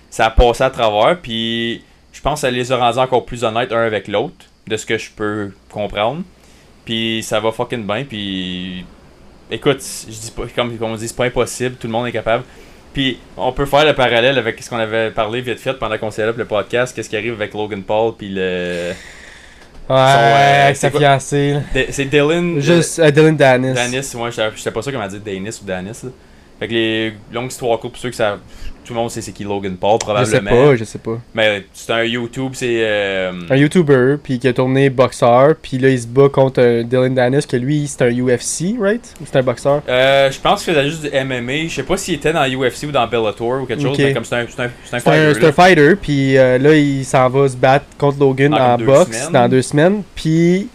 Ça 0.09 0.27
a 0.27 0.29
passé 0.29 0.63
à 0.63 0.69
travers, 0.69 1.19
puis 1.19 1.83
je 2.11 2.21
pense 2.21 2.41
que 2.41 2.47
ça 2.47 2.51
les 2.51 2.71
a 2.71 2.77
rendus 2.77 2.99
encore 2.99 3.25
plus 3.25 3.43
honnêtes 3.43 3.71
un 3.71 3.81
avec 3.85 4.07
l'autre, 4.07 4.45
de 4.67 4.77
ce 4.77 4.85
que 4.85 4.97
je 4.97 5.09
peux 5.11 5.51
comprendre. 5.71 6.23
Puis 6.85 7.23
ça 7.23 7.39
va 7.39 7.51
fucking 7.51 7.85
bien, 7.85 8.03
puis 8.03 8.85
écoute, 9.49 9.81
je 9.81 10.11
dis 10.11 10.31
pas, 10.35 10.43
comme, 10.55 10.77
comme 10.77 10.91
on 10.91 10.95
dit, 10.95 11.07
c'est 11.07 11.15
pas 11.15 11.25
impossible, 11.25 11.75
tout 11.75 11.87
le 11.87 11.93
monde 11.93 12.07
est 12.07 12.11
capable. 12.11 12.43
Puis 12.93 13.17
on 13.37 13.51
peut 13.51 13.65
faire 13.65 13.85
le 13.85 13.93
parallèle 13.93 14.37
avec 14.37 14.61
ce 14.61 14.69
qu'on 14.69 14.77
avait 14.77 15.09
parlé 15.09 15.41
vite 15.41 15.59
fait 15.59 15.73
pendant 15.73 15.97
qu'on 15.97 16.11
s'est 16.11 16.25
le 16.25 16.45
podcast, 16.45 16.95
qu'est-ce 16.95 17.09
qui 17.09 17.17
arrive 17.17 17.33
avec 17.33 17.53
Logan 17.53 17.81
Paul, 17.81 18.13
puis 18.15 18.29
le. 18.29 18.91
Ouais, 19.89 19.95
euh, 19.95 20.63
avec 20.65 20.77
c'est 20.77 20.91
sa 20.91 20.97
fiancée. 20.97 21.57
C'est 21.89 22.05
Dylan. 22.05 22.59
Juste 22.59 22.99
euh, 22.99 23.11
Dylan 23.11 23.35
Danis. 23.35 23.73
Danis, 23.73 24.11
moi 24.15 24.29
j'étais 24.29 24.49
j'étais 24.55 24.71
pas 24.71 24.81
sûr 24.81 24.91
comment 24.93 25.07
dire 25.07 25.19
Danis 25.19 25.59
ou 25.61 25.65
Danis. 25.65 26.03
là. 26.03 26.09
Fait 26.63 26.67
que 26.69 26.73
les 26.73 27.13
longues 27.33 27.51
histoires 27.51 27.77
courtes, 27.79 27.93
pour 27.93 28.01
ceux 28.01 28.09
que 28.09 28.15
ça. 28.15 28.37
Tout 28.85 28.93
le 28.93 28.99
monde 28.99 29.09
sait 29.11 29.21
c'est 29.21 29.31
qui 29.31 29.45
Logan 29.45 29.77
Paul, 29.77 29.97
Je 30.01 30.25
sais 30.25 30.39
probablement. 30.41 30.49
pas, 30.71 30.75
je 30.75 30.83
sais 30.83 30.97
pas. 30.99 31.17
Mais 31.33 31.63
c'est 31.71 31.91
un 31.93 32.03
YouTube, 32.03 32.51
c'est. 32.53 32.79
euh, 32.81 33.31
Un 33.49 33.55
YouTuber, 33.55 34.15
puis 34.21 34.39
qui 34.39 34.47
a 34.49 34.51
tourné 34.53 34.89
boxeur, 34.89 35.55
puis 35.61 35.77
là 35.77 35.87
il 35.89 36.01
se 36.01 36.05
bat 36.07 36.27
contre 36.27 36.61
un 36.61 36.83
Dylan 36.83 37.13
Danis, 37.15 37.45
que 37.47 37.55
lui 37.55 37.87
c'est 37.87 38.01
un 38.03 38.09
UFC, 38.11 38.75
right? 38.79 39.01
Ou 39.21 39.25
c'est 39.25 39.37
un 39.37 39.41
boxeur? 39.41 39.81
euh, 39.87 40.29
je 40.29 40.37
pense 40.39 40.63
qu'il 40.65 40.73
faisait 40.73 40.89
juste 40.89 41.03
du 41.03 41.09
MMA. 41.09 41.67
Je 41.69 41.75
sais 41.75 41.83
pas 41.83 41.95
s'il 41.95 42.15
était 42.15 42.33
dans 42.33 42.43
UFC 42.45 42.83
ou 42.87 42.91
dans 42.91 43.07
Bellator 43.07 43.61
ou 43.61 43.65
quelque 43.65 43.81
chose, 43.83 43.97
mais 43.97 44.13
comme 44.13 44.25
c'est 44.25 44.35
un, 44.35 44.45
c'est 44.53 44.63
un, 44.63 44.69
c'est 44.83 44.95
un 44.97 44.99
fighter, 44.99 45.33
c'est 45.39 45.45
un 45.47 45.51
fighter, 45.53 45.95
puis 45.95 46.37
euh, 46.37 46.57
là 46.57 46.75
il 46.75 47.05
s'en 47.05 47.29
va 47.29 47.47
se 47.47 47.55
battre 47.55 47.85
contre 47.97 48.19
Logan 48.19 48.51
Dans 48.51 48.57
en 48.73 48.77
boxe 48.77 49.31
dans 49.31 49.47
deux 49.47 49.61
semaines, 49.61 50.03
puis 50.13 50.67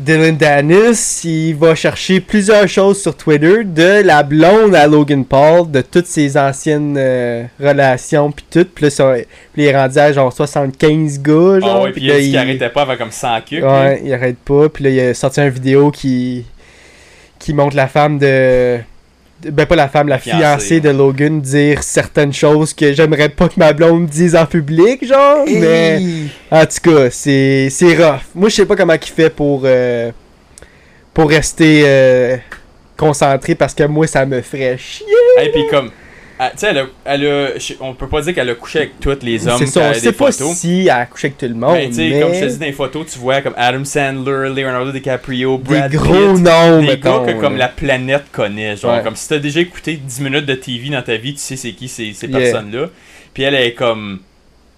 Dylan 0.00 0.36
Danis, 0.36 1.20
il 1.24 1.54
va 1.54 1.74
chercher 1.74 2.20
plusieurs 2.20 2.66
choses 2.68 3.00
sur 3.00 3.16
Twitter, 3.16 3.64
de 3.64 4.02
la 4.02 4.22
blonde 4.22 4.74
à 4.74 4.86
Logan 4.86 5.24
Paul, 5.24 5.70
de 5.70 5.80
toutes 5.82 6.06
ses 6.06 6.36
anciennes 6.36 6.96
euh, 6.98 7.44
relations, 7.60 8.32
puis 8.32 8.44
tout, 8.50 8.64
puis 8.74 8.86
là, 8.86 9.16
il 9.56 9.64
est 9.64 9.76
rendu 9.76 9.98
à 9.98 10.12
genre 10.12 10.32
75 10.32 11.20
gars, 11.20 11.60
genre, 11.60 11.76
Ah 11.76 11.82
ouais, 11.82 11.92
puis 11.92 12.02
il 12.04 12.10
a 12.10 12.14
là, 12.14 12.20
dit 12.20 12.26
qu'il 12.28 12.38
arrêtait 12.38 12.68
pas 12.70 12.82
avec 12.82 12.98
comme 12.98 13.10
100 13.10 13.40
cucs. 13.42 13.60
là. 13.60 13.82
Ouais, 13.82 14.02
il 14.04 14.12
arrête 14.12 14.38
pas. 14.38 14.68
Puis 14.68 14.84
là, 14.84 14.90
il 14.90 15.00
a 15.00 15.14
sorti 15.14 15.40
une 15.40 15.48
vidéo 15.50 15.90
qui 15.90 16.44
qui 17.38 17.54
montre 17.54 17.74
la 17.76 17.88
femme 17.88 18.18
de. 18.18 18.78
Ben, 19.42 19.64
pas 19.66 19.76
la 19.76 19.88
femme, 19.88 20.08
la 20.08 20.18
fiancée, 20.18 20.38
fiancée, 20.38 20.80
de 20.80 20.90
Logan 20.90 21.40
dire 21.40 21.82
certaines 21.82 22.32
choses 22.32 22.74
que 22.74 22.92
j'aimerais 22.92 23.30
pas 23.30 23.48
que 23.48 23.54
ma 23.56 23.72
blonde 23.72 24.06
dise 24.06 24.36
en 24.36 24.44
public, 24.46 25.06
genre. 25.06 25.44
Mais 25.48 25.98
en 26.50 26.66
tout 26.66 26.90
cas, 26.90 27.10
c'est 27.10 27.68
c'est 27.70 27.96
rough. 27.96 28.20
Moi, 28.34 28.48
je 28.50 28.56
sais 28.56 28.66
pas 28.66 28.76
comment 28.76 28.92
il 28.94 29.08
fait 29.08 29.30
pour. 29.30 29.62
euh, 29.64 30.10
pour 31.14 31.28
rester 31.28 31.82
euh, 31.84 32.36
concentré 32.96 33.54
parce 33.54 33.74
que 33.74 33.84
moi, 33.84 34.06
ça 34.06 34.24
me 34.26 34.40
ferait 34.42 34.78
chier. 34.78 35.06
Et 35.42 35.50
puis 35.50 35.62
comme. 35.70 35.90
Ah, 36.40 36.50
Tu 36.52 36.58
sais, 36.58 36.68
elle 36.70 36.86
elle 37.04 37.26
a- 37.26 37.48
on 37.80 37.94
peut 37.94 38.08
pas 38.08 38.20
dire 38.22 38.34
qu'elle 38.34 38.50
a 38.50 38.54
couché 38.54 38.78
avec 38.80 38.98
tous 38.98 39.18
les 39.22 39.46
hommes 39.46 39.58
C'est 39.58 39.66
ça, 39.66 39.90
on 39.90 39.94
sait 39.94 40.12
pas 40.12 40.32
photos. 40.32 40.56
si 40.56 40.80
elle 40.82 40.90
a 40.90 41.06
couché 41.06 41.26
avec 41.28 41.38
tout 41.38 41.46
le 41.46 41.54
monde. 41.54 41.74
Mais 41.74 41.88
tu 41.88 41.94
sais, 41.94 42.08
mais 42.10 42.20
comme 42.20 42.34
je 42.34 42.40
te 42.40 42.44
dis 42.46 42.58
dans 42.58 42.66
les 42.66 42.72
photos, 42.72 43.06
tu 43.12 43.18
vois 43.18 43.40
comme 43.42 43.54
Adam 43.56 43.84
Sandler, 43.84 44.48
Leonardo 44.54 44.90
DiCaprio, 44.92 45.58
Brad 45.58 45.90
des 45.90 45.96
gros 45.96 46.34
Pitt. 46.34 46.42
noms, 46.44 46.80
Des 46.80 46.86
mettons, 46.86 47.24
gars 47.24 47.32
que 47.34 47.40
comme 47.40 47.56
la 47.56 47.68
planète 47.68 48.24
connaît. 48.32 48.76
Genre, 48.76 48.96
Ouais. 48.96 49.02
comme 49.02 49.16
si 49.16 49.28
t'as 49.28 49.38
déjà 49.38 49.60
écouté 49.60 49.94
10 49.96 50.20
minutes 50.20 50.46
de 50.46 50.54
TV 50.54 50.88
dans 50.90 51.02
ta 51.02 51.16
vie, 51.16 51.34
tu 51.34 51.40
sais 51.40 51.56
c'est 51.56 51.72
qui 51.72 51.86
ces, 51.88 52.12
ces 52.12 52.26
Yeah. 52.26 52.38
personnes-là. 52.40 52.86
Puis 53.34 53.42
elle 53.44 53.54
est 53.54 53.74
comme. 53.74 54.20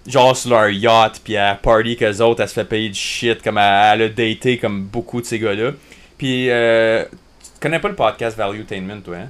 Genre 0.05 0.35
sur 0.35 0.49
leur 0.49 0.67
yacht, 0.69 1.21
puis 1.23 1.35
elle 1.35 1.57
party 1.61 1.95
qu'eux 1.95 2.19
autres, 2.19 2.41
elle 2.41 2.49
se 2.49 2.53
fait 2.53 2.65
payer 2.65 2.89
du 2.89 2.99
shit, 2.99 3.41
comme 3.41 3.57
elle, 3.57 4.01
elle 4.01 4.01
a 4.01 4.09
daté 4.09 4.57
comme 4.57 4.83
beaucoup 4.83 5.21
de 5.21 5.25
ces 5.25 5.39
gars-là. 5.39 5.71
Puis, 6.17 6.49
euh, 6.49 7.05
tu 7.05 7.49
connais 7.61 7.79
pas 7.79 7.87
le 7.87 7.95
podcast 7.95 8.37
Valuetainment, 8.37 8.99
toi, 8.99 9.15
hein? 9.15 9.29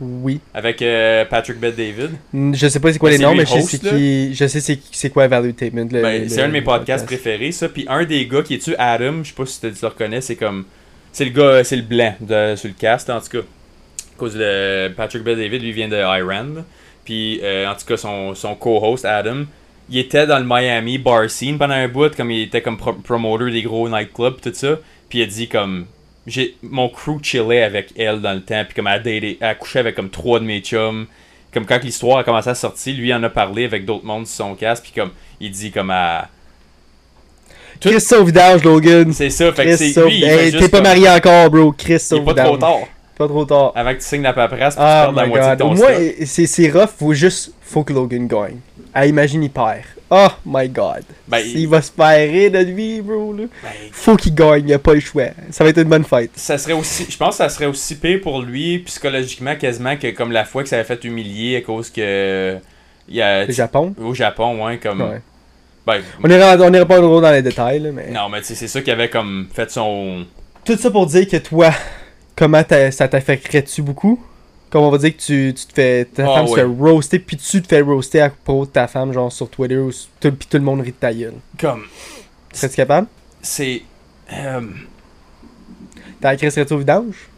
Oui. 0.00 0.40
Avec 0.52 0.82
euh, 0.82 1.24
Patrick 1.24 1.58
Bet 1.58 1.72
David. 1.72 2.10
Je 2.34 2.68
sais 2.68 2.80
pas 2.80 2.92
c'est 2.92 2.98
quoi 2.98 3.10
Mais 3.10 3.16
les 3.16 3.22
noms, 3.24 3.34
mais 3.34 3.46
je 3.46 3.50
sais 3.52 3.62
c'est 3.62 3.78
qui. 3.80 4.34
Je 4.34 4.46
sais 4.46 4.60
c'est 4.60 4.78
c'est 4.92 5.10
quoi 5.10 5.26
Valuetainment. 5.26 5.88
le- 5.90 6.02
Ben, 6.02 6.28
c'est 6.28 6.42
un 6.42 6.48
de 6.48 6.52
mes 6.52 6.60
podcasts 6.62 7.04
podcast. 7.04 7.22
préférés, 7.22 7.52
ça. 7.52 7.68
Puis 7.68 7.86
un 7.88 8.04
des 8.04 8.26
gars 8.26 8.42
qui 8.42 8.54
est-tu 8.54 8.74
Adam, 8.76 9.22
je 9.22 9.28
sais 9.28 9.34
pas 9.34 9.46
si 9.46 9.60
tu 9.60 9.66
le 9.80 9.88
reconnais, 9.88 10.20
c'est 10.20 10.36
comme. 10.36 10.64
C'est 11.12 11.24
le 11.24 11.30
gars, 11.30 11.64
c'est 11.64 11.76
le 11.76 11.82
blanc 11.82 12.14
de, 12.20 12.54
sur 12.56 12.68
le 12.68 12.74
cast, 12.78 13.08
en 13.08 13.20
tout 13.20 13.28
cas. 13.30 13.38
À 13.38 14.18
cause 14.18 14.34
de 14.34 14.88
Patrick 14.88 15.22
Bet 15.22 15.36
David, 15.36 15.62
lui 15.62 15.72
vient 15.72 15.88
de 15.88 15.96
Iran. 15.96 16.62
Puis, 17.04 17.40
euh, 17.42 17.66
en 17.70 17.74
tout 17.74 17.86
cas, 17.86 17.96
son, 17.96 18.34
son 18.34 18.54
co-host, 18.54 19.04
Adam, 19.06 19.44
il 19.88 19.98
était 19.98 20.26
dans 20.26 20.38
le 20.38 20.44
Miami 20.44 20.98
bar 20.98 21.30
scene 21.30 21.56
pendant 21.56 21.74
un 21.74 21.88
bout, 21.88 22.14
comme 22.16 22.30
il 22.30 22.42
était 22.42 22.60
comme 22.60 22.76
pro- 22.76 22.92
promoter 22.94 23.50
des 23.50 23.62
gros 23.62 23.88
nightclubs, 23.88 24.40
tout 24.42 24.50
ça. 24.52 24.78
Puis 25.08 25.20
il 25.20 25.22
a 25.22 25.26
dit 25.26 25.48
comme. 25.48 25.86
J'ai, 26.26 26.56
mon 26.62 26.88
crew 26.88 27.18
chillait 27.22 27.62
avec 27.62 27.92
elle 27.96 28.20
dans 28.20 28.32
le 28.34 28.42
temps, 28.42 28.64
puis 28.64 28.74
comme 28.74 28.86
elle 28.88 28.94
a, 28.94 28.98
daté- 28.98 29.38
elle 29.40 29.48
a 29.48 29.54
couché 29.54 29.78
avec 29.78 29.94
comme 29.94 30.10
trois 30.10 30.40
de 30.40 30.44
mes 30.44 30.60
chums. 30.60 31.06
Comme 31.54 31.64
quand 31.66 31.82
l'histoire 31.82 32.18
a 32.18 32.24
commencé 32.24 32.50
à 32.50 32.54
sortir, 32.54 32.96
lui 32.96 33.14
en 33.14 33.22
a 33.22 33.30
parlé 33.30 33.64
avec 33.64 33.84
d'autres 33.84 34.04
mondes 34.04 34.26
sur 34.26 34.44
son 34.44 34.54
casque, 34.54 34.82
puis 34.84 34.92
comme 35.00 35.10
il 35.40 35.50
dit 35.52 35.70
comme 35.70 35.90
à. 35.90 36.28
Tout- 37.80 37.90
Chris 37.90 38.00
Sauvidage, 38.00 38.64
Logan. 38.64 39.12
C'est 39.12 39.30
ça, 39.30 39.52
fait 39.52 39.64
que 39.66 39.76
c'est 39.76 39.94
lui, 40.04 40.24
Hey, 40.24 40.50
T'es 40.50 40.68
pas 40.68 40.78
comme- 40.78 40.82
marié 40.86 41.08
encore, 41.08 41.50
bro. 41.50 41.72
Chris 41.72 41.94
est 41.94 42.24
pas 42.24 42.34
trop 42.34 42.56
tard. 42.56 42.78
Pas 43.16 43.28
trop 43.28 43.44
tard. 43.44 43.72
Avant 43.74 43.92
que 43.94 43.98
tu 44.00 44.04
signes 44.06 44.22
la 44.22 44.32
paperasse, 44.32 44.74
puis 44.74 44.84
Ah 44.86 45.06
tu 45.08 45.14
perds 45.14 45.22
la 45.22 45.28
moitié 45.28 45.48
god. 45.50 45.58
de 45.58 45.62
ton 45.62 45.74
Moi, 45.74 45.88
c'est 46.26 46.46
c'est 46.46 46.70
rough. 46.70 46.90
Faut 46.98 47.14
juste. 47.14 47.52
Faut 47.62 47.84
que 47.84 47.92
Logan 47.92 48.26
gagne. 48.26 48.58
Ah, 48.92 49.06
imagine, 49.06 49.42
il 49.42 49.50
perd. 49.50 49.82
Oh 50.10 50.28
my 50.44 50.68
god. 50.68 51.02
Ben, 51.26 51.38
il... 51.38 51.68
va 51.68 51.82
se 51.82 51.90
faire 51.90 52.30
rire 52.30 52.52
de 52.52 52.58
lui, 52.58 53.00
bro. 53.00 53.32
Là. 53.32 53.44
Ben, 53.62 53.70
Faut 53.90 54.16
qu'il 54.16 54.34
gagne. 54.34 54.68
Il 54.68 54.74
a 54.74 54.78
pas 54.78 54.94
le 54.94 55.00
choix. 55.00 55.30
Ça 55.50 55.64
va 55.64 55.70
être 55.70 55.78
une 55.78 55.88
bonne 55.88 56.04
fête. 56.04 56.30
ça 56.36 56.58
serait 56.58 56.74
aussi, 56.74 57.06
je 57.08 57.16
pense 57.16 57.30
que 57.30 57.36
ça 57.36 57.48
serait 57.48 57.66
aussi 57.66 57.96
pire 57.96 58.20
pour 58.22 58.42
lui 58.42 58.78
psychologiquement 58.80 59.56
quasiment 59.56 59.96
que 59.96 60.10
comme 60.10 60.30
la 60.30 60.44
fois 60.44 60.62
que 60.62 60.68
ça 60.68 60.76
avait 60.76 60.84
fait 60.84 61.04
humilier 61.04 61.56
à 61.56 61.60
cause 61.62 61.90
que 61.90 62.56
il 63.08 63.16
y 63.16 63.22
a 63.22 63.46
Le 63.46 63.52
Japon? 63.52 63.94
au 64.00 64.14
Japon, 64.14 64.64
ouais, 64.64 64.78
comme 64.78 65.00
Ouais. 65.00 65.20
Ben, 65.86 66.02
On 66.22 66.28
ira, 66.28 66.56
on 66.58 66.86
pas 66.86 66.96
trop 66.96 67.20
dans 67.20 67.30
les 67.30 67.42
détails, 67.42 67.78
là, 67.78 67.92
mais. 67.92 68.10
non, 68.10 68.28
mais 68.28 68.40
tu 68.40 68.48
sais, 68.48 68.54
c'est 68.56 68.66
ça 68.66 68.80
qui 68.82 68.90
avait 68.90 69.08
comme 69.08 69.46
fait 69.54 69.70
son. 69.70 70.26
Tout 70.64 70.76
ça 70.76 70.90
pour 70.90 71.06
dire 71.06 71.28
que 71.28 71.36
toi, 71.36 71.70
comment 72.34 72.62
ça 72.90 73.06
t'affecterait-tu 73.08 73.82
beaucoup? 73.82 74.20
Comme 74.70 74.82
on 74.82 74.90
va 74.90 74.98
dire 74.98 75.16
que 75.16 75.22
tu, 75.22 75.54
tu 75.54 75.66
te 75.66 75.72
fais. 75.72 76.04
Ta 76.06 76.24
Ah, 76.24 76.34
femme 76.36 76.46
se 76.48 76.54
fait 76.54 76.62
roaster, 76.62 77.18
puis 77.20 77.36
tu 77.36 77.62
te 77.62 77.68
fais 77.68 77.80
roaster 77.80 78.20
à 78.20 78.30
propos 78.30 78.66
de 78.66 78.70
ta 78.70 78.86
femme, 78.88 79.12
genre 79.12 79.30
sur 79.32 79.48
Twitter, 79.48 79.76
ou 79.78 79.90
tout, 80.20 80.32
puis 80.32 80.48
tout 80.50 80.56
le 80.56 80.64
monde 80.64 80.80
rit 80.80 80.90
de 80.90 80.96
ta 80.96 81.12
gueule. 81.14 81.34
Comme. 81.58 81.84
Serais-tu 82.52 82.76
capable? 82.76 83.06
C'est. 83.42 83.82
euh, 84.32 84.60
T'as 86.20 86.34
écrit 86.34 86.50
serais-tu 86.50 86.72
au 86.72 86.78
vidange? 86.78 87.28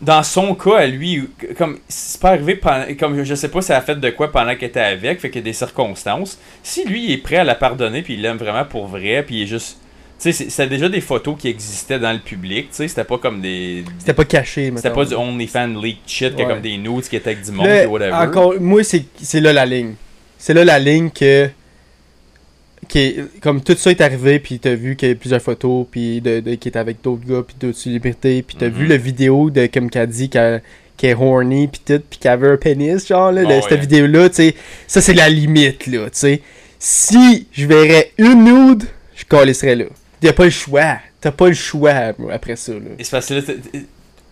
dans 0.00 0.24
son 0.24 0.56
cas, 0.56 0.78
à 0.78 0.86
lui, 0.88 1.28
comme 1.56 1.78
c'est 1.88 2.20
pas 2.20 2.30
arrivé 2.30 2.56
pendant, 2.56 2.86
comme 2.98 3.22
je 3.22 3.34
sais 3.36 3.48
pas 3.48 3.62
si 3.62 3.70
elle 3.70 3.78
a 3.78 3.82
fait 3.82 3.94
de 3.94 4.10
quoi 4.10 4.32
pendant 4.32 4.56
qu'elle 4.56 4.70
était 4.70 4.80
avec, 4.80 5.20
fait 5.20 5.30
qu'il 5.30 5.42
y 5.42 5.44
a 5.44 5.44
des 5.44 5.52
circonstances. 5.52 6.40
Si 6.64 6.84
lui 6.84 7.04
il 7.04 7.12
est 7.12 7.18
prêt 7.18 7.36
à 7.36 7.44
la 7.44 7.54
pardonner 7.54 8.02
puis 8.02 8.14
il 8.14 8.20
l'aime 8.22 8.36
vraiment 8.36 8.64
pour 8.64 8.88
vrai, 8.88 9.22
puis 9.24 9.36
il 9.36 9.42
est 9.42 9.46
juste, 9.46 9.76
tu 9.78 9.81
sais, 10.30 10.32
c'était 10.32 10.68
déjà 10.68 10.88
des 10.88 11.00
photos 11.00 11.34
qui 11.38 11.48
existaient 11.48 11.98
dans 11.98 12.12
le 12.12 12.18
public, 12.18 12.68
tu 12.70 12.76
sais, 12.76 12.88
c'était 12.88 13.04
pas 13.04 13.18
comme 13.18 13.40
des, 13.40 13.84
C'était 13.98 14.12
pas 14.14 14.24
caché, 14.24 14.72
c'était 14.76 14.90
pas 14.90 15.04
du 15.04 15.14
OnlyFans 15.14 15.80
leak 15.82 15.98
shit, 16.06 16.34
Ouais. 16.36 16.44
comme 16.44 16.60
des 16.60 16.76
nudes 16.76 17.02
qui 17.08 17.16
étaient 17.16 17.30
avec 17.30 17.42
du 17.44 17.50
monde, 17.52 17.66
Là, 17.66 17.78
puis 17.80 17.86
whatever. 17.88 18.12
encore, 18.12 18.54
moi, 18.60 18.82
c'est 18.84 19.40
là 19.40 19.52
la 19.52 19.66
ligne. 19.66 19.94
C'est 20.38 20.54
là 20.54 20.64
la 20.64 20.78
ligne 20.78 21.10
que. 21.10 21.48
qui 22.88 23.16
comme 23.40 23.62
tout 23.62 23.74
ça 23.76 23.90
est 23.90 24.00
arrivé, 24.00 24.38
puis 24.38 24.58
t'as 24.58 24.74
vu 24.74 24.96
qu'il 24.96 25.08
y 25.08 25.12
a 25.12 25.14
plusieurs 25.14 25.40
photos, 25.42 25.86
puis 25.90 26.20
de, 26.20 26.40
de- 26.40 26.54
qui 26.56 26.68
est 26.68 26.76
avec 26.76 27.00
d'autres 27.02 27.24
gars, 27.26 27.42
puis 27.46 27.56
d'autres 27.60 27.78
célébrités, 27.78 28.42
puis 28.42 28.56
t'as 28.58 28.68
vu 28.68 28.86
la 28.86 28.96
vidéo 28.96 29.50
de, 29.50 29.66
comme 29.66 29.88
qu'elle 29.88 30.08
dit, 30.08 30.28
qu'elle 30.28 30.62
qu'elle 30.96 31.10
est 31.10 31.14
horny, 31.14 31.68
puis 31.68 31.80
tout, 31.84 32.02
puis 32.10 32.18
qu'elle 32.18 32.32
avait 32.32 32.48
un 32.48 32.56
pénis, 32.56 33.06
genre, 33.06 33.32
là, 33.32 33.44
de- 33.44 33.60
cette 33.62 33.70
ouais. 33.70 33.76
vidéo-là, 33.78 34.28
tu 34.28 34.36
sais, 34.36 34.54
ça 34.86 35.00
c'est 35.00 35.14
la 35.14 35.28
limite, 35.28 35.86
là, 35.86 36.04
tu 36.06 36.18
sais. 36.18 36.42
Si 36.78 37.46
je 37.52 37.66
verrais 37.66 38.10
une 38.18 38.44
nude, 38.44 38.84
je 39.14 39.24
calisserais 39.24 39.76
là. 39.76 39.84
Y'a 40.22 40.32
pas 40.32 40.44
le 40.44 40.50
choix. 40.50 40.98
T'as 41.20 41.30
pas 41.32 41.48
le 41.48 41.54
choix 41.54 42.12
après 42.32 42.56
ça, 42.56 42.72
là. 42.72 42.80
Et 42.98 43.04
c'est 43.04 43.10
parce 43.10 43.26
que 43.28 43.34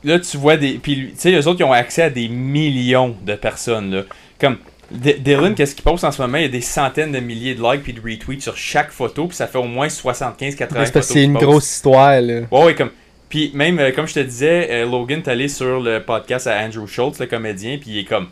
là, 0.05 0.19
tu 0.19 0.37
vois 0.37 0.57
des. 0.57 0.75
Puis, 0.75 1.11
tu 1.13 1.13
sais, 1.17 1.31
les 1.31 1.47
autres, 1.47 1.61
ils 1.61 1.65
ont 1.65 1.73
accès 1.73 2.03
à 2.03 2.11
des 2.11 2.29
millions 2.29 3.15
de 3.25 3.35
personnes, 3.35 3.91
là. 3.95 4.03
Comme. 4.41 4.59
D- 4.91 5.19
Dylan, 5.21 5.55
qu'est-ce 5.55 5.77
qu'il 5.77 5.85
poste 5.85 6.03
en 6.03 6.11
ce 6.11 6.21
moment? 6.21 6.39
Il 6.39 6.43
y 6.43 6.47
a 6.47 6.49
des 6.49 6.61
centaines 6.61 7.13
de 7.13 7.21
milliers 7.21 7.55
de 7.55 7.63
likes 7.63 7.85
puis 7.85 7.93
de 7.93 8.01
retweets 8.01 8.41
sur 8.43 8.57
chaque 8.57 8.91
photo, 8.91 9.29
puis 9.29 9.37
ça 9.37 9.47
fait 9.47 9.59
au 9.59 9.63
moins 9.65 9.87
75-80 9.87 11.03
C'est 11.03 11.23
une 11.25 11.35
grosse 11.35 11.71
histoire, 11.77 12.21
là. 12.21 12.41
Ouais, 12.51 12.65
ouais, 12.65 12.75
comme. 12.75 12.91
Puis 13.29 13.53
même, 13.55 13.79
euh, 13.79 13.93
comme 13.93 14.09
je 14.09 14.15
te 14.15 14.21
disais, 14.21 14.67
euh, 14.73 14.91
Logan 14.91 15.21
est 15.25 15.29
allé 15.29 15.47
sur 15.47 15.79
le 15.79 16.03
podcast 16.03 16.49
à 16.49 16.59
Andrew 16.59 16.89
Schultz, 16.89 17.21
le 17.21 17.27
comédien, 17.27 17.79
puis 17.81 17.91
il 17.91 17.99
est 18.01 18.05
comme. 18.05 18.27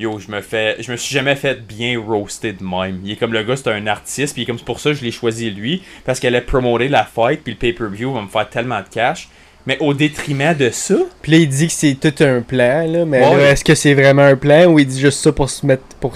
Yo, 0.00 0.18
je 0.18 0.28
me 0.30 0.40
fais. 0.40 0.76
Je 0.80 0.90
me 0.90 0.96
suis 0.96 1.14
jamais 1.14 1.36
fait 1.36 1.64
bien 1.66 2.00
roaster 2.00 2.52
de 2.52 2.64
même. 2.64 3.00
Il 3.04 3.12
est 3.12 3.16
comme 3.16 3.32
le 3.32 3.44
gars, 3.44 3.56
c'est 3.56 3.70
un 3.70 3.86
artiste, 3.86 4.34
puis 4.34 4.44
comme 4.44 4.58
c'est 4.58 4.64
pour 4.64 4.80
ça 4.80 4.90
que 4.90 4.96
je 4.96 5.04
l'ai 5.04 5.12
choisi 5.12 5.50
lui, 5.50 5.82
parce 6.04 6.18
qu'elle 6.18 6.34
a 6.34 6.40
promoté 6.40 6.88
la 6.88 7.04
fight, 7.04 7.42
puis 7.44 7.52
le 7.52 7.58
pay-per-view 7.58 8.12
va 8.12 8.22
me 8.22 8.28
faire 8.28 8.48
tellement 8.50 8.80
de 8.80 8.88
cash. 8.92 9.28
Mais 9.66 9.78
au 9.80 9.94
détriment 9.94 10.54
de 10.54 10.68
ça. 10.70 10.96
Puis 11.22 11.32
là, 11.32 11.38
il 11.38 11.48
dit 11.48 11.68
que 11.68 11.72
c'est 11.72 11.94
tout 11.94 12.22
un 12.22 12.40
plan, 12.42 12.86
là. 12.86 13.04
Mais 13.06 13.26
Ouais. 13.26 13.44
est-ce 13.52 13.64
que 13.64 13.74
c'est 13.74 13.94
vraiment 13.94 14.22
un 14.22 14.36
plan 14.36 14.66
ou 14.66 14.78
il 14.78 14.86
dit 14.86 15.00
juste 15.00 15.20
ça 15.20 15.32
pour 15.32 15.48
se 15.48 15.64
mettre. 15.64 15.84
pour 16.00 16.14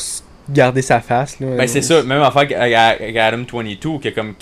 garder 0.51 0.83
sa 0.83 1.01
face, 1.01 1.39
là? 1.41 1.47
Ben 1.57 1.67
c'est 1.69 1.83
ça, 1.83 2.03
même 2.03 2.23
avec- 2.23 2.53
avec 2.53 3.17
Adam 3.17 3.45
22, 3.51 3.99
que 4.01 4.09
comme 4.09 4.35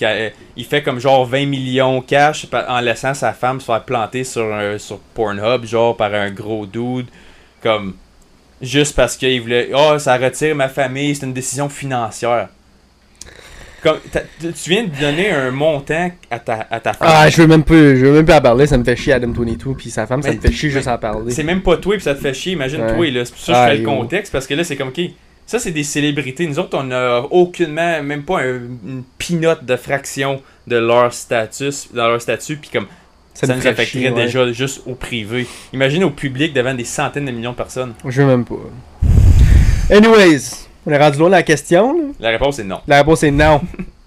il 0.57 0.64
fait 0.64 0.80
comme 0.82 0.99
genre 1.01 1.26
20 1.26 1.47
millions 1.47 2.01
cash 2.01 2.47
en 2.68 2.80
laissant 2.80 3.12
sa 3.12 3.32
femme 3.32 3.61
se 3.61 3.66
faire 3.66 3.84
planter 3.84 4.22
sur, 4.24 4.53
un- 4.55 4.78
sur 4.78 4.99
Pornhub, 5.14 5.64
genre 5.66 5.97
par 5.97 6.14
un 6.14 6.30
gros 6.30 6.64
dude, 6.64 7.07
comme 7.62 7.95
juste 8.62 8.94
parce 8.96 9.16
qu'il 9.16 9.40
voulait, 9.42 9.70
oh 9.74 9.98
ça 9.98 10.16
retire 10.16 10.54
ma 10.54 10.68
famille, 10.68 11.14
c'est 11.14 11.26
une 11.26 11.32
décision 11.34 11.68
financière. 11.68 12.48
Comme, 13.82 13.98
tu 14.40 14.70
viens 14.70 14.84
de 14.84 15.00
donner 15.00 15.30
un 15.30 15.50
montant 15.52 16.11
à 16.30 16.38
ta, 16.40 16.66
à 16.70 16.80
ta 16.80 16.92
femme. 16.92 17.09
Ah, 17.09 17.28
je 17.28 17.36
veux 17.40 17.46
même 17.46 17.62
pas, 17.62 17.74
je 17.74 18.04
veux 18.07 18.12
même 18.14 18.24
pas 18.26 18.38
en 18.38 18.40
parler, 18.40 18.66
ça 18.66 18.78
me 18.78 18.82
fait 18.84 18.96
chier 18.96 19.12
Adam 19.12 19.28
22 19.30 19.74
puis 19.74 19.90
sa 19.90 20.07
femme, 20.07 20.22
ça 20.22 20.32
me 20.32 20.40
fait 20.40 20.50
chier 20.50 20.70
juste 20.70 20.88
en 20.88 20.98
parler. 20.98 21.32
C'est 21.32 21.44
même 21.44 21.62
pas 21.62 21.76
toi 21.76 21.94
puis 21.94 22.02
ça 22.02 22.14
te 22.14 22.20
fait 22.20 22.34
chier, 22.34 22.54
imagine 22.54 22.80
Ouais. 22.80 22.94
toi 22.94 23.11
là. 23.11 23.24
C'est 23.24 23.32
pour 23.34 23.40
ça 23.42 23.52
que 23.52 23.59
je 23.59 23.76
fais 23.76 23.78
le 23.82 23.84
contexte 23.84 24.32
parce 24.32 24.46
que 24.46 24.54
là 24.54 24.64
c'est 24.64 24.76
comme 24.76 24.88
ok. 24.88 25.00
Ça 25.44 25.61
c'est 25.61 25.70
des 25.70 25.84
célébrités. 25.84 26.46
Nous 26.48 26.59
autres 26.59 26.76
on 26.76 26.90
a 26.90 27.20
aucunement, 27.30 28.02
même 28.02 28.24
pas 28.24 28.40
un- 28.40 28.57
une 28.86 29.04
pinote 29.18 29.64
de 29.64 29.76
fraction 29.76 30.42
de 30.66 30.76
leur 30.78 31.12
status, 31.12 31.88
dans 31.92 32.09
leur 32.09 32.20
statut 32.20 32.57
puis 32.57 32.70
comme 32.72 32.86
ça, 33.37 33.47
nous 33.47 33.53
affecterait 33.61 33.87
chier, 33.87 34.11
ouais. 34.11 34.24
déjà 34.26 34.51
juste 34.53 34.82
au 34.87 34.95
privé. 34.95 35.47
Imagine 35.72 36.05
au 36.05 36.11
public 36.11 36.53
devant 36.53 36.74
des 36.74 36.84
centaines 36.84 37.26
de 37.26 37.30
millions 37.30 37.53
de 37.53 37.57
personnes. 37.57 37.95
Je 38.05 38.22
veux 38.22 38.28
même 38.28 38.45
pas. 38.45 38.55
Anyways, 39.91 40.66
on 40.87 40.91
est 40.93 40.99
rendu 40.99 41.18
loin 41.18 41.28
de 41.28 41.32
la 41.32 41.43
question, 41.43 41.93
là. 41.93 42.05
La 42.20 42.30
réponse 42.30 42.59
est 42.59 42.64
non. 42.64 42.80
La 42.87 42.99
réponse 42.99 43.22
est 43.22 43.30
non. 43.30 43.61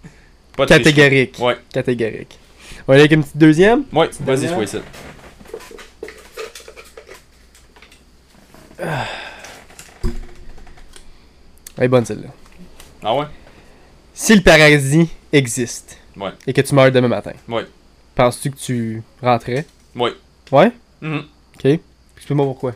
Pas 0.58 0.66
de 0.66 0.70
tricherie. 0.74 0.84
Catégorique. 0.94 1.38
Ouais. 1.40 1.56
Catégorique. 1.72 2.40
On 2.88 2.92
va 2.92 2.94
aller 2.96 3.02
avec 3.02 3.12
une 3.14 3.22
petite 3.24 3.38
deuxième? 3.38 3.84
Ouais, 3.94 4.10
vas-y 4.22 4.48
sois 4.48 4.66
ça. 4.68 4.80
Elle 11.78 11.86
est 11.86 11.88
bonne 11.88 12.06
celle-là. 12.06 12.30
Ah 13.04 13.16
ouais? 13.16 13.26
Si 14.14 14.36
le 14.36 14.42
paradis 14.42 15.10
existe 15.32 15.98
Ouais. 16.18 16.32
et 16.46 16.52
que 16.54 16.62
tu 16.62 16.76
meurs 16.76 16.92
demain 16.92 17.08
matin, 17.08 17.32
Ouais. 17.48 17.66
Penses-tu 18.20 18.52
que 18.52 18.58
tu 18.58 19.04
rentrais? 19.22 19.66
Ouais. 19.96 20.12
Ouais? 20.52 20.72
Mhm. 21.02 21.24
Ok. 21.56 21.80
Explique-moi 22.18 22.46
pourquoi. 22.46 22.74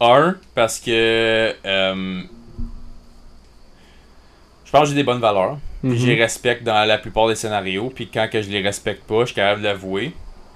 Un, 0.00 0.36
parce 0.54 0.78
que 0.78 1.54
euh, 1.64 2.22
je 4.64 4.70
pense 4.70 4.82
que 4.82 4.86
j'ai 4.90 4.94
des 4.94 5.02
bonnes 5.04 5.20
valeurs. 5.20 5.58
Mhm. 5.82 5.96
je 5.96 6.06
les 6.06 6.14
respecte 6.22 6.62
dans 6.62 6.86
la 6.86 6.96
plupart 6.96 7.26
des 7.28 7.34
scénarios. 7.34 7.90
Puis 7.94 8.08
quand 8.08 8.28
que 8.30 8.40
je 8.40 8.48
les 8.50 8.62
respecte 8.62 9.02
pas, 9.04 9.20
je 9.20 9.26
suis 9.26 9.34
capable 9.34 9.60
de 9.62 9.66
l'avouer. 9.66 10.12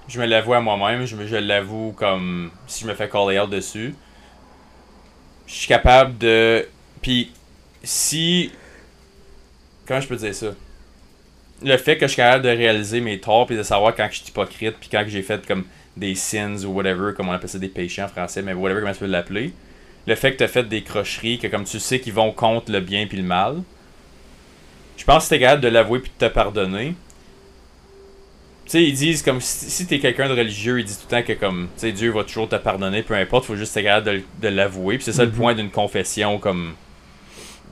Je 0.07 0.19
me 0.19 0.25
l'avoue 0.25 0.53
à 0.53 0.61
moi-même. 0.61 1.05
Je, 1.05 1.15
me- 1.15 1.27
je 1.27 1.35
l'avoue 1.35 1.93
comme 1.97 2.51
si 2.65 2.83
je 2.83 2.87
me 2.87 2.95
fais 2.95 3.09
call 3.09 3.39
out 3.39 3.49
dessus. 3.49 3.93
Je 5.47 5.53
suis 5.53 5.67
capable 5.67 6.17
de. 6.17 6.65
Puis 7.01 7.31
si. 7.83 8.51
Comment 9.85 9.99
je 10.01 10.07
peux 10.07 10.15
dire 10.15 10.33
ça? 10.33 10.47
Le 11.63 11.75
fait 11.77 11.97
que 11.97 12.03
je 12.07 12.11
suis 12.13 12.17
capable 12.17 12.43
de 12.43 12.49
réaliser 12.49 13.01
mes 13.01 13.19
torts 13.19 13.45
puis 13.47 13.57
de 13.57 13.63
savoir 13.63 13.93
quand 13.95 14.07
je 14.11 14.17
suis 14.17 14.27
hypocrite 14.29 14.75
puis 14.79 14.89
quand 14.89 15.03
j'ai 15.07 15.21
fait 15.21 15.45
comme 15.45 15.65
des 15.97 16.15
sins 16.15 16.63
ou 16.63 16.69
whatever, 16.71 17.13
comme 17.15 17.27
on 17.29 17.33
appelle 17.33 17.49
ça 17.49 17.59
des 17.59 17.67
péchés 17.67 18.01
en 18.01 18.07
français, 18.07 18.41
mais 18.41 18.53
whatever 18.53 18.79
comment 18.81 18.93
tu 18.93 18.99
peux 18.99 19.05
l'appeler. 19.05 19.53
Le 20.07 20.15
fait 20.15 20.31
que 20.31 20.37
tu 20.37 20.43
as 20.43 20.47
fait 20.47 20.63
des 20.63 20.81
crocheries, 20.83 21.37
que 21.39 21.47
comme 21.47 21.65
tu 21.65 21.79
sais 21.79 21.99
qu'ils 21.99 22.13
vont 22.13 22.31
contre 22.31 22.71
le 22.71 22.79
bien 22.79 23.05
puis 23.07 23.17
le 23.17 23.23
mal. 23.23 23.57
Je 24.97 25.03
pense 25.03 25.25
que 25.25 25.29
t'es 25.29 25.39
capable 25.39 25.61
de 25.61 25.67
l'avouer 25.67 25.99
puis 25.99 26.11
de 26.17 26.27
te 26.27 26.31
pardonner. 26.31 26.95
Tu 28.65 28.71
sais, 28.71 28.83
ils 28.83 28.93
disent 28.93 29.23
comme 29.23 29.41
si, 29.41 29.69
si 29.69 29.87
t'es 29.87 29.99
quelqu'un 29.99 30.29
de 30.29 30.33
religieux, 30.33 30.79
ils 30.79 30.85
disent 30.85 30.99
tout 30.99 31.07
le 31.09 31.21
temps 31.21 31.27
que 31.27 31.33
comme, 31.33 31.67
tu 31.75 31.81
sais, 31.81 31.91
Dieu 31.91 32.11
va 32.11 32.23
toujours 32.23 32.47
te 32.47 32.55
pardonner, 32.55 33.01
peu 33.03 33.15
importe, 33.15 33.45
faut 33.45 33.55
juste 33.55 33.75
être 33.75 33.83
capable 33.83 34.05
de, 34.17 34.21
de 34.41 34.47
l'avouer. 34.47 34.95
Puis 34.97 35.05
c'est 35.05 35.11
ça 35.13 35.23
le 35.25 35.31
Mhm. 35.31 35.35
point 35.37 35.55
d'une 35.55 35.71
confession, 35.71 36.37
comme 36.37 36.75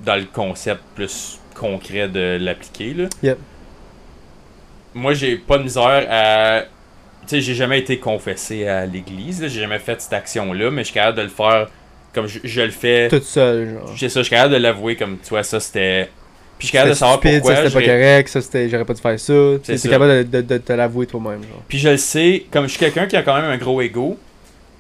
dans 0.03 0.15
le 0.15 0.25
concept 0.25 0.81
plus 0.95 1.39
concret 1.55 2.07
de 2.09 2.37
l'appliquer, 2.39 2.93
là. 2.93 3.05
Yep. 3.23 3.37
Moi, 4.93 5.13
j'ai 5.13 5.35
pas 5.37 5.57
de 5.57 5.63
misère 5.63 6.05
à. 6.09 6.61
Tu 7.23 7.27
sais, 7.35 7.41
j'ai 7.41 7.55
jamais 7.55 7.79
été 7.79 7.99
confessé 7.99 8.67
à 8.67 8.85
l'église, 8.85 9.41
j'ai 9.47 9.59
jamais 9.61 9.79
fait 9.79 9.99
cette 10.01 10.13
action-là, 10.13 10.71
mais 10.71 10.81
je 10.83 10.85
suis 10.87 10.93
capable 10.93 11.17
de 11.17 11.23
le 11.23 11.29
faire 11.29 11.67
comme 12.13 12.25
je, 12.27 12.39
je 12.43 12.61
le 12.61 12.71
fais. 12.71 13.09
Toute 13.09 13.23
seule, 13.23 13.73
genre. 13.73 13.93
C'est 13.97 14.09
ça, 14.09 14.21
je 14.21 14.25
suis 14.25 14.35
capable 14.35 14.53
de 14.53 14.59
l'avouer 14.59 14.95
comme, 14.95 15.17
tu 15.21 15.29
vois, 15.29 15.43
ça 15.43 15.59
c'était. 15.59 16.09
Puis 16.57 16.65
je 16.65 16.69
suis 16.69 16.71
capable 16.73 16.91
de 16.91 16.95
savoir 16.95 17.17
stupide, 17.19 17.39
pourquoi. 17.41 17.55
ça 17.55 17.69
c'était 17.69 17.73
pas 17.81 17.85
correct, 17.85 18.27
ça 18.29 18.41
c'était 18.41 18.69
j'aurais 18.69 18.85
pas 18.85 18.93
dû 18.93 19.01
faire 19.01 19.19
ça. 19.19 19.33
C'est 19.33 19.61
Tu 19.63 19.71
es 19.73 19.77
ça. 19.77 19.89
capable 19.89 20.11
de, 20.11 20.23
de, 20.23 20.41
de 20.41 20.57
te 20.57 20.73
l'avouer 20.73 21.05
toi-même, 21.05 21.43
genre. 21.43 21.61
Puis 21.67 21.77
je 21.79 21.89
le 21.89 21.97
sais, 21.97 22.45
comme 22.49 22.63
je 22.65 22.69
suis 22.69 22.79
quelqu'un 22.79 23.05
qui 23.05 23.15
a 23.15 23.21
quand 23.21 23.35
même 23.35 23.45
un 23.51 23.57
gros 23.57 23.79
ego, 23.81 24.17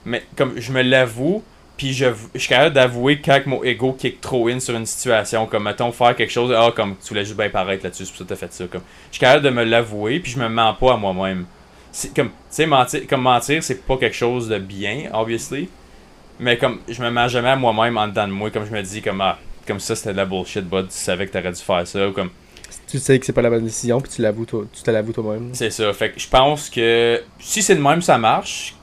mais 0.05 0.23
comme 0.35 0.53
je 0.57 0.71
me 0.71 0.81
l'avoue, 0.81 1.43
puis 1.77 1.93
je, 1.93 2.07
je 2.33 2.39
suis 2.39 2.49
capable 2.49 2.73
d'avouer 2.73 3.21
quand 3.21 3.39
mon 3.45 3.63
ego 3.63 3.93
kick 3.93 4.19
trop 4.19 4.47
in 4.47 4.59
sur 4.59 4.75
une 4.75 4.87
situation, 4.87 5.45
comme 5.45 5.63
mettons 5.63 5.91
faire 5.91 6.15
quelque 6.15 6.31
chose, 6.31 6.51
ah 6.55 6.71
comme 6.75 6.95
tu 7.01 7.09
voulais 7.09 7.23
juste 7.23 7.37
bien 7.37 7.49
paraître 7.49 7.83
là-dessus, 7.83 8.05
c'est 8.05 8.11
pour 8.11 8.17
ça 8.17 8.23
que 8.23 8.29
t'as 8.29 8.35
fait 8.35 8.53
ça. 8.53 8.65
Comme, 8.65 8.81
je 9.11 9.17
suis 9.17 9.19
capable 9.19 9.45
de 9.45 9.51
me 9.51 9.63
l'avouer, 9.63 10.19
puis 10.19 10.31
je 10.31 10.39
me 10.39 10.49
mens 10.49 10.73
pas 10.73 10.95
à 10.95 10.97
moi-même. 10.97 11.45
C'est 11.91 12.13
comme, 12.15 12.29
tu 12.29 12.33
sais, 12.49 12.65
mentir, 12.65 13.07
comme 13.07 13.21
mentir, 13.21 13.63
c'est 13.63 13.85
pas 13.85 13.97
quelque 13.97 14.15
chose 14.15 14.49
de 14.49 14.57
bien, 14.57 15.09
obviously, 15.13 15.69
mais 16.39 16.57
comme 16.57 16.79
je 16.87 17.01
me 17.01 17.11
mens 17.11 17.27
jamais 17.27 17.49
à 17.49 17.55
moi-même 17.55 17.97
en 17.97 18.07
dedans 18.07 18.27
de 18.27 18.33
moi, 18.33 18.49
comme 18.49 18.65
je 18.65 18.71
me 18.71 18.81
dis, 18.81 19.01
comme 19.01 19.21
ah, 19.21 19.37
comme 19.67 19.79
ça 19.79 19.95
c'était 19.95 20.13
de 20.13 20.17
la 20.17 20.25
bullshit, 20.25 20.67
bud, 20.67 20.87
tu 20.87 20.95
savais 20.97 21.27
que 21.27 21.31
t'aurais 21.31 21.51
dû 21.51 21.61
faire 21.61 21.85
ça, 21.85 22.07
ou 22.07 22.11
comme 22.11 22.29
Tu 22.87 22.97
sais 22.97 23.19
que 23.19 23.25
c'est 23.25 23.33
pas 23.33 23.41
la 23.41 23.49
bonne 23.49 23.65
décision, 23.65 24.01
puis 24.01 24.11
tu 24.11 24.21
l'avoues 24.21 24.45
toi, 24.45 24.65
tu 24.73 24.81
te 24.81 24.89
l'avoues 24.89 25.13
toi-même. 25.13 25.49
C'est 25.53 25.69
ça. 25.69 25.91
Fait 25.93 26.11
que 26.11 26.19
je 26.19 26.27
pense 26.27 26.69
que 26.69 27.21
si 27.39 27.61
c'est 27.61 27.75
de 27.75 27.81
même, 27.81 28.01
ça 28.01 28.17
marche. 28.17 28.76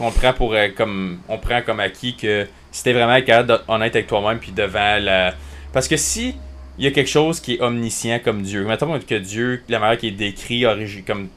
Qu'on 0.00 0.10
prend 0.10 0.32
pour 0.32 0.54
euh, 0.54 0.68
comme. 0.76 1.20
On 1.28 1.36
prend 1.38 1.60
comme 1.62 1.78
acquis 1.80 2.16
que 2.16 2.46
si 2.72 2.82
t'es 2.82 2.92
vraiment 2.94 3.20
capable 3.24 3.48
d'être 3.48 3.64
honnête 3.68 3.94
avec 3.94 4.06
toi-même 4.06 4.38
puis 4.38 4.50
devant 4.52 4.98
la. 5.00 5.34
Parce 5.72 5.86
que 5.88 5.96
si 5.96 6.34
il 6.78 6.84
y 6.84 6.86
a 6.86 6.90
quelque 6.90 7.10
chose 7.10 7.38
qui 7.40 7.54
est 7.56 7.60
omniscient 7.60 8.18
comme 8.24 8.40
Dieu, 8.42 8.64
mettons 8.64 8.98
que 8.98 9.14
Dieu, 9.16 9.62
la 9.68 9.78
manière 9.78 9.98
qui 9.98 10.08
est 10.08 10.12
décrit, 10.12 10.64
comme 11.06 11.28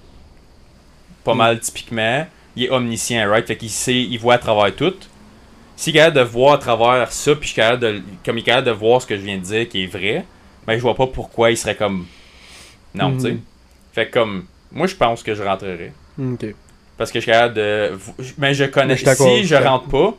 pas 1.26 1.34
Mm. 1.34 1.38
mal 1.38 1.60
typiquement, 1.60 2.26
il 2.56 2.64
est 2.64 2.70
omniscient, 2.70 3.30
right? 3.30 3.46
Fait 3.46 3.58
qu'il 3.58 3.70
sait, 3.70 4.02
il 4.02 4.18
voit 4.18 4.36
à 4.36 4.38
travers 4.38 4.74
tout. 4.76 4.94
S'il 5.76 5.94
est 5.96 6.00
capable 6.00 6.18
de 6.18 6.22
voir 6.24 6.54
à 6.54 6.58
travers 6.60 7.12
ça, 7.12 7.36
puis 7.36 7.44
je 7.44 7.54
suis 7.54 7.56
capable 7.56 7.82
de, 7.82 8.02
comme 8.24 8.38
il 8.38 8.42
est 8.42 8.46
capable 8.46 8.68
de 8.68 8.72
voir 8.72 9.02
ce 9.02 9.08
que 9.08 9.18
je 9.18 9.22
viens 9.22 9.38
de 9.38 9.44
dire 9.44 9.68
qui 9.68 9.84
est 9.84 9.88
vrai, 9.88 10.24
ben 10.66 10.76
je 10.78 10.82
vois 10.82 10.96
pas 10.96 11.08
pourquoi 11.08 11.52
il 11.52 11.58
serait 11.58 11.76
comme. 11.76 12.06
Non, 12.96 13.10
Mhm. 13.10 13.18
tu 13.18 13.24
sais. 13.30 13.38
Fait 13.94 14.08
que 14.08 14.14
comme. 14.14 14.46
Moi, 14.72 14.88
je 14.88 14.96
pense 14.96 15.22
que 15.24 15.36
je 15.36 15.44
rentrerai. 15.44 15.92
Ok. 16.18 16.46
Parce 16.98 17.12
que 17.12 17.20
je 17.20 17.24
suis 17.24 17.32
capable 17.32 17.56
de. 17.56 17.92
Mais 18.38 18.54
je 18.54 18.66
connais. 18.66 18.96
Mais 18.96 18.98
je 18.98 19.14
si 19.14 19.46
je 19.46 19.56
rentre 19.56 19.88
pas, 19.88 20.16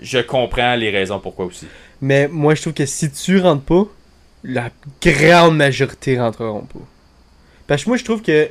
je 0.00 0.18
comprends 0.18 0.74
les 0.74 0.90
raisons 0.90 1.18
pourquoi 1.18 1.46
aussi. 1.46 1.66
Mais 2.00 2.28
moi, 2.28 2.54
je 2.54 2.62
trouve 2.62 2.74
que 2.74 2.86
si 2.86 3.10
tu 3.10 3.38
rentres 3.40 3.62
pas, 3.62 3.84
la 4.44 4.70
grande 5.02 5.56
majorité 5.56 6.18
rentreront 6.18 6.62
pas. 6.62 6.80
Parce 7.66 7.84
que 7.84 7.90
moi, 7.90 7.96
je 7.96 8.04
trouve 8.04 8.22
que 8.22 8.48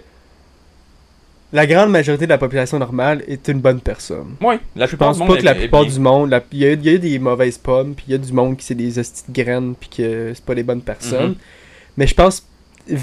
la 1.53 1.67
grande 1.67 1.91
majorité 1.91 2.25
de 2.25 2.29
la 2.29 2.37
population 2.37 2.79
normale 2.79 3.23
est 3.27 3.47
une 3.49 3.59
bonne 3.59 3.81
personne. 3.81 4.35
Oui, 4.41 4.55
la 4.75 4.85
Je 4.85 4.95
pense 4.95 5.17
du 5.17 5.23
monde 5.23 5.33
pas 5.33 5.37
que 5.37 5.45
la 5.45 5.55
plupart 5.55 5.85
du 5.85 5.99
monde, 5.99 6.41
il 6.53 6.59
y, 6.59 6.89
y 6.89 6.95
a 6.95 6.97
des 6.97 7.19
mauvaises 7.19 7.57
pommes, 7.57 7.93
puis 7.93 8.05
il 8.07 8.11
y 8.11 8.15
a 8.15 8.17
du 8.17 8.31
monde 8.31 8.57
qui 8.57 8.65
c'est 8.65 8.75
des 8.75 8.97
hosties 8.97 9.23
de 9.27 9.43
graines, 9.43 9.75
puis 9.75 9.89
que 9.89 10.31
c'est 10.33 10.45
pas 10.45 10.55
des 10.55 10.63
bonnes 10.63 10.81
personnes. 10.81 11.31
Mhm. 11.31 11.35
Mais 11.97 12.07
je 12.07 12.15
pense 12.15 12.47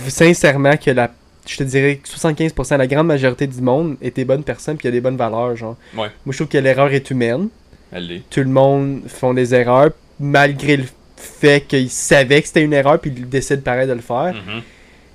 sincèrement 0.08 0.76
que 0.76 0.90
la, 0.90 1.10
je 1.48 1.56
te 1.56 1.62
dirais 1.64 1.96
que 1.96 2.08
75%, 2.08 2.76
la 2.76 2.86
grande 2.86 3.06
majorité 3.06 3.46
du 3.46 3.60
monde 3.60 3.96
est 4.02 4.14
des 4.14 4.24
bonnes 4.24 4.44
personnes, 4.44 4.76
puis 4.76 4.86
il 4.86 4.90
y 4.90 4.94
a 4.94 4.96
des 4.96 5.00
bonnes 5.00 5.16
valeurs, 5.16 5.56
genre. 5.56 5.76
Ouais. 5.94 6.08
Moi, 6.24 6.32
je 6.32 6.36
trouve 6.36 6.48
que 6.48 6.58
l'erreur 6.58 6.92
est 6.92 7.10
humaine. 7.10 7.48
Elle 7.90 8.06
l'est. 8.06 8.22
Tout 8.30 8.40
le 8.40 8.50
monde 8.50 9.00
font 9.08 9.32
des 9.32 9.54
erreurs, 9.54 9.90
malgré 10.20 10.76
le 10.76 10.84
fait 11.16 11.66
qu'ils 11.66 11.90
savaient 11.90 12.42
que 12.42 12.48
c'était 12.48 12.62
une 12.62 12.74
erreur, 12.74 13.00
puis 13.00 13.12
ils 13.16 13.28
décident 13.28 13.62
pareil 13.62 13.88
de 13.88 13.94
le 13.94 14.00
faire. 14.00 14.34
Mhm. 14.34 14.62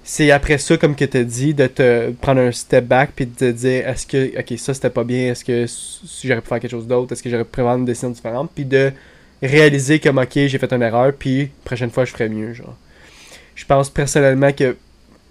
C'est 0.04 0.32
après 0.32 0.58
ça, 0.58 0.76
comme 0.76 0.96
que 0.96 1.06
tu 1.06 1.24
dit, 1.24 1.54
de 1.54 1.68
te 1.68 2.12
prendre 2.12 2.42
un 2.42 2.52
step 2.52 2.86
back 2.86 3.12
puis 3.16 3.26
de 3.26 3.36
te 3.36 3.52
dire 3.52 3.88
est-ce 3.88 4.06
que, 4.06 4.38
ok, 4.38 4.60
ça 4.60 4.74
c'était 4.74 4.90
pas 4.90 5.06
bien, 5.06 5.32
est-ce 5.32 5.46
que 5.46 5.66
si 5.66 6.28
j'aurais 6.28 6.42
pu 6.42 6.50
faire 6.50 6.60
quelque 6.60 6.72
chose 6.72 6.88
d'autre, 6.88 7.14
est-ce 7.14 7.24
que 7.24 7.30
j'aurais 7.30 7.46
pu 7.46 7.62
prendre 7.62 7.80
une 7.80 7.86
décision 7.86 8.10
différente, 8.10 8.52
puis 8.54 8.66
de 8.66 8.92
réaliser 9.42 10.00
comme 10.00 10.18
ok, 10.18 10.34
j'ai 10.34 10.58
fait 10.58 10.74
une 10.74 10.82
erreur, 10.82 11.14
puis 11.18 11.52
prochaine 11.64 11.90
fois 11.90 12.04
je 12.04 12.12
ferai 12.12 12.28
mieux, 12.28 12.54
genre. 12.54 12.76
Je 13.56 13.66
pense 13.66 13.90
personnellement 13.90 14.52
que 14.52 14.76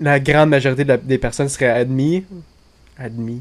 la 0.00 0.18
grande 0.20 0.50
majorité 0.50 0.84
de 0.84 0.88
la- 0.88 0.96
des 0.96 1.18
personnes 1.18 1.48
seraient 1.48 1.68
admis, 1.70 2.24
admis 2.98 3.40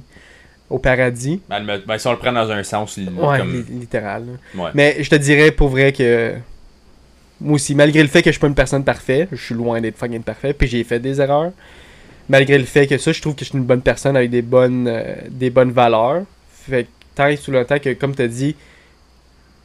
au 0.70 0.78
paradis. 0.80 1.42
Ben, 1.50 1.64
ben, 1.86 1.98
si 1.98 2.08
on 2.08 2.12
le 2.12 2.18
prend 2.18 2.32
dans 2.32 2.50
un 2.52 2.64
sens, 2.64 2.98
Ouais, 2.98 3.38
comme. 3.38 3.54
li- 3.54 3.80
littéral. 3.80 4.26
Ouais. 4.56 4.70
Mais 4.74 4.98
je 5.04 5.10
te 5.10 5.16
dirais 5.16 5.52
pour 5.52 5.70
vrai 5.70 5.92
que 5.92 6.36
moi 7.40 7.56
aussi, 7.56 7.74
malgré 7.76 8.02
le 8.02 8.08
fait 8.08 8.22
que 8.22 8.30
je 8.30 8.34
suis 8.34 8.40
pas 8.40 8.48
une 8.48 8.56
personne 8.56 8.84
parfaite, 8.84 9.30
je 9.32 9.44
suis 9.44 9.56
loin 9.56 9.82
d'être 9.82 9.98
fucking 9.98 10.22
parfait, 10.24 10.54
puis 10.54 10.68
j'ai 10.68 10.84
fait 10.84 11.00
des 11.00 11.20
erreurs. 11.20 11.52
Malgré 12.30 12.58
le 12.58 12.66
fait 12.66 12.88
que 12.88 12.98
ça, 12.98 13.12
je 13.12 13.20
trouve 13.20 13.34
que 13.36 13.44
je 13.44 13.50
suis 13.50 13.58
une 13.58 13.66
bonne 13.66 13.82
personne 13.82 14.16
avec 14.16 14.30
des 14.30 14.42
bonnes, 14.44 14.88
euh, 14.88 15.16
des 15.30 15.50
bonnes 15.50 15.72
valeurs. 15.72 16.24
Fait 16.54 16.84
que 16.84 16.90
tant 17.16 17.28
et 17.28 17.36
sous 17.36 17.52
le 17.52 17.66
temps 17.66 17.80
que, 17.80 17.94
comme 17.94 18.16
tu 18.16 18.22
as 18.22 18.28
dit, 18.28 18.56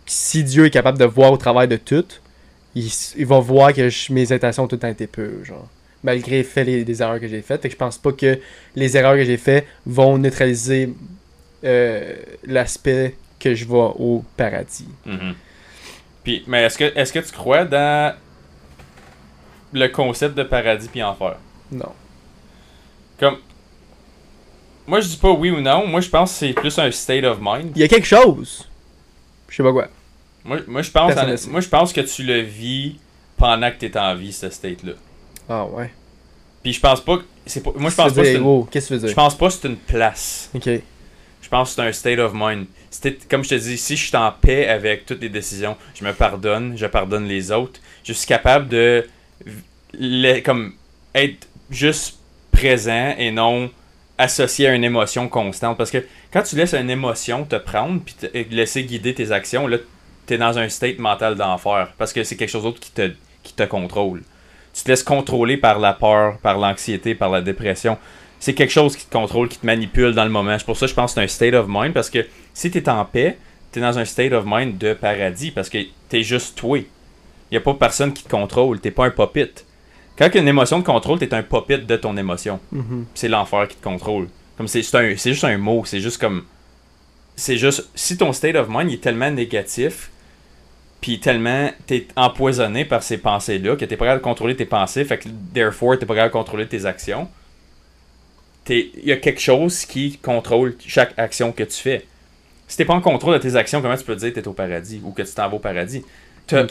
si 0.06 0.42
Dieu 0.42 0.66
est 0.66 0.70
capable 0.70 0.98
de 0.98 1.04
voir 1.04 1.32
au 1.32 1.36
travail 1.36 1.68
de 1.68 1.76
tout, 1.76 2.04
il, 2.74 2.90
il 3.16 3.26
va 3.26 3.38
voir 3.40 3.72
que 3.72 3.88
je- 3.88 4.12
mes 4.12 4.32
intentions 4.32 4.64
ont 4.64 4.68
tout 4.68 4.76
le 4.76 4.80
temps 4.80 4.88
été 4.88 5.06
pures, 5.06 5.44
genre. 5.44 5.68
Malgré 6.06 6.44
fait 6.44 6.62
les, 6.62 6.84
les 6.84 7.02
erreurs 7.02 7.18
que 7.18 7.26
j'ai 7.26 7.42
faites. 7.42 7.60
Fait 7.62 7.68
que 7.68 7.72
je 7.74 7.78
pense 7.78 7.98
pas 7.98 8.12
que 8.12 8.38
les 8.76 8.96
erreurs 8.96 9.16
que 9.16 9.24
j'ai 9.24 9.36
faites 9.36 9.66
vont 9.84 10.16
neutraliser 10.18 10.94
euh, 11.64 12.14
l'aspect 12.44 13.16
que 13.40 13.54
je 13.54 13.64
vais 13.64 13.74
au 13.74 14.24
paradis. 14.36 14.86
Mhm. 15.04 15.34
Puis, 16.22 16.44
mais 16.46 16.62
est-ce 16.62 16.78
que, 16.78 16.84
est-ce 16.96 17.12
que 17.12 17.18
tu 17.18 17.32
crois 17.32 17.64
dans 17.64 18.14
le 19.72 19.88
concept 19.88 20.36
de 20.36 20.44
paradis 20.44 20.88
puis 20.88 21.02
enfer? 21.02 21.36
Non. 21.72 21.92
Comme. 23.18 23.38
Moi, 24.86 25.00
je 25.00 25.08
dis 25.08 25.16
pas 25.16 25.32
oui 25.32 25.50
ou 25.50 25.60
non. 25.60 25.86
Moi, 25.88 26.00
je 26.00 26.08
pense 26.08 26.30
que 26.32 26.38
c'est 26.38 26.52
plus 26.52 26.78
un 26.78 26.90
state 26.92 27.24
of 27.24 27.38
mind. 27.40 27.72
Il 27.74 27.80
y 27.80 27.84
a 27.84 27.88
quelque 27.88 28.06
chose. 28.06 28.68
Je 29.48 29.56
sais 29.56 29.62
pas 29.64 29.72
quoi. 29.72 29.88
Moi, 30.44 30.58
moi, 30.68 30.82
je 30.82 30.90
pense, 30.92 31.12
en- 31.16 31.50
moi, 31.50 31.60
je 31.60 31.68
pense 31.68 31.92
que 31.92 32.00
tu 32.02 32.22
le 32.22 32.40
vis 32.42 32.96
pendant 33.36 33.70
que 33.72 33.76
t'es 33.78 33.98
en 33.98 34.14
vie, 34.14 34.32
ce 34.32 34.48
state-là. 34.48 34.92
Ah 35.48 35.64
ouais. 35.66 35.90
Puis 36.62 36.72
je 36.72 36.80
pense 36.80 37.00
pas 37.00 37.18
que. 37.18 37.22
C'est 37.46 37.62
pas, 37.62 37.70
moi, 37.76 37.90
je 37.90 37.94
pense 37.96 38.12
pas 38.12 38.20
que 38.20 38.26
c'est 38.26 38.34
une, 38.34 38.42
gros? 38.42 38.68
Qu'est-ce 38.70 38.88
que 38.88 38.94
tu 38.94 39.00
veux 39.00 39.00
je 39.02 39.06
dire? 39.06 39.14
pense 39.14 39.36
pas 39.38 39.46
que 39.48 39.52
c'est 39.54 39.68
une 39.68 39.76
place. 39.76 40.50
Ok. 40.54 40.68
Je 41.42 41.48
pense 41.48 41.68
que 41.70 41.74
c'est 41.76 41.88
un 41.88 41.92
state 41.92 42.18
of 42.18 42.32
mind. 42.34 42.66
C'était, 42.90 43.16
comme 43.30 43.44
je 43.44 43.50
te 43.50 43.54
dis, 43.54 43.78
si 43.78 43.96
je 43.96 44.06
suis 44.08 44.16
en 44.16 44.32
paix 44.32 44.66
avec 44.68 45.06
toutes 45.06 45.20
les 45.20 45.28
décisions, 45.28 45.76
je 45.94 46.04
me 46.04 46.12
pardonne, 46.12 46.76
je 46.76 46.86
pardonne 46.86 47.26
les 47.26 47.52
autres, 47.52 47.78
je 48.02 48.12
suis 48.12 48.26
capable 48.26 48.66
de 48.68 49.06
le- 49.98 50.40
comme 50.40 50.74
être 51.14 51.46
juste 51.70 52.18
présent 52.50 53.14
et 53.18 53.30
non 53.30 53.70
associé 54.18 54.66
à 54.66 54.74
une 54.74 54.82
émotion 54.82 55.28
constante. 55.28 55.76
Parce 55.76 55.90
que 55.90 56.04
quand 56.32 56.42
tu 56.42 56.56
laisses 56.56 56.74
une 56.74 56.90
émotion 56.90 57.44
te 57.44 57.56
prendre 57.56 58.00
puis 58.04 58.14
te- 58.14 58.54
laisser 58.54 58.82
guider 58.84 59.14
tes 59.14 59.30
actions, 59.30 59.66
là, 59.66 59.76
t'es 60.26 60.38
dans 60.38 60.58
un 60.58 60.68
state 60.68 60.98
mental 60.98 61.36
d'enfer. 61.36 61.92
Parce 61.98 62.12
que 62.12 62.24
c'est 62.24 62.36
quelque 62.36 62.48
chose 62.50 62.64
d'autre 62.64 62.80
qui 62.80 62.90
te, 62.90 63.12
qui 63.44 63.52
te 63.52 63.62
contrôle. 63.62 64.22
Tu 64.76 64.82
te 64.84 64.88
laisses 64.88 65.02
contrôler 65.02 65.56
par 65.56 65.78
la 65.78 65.94
peur, 65.94 66.36
par 66.38 66.58
l'anxiété, 66.58 67.14
par 67.14 67.30
la 67.30 67.40
dépression 67.40 67.96
c'est 68.38 68.54
quelque 68.54 68.72
chose 68.72 68.96
qui 68.96 69.06
te 69.06 69.12
contrôle, 69.12 69.48
qui 69.48 69.58
te 69.58 69.66
manipule 69.66 70.12
dans 70.12 70.24
le 70.24 70.30
moment. 70.30 70.56
C'est 70.58 70.64
pour 70.64 70.76
ça 70.76 70.86
que 70.86 70.90
je 70.90 70.94
pense 70.94 71.12
que 71.12 71.20
c'est 71.20 71.24
un 71.24 71.28
state 71.28 71.54
of 71.54 71.66
mind 71.68 71.92
parce 71.92 72.10
que 72.10 72.26
si 72.54 72.70
tu 72.70 72.78
es 72.78 72.88
en 72.88 73.04
paix, 73.04 73.38
tu 73.72 73.78
es 73.78 73.82
dans 73.82 73.98
un 73.98 74.04
state 74.04 74.32
of 74.32 74.44
mind 74.46 74.78
de 74.78 74.94
paradis 74.94 75.50
parce 75.50 75.68
que 75.68 75.78
tu 75.78 76.16
es 76.16 76.22
juste 76.22 76.56
toi. 76.56 76.78
Il 76.78 77.54
n'y 77.54 77.58
a 77.58 77.60
pas 77.60 77.74
personne 77.74 78.12
qui 78.12 78.24
te 78.24 78.28
contrôle, 78.28 78.80
tu 78.80 78.90
pas 78.90 79.06
un 79.06 79.10
puppet. 79.10 79.52
Quand 80.18 80.34
une 80.34 80.48
émotion 80.48 80.80
te 80.80 80.86
contrôle, 80.86 81.18
tu 81.18 81.24
es 81.24 81.34
un 81.34 81.42
puppet 81.42 81.78
de 81.78 81.96
ton 81.96 82.16
émotion. 82.16 82.60
Mhm. 82.72 83.06
C'est 83.14 83.28
l'enfer 83.28 83.68
qui 83.68 83.76
te 83.76 83.84
contrôle. 83.84 84.28
Comme 84.56 84.68
c'est 84.68 84.82
juste 84.82 85.44
un 85.44 85.58
mot, 85.58 85.82
c'est 85.84 86.00
juste 86.00 86.20
comme 86.20 86.44
c'est 87.38 87.58
juste 87.58 87.88
si 87.94 88.16
ton 88.16 88.32
state 88.32 88.56
of 88.56 88.68
mind 88.70 88.90
est 88.90 89.02
tellement 89.02 89.30
négatif 89.30 90.10
puis 91.06 91.20
tellement 91.20 91.70
t'es 91.86 92.08
empoisonné 92.16 92.84
par 92.84 93.00
ces 93.04 93.18
pensées 93.18 93.58
là 93.58 93.76
que 93.76 93.84
t'es 93.84 93.96
pas 93.96 94.06
capable 94.06 94.22
de 94.22 94.24
contrôler 94.24 94.56
tes 94.56 94.64
pensées 94.64 95.04
fait 95.04 95.18
que 95.18 95.28
therefore 95.54 95.96
t'es 95.96 96.04
pas 96.04 96.16
capable 96.16 96.32
de 96.32 96.38
contrôler 96.38 96.66
tes 96.66 96.84
actions 96.84 97.28
il 98.68 99.04
y 99.04 99.12
a 99.12 99.16
quelque 99.16 99.40
chose 99.40 99.84
qui 99.84 100.18
contrôle 100.18 100.74
chaque 100.84 101.16
action 101.16 101.52
que 101.52 101.62
tu 101.62 101.76
fais. 101.76 102.04
Si 102.66 102.76
t'es 102.76 102.84
pas 102.84 102.94
en 102.94 103.00
contrôle 103.00 103.34
de 103.34 103.38
tes 103.38 103.54
actions 103.54 103.80
comment 103.80 103.96
tu 103.96 104.02
peux 104.02 104.16
dire 104.16 104.32
que 104.32 104.40
t'es 104.40 104.48
au 104.48 104.52
paradis 104.52 105.00
ou 105.04 105.12
que 105.12 105.22
tu 105.22 105.32
t'en 105.32 105.48
vas 105.48 105.54
au 105.54 105.60
paradis? 105.60 106.04
T'as 106.48 106.66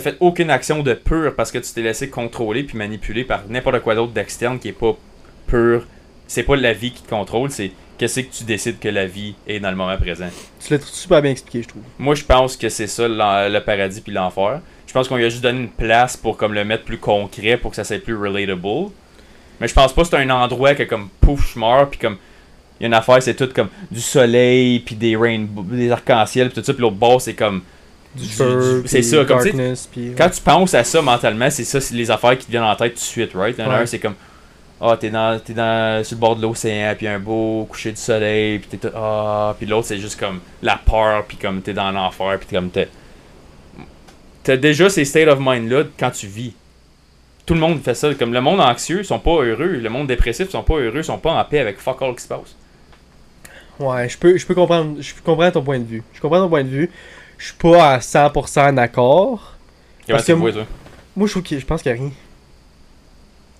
fait 0.00 0.16
aucune 0.20 0.50
action 0.50 0.84
de 0.84 0.94
pure 0.94 1.34
parce 1.34 1.50
que 1.50 1.58
tu 1.58 1.72
t'es 1.72 1.82
laissé 1.82 2.08
contrôler 2.08 2.62
puis 2.62 2.78
manipuler 2.78 3.24
par 3.24 3.42
n'importe 3.48 3.80
quoi 3.80 3.96
d'autre 3.96 4.12
d'externe 4.12 4.60
qui 4.60 4.68
est 4.68 4.72
pas 4.72 4.96
pur. 5.48 5.88
C'est 6.28 6.44
pas 6.44 6.54
la 6.54 6.72
vie 6.72 6.92
qui 6.92 7.02
te 7.02 7.10
contrôle, 7.10 7.50
c'est 7.50 7.72
qu'est-ce 8.00 8.20
que 8.20 8.34
tu 8.34 8.44
décides 8.44 8.78
que 8.78 8.88
la 8.88 9.04
vie 9.04 9.34
est 9.46 9.60
dans 9.60 9.68
le 9.70 9.76
moment 9.76 9.94
présent? 9.98 10.28
Tu 10.66 10.72
l'as 10.72 10.80
super 10.80 11.20
bien 11.20 11.32
expliqué, 11.32 11.62
je 11.62 11.68
trouve. 11.68 11.82
Moi, 11.98 12.14
je 12.14 12.24
pense 12.24 12.56
que 12.56 12.70
c'est 12.70 12.86
ça 12.86 13.06
le 13.06 13.58
paradis 13.58 14.00
puis 14.00 14.10
l'enfer. 14.10 14.60
Je 14.86 14.92
pense 14.94 15.06
qu'on 15.06 15.16
lui 15.16 15.26
a 15.26 15.28
juste 15.28 15.42
donné 15.42 15.60
une 15.60 15.68
place 15.68 16.16
pour 16.16 16.38
comme 16.38 16.54
le 16.54 16.64
mettre 16.64 16.84
plus 16.84 16.96
concret 16.96 17.58
pour 17.58 17.72
que 17.72 17.76
ça 17.76 17.84
soit 17.84 18.02
plus 18.02 18.16
relatable. 18.16 18.90
Mais 19.60 19.68
je 19.68 19.74
pense 19.74 19.92
pas 19.92 20.02
que 20.02 20.08
c'est 20.08 20.16
un 20.16 20.30
endroit 20.30 20.74
que 20.74 20.84
comme 20.84 21.10
pouf, 21.20 21.52
je 21.52 21.58
meurs 21.58 21.90
puis 21.90 21.98
comme 21.98 22.16
il 22.80 22.84
y 22.84 22.86
a 22.86 22.86
une 22.86 22.94
affaire, 22.94 23.22
c'est 23.22 23.34
tout 23.34 23.50
comme 23.54 23.68
du 23.90 24.00
soleil 24.00 24.80
puis 24.80 24.94
des 24.94 25.14
rainbows, 25.14 25.62
des 25.64 25.90
arcs-en-ciel 25.90 26.48
puis 26.48 26.58
tout 26.62 26.64
ça 26.64 26.72
puis 26.72 26.80
l'autre 26.80 26.96
bord 26.96 27.20
c'est 27.20 27.34
comme 27.34 27.60
Du 28.16 28.22
Du- 28.26 28.88
c'est 28.88 29.02
ça, 29.02 29.24
comme 29.26 29.44
darkness, 29.44 29.86
puis... 29.92 30.14
quand 30.16 30.30
tu 30.30 30.40
penses 30.40 30.72
à 30.72 30.82
ça 30.84 31.02
mentalement, 31.02 31.50
c'est 31.50 31.64
ça, 31.64 31.80
c'est 31.82 31.94
les 31.94 32.10
affaires 32.10 32.36
qui 32.38 32.46
te 32.46 32.50
viennent 32.50 32.64
en 32.64 32.74
tête 32.74 32.94
tout 32.94 33.00
de 33.00 33.04
suite, 33.04 33.32
right? 33.34 33.58
Ouais. 33.58 33.86
c'est 33.86 33.98
comme, 33.98 34.14
ah, 34.80 34.96
t'es 34.98 35.10
dans, 35.10 35.38
t'es 35.38 35.52
dans, 35.52 36.02
sur 36.02 36.16
le 36.16 36.20
bord 36.20 36.36
de 36.36 36.42
l'océan, 36.42 36.94
puis 36.96 37.06
un 37.06 37.18
beau 37.18 37.66
coucher 37.68 37.90
du 37.90 38.00
soleil, 38.00 38.58
puis 38.60 38.68
t'es 38.68 38.88
tout, 38.88 38.94
ah, 38.96 39.54
puis 39.58 39.66
l'autre, 39.66 39.88
c'est 39.88 39.98
juste 39.98 40.18
comme 40.18 40.40
la 40.62 40.76
peur, 40.76 41.24
puis 41.26 41.36
comme 41.36 41.60
t'es 41.60 41.74
dans 41.74 41.90
l'enfer, 41.90 42.38
puis 42.38 42.46
t'es 42.46 42.56
comme, 42.56 42.70
t'es. 42.70 42.88
T'as 44.42 44.56
déjà 44.56 44.88
ces 44.88 45.04
state 45.04 45.28
of 45.28 45.38
mind-là 45.40 45.84
quand 45.98 46.10
tu 46.10 46.26
vis. 46.26 46.54
Tout 47.44 47.54
le 47.54 47.60
monde 47.60 47.82
fait 47.82 47.94
ça. 47.94 48.14
Comme 48.14 48.32
le 48.32 48.40
monde 48.40 48.60
anxieux, 48.60 49.00
ils 49.00 49.04
sont 49.04 49.18
pas 49.18 49.42
heureux. 49.42 49.76
Le 49.76 49.90
monde 49.90 50.06
dépressif, 50.06 50.46
ils 50.48 50.52
sont 50.52 50.62
pas 50.62 50.76
heureux, 50.76 50.98
ils 50.98 51.04
sont 51.04 51.18
pas 51.18 51.32
en 51.32 51.44
paix 51.44 51.58
avec 51.58 51.78
fuck 51.78 52.00
all 52.00 52.14
qui 52.14 52.22
se 52.22 52.28
passe. 52.28 52.56
Ouais, 53.78 54.08
je 54.08 54.16
peux, 54.16 54.36
je 54.36 54.46
peux 54.46 54.54
comprendre, 54.54 54.96
je 55.00 55.14
peux 55.14 55.22
comprendre 55.22 55.52
ton 55.52 55.62
point 55.62 55.78
de 55.78 55.84
vue. 55.84 56.02
Je 56.14 56.20
comprends 56.20 56.38
ton 56.38 56.48
point 56.48 56.64
de 56.64 56.68
vue. 56.68 56.90
Je 57.36 57.46
suis 57.46 57.54
pas 57.54 57.94
à 57.94 57.98
100% 57.98 58.74
d'accord. 58.74 59.56
Comment 60.06 60.16
Parce 60.16 60.24
tu 60.24 60.32
que 60.32 60.32
le 60.32 60.38
vois, 60.38 60.52
toi? 60.52 60.66
Moi, 61.16 61.26
je 61.26 61.32
trouve 61.32 61.42
que 61.42 61.58
je 61.58 61.66
pense 61.66 61.82
qu'il 61.82 61.90
y 61.90 61.94
a 61.94 61.98
rien. 61.98 62.12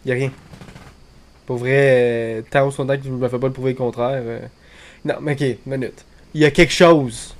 Il 0.05 0.09
y 0.09 0.13
a 0.13 0.15
rien. 0.15 0.31
Pour 1.51 1.59
vrai, 1.59 1.73
euh, 1.75 2.43
tant 2.49 2.65
au 2.69 2.71
sondage 2.71 3.01
que 3.01 3.07
je 3.07 3.11
me 3.11 3.29
fais 3.29 3.37
pas 3.39 3.49
le 3.49 3.53
prouver 3.53 3.75
contraire. 3.75 4.23
euh, 4.25 4.39
Non, 5.05 5.17
mais 5.21 5.33
ok, 5.35 5.59
minute. 5.67 6.05
Il 6.35 6.43
y 6.43 6.45
a 6.45 6.51
quelque 6.53 6.73
chose. 6.73 7.35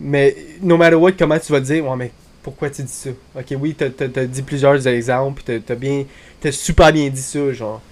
Mais, 0.00 0.36
no 0.62 0.76
matter 0.76 0.96
what, 0.96 1.12
comment 1.12 1.38
tu 1.38 1.52
vas 1.52 1.60
dire, 1.60 1.86
ouais, 1.86 1.96
mais 1.96 2.12
pourquoi 2.42 2.70
tu 2.70 2.82
dis 2.82 2.92
ça? 2.92 3.10
Ok, 3.38 3.54
oui, 3.60 3.74
t'as 3.76 3.90
t'as- 3.90 4.08
t'as 4.08 4.26
dit 4.26 4.42
plusieurs 4.42 4.86
exemples, 4.88 5.42
t'as 5.44 5.60
t'as 5.60 5.76
bien. 5.76 6.04
T'as 6.40 6.52
super 6.52 6.92
bien 6.92 7.08
dit 7.10 7.22
ça, 7.22 7.52
genre. 7.52 7.82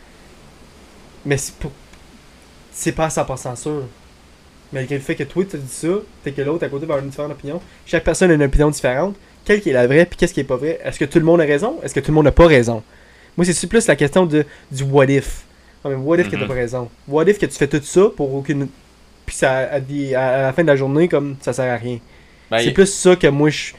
Mais 1.24 1.36
c'est 1.39 1.55
pour. 1.56 1.73
C'est 2.73 2.93
pas 2.93 3.06
à 3.06 3.10
100% 3.10 3.56
sûr. 3.56 3.85
Malgré 4.73 4.97
le 4.97 5.02
fait 5.02 5.16
que 5.16 5.24
toi, 5.24 5.44
tu 5.44 5.59
dit 5.59 5.69
ça, 5.73 5.89
fait 6.24 6.32
que 6.32 6.43
l'autre 6.43 6.65
à 6.66 6.70
côté 6.70 6.86
va 6.86 6.94
avoir 6.94 7.05
une 7.05 7.10
différente 7.10 7.32
opinion. 7.32 7.60
Chaque 7.86 8.05
personne 8.05 8.31
a 8.31 8.35
une 8.35 8.43
opinion 8.44 8.70
différente. 8.70 9.16
Quelle 9.44 9.66
est 9.66 9.73
la 9.73 9.86
vraie, 9.86 10.06
puis 10.06 10.16
qu'est-ce 10.19 10.35
qui 10.35 10.40
est 10.40 10.44
pas 10.44 10.56
vrai? 10.56 10.81
Est-ce 10.85 10.98
que 10.98 11.06
tout 11.06 11.19
le 11.19 11.27
monde 11.27 11.40
a 11.40 11.44
raison? 11.44 11.78
Est-ce 11.82 11.94
que 11.94 12.01
tout 12.01 12.10
le 12.12 12.16
monde 12.16 12.27
n'a 12.27 12.32
pas 12.32 12.47
raison? 12.47 12.82
Moi, 13.39 13.47
c'est 13.47 13.66
plus 13.69 13.86
la 13.86 13.94
question 13.97 14.27
de, 14.27 14.44
du 14.70 14.82
what 14.82 15.05
if. 15.06 15.44
Mais 15.85 15.94
what 15.94 16.19
if 16.19 16.28
que 16.28 16.35
Mhm. 16.35 16.43
t'as 16.43 16.47
pas 16.48 16.55
raison? 16.55 16.90
What 17.06 17.24
if 17.28 17.39
que 17.39 17.47
tu 17.47 17.55
fais 17.56 17.69
tout 17.69 17.81
ça 17.82 18.09
pour 18.16 18.35
aucune. 18.35 18.66
Puis 19.24 19.36
ça, 19.36 19.59
à, 19.59 19.77
à- 19.77 20.43
la 20.43 20.52
fin 20.52 20.62
de 20.62 20.66
la 20.66 20.74
journée, 20.77 21.06
comme 21.09 21.36
ça 21.40 21.52
sert 21.52 21.73
à 21.73 21.77
rien. 21.77 21.98
Ben, 22.51 22.59
c'est 22.59 22.73
plus 22.73 22.93
ça 22.93 23.15
que 23.15 23.28
moi, 23.28 23.48
je. 23.51 23.73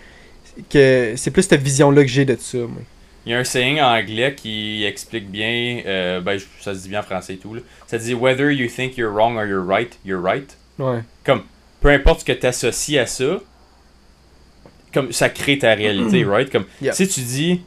que 0.70 1.14
C'est 1.18 1.30
plus 1.32 1.44
cette 1.44 1.62
vision-là 1.62 2.02
que 2.04 2.08
j'ai 2.10 2.24
de 2.26 2.38
ça, 2.40 2.58
moi. 2.60 2.82
Il 3.26 3.34
y 3.34 3.36
a 3.36 3.40
un 3.40 3.44
saying 3.44 3.80
en 3.82 3.94
anglais 3.98 4.34
qui 4.34 4.86
explique 4.86 5.30
bien, 5.30 5.82
euh, 5.86 6.22
ben, 6.22 6.40
ça 6.62 6.74
se 6.74 6.80
dit 6.84 6.90
bien 6.90 7.02
en 7.02 7.04
français 7.04 7.34
et 7.34 7.38
tout. 7.38 7.54
Là. 7.54 7.62
Ça 7.86 7.98
dit 7.98 8.14
Whether 8.14 8.52
you 8.54 8.68
think 8.70 8.98
you're 8.98 9.12
wrong 9.14 9.38
or 9.38 9.46
you're 9.46 9.66
right, 9.68 10.00
you're 10.06 10.24
right. 10.24 10.56
Ouais. 10.80 11.02
Comme, 11.26 11.44
peu 11.82 11.90
importe 11.90 12.22
ce 12.22 12.26
que 12.26 12.32
tu 12.32 12.46
associes 12.48 12.98
à 12.98 13.06
ça, 13.06 13.40
comme 14.94 15.12
ça 15.12 15.30
crée 15.30 15.58
ta 15.60 15.74
réalité, 15.76 16.24
right? 16.24 16.50
Comme, 16.52 16.66
Yeah. 16.82 16.94
si 16.94 17.08
tu 17.08 17.20
dis, 17.22 17.62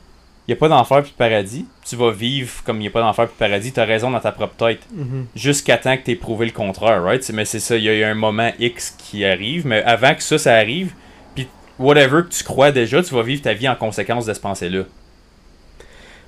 il 0.46 0.50
n'y 0.50 0.54
a 0.54 0.56
pas 0.56 0.68
d'enfer 0.68 1.02
puis 1.02 1.12
de 1.12 1.16
paradis, 1.16 1.66
tu 1.84 1.94
vas 1.94 2.10
vivre 2.10 2.50
comme 2.64 2.76
il 2.76 2.80
n'y 2.80 2.88
a 2.88 2.90
pas 2.90 3.00
d'enfer 3.00 3.26
puis 3.26 3.34
de 3.34 3.38
paradis, 3.38 3.72
tu 3.72 3.80
as 3.80 3.84
raison 3.84 4.10
dans 4.10 4.20
ta 4.20 4.32
propre 4.32 4.54
tête. 4.56 4.80
Mhm. 4.92 5.26
Jusqu'à 5.36 5.78
temps 5.78 5.96
que 5.96 6.02
tu 6.02 6.10
aies 6.10 6.16
prouvé 6.16 6.46
le 6.46 6.52
contraire, 6.52 7.02
right? 7.02 7.28
Mais 7.30 7.44
c'est 7.44 7.60
ça, 7.60 7.76
il 7.76 7.84
y 7.84 8.02
a 8.02 8.08
un 8.08 8.14
moment 8.14 8.50
X 8.58 8.96
qui 8.98 9.24
arrive, 9.24 9.66
mais 9.66 9.82
avant 9.84 10.14
que 10.14 10.22
ça, 10.22 10.38
ça 10.38 10.54
arrive, 10.54 10.94
puis 11.34 11.46
whatever 11.78 12.22
que 12.22 12.34
tu 12.34 12.42
crois 12.42 12.72
déjà, 12.72 13.02
tu 13.02 13.14
vas 13.14 13.22
vivre 13.22 13.42
ta 13.42 13.54
vie 13.54 13.68
en 13.68 13.76
conséquence 13.76 14.26
de 14.26 14.34
ce 14.34 14.40
pensée-là. 14.40 14.82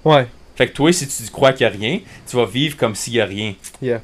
Ouais. 0.05 0.27
Fait 0.55 0.69
que 0.69 0.73
toi, 0.73 0.93
si 0.93 1.09
tu 1.09 1.31
crois 1.31 1.53
qu'il 1.53 1.67
n'y 1.67 1.75
a 1.75 1.77
rien, 1.77 2.01
tu 2.29 2.37
vas 2.37 2.47
vivre 2.47 2.77
comme 2.77 2.95
s'il 2.95 3.15
n'y 3.15 3.21
a 3.21 3.25
rien. 3.25 3.55
Yeah. 3.83 4.01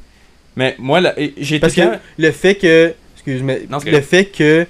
Mais 0.56 0.74
moi, 0.78 1.00
j'ai 1.38 1.60
Parce 1.60 1.74
que 1.74 1.98
le 2.18 2.30
fait 2.32 2.56
que. 2.56 2.94
Excuse-moi. 3.14 3.56
Le 3.86 4.00
fait 4.00 4.24
que. 4.24 4.66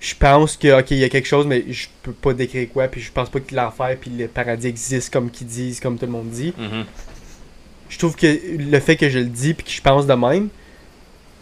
Je 0.00 0.14
pense 0.18 0.56
que, 0.56 0.80
ok, 0.80 0.90
il 0.92 0.98
y 0.98 1.04
a 1.04 1.08
quelque 1.10 1.28
chose, 1.28 1.46
mais 1.46 1.62
je 1.68 1.86
peux 2.02 2.12
pas 2.12 2.32
décrire 2.32 2.66
quoi, 2.72 2.88
puis 2.88 3.00
je 3.02 3.12
pense 3.12 3.28
pas 3.28 3.38
que 3.40 3.54
l'enfer 3.54 3.96
puis 4.00 4.10
le 4.10 4.28
paradis 4.28 4.66
existent 4.68 5.10
comme 5.20 5.30
qu'ils 5.30 5.46
disent, 5.46 5.78
comme 5.78 5.98
tout 5.98 6.06
le 6.06 6.12
monde 6.12 6.30
dit. 6.30 6.54
Mhm. 6.56 6.84
Je 7.90 7.98
trouve 7.98 8.16
que 8.16 8.26
le 8.58 8.80
fait 8.80 8.96
que 8.96 9.08
je 9.10 9.18
le 9.18 9.24
dis 9.26 9.52
puis 9.52 9.64
que 9.66 9.70
je 9.70 9.82
pense 9.82 10.06
de 10.06 10.14
même 10.14 10.48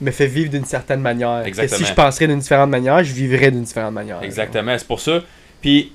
me 0.00 0.10
fait 0.10 0.26
vivre 0.26 0.50
d'une 0.50 0.64
certaine 0.64 1.00
manière. 1.00 1.44
Que 1.44 1.66
si 1.68 1.84
je 1.84 1.94
penserais 1.94 2.26
d'une 2.26 2.38
différente 2.40 2.70
manière, 2.70 3.02
je 3.04 3.12
vivrais 3.12 3.50
d'une 3.50 3.62
différente 3.64 3.92
manière. 3.94 4.22
Exactement, 4.22 4.76
c'est 4.78 4.86
pour 4.86 5.00
ça. 5.00 5.20
Puis, 5.60 5.92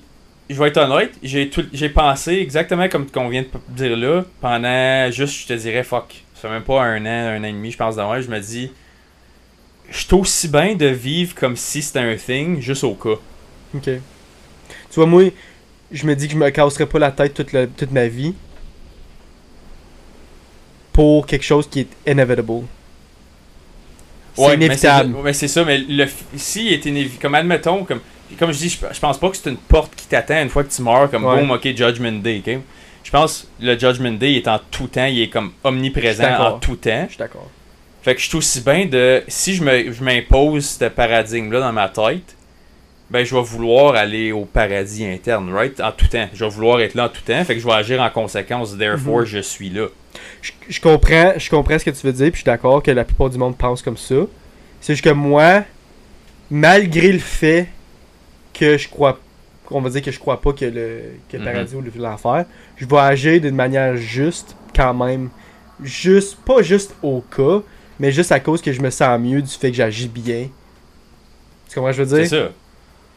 je 0.48 0.58
vais 0.58 0.68
être 0.68 0.76
honnête, 0.78 1.12
j'ai 1.22 1.48
tout- 1.50 1.66
j'ai 1.72 1.88
pensé 1.88 2.32
exactement 2.34 2.88
comme 2.88 3.06
qu'on 3.10 3.28
vient 3.28 3.42
de 3.42 3.48
dire 3.76 3.96
là, 3.96 4.24
pendant 4.40 5.10
juste, 5.10 5.34
je 5.42 5.46
te 5.48 5.52
dirais, 5.54 5.82
fuck, 5.82 6.22
ça 6.34 6.42
fait 6.48 6.50
même 6.50 6.62
pas 6.62 6.82
un 6.82 7.04
an, 7.04 7.08
un 7.36 7.40
an 7.40 7.44
et 7.44 7.52
demi, 7.52 7.70
je 7.70 7.78
pense, 7.78 7.96
d'avant, 7.96 8.20
je 8.20 8.28
me 8.28 8.38
dis, 8.40 8.70
je 9.90 9.98
suis 9.98 10.14
aussi 10.14 10.48
bien 10.48 10.74
de 10.74 10.86
vivre 10.86 11.34
comme 11.34 11.56
si 11.56 11.82
c'était 11.82 12.00
un 12.00 12.16
thing, 12.16 12.60
juste 12.60 12.84
au 12.84 12.94
cas. 12.94 13.16
Ok. 13.74 13.82
Tu 13.84 14.00
vois, 14.94 15.06
moi, 15.06 15.24
je 15.92 16.06
me 16.06 16.14
dis 16.16 16.26
que 16.28 16.32
je 16.34 16.38
me 16.38 16.48
casserais 16.50 16.86
pas 16.86 16.98
la 16.98 17.10
tête 17.12 17.34
toute, 17.34 17.50
toute 17.76 17.90
ma 17.92 18.06
vie 18.08 18.34
pour 20.92 21.26
quelque 21.26 21.44
chose 21.44 21.68
qui 21.68 21.80
est 21.80 22.10
inevitable. 22.10 22.62
C'est 24.36 24.42
Ouais, 24.42 24.54
inévitable. 24.54 25.12
c'est- 25.16 25.22
Mais 25.22 25.32
c'est 25.32 25.48
ça, 25.48 25.64
mais 25.64 25.78
le, 25.78 26.06
si 26.36 26.66
il 26.66 26.72
est 26.72 26.84
inévitable, 26.86 27.22
comme 27.22 27.34
admettons, 27.36 27.84
comme, 27.84 28.00
comme 28.38 28.52
je 28.52 28.58
dis, 28.58 28.68
je, 28.68 28.78
je 28.92 29.00
pense 29.00 29.18
pas 29.18 29.28
que 29.30 29.36
c'est 29.36 29.50
une 29.50 29.56
porte 29.56 29.94
qui 29.94 30.06
t'attend 30.06 30.42
une 30.42 30.48
fois 30.48 30.64
que 30.64 30.72
tu 30.72 30.82
meurs, 30.82 31.10
comme 31.10 31.24
Ouais. 31.24 31.38
boom, 31.40 31.50
ok, 31.52 31.62
Judgment 31.76 32.20
Day, 32.20 32.42
ok? 32.44 32.58
Je 33.04 33.10
pense 33.10 33.46
le 33.60 33.78
Judgment 33.78 34.12
Day 34.18 34.34
est 34.34 34.48
en 34.48 34.58
tout 34.70 34.86
temps, 34.88 35.04
il 35.04 35.20
est 35.22 35.28
comme 35.28 35.52
omniprésent 35.62 36.24
en 36.40 36.58
tout 36.58 36.76
temps. 36.76 37.04
Je 37.04 37.10
suis 37.10 37.18
d'accord. 37.18 37.48
Fait 38.04 38.14
que 38.14 38.20
je 38.20 38.28
suis 38.28 38.36
aussi 38.36 38.60
bien 38.60 38.84
de. 38.86 39.22
Si 39.28 39.54
je 39.54 39.64
me- 39.64 39.90
je 39.90 40.04
m'impose 40.04 40.66
ce 40.78 40.84
paradigme-là 40.84 41.60
dans 41.60 41.72
ma 41.72 41.88
tête, 41.88 42.36
ben 43.10 43.24
je 43.24 43.34
vais 43.34 43.42
vouloir 43.42 43.94
aller 43.94 44.30
au 44.30 44.44
paradis 44.44 45.06
interne, 45.06 45.50
right? 45.52 45.80
En 45.80 45.90
tout 45.90 46.06
temps. 46.08 46.28
Je 46.34 46.44
vais 46.44 46.50
vouloir 46.50 46.80
être 46.80 46.94
là 46.94 47.06
en 47.06 47.08
tout 47.08 47.22
temps. 47.22 47.42
Fait 47.44 47.54
que 47.54 47.60
je 47.60 47.66
vais 47.66 47.72
agir 47.72 48.00
en 48.02 48.10
conséquence. 48.10 48.76
Therefore, 48.76 49.20
Mhm. 49.20 49.24
je 49.26 49.38
suis 49.38 49.70
là. 49.70 49.86
Je, 50.42 50.52
je 50.68 50.80
comprends, 50.80 51.32
je 51.38 51.48
comprends 51.50 51.78
ce 51.78 51.84
que 51.84 51.90
tu 51.90 52.06
veux 52.06 52.12
dire, 52.12 52.26
puis 52.26 52.32
je 52.34 52.36
suis 52.38 52.44
d'accord 52.44 52.82
que 52.82 52.90
la 52.90 53.04
plupart 53.04 53.30
du 53.30 53.38
monde 53.38 53.56
pense 53.56 53.80
comme 53.82 53.96
ça. 53.96 54.14
C'est 54.82 54.92
juste 54.94 55.04
que 55.04 55.10
moi, 55.10 55.64
malgré 56.50 57.10
le 57.10 57.18
fait 57.18 57.68
que 58.52 58.76
je 58.76 58.88
crois, 58.88 59.18
qu'on 59.66 59.80
va 59.80 59.88
dire 59.88 60.02
que 60.02 60.10
je 60.10 60.18
crois 60.18 60.40
pas 60.40 60.52
que 60.52 60.66
le, 60.66 61.00
que 61.30 61.36
le 61.36 61.38
Mhm. 61.38 61.44
paradis 61.44 61.74
ou 61.74 61.80
le- 61.80 61.90
l'enfer, 61.96 62.44
je 62.76 62.84
vais 62.84 62.98
agir 62.98 63.40
d'une 63.40 63.54
manière 63.56 63.96
juste, 63.96 64.54
quand 64.76 64.92
même. 64.92 65.30
Juste, 65.82 66.36
pas 66.44 66.62
juste 66.62 66.94
au 67.02 67.22
cas, 67.34 67.62
mais 68.04 68.12
juste 68.12 68.32
à 68.32 68.38
cause 68.38 68.60
que 68.60 68.70
je 68.70 68.82
me 68.82 68.90
sens 68.90 69.18
mieux 69.18 69.40
du 69.40 69.48
fait 69.48 69.70
que 69.70 69.76
j'agis 69.78 70.08
bien. 70.08 70.48
Tu 71.70 71.74
comprends 71.74 71.90
ce 71.90 71.96
que 71.96 72.04
je 72.04 72.08
veux 72.10 72.22
C'est 72.26 72.36
dire? 72.36 72.50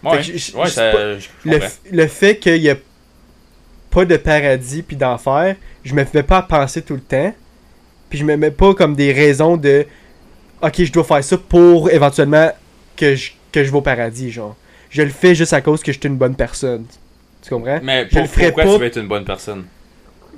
ça. 0.02 0.10
Ouais, 0.10 0.18
que 0.22 0.58
ouais 0.58 0.66
je 0.68 0.72
ça, 0.72 0.92
pas- 0.92 1.20
je 1.20 1.28
Le, 1.92 2.08
fait 2.08 2.38
qu'il 2.38 2.62
y 2.62 2.70
a 2.70 2.76
pas 3.92 4.06
de 4.06 4.16
paradis 4.16 4.84
puis 4.84 4.96
d'enfer, 4.96 5.58
je 5.84 5.94
me 5.94 6.06
fais 6.06 6.24
pas 6.24 6.42
penser 6.42 6.82
tout 6.82 6.94
le 6.94 7.02
temps. 7.02 7.34
Puis 8.10 8.20
je 8.20 8.24
me 8.24 8.38
mets 8.38 8.52
pas 8.52 8.74
comme 8.74 8.96
des 8.96 9.12
raisons 9.12 9.58
de 9.58 9.86
OK, 10.62 10.84
je 10.86 10.92
dois 10.94 11.04
faire 11.04 11.22
ça 11.22 11.38
pour 11.38 11.92
éventuellement 11.92 12.50
que 12.96 13.14
je, 13.16 13.32
que 13.52 13.62
je 13.66 13.70
vais 13.70 13.78
au 13.78 13.82
paradis, 13.82 14.32
genre. 14.32 14.56
Je 14.90 15.02
le 15.02 15.10
fais 15.10 15.36
juste 15.36 15.52
à 15.52 15.60
cause 15.60 15.84
que 15.84 15.92
je 15.92 16.00
suis 16.00 16.08
une 16.08 16.16
bonne 16.16 16.36
personne. 16.36 16.86
Tu 17.42 17.50
comprends? 17.50 17.80
Mais 17.84 18.08
je 18.10 18.20
le 18.20 18.28
ferais 18.28 18.46
pourquoi 18.46 18.64
pas- 18.64 18.74
tu 18.76 18.80
veux 18.80 18.86
être 18.86 18.98
une 19.00 19.08
bonne 19.10 19.26
personne? 19.26 19.66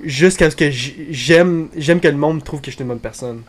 Jusqu'à 0.04 0.50
ce 0.50 0.56
que 0.56 0.70
j'aime 0.70 1.68
que 2.02 2.08
le 2.08 2.16
monde 2.16 2.42
trouve 2.42 2.60
que 2.60 2.70
je 2.72 2.76
suis 2.76 2.82
une 2.82 2.88
bonne 2.88 2.98
personne. 2.98 3.42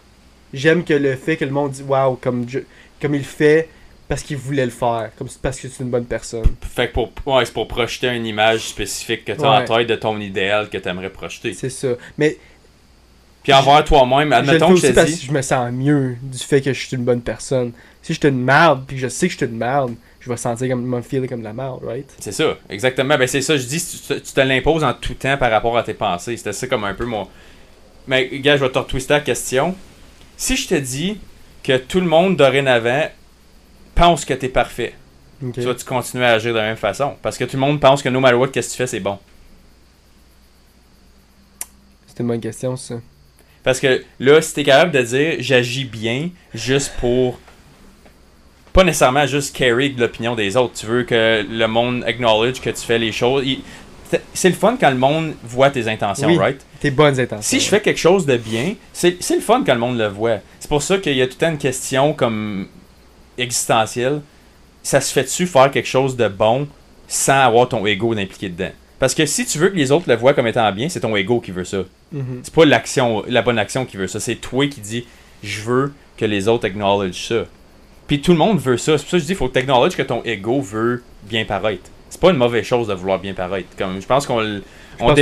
J'aime 0.53 0.83
que 0.83 0.93
le 0.93 1.15
fait 1.15 1.37
que 1.37 1.45
le 1.45 1.51
monde 1.51 1.71
dit 1.71 1.83
waouh 1.83 2.15
comme 2.15 2.47
je- 2.49 2.59
comme 3.01 3.15
il 3.15 3.19
le 3.19 3.23
fait 3.23 3.69
parce 4.07 4.21
qu'il 4.23 4.35
voulait 4.37 4.65
le 4.65 4.71
faire, 4.71 5.09
comme 5.17 5.29
parce 5.41 5.59
que 5.59 5.67
c'est 5.69 5.83
une 5.83 5.89
bonne 5.89 6.05
personne. 6.05 6.43
Fait 6.61 6.89
que 6.89 6.93
pour, 6.93 7.11
ouais, 7.25 7.45
c'est 7.45 7.53
pour 7.53 7.67
projeter 7.67 8.07
une 8.09 8.25
image 8.25 8.67
spécifique 8.67 9.23
que 9.23 9.31
tu 9.31 9.39
as 9.45 9.49
Ouais. 9.59 9.71
en 9.71 9.77
tête 9.77 9.87
de 9.87 9.95
ton 9.95 10.19
idéal 10.19 10.69
que 10.69 10.77
tu 10.77 10.89
aimerais 10.89 11.09
projeter. 11.09 11.53
C'est 11.53 11.69
ça. 11.69 11.89
Mais 12.17 12.37
Puis 13.43 13.53
envers 13.53 13.83
toi-même, 13.85 14.27
je 14.27 14.29
le 14.29 14.33
admettons 14.35 14.75
fais 14.75 14.81
que 14.81 14.87
je 14.89 14.93
parce 14.93 15.09
que 15.09 15.15
dis. 15.15 15.25
je 15.27 15.31
me 15.31 15.41
sens 15.41 15.71
mieux 15.71 16.15
du 16.21 16.37
fait 16.37 16.61
que 16.61 16.73
je 16.73 16.85
suis 16.87 16.95
une 16.97 17.05
bonne 17.05 17.21
personne. 17.21 17.71
Si 18.03 18.13
je 18.13 18.19
suis 18.19 18.27
une 18.27 18.43
merde, 18.43 18.83
puis 18.85 18.97
que 18.97 19.01
je 19.01 19.07
sais 19.07 19.27
que 19.27 19.33
je 19.33 19.37
suis 19.37 19.45
une 19.45 19.57
merde, 19.57 19.95
je 20.19 20.29
vais 20.29 20.37
sentir 20.37 20.67
comme, 20.69 20.85
me 20.85 21.01
feel 21.01 21.25
comme 21.27 21.39
de 21.39 21.45
la 21.45 21.53
merde, 21.53 21.79
right? 21.83 22.07
C'est 22.19 22.33
ça, 22.33 22.57
exactement. 22.69 23.17
Ben 23.17 23.27
c'est 23.27 23.41
ça, 23.41 23.57
je 23.57 23.63
dis, 23.65 23.79
tu, 23.83 24.13
tu 24.21 24.31
te 24.33 24.41
l'imposes 24.41 24.83
en 24.83 24.93
tout 24.93 25.13
temps 25.15 25.37
par 25.37 25.49
rapport 25.49 25.75
à 25.77 25.81
tes 25.83 25.93
pensées. 25.95 26.35
C'était 26.37 26.53
ça 26.53 26.67
comme 26.67 26.83
un 26.83 26.93
peu 26.93 27.05
mon. 27.05 27.27
Mais 28.07 28.27
gars, 28.39 28.57
je 28.57 28.63
vais 28.65 28.69
te 28.71 28.77
retwister 28.77 29.13
la 29.13 29.19
question. 29.21 29.73
Si 30.41 30.55
je 30.57 30.67
te 30.67 30.73
dis 30.73 31.19
que 31.63 31.77
tout 31.77 31.99
le 31.99 32.07
monde 32.07 32.35
dorénavant 32.35 33.03
pense 33.93 34.25
que 34.25 34.33
t'es 34.33 34.49
parfait, 34.49 34.95
Ok. 35.43 35.53
tu 35.53 35.61
vas-tu 35.61 35.85
continuer 35.85 36.25
à 36.25 36.31
agir 36.31 36.51
de 36.51 36.57
la 36.57 36.63
même 36.63 36.77
façon? 36.77 37.13
Parce 37.21 37.37
que 37.37 37.43
tout 37.43 37.57
le 37.57 37.59
monde 37.59 37.79
pense 37.79 38.01
que 38.01 38.09
no 38.09 38.19
matter 38.19 38.33
what, 38.37 38.47
qu'est-ce 38.47 38.69
que 38.69 38.71
tu 38.71 38.77
fais, 38.77 38.87
c'est 38.87 38.99
bon. 38.99 39.19
C'était 42.07 42.23
une 42.23 42.29
bonne 42.29 42.41
question, 42.41 42.75
ça. 42.75 42.95
Parce 43.63 43.79
que 43.79 44.03
là, 44.19 44.41
si 44.41 44.55
t'es 44.55 44.63
capable 44.63 44.89
de 44.93 45.03
dire 45.03 45.35
j'agis 45.41 45.85
bien 45.85 46.31
juste 46.55 46.93
pour. 46.99 47.39
Pas 48.73 48.83
nécessairement 48.83 49.27
juste 49.27 49.55
carry 49.55 49.91
de 49.91 50.01
l'opinion 50.01 50.33
des 50.33 50.57
autres. 50.57 50.73
Tu 50.73 50.87
veux 50.87 51.03
que 51.03 51.45
le 51.47 51.67
monde 51.67 52.03
acknowledge 52.03 52.61
que 52.61 52.71
tu 52.71 52.81
fais 52.83 52.97
les 52.97 53.11
choses. 53.11 53.43
Il- 53.45 53.61
C'est 54.33 54.49
le 54.49 54.55
fun 54.55 54.77
quand 54.79 54.89
le 54.89 54.97
monde 54.97 55.33
voit 55.43 55.69
tes 55.69 55.87
intentions, 55.87 56.27
Oui. 56.27 56.37
right? 56.37 56.65
Tes 56.79 56.91
bonnes 56.91 57.19
intentions. 57.19 57.41
Si 57.41 57.59
je 57.59 57.69
fais 57.69 57.81
quelque 57.81 57.99
chose 57.99 58.25
de 58.25 58.37
bien, 58.37 58.75
c'est 58.93 59.17
le 59.29 59.39
fun 59.41 59.63
quand 59.65 59.73
le 59.73 59.79
monde 59.79 59.97
le 59.97 60.07
voit. 60.07 60.37
C'est 60.59 60.69
pour 60.69 60.81
ça 60.83 60.97
qu'il 60.97 61.15
y 61.15 61.21
a 61.21 61.27
tout 61.27 61.33
le 61.39 61.45
temps 61.45 61.51
une 61.51 61.57
question 61.57 62.13
comme 62.13 62.67
existentielle. 63.37 64.21
Ça 64.83 64.99
se 65.01 65.13
fait-tu 65.13 65.45
faire 65.45 65.69
quelque 65.71 65.87
chose 65.87 66.15
de 66.15 66.27
bon 66.27 66.67
sans 67.07 67.39
avoir 67.45 67.69
ton 67.69 67.85
ego 67.85 68.15
d'impliqué 68.15 68.49
dedans? 68.49 68.71
Parce 68.99 69.15
que 69.15 69.25
si 69.25 69.45
tu 69.45 69.57
veux 69.57 69.69
que 69.69 69.75
les 69.77 69.91
autres 69.91 70.05
le 70.07 70.15
voient 70.15 70.33
comme 70.33 70.47
étant 70.47 70.71
bien, 70.71 70.89
c'est 70.89 70.99
ton 71.01 71.15
ego 71.15 71.39
qui 71.39 71.51
veut 71.51 71.65
ça. 71.65 71.83
Mhm. 72.11 72.41
C'est 72.43 72.53
pas 72.53 72.65
l'action, 72.65 73.23
la 73.27 73.41
bonne 73.41 73.57
action 73.59 73.85
qui 73.85 73.97
veut 73.97 74.07
ça. 74.07 74.19
C'est 74.19 74.35
toi 74.35 74.67
qui 74.67 74.81
dis 74.81 75.05
je 75.43 75.61
veux 75.61 75.93
que 76.17 76.25
les 76.25 76.47
autres 76.47 76.65
acknowledge 76.67 77.27
ça. 77.27 77.45
Puis 78.07 78.21
tout 78.21 78.31
le 78.31 78.37
monde 78.37 78.59
veut 78.59 78.77
ça. 78.77 78.97
C'est 78.97 79.03
pour 79.03 79.11
ça 79.11 79.17
que 79.17 79.23
je 79.23 79.27
dis 79.27 79.35
faut 79.35 79.47
que 79.47 79.53
tu 79.53 79.59
acknowledge 79.59 79.95
que 79.95 80.01
ton 80.03 80.21
ego 80.23 80.61
veut 80.61 81.03
bien 81.23 81.45
paraître. 81.45 81.89
C'est 82.11 82.19
pas 82.19 82.29
une 82.29 82.37
mauvaise 82.37 82.65
chose 82.65 82.87
de 82.87 82.93
vouloir 82.93 83.19
bien 83.19 83.33
paraître. 83.33 83.69
Comme 83.77 84.01
je 84.01 84.05
pense 84.05 84.27
qu'on 84.27 84.61
on 84.99 85.09
on 85.09 85.13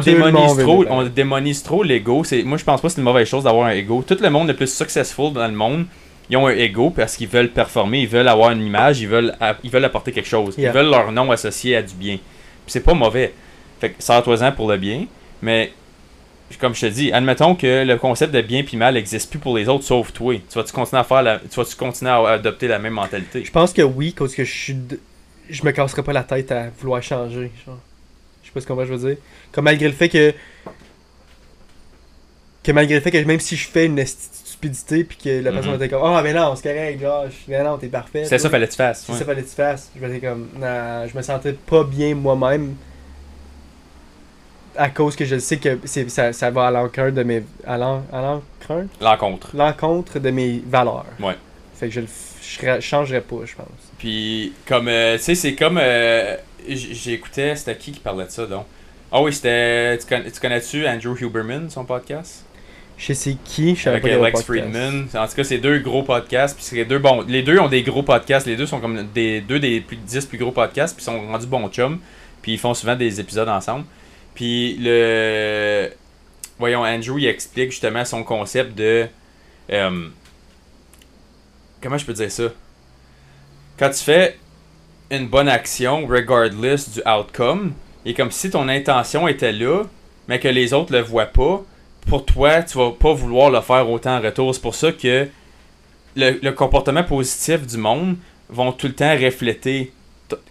démonise 0.00 0.58
trop, 0.58 0.84
on 0.90 1.02
démonise 1.04 1.62
trop 1.62 1.82
l'ego. 1.84 2.24
C'est, 2.24 2.42
moi, 2.42 2.58
je 2.58 2.64
pense 2.64 2.80
pas 2.80 2.88
que 2.88 2.94
c'est 2.94 3.00
une 3.00 3.04
mauvaise 3.04 3.28
chose 3.28 3.44
d'avoir 3.44 3.68
un 3.68 3.70
ego. 3.70 4.04
Tout 4.06 4.18
le 4.20 4.28
monde 4.28 4.48
le 4.48 4.56
plus 4.56 4.74
successful 4.74 5.32
dans 5.32 5.46
le 5.46 5.54
monde, 5.54 5.86
ils 6.28 6.36
ont 6.36 6.48
un 6.48 6.56
ego 6.56 6.90
parce 6.90 7.16
qu'ils 7.16 7.28
veulent 7.28 7.50
performer, 7.50 8.00
ils 8.00 8.08
veulent 8.08 8.26
avoir 8.26 8.50
une 8.50 8.66
image, 8.66 9.00
ils 9.00 9.08
veulent, 9.08 9.34
ils 9.62 9.70
veulent 9.70 9.84
apporter 9.84 10.10
quelque 10.10 10.28
chose. 10.28 10.56
Yeah. 10.58 10.70
Ils 10.70 10.74
veulent 10.74 10.90
leur 10.90 11.12
nom 11.12 11.30
associé 11.30 11.76
à 11.76 11.82
du 11.82 11.94
bien. 11.94 12.16
Puis 12.16 12.72
c'est 12.72 12.80
pas 12.80 12.94
mauvais. 12.94 13.32
Fait 13.80 13.90
que 13.90 14.02
sors-toi-en 14.02 14.50
pour 14.50 14.68
le 14.68 14.76
bien, 14.76 15.06
mais 15.42 15.72
comme 16.60 16.74
je 16.74 16.82
te 16.82 16.86
dis, 16.86 17.12
admettons 17.12 17.54
que 17.54 17.84
le 17.84 17.96
concept 17.96 18.34
de 18.34 18.40
bien 18.40 18.64
puis 18.64 18.76
mal 18.76 18.94
n'existe 18.94 19.30
plus 19.30 19.38
pour 19.38 19.56
les 19.56 19.68
autres 19.68 19.84
sauf 19.84 20.12
toi. 20.12 20.34
Tu 20.34 20.58
vas-tu 20.58 20.72
continuer 20.72 21.00
à 21.00 21.04
faire 21.04 21.22
la, 21.22 21.38
tu 21.38 21.56
vas-tu 21.56 21.76
continuer 21.76 22.10
à 22.10 22.26
adopter 22.30 22.68
la 22.68 22.78
même 22.78 22.94
mentalité? 22.94 23.44
Je 23.44 23.52
pense 23.52 23.72
que 23.72 23.82
oui, 23.82 24.12
parce 24.16 24.34
que 24.34 24.44
je 24.44 24.52
suis. 24.52 24.76
Je 25.50 25.64
me 25.64 25.70
casserais 25.72 26.02
pas 26.02 26.12
la 26.12 26.24
tête 26.24 26.50
à 26.52 26.68
vouloir 26.78 27.02
changer. 27.02 27.50
Genre. 27.66 27.78
Je 28.42 28.48
sais 28.48 28.52
pas 28.54 28.60
ce 28.60 28.66
qu'on 28.66 28.74
va 28.74 28.84
je 28.86 28.92
veux 28.94 29.08
dire. 29.08 29.18
Comme 29.52 29.64
malgré 29.64 29.86
le 29.86 29.94
fait 29.94 30.08
que. 30.08 30.32
Que 32.62 32.72
malgré 32.72 32.94
le 32.94 33.00
fait 33.02 33.10
que 33.10 33.18
même 33.24 33.40
si 33.40 33.56
je 33.56 33.68
fais 33.68 33.84
une 33.86 34.02
stupidité 34.06 35.04
puis 35.04 35.18
que 35.18 35.42
la 35.42 35.52
personne 35.52 35.72
Mhm. 35.72 35.76
était 35.82 35.88
comme 35.90 36.02
Ah, 36.02 36.22
mais 36.22 36.32
non, 36.32 36.56
c'est 36.56 36.62
correct, 36.72 36.98
genre, 37.00 37.24
mais 37.46 37.62
non, 37.62 37.76
t'es 37.76 37.88
parfait. 37.88 38.24
C'est 38.24 38.38
ça, 38.38 38.48
fallait 38.48 38.66
que 38.66 38.70
tu 38.72 38.76
fasses. 38.78 39.02
C'est 39.04 39.12
ouais. 39.12 39.18
ça 39.18 39.24
fallait 39.26 39.42
que 39.42 39.48
tu 39.48 39.54
fasses. 39.54 39.90
Je 39.94 40.00
me 40.06 40.18
comme, 40.18 40.48
nah, 40.58 41.06
je 41.06 41.14
me 41.14 41.20
sentais 41.22 41.52
pas 41.52 41.84
bien 41.84 42.14
moi-même 42.14 42.74
à 44.76 44.88
cause 44.90 45.14
que 45.14 45.24
je 45.26 45.38
sais 45.38 45.58
que 45.58 45.78
c'est, 45.84 46.08
ça, 46.10 46.32
ça 46.32 46.50
va 46.50 46.66
à 46.68 46.70
l'encontre 46.70 47.10
de 47.10 47.22
mes, 47.22 47.42
à 47.66 47.76
l'en- 47.76 48.02
à 48.12 48.20
l'encontre, 48.22 48.88
L'encontre. 49.00 49.50
l'encontre 49.54 50.18
de 50.18 50.30
mes 50.30 50.62
valeurs. 50.66 51.04
Ouais. 51.20 51.36
Fait 51.74 51.88
que 51.88 51.94
je 51.94 52.00
le 52.00 52.06
je 52.40 52.80
changerais 52.80 53.20
pas, 53.20 53.36
je 53.44 53.54
pense. 53.56 53.66
Puis, 54.04 54.52
comme, 54.68 54.88
euh, 54.88 55.16
tu 55.16 55.22
sais, 55.22 55.34
c'est 55.34 55.54
comme. 55.54 55.78
euh, 55.80 56.36
j'écoutais, 56.68 57.56
c'était 57.56 57.74
qui 57.74 57.90
qui 57.90 58.00
parlait 58.00 58.26
de 58.26 58.30
ça 58.30 58.44
donc? 58.44 58.66
Ah 59.10 59.22
oui, 59.22 59.32
c'était. 59.32 59.96
Tu, 59.96 60.04
connais- 60.06 60.30
tu 60.30 60.40
connais-tu 60.40 60.86
Andrew 60.86 61.16
Huberman, 61.18 61.70
son 61.70 61.86
podcast? 61.86 62.44
Je 62.98 63.06
sais 63.06 63.14
c'est 63.14 63.36
qui, 63.42 63.74
je 63.74 63.80
savais 63.84 63.96
Avec 63.96 64.12
Alex. 64.12 64.42
Friedman. 64.42 65.06
En 65.14 65.26
tout 65.26 65.34
cas, 65.36 65.42
c'est 65.44 65.56
deux 65.56 65.78
gros 65.78 66.02
podcasts. 66.02 66.54
Puis 66.54 66.66
c'est 66.66 66.84
deux 66.84 66.98
bons. 66.98 67.22
Les 67.26 67.42
deux 67.42 67.58
ont 67.58 67.68
des 67.68 67.82
gros 67.82 68.02
podcasts. 68.02 68.46
Les 68.46 68.56
deux 68.56 68.66
sont 68.66 68.78
comme 68.78 69.08
des 69.14 69.40
deux 69.40 69.58
des 69.58 69.80
plus 69.80 69.96
10 69.96 70.26
plus 70.26 70.36
gros 70.36 70.52
podcasts. 70.52 70.94
Puis 70.94 71.02
ils 71.02 71.06
sont 71.06 71.26
rendus 71.26 71.46
bons 71.46 71.66
chums. 71.70 71.98
Puis 72.42 72.52
ils 72.52 72.58
font 72.58 72.74
souvent 72.74 72.96
des 72.96 73.20
épisodes 73.20 73.48
ensemble. 73.48 73.86
Puis 74.34 74.76
le. 74.78 75.88
Voyons, 76.58 76.82
Andrew, 76.82 77.18
il 77.18 77.26
explique 77.26 77.70
justement 77.70 78.04
son 78.04 78.22
concept 78.22 78.76
de. 78.76 79.06
euh, 79.72 80.08
Comment 81.82 81.96
je 81.98 82.04
peux 82.04 82.12
dire 82.12 82.30
ça? 82.30 82.44
Quand 83.78 83.90
tu 83.90 84.02
fais 84.04 84.38
une 85.10 85.28
bonne 85.28 85.48
action, 85.48 86.06
regardless 86.06 86.90
du 86.90 87.00
outcome, 87.06 87.72
et 88.06 88.14
comme 88.14 88.30
si 88.30 88.50
ton 88.50 88.68
intention 88.68 89.26
était 89.28 89.52
là, 89.52 89.84
mais 90.28 90.38
que 90.38 90.48
les 90.48 90.72
autres 90.72 90.92
le 90.92 91.00
voient 91.00 91.26
pas, 91.26 91.62
pour 92.06 92.24
toi, 92.24 92.62
tu 92.62 92.78
vas 92.78 92.90
pas 92.90 93.12
vouloir 93.12 93.50
le 93.50 93.60
faire 93.60 93.88
autant 93.90 94.16
en 94.18 94.20
retour. 94.20 94.54
C'est 94.54 94.60
pour 94.62 94.74
ça 94.74 94.92
que 94.92 95.26
le, 96.16 96.38
le 96.42 96.52
comportement 96.52 97.02
positif 97.04 97.66
du 97.66 97.76
monde 97.78 98.16
vont 98.48 98.72
tout 98.72 98.86
le 98.86 98.94
temps 98.94 99.12
refléter. 99.16 99.92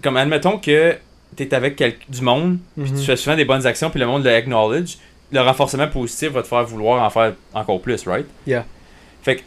Comme 0.02 0.18
admettons 0.18 0.58
que 0.58 0.95
tu 1.38 1.44
es 1.44 1.54
avec 1.54 1.76
quel- 1.76 1.95
du 2.10 2.22
monde, 2.22 2.58
puis 2.80 2.91
Mhm. 2.91 3.00
tu 3.00 3.06
fais 3.06 3.16
souvent 3.16 3.36
des 3.36 3.45
bonnes 3.45 3.66
actions, 3.66 3.90
puis 3.90 4.00
le 4.00 4.06
monde 4.08 4.24
le 4.24 4.32
acknowledge, 4.34 4.98
le 5.32 5.41
renforcement 5.41 5.88
positif 5.88 6.30
va 6.30 6.41
te 6.44 6.48
faire 6.48 6.64
vouloir 6.66 7.02
en 7.04 7.10
faire 7.10 7.34
encore 7.54 7.80
plus, 7.82 8.06
right? 8.08 8.26
Yeah. 8.45 8.66
Fait 9.24 9.38
que 9.38 9.41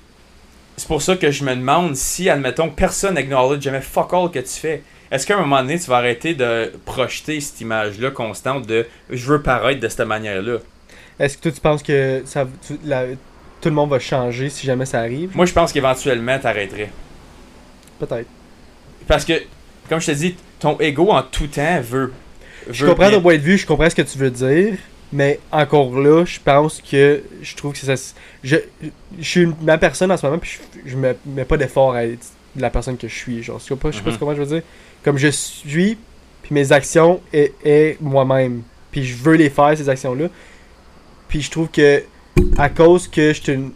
c'est 0.76 0.86
pour 0.88 1.02
ça 1.02 1.16
que 1.16 1.30
je 1.30 1.44
me 1.44 1.54
demande 1.54 1.96
si, 1.96 2.28
admettons, 2.28 2.68
personne 2.70 3.16
acknowledge 3.16 3.62
jamais 3.62 3.80
fuck 3.80 4.12
all 4.12 4.30
que 4.30 4.38
tu 4.40 4.48
fais. 4.60 4.82
Est-ce 5.10 5.26
qu'à 5.26 5.36
un 5.36 5.40
moment 5.40 5.60
donné, 5.62 5.78
tu 5.78 5.88
vas 5.88 5.96
arrêter 5.98 6.34
de 6.34 6.72
projeter 6.84 7.40
cette 7.40 7.60
image-là 7.60 8.10
constante 8.10 8.66
de 8.66 8.86
je 9.08 9.26
veux 9.26 9.40
paraître 9.42 9.80
de 9.80 9.88
cette 9.88 10.00
manière-là? 10.06 10.58
Est-ce 11.18 11.36
que 11.38 11.42
toi 11.44 11.52
tu 11.52 11.60
penses 11.60 11.82
que 11.82 12.22
ça, 12.26 12.46
tu- 12.66 12.78
la- 12.84 13.06
tout 13.60 13.68
le 13.68 13.74
monde 13.74 13.90
va 13.90 13.98
changer 13.98 14.50
si 14.50 14.66
jamais 14.66 14.84
ça 14.84 14.98
arrive? 15.00 15.30
Moi, 15.34 15.46
je 15.46 15.52
pense 15.52 15.72
qu'éventuellement, 15.72 16.38
t'arrêterais. 16.38 16.90
Peut-être. 17.98 18.28
Parce 19.06 19.24
que, 19.24 19.32
comme 19.88 20.00
je 20.00 20.06
te 20.06 20.10
dis, 20.12 20.36
ton 20.58 20.78
ego 20.80 21.10
en 21.10 21.22
tout 21.22 21.46
temps 21.46 21.80
veut. 21.80 22.12
Je 22.68 22.84
comprends 22.86 23.08
bien- 23.08 23.16
ton 23.16 23.22
point 23.22 23.36
de 23.36 23.42
vue, 23.42 23.56
je 23.58 23.66
comprends 23.66 23.88
ce 23.88 23.94
que 23.94 24.02
tu 24.02 24.18
veux 24.18 24.30
dire, 24.30 24.74
mais 25.16 25.40
encore 25.50 25.98
là, 25.98 26.24
je 26.26 26.38
pense 26.44 26.80
que 26.82 27.22
je 27.42 27.56
trouve 27.56 27.72
que 27.72 27.78
ça. 27.78 27.94
Je, 28.44 28.56
je 29.18 29.24
suis 29.28 29.48
ma 29.62 29.78
personne 29.78 30.10
en 30.12 30.16
ce 30.16 30.26
moment, 30.26 30.38
puis 30.38 30.58
je, 30.84 30.90
je 30.90 30.96
me 30.96 31.16
mets 31.26 31.44
pas 31.44 31.56
d'effort 31.56 31.94
à 31.94 32.04
être 32.04 32.26
la 32.54 32.70
personne 32.70 32.96
que 32.96 33.08
je 33.08 33.14
suis. 33.14 33.42
Genre, 33.42 33.58
je 33.58 33.64
sais 33.64 33.76
pas, 33.76 33.90
je 33.90 33.96
sais 33.96 34.02
pas 34.02 34.10
Mhm. 34.10 34.18
comment 34.18 34.34
je 34.34 34.40
veux 34.42 34.46
dire. 34.46 34.62
Comme 35.02 35.16
je 35.18 35.28
suis, 35.28 35.96
puis 36.42 36.54
mes 36.54 36.70
actions 36.72 37.20
est, 37.32 37.52
est 37.64 37.96
moi-même. 38.00 38.62
Puis 38.90 39.04
je 39.04 39.16
veux 39.16 39.34
les 39.36 39.50
faire, 39.50 39.76
ces 39.76 39.88
actions-là. 39.88 40.26
Puis 41.28 41.40
je 41.42 41.50
trouve 41.50 41.68
que, 41.68 42.02
à 42.58 42.68
cause 42.68 43.08
que 43.08 43.32
je 43.32 43.42
suis 43.42 43.52
une. 43.52 43.72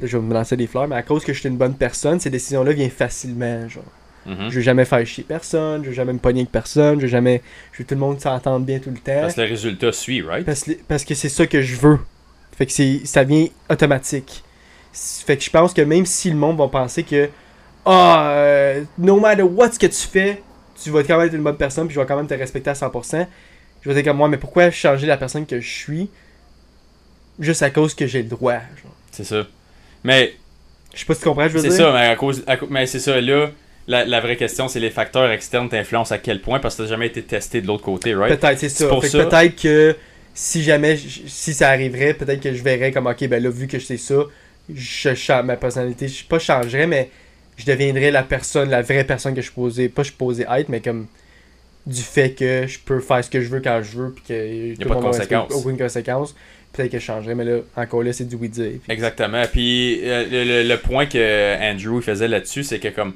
Là, 0.00 0.06
je 0.06 0.16
vais 0.16 0.22
me 0.22 0.32
lancer 0.32 0.56
des 0.56 0.66
fleurs, 0.66 0.86
mais 0.88 0.96
à 0.96 1.02
cause 1.02 1.24
que 1.24 1.32
je 1.32 1.40
suis 1.40 1.48
une 1.48 1.56
bonne 1.56 1.74
personne, 1.74 2.20
ces 2.20 2.30
décisions-là 2.30 2.72
viennent 2.72 2.90
facilement. 2.90 3.68
Genre. 3.68 3.82
Mhm. 4.28 4.50
Je 4.50 4.54
veux 4.56 4.60
jamais 4.60 4.84
faire 4.84 5.04
chier 5.06 5.24
personne, 5.26 5.82
je 5.84 5.88
veux 5.88 5.94
jamais 5.94 6.12
me 6.12 6.18
pogner 6.18 6.40
avec 6.42 6.52
personne, 6.52 6.96
je 6.98 7.02
veux 7.06 7.10
jamais. 7.10 7.42
Je 7.72 7.78
veux 7.78 7.84
que 7.84 7.88
tout 7.88 7.94
le 7.94 8.00
monde 8.00 8.20
s'entende 8.20 8.64
bien 8.66 8.78
tout 8.78 8.90
le 8.90 8.96
temps. 8.98 9.20
Parce 9.22 9.34
que 9.34 9.40
le 9.40 9.46
résultat 9.48 9.90
suit, 9.92 10.20
right? 10.22 10.44
Parce, 10.44 10.64
que- 10.64 10.72
parce 10.86 11.04
que 11.04 11.14
c'est 11.14 11.28
ça 11.30 11.46
que 11.46 11.62
je 11.62 11.76
veux. 11.76 11.98
Fait 12.56 12.66
que 12.66 12.72
c'est 12.72 13.00
ça 13.04 13.24
vient 13.24 13.46
automatique. 13.70 14.42
Fait 14.92 15.36
que 15.36 15.42
je 15.44 15.50
pense 15.50 15.72
que 15.72 15.80
même 15.82 16.04
si 16.06 16.28
le 16.30 16.36
monde 16.36 16.58
va 16.58 16.68
penser 16.68 17.04
que 17.04 17.28
ah 17.86 18.30
euh, 18.32 18.82
no 18.98 19.18
matter 19.20 19.42
what 19.42 19.72
ce 19.72 19.78
que 19.78 19.86
tu 19.86 20.06
fais, 20.06 20.42
tu 20.82 20.90
vas 20.90 21.02
quand 21.04 21.16
même 21.18 21.28
être 21.28 21.34
une 21.34 21.42
bonne 21.42 21.56
personne 21.56 21.86
puis 21.86 21.94
je 21.94 22.00
vais 22.00 22.06
quand 22.06 22.16
même 22.16 22.26
te 22.26 22.34
respecter 22.34 22.70
à 22.70 22.74
100%. 22.74 23.26
Je 23.80 23.88
vais 23.88 23.94
dire 23.94 24.04
comme 24.04 24.16
moi 24.18 24.28
mais 24.28 24.36
pourquoi 24.38 24.70
changer 24.70 25.06
la 25.06 25.16
personne 25.16 25.46
que 25.46 25.60
je 25.60 25.68
suis 25.68 26.10
juste 27.38 27.62
à 27.62 27.70
cause 27.70 27.94
que 27.94 28.06
j'ai 28.06 28.22
le 28.22 28.28
droit. 28.28 28.54
genre? 28.54 28.94
C'est 29.12 29.24
ça. 29.24 29.46
Mais 30.04 30.34
Je 30.94 31.00
sais 31.00 31.04
pas 31.06 31.14
si 31.14 31.20
tu 31.20 31.28
comprends, 31.28 31.48
je 31.48 31.54
veux 31.54 31.60
c'est 31.60 31.68
dire. 31.68 31.76
ça, 31.78 31.92
mais 31.92 32.06
à 32.06 32.16
cause, 32.16 32.42
à 32.46 32.56
cause- 32.56 32.68
mais 32.70 32.86
c'est 32.86 32.98
ça, 32.98 33.20
là, 33.20 33.50
la, 33.88 34.04
la 34.04 34.20
vraie 34.20 34.36
question, 34.36 34.68
c'est 34.68 34.78
les 34.80 34.90
facteurs 34.90 35.30
externes 35.30 35.68
t'influencent 35.68 36.14
à 36.14 36.18
quel 36.18 36.40
point 36.40 36.60
parce 36.60 36.76
que 36.76 36.82
t'as 36.82 36.88
jamais 36.88 37.06
été 37.08 37.22
testé 37.22 37.60
de 37.60 37.66
l'autre 37.66 37.82
côté, 37.82 38.14
right? 38.14 38.38
Peut-être, 38.38 38.58
c'est 38.60 38.68
ça. 38.68 38.88
Ça. 39.02 39.24
Peut-être 39.24 39.60
que 39.60 39.96
si 40.34 40.62
jamais, 40.62 40.96
si 40.96 41.52
ça 41.54 41.70
arriverait, 41.70 42.14
peut-être 42.14 42.40
que 42.40 42.54
je 42.54 42.62
verrais 42.62 42.92
comme, 42.92 43.06
ok, 43.06 43.26
ben 43.28 43.42
là, 43.42 43.50
vu 43.50 43.66
que 43.66 43.78
je 43.80 43.84
sais 43.86 43.96
ça, 43.96 44.14
je 44.72 45.14
change 45.14 45.44
ma 45.44 45.56
personnalité. 45.56 46.06
Je 46.06 46.24
pas 46.24 46.38
changerais, 46.38 46.86
mais 46.86 47.10
je 47.56 47.64
deviendrais 47.66 48.10
la 48.12 48.22
personne, 48.22 48.70
la 48.70 48.82
vraie 48.82 49.02
personne 49.04 49.34
que 49.34 49.42
je 49.42 49.50
posé, 49.50 49.88
pas 49.88 50.02
je 50.04 50.12
posé 50.12 50.44
être, 50.48 50.68
mais 50.68 50.80
comme 50.80 51.06
du 51.86 52.02
fait 52.02 52.32
que 52.32 52.66
je 52.66 52.78
peux 52.78 53.00
faire 53.00 53.24
ce 53.24 53.30
que 53.30 53.40
je 53.40 53.48
veux 53.48 53.60
quand 53.60 53.80
je 53.82 53.96
veux, 53.96 54.10
puis 54.12 54.22
que 54.28 54.74
tout 54.82 54.88
pas 54.88 54.94
de 54.96 55.00
n'a 55.00 55.06
conséquences. 55.06 55.52
aucune 55.54 55.78
conséquence. 55.78 56.34
Peut-être 56.72 56.92
que 56.92 56.98
je 56.98 57.04
changerais, 57.04 57.34
mais 57.34 57.44
là, 57.44 57.60
encore 57.76 58.02
là, 58.02 58.12
c'est 58.12 58.28
du 58.28 58.36
oui 58.36 58.50
dire. 58.50 58.72
Puis- 58.84 58.92
Exactement. 58.92 59.42
Puis 59.50 60.00
euh, 60.04 60.26
le, 60.30 60.44
le- 60.44 60.68
le 60.68 60.76
point 60.76 61.06
que 61.06 61.56
Andrew 61.62 62.02
faisait 62.02 62.28
là-dessus, 62.28 62.62
c'est 62.62 62.78
que 62.78 62.88
comme 62.88 63.14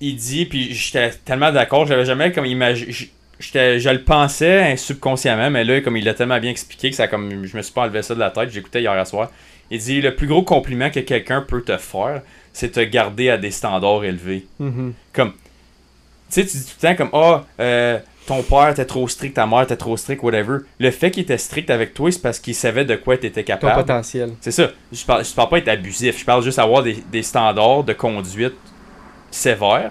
il 0.00 0.16
dit, 0.16 0.44
puis 0.46 0.72
j'étais 0.74 1.10
tellement 1.24 1.52
d'accord, 1.52 1.86
j'avais 1.86 2.04
jamais 2.04 2.32
comme 2.32 2.46
imaginé. 2.46 2.92
J'étais, 3.38 3.78
je 3.80 3.90
le 3.90 4.02
pensais 4.02 4.62
hein, 4.72 4.76
subconsciemment, 4.76 5.50
mais 5.50 5.62
là, 5.62 5.82
comme 5.82 5.96
il 5.98 6.04
l'a 6.04 6.14
tellement 6.14 6.38
bien 6.40 6.50
expliqué 6.50 6.88
que 6.88 6.96
ça 6.96 7.06
comme 7.06 7.44
je 7.44 7.54
me 7.54 7.60
suis 7.62 7.72
pas 7.72 7.82
enlevé 7.82 8.00
ça 8.02 8.14
de 8.14 8.20
la 8.20 8.30
tête, 8.30 8.50
j'écoutais 8.50 8.80
hier 8.80 9.06
soir. 9.06 9.30
Il 9.70 9.78
dit 9.78 10.00
le 10.00 10.14
plus 10.14 10.26
gros 10.26 10.42
compliment 10.42 10.88
que 10.90 11.00
quelqu'un 11.00 11.42
peut 11.46 11.60
te 11.62 11.76
faire, 11.76 12.22
c'est 12.54 12.72
te 12.72 12.80
garder 12.80 13.28
à 13.28 13.36
des 13.36 13.50
standards 13.50 14.04
élevés. 14.04 14.46
Mhm. 14.58 14.94
Tu 15.14 15.22
sais, 16.30 16.46
tu 16.46 16.56
dis 16.56 16.64
tout 16.64 16.70
le 16.82 16.88
temps 16.88 16.96
comme 16.96 17.10
Ah, 17.12 17.44
euh, 17.60 17.98
ton 18.26 18.42
père 18.42 18.70
était 18.70 18.84
trop 18.86 19.06
strict, 19.06 19.34
ta 19.34 19.46
mère 19.46 19.62
était 19.62 19.76
trop 19.76 19.96
strict, 19.98 20.22
whatever. 20.22 20.58
Le 20.78 20.90
fait 20.90 21.10
qu'il 21.10 21.22
était 21.24 21.36
strict 21.38 21.68
avec 21.70 21.92
toi, 21.94 22.10
c'est 22.10 22.22
parce 22.22 22.38
qu'il 22.38 22.54
savait 22.54 22.84
de 22.86 22.96
quoi 22.96 23.18
tu 23.18 23.26
étais 23.26 23.42
Ton 23.42 23.52
capable. 23.52 23.82
potentiel. 23.82 24.30
C'est 24.40 24.50
ça. 24.50 24.70
Je 24.92 25.04
parle, 25.04 25.24
je 25.24 25.32
parle 25.34 25.48
pas 25.50 25.58
être 25.58 25.68
abusif. 25.68 26.18
Je 26.18 26.24
parle 26.24 26.42
juste 26.42 26.58
avoir 26.58 26.82
des, 26.82 26.96
des 27.12 27.22
standards 27.22 27.84
de 27.84 27.92
conduite 27.92 28.54
sévères. 29.36 29.90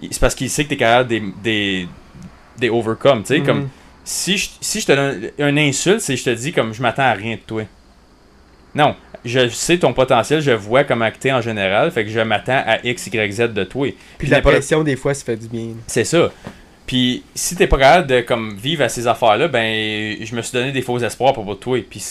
Il- 0.00 0.08
C'est 0.12 0.20
parce 0.20 0.34
qu'il 0.34 0.48
sait 0.50 0.64
que 0.64 0.68
tu 0.68 0.74
es 0.74 0.78
capable 0.78 1.08
des, 1.08 1.22
des, 1.42 1.88
des 2.58 2.70
overcome. 2.70 3.22
Tu 3.22 3.34
sais, 3.34 3.38
Mhm. 3.40 3.46
comme 3.46 3.68
si 4.04 4.38
je, 4.38 4.48
si 4.60 4.80
je 4.80 4.86
te 4.86 4.92
donne 4.92 5.30
un 5.38 5.56
insulte, 5.56 6.00
c'est 6.00 6.16
je 6.16 6.24
te 6.24 6.30
dis 6.30 6.52
comme 6.52 6.72
je 6.72 6.80
m'attends 6.82 7.02
à 7.02 7.12
rien 7.12 7.34
de 7.34 7.40
toi. 7.40 7.62
Non. 8.74 8.94
Je 9.24 9.48
sais 9.48 9.78
ton 9.78 9.92
potentiel, 9.92 10.40
je 10.40 10.52
vois 10.52 10.84
comment 10.84 11.10
tu 11.10 11.26
es 11.28 11.32
en 11.32 11.40
général, 11.40 11.90
fait 11.90 12.04
que 12.04 12.10
je 12.10 12.20
m'attends 12.20 12.62
à 12.64 12.78
X, 12.86 13.08
Y, 13.08 13.32
Z 13.32 13.52
de 13.52 13.64
toi. 13.64 13.88
Puis 14.16 14.28
la 14.28 14.40
pression, 14.40 14.84
des 14.84 14.94
fois, 14.96 15.12
ça 15.12 15.24
fait 15.24 15.36
du 15.36 15.48
bien. 15.48 15.70
C'est 15.88 16.04
ça. 16.04 16.30
Puis 16.86 17.24
si 17.34 17.56
t'es 17.56 17.66
pas 17.66 17.78
capable 17.78 18.06
de 18.06 18.20
comme 18.20 18.56
vivre 18.56 18.84
à 18.84 18.88
ces 18.88 19.06
affaires-là, 19.08 19.48
ben 19.48 20.16
je 20.24 20.34
me 20.36 20.40
suis 20.40 20.52
donné 20.52 20.70
des 20.72 20.82
faux 20.82 20.98
espoirs 21.00 21.32
pour 21.32 21.58
toi. 21.58 21.78
Puis 21.90 22.02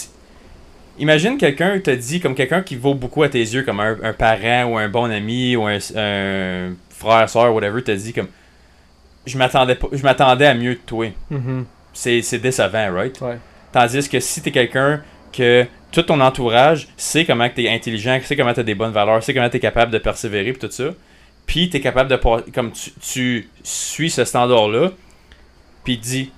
imagine 1.00 1.38
quelqu'un 1.38 1.80
te 1.80 1.92
dit 1.92 2.20
comme 2.20 2.36
quelqu'un 2.36 2.62
qui 2.62 2.76
vaut 2.76 2.94
beaucoup 2.94 3.24
à 3.24 3.30
tes 3.30 3.40
yeux, 3.40 3.64
comme 3.64 3.80
un, 3.80 3.98
un 4.04 4.14
parent 4.14 4.66
ou 4.66 4.78
un 4.78 4.90
bon 4.90 5.12
ami 5.12 5.56
ou 5.56 5.66
un, 5.66 5.78
un 5.96 6.74
frère, 6.90 7.30
soeur, 7.30 7.54
whatever, 7.54 7.82
te 7.82 7.92
dit 7.92 8.14
comme 8.14 8.28
je 9.26 9.38
m'attendais 9.38 9.76
pas, 9.76 9.88
je 9.92 10.04
m'attendais 10.04 10.46
à 10.46 10.54
mieux 10.54 10.76
de 10.76 10.80
toi. 10.86 11.08
Mhm. 11.30 11.66
C'est 11.94 12.22
c'est 12.22 12.40
décevant, 12.40 12.94
right? 12.94 13.20
Ouais. 13.22 13.38
Tandis 13.72 14.08
que 14.08 14.20
si 14.20 14.42
t'es 14.42 14.52
quelqu'un 14.52 15.02
que 15.34 15.66
tout 15.92 16.04
ton 16.04 16.20
entourage 16.20 16.88
sait 16.98 17.26
comment 17.26 17.50
tu 17.50 17.64
es 17.64 17.70
intelligent, 17.70 18.20
sait 18.24 18.36
comment 18.36 18.54
tu 18.54 18.60
as 18.62 18.64
des 18.64 18.76
bonnes 18.76 18.92
valeurs, 18.92 19.24
sait 19.24 19.34
comment 19.34 19.50
tu 19.50 19.58
es 19.58 19.60
capable 19.60 19.92
de 19.92 19.98
persévérer 19.98 20.54
pis 20.54 20.60
tout 20.60 20.72
ça, 20.72 20.92
puis 21.46 21.70
tu 21.70 21.78
es 21.78 21.82
capable 21.82 22.10
de 22.10 22.18
comme 22.52 22.72
tu, 22.72 22.92
tu 23.02 23.50
suis 23.64 24.10
ce 24.10 24.24
standard 24.26 24.70
là, 24.70 24.92
puis 25.84 25.98
dis 25.98 26.32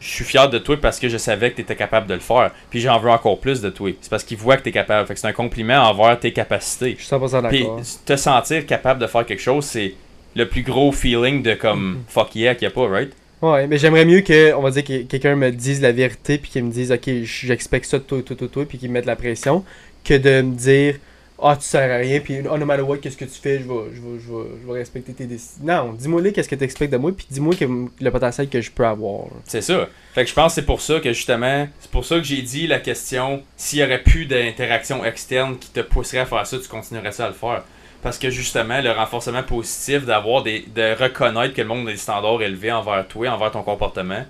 je 0.00 0.08
suis 0.08 0.24
fier 0.24 0.48
de 0.48 0.58
toi 0.58 0.76
parce 0.80 0.98
que 0.98 1.08
je 1.08 1.18
savais 1.18 1.50
que 1.50 1.56
tu 1.56 1.62
étais 1.62 1.76
capable 1.76 2.06
de 2.06 2.14
le 2.14 2.20
faire, 2.20 2.50
puis 2.70 2.80
j'en 2.80 2.98
veux 2.98 3.10
encore 3.10 3.38
plus 3.38 3.60
de 3.60 3.68
toi. 3.70 3.90
C'est 4.00 4.10
parce 4.10 4.24
qu'il 4.24 4.38
voit 4.38 4.56
que 4.56 4.62
tu 4.62 4.70
es 4.70 4.72
capable. 4.72 5.06
Fait 5.06 5.14
que 5.14 5.20
c'est 5.20 5.26
un 5.28 5.32
compliment 5.32 5.78
envers 5.90 6.18
tes 6.18 6.32
capacités. 6.32 6.96
Je 6.98 7.04
suis 7.04 7.14
100% 7.14 7.48
Puis 7.48 7.60
d'accord. 7.60 7.80
te 8.06 8.16
sentir 8.16 8.66
capable 8.66 9.00
de 9.00 9.06
faire 9.06 9.26
quelque 9.26 9.42
chose, 9.42 9.64
c'est 9.64 9.94
le 10.34 10.48
plus 10.48 10.62
gros 10.62 10.90
feeling 10.92 11.42
de 11.42 11.54
comme 11.54 11.90
Mhm. 11.92 11.98
fuck 12.08 12.34
yeah 12.34 12.54
qu'il 12.54 12.64
y 12.64 12.70
a 12.70 12.70
pas, 12.70 12.88
right? 12.88 13.12
Ouais, 13.42 13.66
mais 13.66 13.78
j'aimerais 13.78 14.04
mieux 14.04 14.20
que, 14.20 14.52
on 14.54 14.60
va 14.62 14.70
dire, 14.70 14.84
que 14.84 15.02
quelqu'un 15.02 15.34
me 15.34 15.50
dise 15.50 15.80
la 15.80 15.92
vérité, 15.92 16.36
puis 16.38 16.50
qu'il 16.50 16.62
me 16.64 16.70
dise, 16.70 16.92
ok, 16.92 17.08
j'expecte 17.24 17.86
ça 17.86 17.98
de 17.98 18.02
toi, 18.04 18.20
toi, 18.22 18.36
toi, 18.36 18.48
toi, 18.48 18.64
puis 18.66 18.76
qu'il 18.78 18.88
me 18.90 18.94
mette 18.94 19.06
la 19.06 19.16
pression, 19.16 19.64
que 20.04 20.14
de 20.14 20.42
me 20.42 20.54
dire, 20.54 20.96
ah, 21.42 21.56
tu 21.56 21.62
sers 21.62 21.90
à 21.90 21.96
rien, 21.96 22.20
puis 22.20 22.38
oh, 22.48 22.58
no 22.58 22.66
matter 22.66 22.82
what, 22.82 22.98
qu'est-ce 22.98 23.16
que 23.16 23.24
tu 23.24 23.40
fais, 23.40 23.58
je 23.58 23.64
vais, 23.64 23.94
je 23.94 24.00
vais, 24.00 24.18
je 24.18 24.32
vais, 24.32 24.48
je 24.62 24.66
vais 24.66 24.78
respecter 24.78 25.12
tes 25.12 25.24
décisions. 25.24 25.64
Non, 25.64 25.92
dis-moi 25.92 26.20
là, 26.22 26.30
qu'est-ce 26.30 26.48
que 26.48 26.54
tu 26.54 26.64
expectes 26.64 26.92
de 26.92 26.98
moi, 26.98 27.12
puis 27.12 27.26
dis-moi 27.30 27.54
le 28.00 28.10
potentiel 28.10 28.48
que 28.48 28.60
je 28.60 28.70
peux 28.70 28.86
avoir. 28.86 29.26
C'est 29.44 29.62
ça. 29.62 29.88
Fait 30.14 30.24
que 30.24 30.30
je 30.30 30.34
pense 30.34 30.52
que 30.52 30.60
c'est 30.60 30.66
pour 30.66 30.80
ça 30.80 31.00
que 31.00 31.12
justement, 31.12 31.66
c'est 31.80 31.90
pour 31.90 32.04
ça 32.04 32.16
que 32.16 32.24
j'ai 32.24 32.42
dit 32.42 32.66
la 32.66 32.78
question 32.78 33.42
s'il 33.56 33.78
y 33.78 33.84
aurait 33.84 34.02
plus 34.02 34.26
d'interaction 34.26 35.04
externe 35.04 35.56
qui 35.58 35.70
te 35.70 35.80
pousserait 35.80 36.18
à 36.18 36.26
faire 36.26 36.46
ça, 36.46 36.58
tu 36.58 36.68
continuerais 36.68 37.12
ça 37.12 37.26
à 37.26 37.28
le 37.28 37.34
faire. 37.34 37.64
Parce 38.02 38.18
que 38.18 38.30
justement, 38.30 38.80
le 38.80 38.92
renforcement 38.92 39.42
positif 39.42 40.06
d'avoir 40.06 40.42
des. 40.42 40.64
de 40.74 40.94
reconnaître 41.00 41.54
que 41.54 41.60
le 41.60 41.68
monde 41.68 41.88
a 41.88 41.92
des 41.92 41.98
standards 41.98 42.42
élevés 42.42 42.72
envers 42.72 43.06
toi, 43.06 43.28
envers 43.28 43.50
ton 43.50 43.62
comportement, 43.62 44.24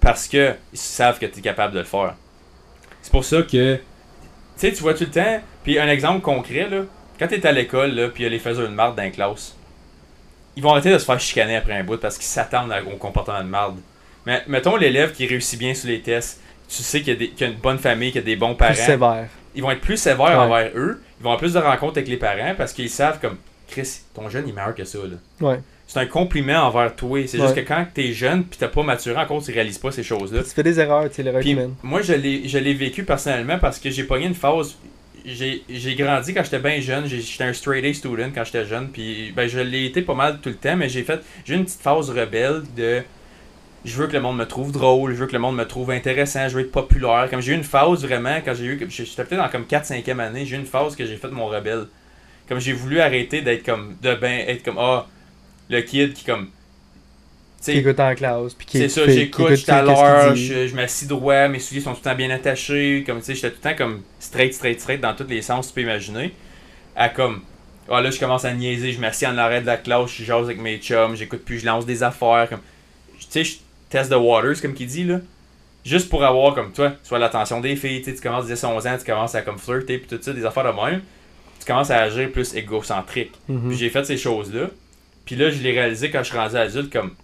parce 0.00 0.26
que 0.28 0.54
ils 0.72 0.78
savent 0.78 1.18
que 1.18 1.26
tu 1.26 1.38
es 1.38 1.42
capable 1.42 1.74
de 1.74 1.80
le 1.80 1.84
faire. 1.84 2.14
C'est 3.02 3.12
pour 3.12 3.24
ça 3.24 3.42
que. 3.42 3.78
Tu 4.58 4.68
sais, 4.68 4.72
tu 4.72 4.82
vois 4.82 4.94
tout 4.94 5.04
le 5.04 5.10
temps. 5.10 5.40
Puis 5.64 5.78
un 5.78 5.88
exemple 5.88 6.20
concret, 6.20 6.68
là, 6.68 6.82
quand 7.18 7.28
tu 7.28 7.34
es 7.34 7.46
à 7.46 7.52
l'école, 7.52 7.92
là, 7.94 8.08
puis 8.08 8.22
il 8.22 8.24
y 8.24 8.26
a 8.26 8.30
les 8.30 8.38
faiseurs 8.38 8.68
de 8.68 8.74
marde 8.74 8.96
dans 8.96 9.02
la 9.02 9.10
classe. 9.10 9.54
ils 10.56 10.62
vont 10.62 10.70
arrêter 10.72 10.90
de 10.92 10.98
se 10.98 11.04
faire 11.04 11.18
chicaner 11.20 11.56
après 11.56 11.72
un 11.74 11.84
bout 11.84 11.96
parce 11.98 12.16
qu'ils 12.16 12.26
s'attendent 12.26 12.72
au 12.92 12.96
comportement 12.96 13.42
de 13.42 13.48
marde. 13.48 13.76
Mais 14.26 14.42
mettons 14.46 14.76
l'élève 14.76 15.12
qui 15.12 15.26
réussit 15.26 15.58
bien 15.58 15.74
sur 15.74 15.88
les 15.88 16.00
tests, 16.00 16.40
tu 16.68 16.82
sais 16.82 17.00
qu'il 17.02 17.20
y, 17.22 17.42
a 17.44 17.46
y 17.46 17.50
une 17.50 17.58
bonne 17.58 17.78
famille, 17.78 18.12
qu'il 18.12 18.20
y 18.20 18.24
a 18.24 18.26
des 18.26 18.36
bons 18.36 18.54
parents. 18.54 18.72
Plus 18.74 18.82
sévère. 18.82 19.28
Ils 19.54 19.62
vont 19.62 19.70
être 19.70 19.80
plus 19.80 19.96
sévères 19.96 20.26
Ouais. 20.26 20.34
envers 20.34 20.70
eux. 20.74 21.02
Ils 21.20 21.22
vont 21.22 21.30
avoir 21.30 21.38
plus 21.38 21.52
de 21.54 21.58
rencontres 21.58 21.98
avec 21.98 22.08
les 22.08 22.16
parents 22.16 22.54
parce 22.56 22.72
qu'ils 22.72 22.90
savent 22.90 23.18
comme 23.20 23.36
Chris, 23.68 24.00
ton 24.14 24.28
jeune 24.28 24.46
il 24.46 24.50
est 24.50 24.52
meilleur 24.54 24.74
que 24.74 24.84
ça. 24.84 24.98
Là. 24.98 25.16
Ouais. 25.48 25.60
C'est 25.86 26.00
un 26.00 26.06
compliment 26.06 26.66
envers 26.66 26.94
toi. 26.96 27.26
C'est 27.26 27.38
juste 27.38 27.54
que 27.54 27.60
quand 27.60 27.86
t'es 27.92 28.12
jeune 28.12 28.44
puis 28.44 28.58
t'as 28.58 28.68
pas 28.68 28.82
maturé 28.82 29.20
encore, 29.20 29.42
tu 29.42 29.52
réalises 29.52 29.78
pas 29.78 29.90
ces 29.90 30.02
choses-là. 30.02 30.42
Tu 30.42 30.50
fais 30.50 30.62
des 30.62 30.80
erreurs, 30.80 31.08
tu 31.10 31.16
sais, 31.16 31.22
l'erreur 31.22 31.46
humaine. 31.46 31.74
moi, 31.82 32.00
je 32.00 32.14
l'ai, 32.14 32.48
je 32.48 32.56
l'ai 32.58 32.72
vécu 32.72 33.04
personnellement 33.04 33.58
parce 33.58 33.78
que 33.78 33.90
j'ai 33.90 34.04
pogné 34.04 34.26
une 34.26 34.34
phase. 34.34 34.76
J'ai, 35.24 35.62
j'ai 35.68 35.94
grandi 35.94 36.32
quand 36.32 36.42
j'étais 36.42 36.58
bien 36.58 36.80
jeune. 36.80 37.06
J'étais 37.06 37.44
un 37.44 37.52
straight 37.52 37.84
A 37.84 37.92
student 37.92 38.30
quand 38.34 38.42
j'étais 38.44 38.64
jeune. 38.64 38.88
Puis 38.88 39.32
ben, 39.36 39.46
je 39.46 39.60
l'ai 39.60 39.84
été 39.84 40.02
pas 40.02 40.14
mal 40.14 40.38
tout 40.40 40.48
le 40.48 40.54
temps. 40.54 40.76
Mais 40.76 40.88
j'ai 40.88 41.02
fait. 41.02 41.20
J'ai 41.44 41.54
eu 41.54 41.58
une 41.58 41.64
petite 41.64 41.82
phase 41.82 42.08
rebelle 42.10 42.62
de. 42.74 43.02
Je 43.84 43.96
veux 43.96 44.06
que 44.06 44.14
le 44.14 44.20
monde 44.20 44.38
me 44.38 44.46
trouve 44.46 44.72
drôle. 44.72 45.12
Je 45.12 45.18
veux 45.18 45.26
que 45.26 45.32
le 45.34 45.40
monde 45.40 45.56
me 45.56 45.64
trouve 45.66 45.90
intéressant. 45.90 46.48
Je 46.48 46.54
veux 46.54 46.62
être 46.62 46.72
populaire. 46.72 47.28
Comme 47.30 47.42
j'ai 47.42 47.52
eu 47.52 47.56
une 47.56 47.64
phase 47.64 48.02
vraiment. 48.02 48.38
Quand 48.44 48.54
j'ai 48.54 48.64
eu. 48.64 48.86
J'étais 48.88 49.24
peut-être 49.24 49.42
dans 49.42 49.48
comme 49.50 49.64
4-5e 49.64 50.18
année. 50.20 50.46
J'ai 50.46 50.56
eu 50.56 50.60
une 50.60 50.66
phase 50.66 50.96
que 50.96 51.04
j'ai 51.04 51.16
fait 51.16 51.28
mon 51.28 51.48
rebelle. 51.48 51.86
Comme 52.48 52.60
j'ai 52.60 52.72
voulu 52.72 53.00
arrêter 53.00 53.42
d'être 53.42 53.64
comme. 53.64 53.96
De 54.02 54.14
ben. 54.14 54.44
Être 54.48 54.64
comme. 54.64 54.78
Ah. 54.78 55.06
Le 55.68 55.80
kid 55.82 56.14
qui 56.14 56.24
comme. 56.24 56.48
tu 57.64 57.72
Qui 57.72 57.78
écoute 57.78 58.00
en 58.00 58.14
classe. 58.14 58.54
Puis 58.54 58.66
qui 58.66 58.78
c'est 58.78 58.88
ça, 58.88 59.06
j'écoute, 59.06 59.46
écoute 59.50 59.64
je 59.66 59.72
à 59.72 59.82
l'heure, 59.82 60.34
je, 60.34 60.66
je 60.66 60.74
m'assis 60.74 61.06
droit, 61.06 61.48
mes 61.48 61.58
souliers 61.58 61.80
sont 61.80 61.92
tout 61.92 62.00
le 62.04 62.10
temps 62.10 62.16
bien 62.16 62.30
attachés, 62.30 63.04
comme 63.06 63.18
tu 63.18 63.26
sais, 63.26 63.34
j'étais 63.34 63.50
tout 63.50 63.60
le 63.62 63.70
temps 63.70 63.76
comme 63.76 64.02
straight, 64.20 64.54
straight, 64.54 64.80
straight 64.80 65.00
dans 65.00 65.14
tous 65.14 65.28
les 65.28 65.42
sens 65.42 65.66
que 65.66 65.70
tu 65.70 65.74
peux 65.76 65.82
imaginer. 65.82 66.32
À 66.94 67.08
comme, 67.08 67.42
ah 67.88 68.00
là, 68.00 68.10
je 68.10 68.18
commence 68.18 68.44
à 68.44 68.52
niaiser, 68.52 68.92
je 68.92 69.00
m'assis 69.00 69.26
en 69.26 69.38
arrêt 69.38 69.60
de 69.60 69.66
la 69.66 69.76
classe, 69.76 70.10
je 70.10 70.24
jase 70.24 70.44
avec 70.44 70.60
mes 70.60 70.78
chums, 70.78 71.16
j'écoute 71.16 71.44
plus, 71.44 71.60
je 71.60 71.66
lance 71.66 71.86
des 71.86 72.02
affaires, 72.02 72.48
comme, 72.48 72.60
tu 73.18 73.26
sais, 73.28 73.44
je 73.44 73.56
teste 73.88 74.10
the 74.10 74.16
waters, 74.16 74.60
comme 74.60 74.74
qu'il 74.74 74.86
dit, 74.86 75.04
là. 75.04 75.20
Juste 75.84 76.08
pour 76.08 76.24
avoir, 76.24 76.54
comme 76.54 76.72
toi, 76.72 76.92
soit 77.02 77.18
l'attention 77.18 77.60
des 77.60 77.74
filles, 77.74 78.02
tu 78.02 78.10
sais, 78.10 78.16
tu 78.16 78.22
commences 78.22 78.44
à 78.44 78.54
10, 78.54 78.64
11 78.64 78.86
ans, 78.86 78.96
tu 78.98 79.04
commences 79.04 79.34
à 79.34 79.42
comme 79.42 79.58
flirter, 79.58 79.98
puis 79.98 80.06
tout 80.16 80.22
ça, 80.22 80.32
des 80.32 80.44
affaires 80.44 80.64
de 80.64 80.80
même. 80.80 81.02
Tu 81.58 81.66
commences 81.66 81.90
à 81.90 81.98
agir 82.02 82.30
plus 82.30 82.54
égocentrique. 82.54 83.32
Mhm. 83.48 83.68
Puis 83.68 83.78
j'ai 83.78 83.90
fait 83.90 84.04
ces 84.04 84.16
choses-là. 84.16 84.68
Puis 85.24 85.36
là, 85.36 85.50
je 85.50 85.62
l'ai 85.62 85.72
réalisé 85.72 86.10
quand 86.10 86.22
je 86.22 86.28
suis 86.28 86.38
rendu 86.38 86.56
adulte, 86.56 86.92
comme 86.92 87.14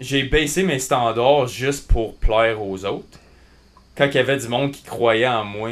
j'ai 0.00 0.22
baissé 0.22 0.62
mes 0.62 0.78
standards 0.78 1.48
juste 1.48 1.88
pour 1.88 2.16
plaire 2.16 2.62
aux 2.62 2.84
autres. 2.84 3.18
Quand 3.96 4.06
il 4.06 4.14
y 4.14 4.18
avait 4.18 4.36
du 4.36 4.48
monde 4.48 4.70
qui 4.70 4.82
croyait 4.82 5.26
en 5.26 5.44
moi 5.44 5.70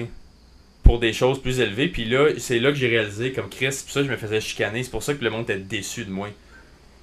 pour 0.87 1.01
des 1.01 1.13
choses 1.13 1.43
plus 1.43 1.61
élevées. 1.61 1.89
Puis 1.89 2.05
là, 2.05 2.31
c'est 2.39 2.61
là 2.61 2.71
que 2.71 2.77
j'ai 2.77 2.89
réalisé, 2.89 3.33
comme 3.33 3.49
Chris, 3.49 3.73
c'est 3.73 3.91
ça 3.91 4.03
je 4.03 4.09
me 4.09 4.17
faisais 4.17 4.41
chicaner. 4.41 4.85
C'est 4.85 4.91
pour 4.91 5.03
ça 5.03 5.15
que 5.15 5.23
le 5.23 5.31
monde 5.31 5.43
était 5.43 5.59
déçu 5.59 6.05
de 6.05 6.11
moi. 6.11 6.29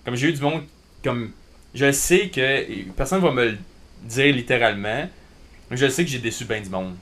Comme 0.05 0.15
j'ai 0.15 0.29
eu 0.29 0.33
du 0.33 0.41
monde, 0.41 0.63
comme 1.03 1.31
je 1.75 1.91
sais 1.91 2.29
que 2.29 2.91
personne 2.91 3.21
va 3.21 3.31
me 3.31 3.45
le 3.45 3.57
dire 4.03 4.33
littéralement, 4.33 5.09
mais 5.69 5.77
je 5.77 5.87
sais 5.89 6.05
que 6.05 6.09
j'ai 6.09 6.19
déçu 6.19 6.45
bien 6.45 6.61
du 6.61 6.69
monde. 6.69 6.95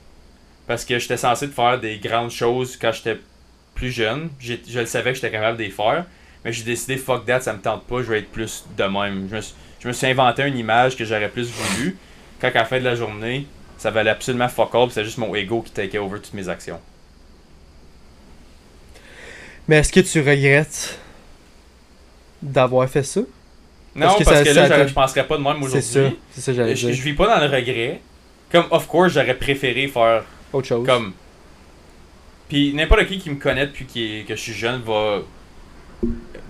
Parce 0.66 0.84
que 0.84 0.98
j'étais 0.98 1.16
censé 1.16 1.46
faire 1.48 1.80
des 1.80 1.98
grandes 1.98 2.30
choses 2.30 2.76
quand 2.76 2.92
j'étais 2.92 3.18
plus 3.74 3.90
jeune. 3.90 4.30
Je 4.40 4.80
le 4.80 4.86
savais 4.86 5.10
que 5.10 5.16
j'étais 5.16 5.30
capable 5.30 5.58
de 5.58 5.64
les 5.64 5.70
faire. 5.70 6.06
Mais 6.44 6.52
j'ai 6.52 6.64
décidé, 6.64 6.96
fuck 6.96 7.24
that, 7.26 7.40
ça 7.42 7.52
me 7.52 7.60
tente 7.60 7.84
pas, 7.86 7.98
je 7.98 8.08
vais 8.10 8.18
être 8.20 8.30
plus 8.32 8.64
de 8.76 8.84
même. 8.84 9.28
Je 9.30 9.36
me 9.36 9.40
suis, 9.40 9.54
je 9.80 9.88
me 9.88 9.92
suis 9.92 10.06
inventé 10.08 10.42
une 10.42 10.58
image 10.58 10.96
que 10.96 11.04
j'aurais 11.04 11.28
plus 11.28 11.48
voulu. 11.50 11.96
Quand 12.40 12.48
à 12.48 12.52
la 12.54 12.64
fin 12.64 12.78
de 12.80 12.84
la 12.84 12.96
journée, 12.96 13.46
ça 13.78 13.90
valait 13.90 14.10
absolument 14.10 14.48
fuck 14.48 14.74
all, 14.74 14.90
c'est 14.90 15.04
juste 15.04 15.18
mon 15.18 15.34
ego 15.34 15.62
qui 15.62 15.70
take 15.70 15.96
over 15.98 16.18
toutes 16.20 16.34
mes 16.34 16.48
actions. 16.48 16.80
Mais 19.68 19.76
est-ce 19.76 19.92
que 19.92 20.00
tu 20.00 20.18
regrettes 20.20 20.98
d'avoir 22.42 22.88
fait 22.88 23.02
ça? 23.04 23.20
Non, 23.94 24.06
Parce 24.06 24.24
parce 24.24 24.38
que 24.40 24.44
que, 24.44 24.54
ça- 24.54 24.62
là, 24.62 24.68
ça 24.68 24.86
je 24.86 24.92
penserais 24.94 25.26
pas 25.26 25.36
de 25.36 25.42
même 25.42 25.62
C'est 25.68 25.80
ça. 25.82 25.98
aujourd'hui. 26.00 26.18
C'est 26.32 26.40
ça 26.40 26.52
que 26.52 26.56
j'allais 26.56 26.76
Je, 26.76 26.86
dire. 26.88 26.96
je 26.96 27.02
vis 27.02 27.12
pas 27.12 27.26
dans 27.38 27.44
le 27.46 27.54
regret. 27.54 28.00
Comme, 28.50 28.66
of 28.70 28.86
course, 28.88 29.12
j'aurais 29.12 29.34
préféré 29.38 29.86
faire 29.88 30.24
Autre 30.52 30.66
chose. 30.68 30.86
Comme. 30.86 31.12
Puis 32.48 32.72
n'importe 32.74 33.06
qui 33.06 33.18
qui 33.18 33.30
me 33.30 33.36
connaît 33.36 33.66
depuis 33.66 33.86
que 33.86 34.34
je 34.34 34.40
suis 34.40 34.52
jeune 34.52 34.80
va. 34.82 35.20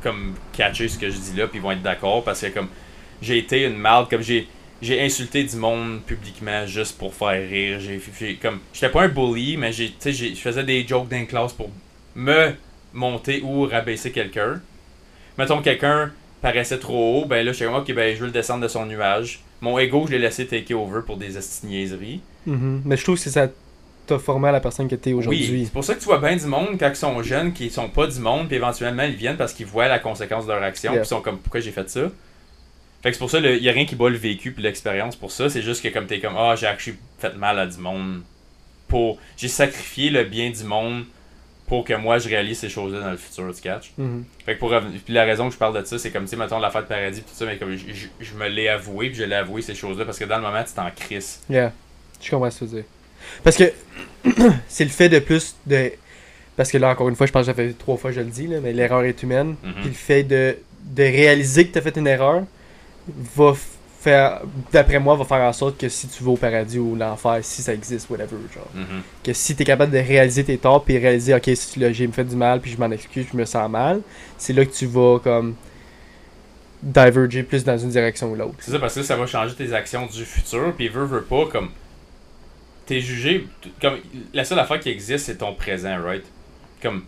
Comme 0.03 0.35
catcher 0.53 0.89
ce 0.89 0.99
que 0.99 1.11
je 1.11 1.19
dis 1.19 1.37
là, 1.37 1.47
puis 1.47 1.59
ils 1.59 1.63
vont 1.63 1.73
être 1.73 1.83
d'accord 1.83 2.25
parce 2.25 2.41
que 2.41 2.49
comme. 2.49 2.69
J'ai 3.21 3.39
été 3.39 3.65
une 3.65 3.77
marde, 3.77 4.11
comme 4.11 4.23
j'ai. 4.23 4.49
J'ai 4.81 5.01
insulté 5.01 5.45
du 5.45 5.55
monde 5.55 6.03
publiquement 6.05 6.67
juste 6.67 6.99
pour 6.99 7.15
faire 7.15 7.49
rire. 7.49 7.79
J'ai 7.79 8.35
comme. 8.37 8.59
J'étais 8.73 8.89
pas 8.89 9.03
un 9.03 9.09
bully, 9.09 9.57
mais 9.57 9.73
j'ai. 9.73 9.95
Je 10.05 10.35
faisais 10.35 10.65
des 10.65 10.87
jokes 10.87 11.09
dans 11.09 11.25
classe 11.25 11.53
pour 11.53 11.71
me 12.17 12.53
monter 12.93 13.41
ou 13.43 13.67
rabaisser 13.67 14.11
quelqu'un. 14.11 14.61
Mettons 15.39 15.63
quelqu'un 15.63 16.11
paraissait 16.41 16.79
trop 16.79 17.23
haut, 17.23 17.27
ben 17.27 17.47
là 17.47 17.53
j'étais 17.53 17.67
comme 17.67 17.77
ok 17.77 17.95
ben 17.95 18.15
je 18.15 18.21
veux 18.21 18.27
le 18.27 18.33
descendre 18.33 18.63
de 18.63 18.69
son 18.69 18.85
nuage. 18.87 19.41
Mon 19.61 19.79
ego 19.79 20.07
je 20.07 20.13
l'ai 20.13 20.19
laissé 20.19 20.47
take 20.47 20.75
over 20.75 21.01
pour 21.07 21.17
des 21.17 21.39
niaiseries. 21.63 22.21
Mhm. 22.47 22.83
Mais 22.85 22.97
je 22.97 23.05
trouve 23.05 23.23
que 23.23 23.31
ça 23.31 23.49
t'a 24.07 24.19
formé 24.19 24.49
à 24.49 24.53
la 24.53 24.61
personne 24.61 24.89
que 24.89 24.95
t'es 24.97 25.11
Oui, 25.13 25.19
aujourd'hui. 25.21 25.65
c'est 25.65 25.73
pour 25.73 25.85
ça 25.85 25.95
que 25.95 26.01
tu 26.01 26.07
vois 26.07 26.19
bien 26.19 26.37
du 26.37 26.47
monde 26.47 26.77
quand 26.79 26.89
ils 26.89 26.97
sont 26.97 27.23
jeunes 27.23 27.53
qui 27.53 27.71
sont 27.71 27.89
pas 27.89 28.07
du 28.07 28.19
monde, 28.21 28.49
puis 28.49 28.57
éventuellement 28.57 29.05
ils 29.05 29.15
viennent 29.15 29.37
parce 29.37 29.53
qu'ils 29.53 29.67
voient 29.67 29.89
la 29.89 29.99
conséquence 29.99 30.47
de 30.47 30.53
leur 30.53 30.63
action, 30.63 30.93
Yeah. 30.93 31.01
puis 31.03 31.07
ils 31.07 31.09
sont 31.09 31.21
comme 31.23 31.39
pourquoi 31.39 31.61
j'ai 31.61 31.71
fait 31.73 31.89
ça? 31.89 32.01
Fait 33.03 33.11
que 33.11 33.15
c'est 33.17 33.19
pour 33.21 33.31
ça, 33.31 33.39
il 33.39 33.63
y 33.63 33.69
a 33.69 33.73
rien 33.73 33.85
qui 33.85 33.97
bat 33.97 34.09
le 34.09 34.17
vécu 34.17 34.53
puis 34.53 34.63
l'expérience 34.63 35.17
pour 35.17 35.31
ça, 35.33 35.49
c'est 35.51 35.63
juste 35.63 35.83
que 35.83 35.89
comme 35.89 36.07
t'es 36.07 36.21
comme 36.21 36.35
ah 36.37 36.55
j'ai 36.57 36.67
actually 36.67 36.97
fait 37.19 37.35
mal 37.37 37.59
à 37.59 37.67
du 37.67 37.79
monde 37.79 38.23
pour 38.89 39.19
j'ai 39.37 39.49
sacrifié 39.49 40.11
le 40.11 40.25
bien 40.25 40.51
du 40.51 40.65
monde 40.65 41.05
pour 41.67 41.85
que 41.85 41.95
moi 41.95 42.19
je 42.19 42.29
réalise 42.29 42.59
ces 42.59 42.69
choses-là 42.69 43.01
dans 43.01 43.11
le 43.11 43.17
futur, 43.17 43.51
tu 43.55 43.63
catch. 43.63 43.93
Mhm. 43.97 44.25
Fait 44.45 44.55
que 44.55 44.59
pour 44.61 44.71
puis 45.05 45.15
la 45.15 45.25
raison 45.25 45.49
que 45.49 45.55
je 45.55 45.59
parle 45.59 45.81
de 45.81 45.85
ça, 45.87 45.99
c'est 45.99 46.11
comme 46.11 46.25
tu 46.25 46.31
sais 46.31 46.37
mettons 46.37 46.59
la 46.59 46.71
fête 46.71 46.87
paradis 46.87 47.23
puis 47.23 47.31
tout 47.31 47.37
ça, 47.39 47.47
mais 47.47 47.57
comme 47.57 47.75
je, 47.77 47.87
je- 47.93 48.09
je 48.21 48.35
me 48.35 48.47
l'ai 48.49 48.69
avoué, 48.69 49.09
puis 49.09 49.19
je 49.19 49.25
l'ai 49.25 49.35
avoué 49.37 49.63
ces 49.63 49.75
choses-là 49.75 50.05
parce 50.05 50.19
que 50.19 50.25
dans 50.25 50.37
le 50.37 50.43
moment 50.43 50.63
tu 50.63 50.73
t'en 50.75 50.91
crisses. 50.95 51.41
Yeah. 51.49 51.73
Je 52.21 52.31
comprends 52.31 52.51
ce 52.51 52.61
que 52.61 52.65
tu 52.67 52.71
veux 52.71 52.77
dire. 52.83 52.85
Parce 53.43 53.57
que 53.57 53.73
c'est 54.69 54.85
le 54.85 54.91
fait 54.91 55.09
de 55.09 55.19
plus 55.19 55.57
de. 55.67 55.93
Parce 56.57 56.71
que 56.71 56.79
là, 56.79 56.91
encore 56.91 57.09
une 57.09 57.17
fois, 57.17 57.27
je 57.27 57.33
pense 57.33 57.43
que 57.43 57.47
ça 57.47 57.55
fait 57.55 57.73
trois 57.73 57.97
fois 57.97 58.11
que 58.11 58.17
je 58.17 58.21
le 58.21 58.31
dis, 58.31 58.47
là, 58.47 58.59
mais 58.63 58.73
l'erreur 58.73 59.05
est 59.05 59.23
humaine. 59.23 59.57
Mhm. 59.63 59.73
Puis 59.81 59.89
le 59.89 59.95
fait 59.95 60.23
de, 60.23 60.57
de 60.85 61.03
réaliser 61.03 61.67
que 61.67 61.73
tu 61.73 61.79
as 61.79 61.83
fait 61.83 61.97
une 61.97 62.07
erreur 62.07 62.43
va 63.37 63.55
faire, 64.03 64.41
d'après 64.73 64.99
moi, 64.99 65.17
va 65.17 65.25
faire 65.25 65.43
en 65.43 65.53
sorte 65.53 65.79
que 65.79 65.89
si 65.89 66.09
tu 66.09 66.25
vas 66.25 66.33
au 66.33 66.37
paradis 66.37 66.79
ou 66.79 66.97
l'enfer, 66.97 67.39
si 67.43 67.63
ça 67.63 67.73
existe, 67.73 68.11
whatever, 68.11 68.37
genre. 68.53 68.69
Mhm. 68.75 69.03
Que 69.23 69.33
si 69.33 69.55
tu 69.55 69.63
es 69.63 69.65
capable 69.65 69.93
de 69.93 69.99
réaliser 69.99 70.45
tes 70.45 70.59
torts, 70.59 70.85
puis 70.85 70.99
réaliser, 70.99 71.35
ok, 71.35 71.51
si 71.55 71.81
j'ai 71.93 72.07
fait 72.09 72.25
du 72.25 72.37
mal, 72.37 72.61
puis 72.61 72.71
je 72.71 72.79
m'en 72.79 72.91
excuse, 72.91 73.27
je 73.33 73.37
me 73.37 73.45
sens 73.45 73.71
mal, 73.71 74.01
c'est 74.39 74.53
là 74.53 74.65
que 74.65 74.73
tu 74.73 74.87
vas, 74.87 75.21
comme, 75.21 75.55
diverger 76.83 77.45
plus 77.45 77.65
dans 77.65 77.79
une 77.79 77.91
direction 77.91 78.33
ou 78.33 78.35
l'autre. 78.35 78.57
C'est 78.59 78.73
ça 78.73 78.79
parce 78.79 78.95
que 78.95 79.03
ça 79.03 79.17
va 79.17 79.27
changer 79.27 79.55
tes 79.55 79.73
actions 79.73 80.07
du 80.07 80.25
futur, 80.25 80.73
puis 80.77 80.89
veut, 80.89 81.05
veut 81.05 81.23
pas, 81.23 81.47
comme. 81.47 81.71
T'es 82.87 83.01
jugé. 83.01 83.47
Comme. 83.81 83.99
La 84.35 84.45
seule 84.45 84.59
affaire 84.59 84.81
qui 84.81 84.89
existe, 84.89 85.27
c'est 85.27 85.39
ton 85.39 85.55
présent, 85.55 86.01
right? 86.03 86.25
Comme. 86.83 87.05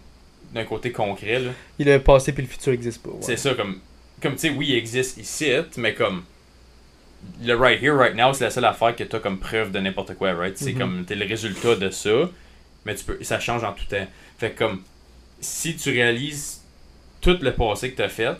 D'un 0.53 0.65
côté 0.65 0.93
concret, 0.93 1.41
là. 1.41 1.51
Et 1.81 1.85
le 1.85 1.99
passé 1.99 2.33
puis 2.33 2.43
le 2.43 2.49
futur 2.49 2.71
n'existent 2.73 3.09
pas. 3.11 3.17
ouais. 3.17 3.23
C'est 3.23 3.37
ça, 3.37 3.55
comme. 3.55 3.81
Comme 4.23 4.35
tu 4.35 4.39
sais, 4.41 4.51
oui, 4.51 4.67
il 4.71 4.77
existe 4.77 5.19
ici, 5.19 5.51
mais 5.77 5.95
comme. 5.95 6.23
Le 7.43 7.55
right 7.55 7.83
here, 7.83 7.95
right 7.97 8.15
now, 8.15 8.33
c'est 8.35 8.45
la 8.45 8.51
seule 8.51 8.67
affaire 8.67 8.95
que 8.95 9.03
t'as 9.05 9.19
comme 9.19 9.39
preuve 9.39 9.73
de 9.73 9.79
n'importe 9.81 10.15
quoi, 10.15 10.33
right? 10.35 10.57
C'est 10.57 10.73
Mhm. 10.75 10.79
comme. 10.79 11.05
T'es 11.05 11.15
le 11.15 11.27
résultat 11.27 11.75
de 11.77 11.91
ça, 11.91 12.31
mais 12.85 12.95
tu 12.95 13.05
peux. 13.05 13.19
Ça 13.23 13.41
change 13.41 13.65
en 13.65 13.73
tout 13.73 13.85
temps. 13.87 14.07
Fait 14.39 14.51
que 14.53 14.59
comme. 14.59 14.83
Si 15.41 15.75
tu 15.77 15.91
réalises 15.91 16.63
tout 17.21 17.37
le 17.41 17.53
passé 17.53 17.91
que 17.91 17.97
t'as 17.97 18.09
fait, 18.09 18.37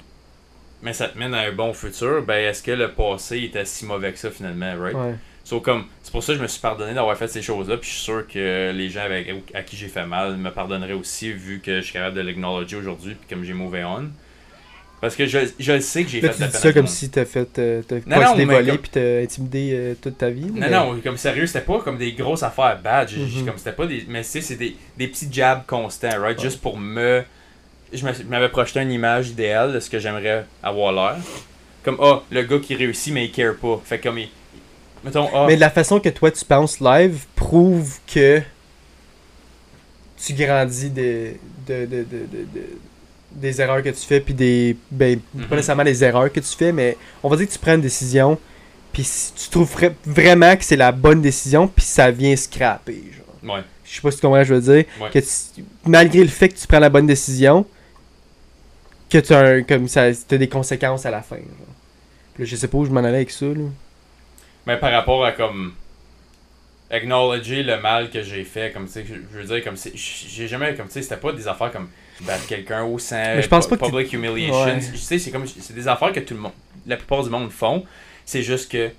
mais 0.83 0.93
ça 0.93 1.09
te 1.09 1.19
mène 1.19 1.35
à 1.35 1.41
un 1.41 1.53
bon 1.53 1.73
futur, 1.73 2.23
ben 2.23 2.37
est-ce 2.49 2.63
que 2.63 2.71
le 2.71 2.93
passé 2.93 3.39
était 3.43 3.65
si 3.65 3.85
mauvais 3.87 4.13
que 4.13 4.19
ça 4.19 4.31
finalement, 4.31 4.75
right? 4.79 4.95
Ouais. 4.95 5.15
So, 5.45 5.61
comme, 5.61 5.85
c'est 6.03 6.11
pour 6.11 6.23
ça 6.25 6.33
que 6.33 6.39
je 6.39 6.43
me 6.43 6.49
suis 6.49 6.61
pardonné 6.61 6.95
d'avoir 6.95 7.17
fait 7.19 7.29
ces 7.29 7.43
choses-là, 7.43 7.77
puis 7.77 7.89
je 7.91 7.95
suis 7.95 8.03
sûr 8.05 8.27
que 8.27 8.73
les 8.75 8.89
gens 8.89 9.03
avec, 9.03 9.31
à 9.53 9.63
qui 9.63 9.77
j'ai 9.77 9.89
fait 9.89 10.07
mal 10.07 10.37
me 10.39 10.51
pardonneraient 10.51 10.95
aussi, 10.95 11.31
vu 11.33 11.61
que 11.61 11.77
je 11.77 11.85
suis 11.85 11.93
capable 11.93 12.17
de 12.17 12.23
l'acknowledger 12.23 12.77
aujourd'hui, 12.77 13.15
puis 13.15 13.27
comme 13.29 13.45
j'ai 13.45 13.53
mauvais 13.53 13.85
on. 13.85 14.09
Parce 15.03 15.17
que 15.17 15.27
je, 15.27 15.39
je 15.59 15.73
le 15.73 15.81
sais 15.83 16.03
que 16.05 16.09
j'ai 16.09 16.23
fait 16.23 16.33
tu 16.35 16.41
la 16.41 16.47
dis 16.47 16.53
ça 16.57 16.73
comme 16.73 16.87
si 16.87 17.11
t'as 17.11 17.27
fait. 17.27 17.59
euh, 17.59 17.83
t'as 17.87 17.97
volé 18.55 18.69
comme- 18.71 18.79
puis 18.79 18.91
t'as 18.91 19.23
intimidé 19.23 19.71
euh, 19.75 19.95
toute 20.01 20.17
ta 20.17 20.31
vie. 20.31 20.47
Non, 20.47 20.53
mais- 20.55 20.71
non, 20.71 20.99
comme 21.05 21.19
sérieux, 21.19 21.47
c'était 21.47 21.61
pas 21.61 21.79
comme 21.81 21.99
des 21.99 22.13
grosses 22.13 22.43
affaires 22.43 22.79
bad. 22.83 23.11
Mhm. 23.13 23.45
comme 23.45 23.59
c'était 23.59 23.73
pas 23.73 23.87
des. 23.87 24.07
Mais 24.09 24.23
sais, 24.23 24.41
c'est 24.41 24.57
des, 24.57 24.75
des 24.97 25.09
petits 25.09 25.29
jabs 25.31 25.67
constants, 25.67 26.09
right? 26.23 26.39
Ouais. 26.39 26.43
Juste 26.45 26.63
pour 26.63 26.79
me. 26.79 27.23
Je 27.93 28.03
m'avais 28.31 28.49
projeté 28.49 28.81
une 28.81 28.93
image 28.93 29.29
idéale 29.29 29.75
de 29.75 29.81
ce 29.81 29.91
que 29.91 29.99
j'aimerais 29.99 30.47
avoir 30.63 30.91
l'air. 30.93 31.17
Comme, 31.83 31.99
ah, 32.01 32.23
le 32.31 32.43
gars 32.45 32.59
qui 32.61 32.75
réussit, 32.75 33.13
mais 33.13 33.27
il 33.27 33.31
care 33.31 33.57
pas. 33.57 33.83
Fait 33.85 33.99
comme, 33.99 34.17
il. 34.19 34.29
Mettons, 35.05 35.29
ah. 35.35 35.45
Mais 35.47 35.57
la 35.57 35.71
façon 35.71 36.01
que 36.01 36.09
toi 36.09 36.31
tu 36.31 36.45
penses 36.45 36.81
live 36.81 37.25
prouve 37.37 37.99
que 38.07 38.41
tu 40.17 40.33
grandis 40.35 40.91
de, 40.91 41.33
de, 41.67 41.85
de, 41.87 41.87
de, 41.87 42.03
de- 42.05 42.45
de- 42.55 42.79
des 43.33 43.61
erreurs 43.61 43.83
que 43.83 43.89
tu 43.91 44.01
fais, 44.07 44.21
puis 44.21 44.33
des. 44.33 44.77
Ben, 44.91 45.19
Mhm. 45.35 45.47
pas 45.47 45.57
nécessairement 45.57 45.85
des 45.85 46.05
erreurs 46.05 46.33
que 46.33 46.41
tu 46.41 46.57
fais, 46.57 46.73
mais 46.73 46.97
on 47.23 47.29
va 47.29 47.37
dire 47.37 47.47
que 47.49 47.53
tu 47.53 47.59
prends 47.59 47.75
une 47.75 47.81
décision, 47.81 48.39
puis 48.93 49.03
si 49.05 49.33
tu 49.35 49.49
trouves 49.51 49.71
vra- 49.77 49.93
vraiment 50.07 50.57
que 50.57 50.65
c'est 50.65 50.77
la 50.77 50.93
bonne 50.93 51.21
décision, 51.21 51.67
puis 51.67 51.85
ça 51.85 52.11
vient 52.11 52.35
scraper. 52.37 53.03
Genre. 53.43 53.55
Ouais. 53.57 53.63
Je 53.85 53.97
sais 53.97 54.01
pas 54.01 54.11
si 54.13 54.17
tu 54.19 54.23
comprends 54.23 54.39
ce 54.45 54.49
que 54.49 54.49
je 54.49 54.55
veux 54.55 54.61
dire. 54.77 54.85
Ouais. 55.01 55.11
Que 55.11 55.19
tu- 55.19 55.65
malgré 55.85 56.21
le 56.23 56.29
fait 56.29 56.49
que 56.49 56.57
tu 56.59 56.67
prends 56.67 56.79
la 56.79 56.89
bonne 56.91 57.07
décision, 57.09 57.67
que 59.11 59.19
tu 59.19 59.33
as 59.35 59.41
un- 59.41 59.63
comme 59.63 59.89
ça, 59.89 60.11
des 60.13 60.49
conséquences 60.49 61.05
à 61.05 61.11
la 61.11 61.21
fin. 61.23 61.37
genre. 61.37 61.45
Puis 62.35 62.45
là, 62.45 62.49
je 62.49 62.57
sais 62.57 62.69
pas 62.69 62.79
où 62.79 62.85
je 62.87 62.91
m'en 62.91 63.01
allais 63.01 63.17
avec 63.17 63.31
ça. 63.31 63.47
Là. 63.47 63.55
Mais 64.67 64.77
par 64.79 64.93
rapport 64.93 65.25
à 65.25 65.33
comme 65.33 65.75
acknowledger 66.91 67.63
le 67.63 67.81
mal 67.81 68.11
que 68.11 68.23
j'ai 68.23 68.45
fait, 68.45 68.73
comme 68.73 68.87
tu 68.87 68.93
sais, 68.93 69.05
je 69.07 69.39
veux 69.39 69.45
dire, 69.45 69.65
comme 69.65 69.77
c'est- 69.77 69.93
j'ai 69.97 70.47
jamais, 70.49 70.75
comme 70.75 70.87
tu 70.87 70.93
sais, 70.95 71.03
c'était 71.03 71.17
pas 71.17 71.33
des 71.33 71.49
affaires 71.49 71.73
comme 71.73 71.89
battre 72.21 72.47
quelqu'un 72.47 72.83
au 72.85 72.99
Mais 73.11 73.43
je 73.43 73.49
pense 73.49 73.67
pas 73.67 73.77
que 73.77 73.85
public 73.87 74.13
humiliation. 74.13 74.65
Ouais. 74.65 74.79
Tu 74.79 74.97
sais, 74.99 75.19
c'est 75.19 75.31
comme, 75.31 75.47
c'est 75.47 75.75
des 75.75 75.89
affaires 75.89 76.13
que 76.13 76.21
tout 76.21 76.35
le 76.35 76.41
monde, 76.41 76.53
la 76.87 76.97
plupart 76.97 77.25
du 77.25 77.31
monde 77.31 77.51
font. 77.51 77.85
C'est 78.25 78.43
juste 78.43 78.71
que 78.71 78.91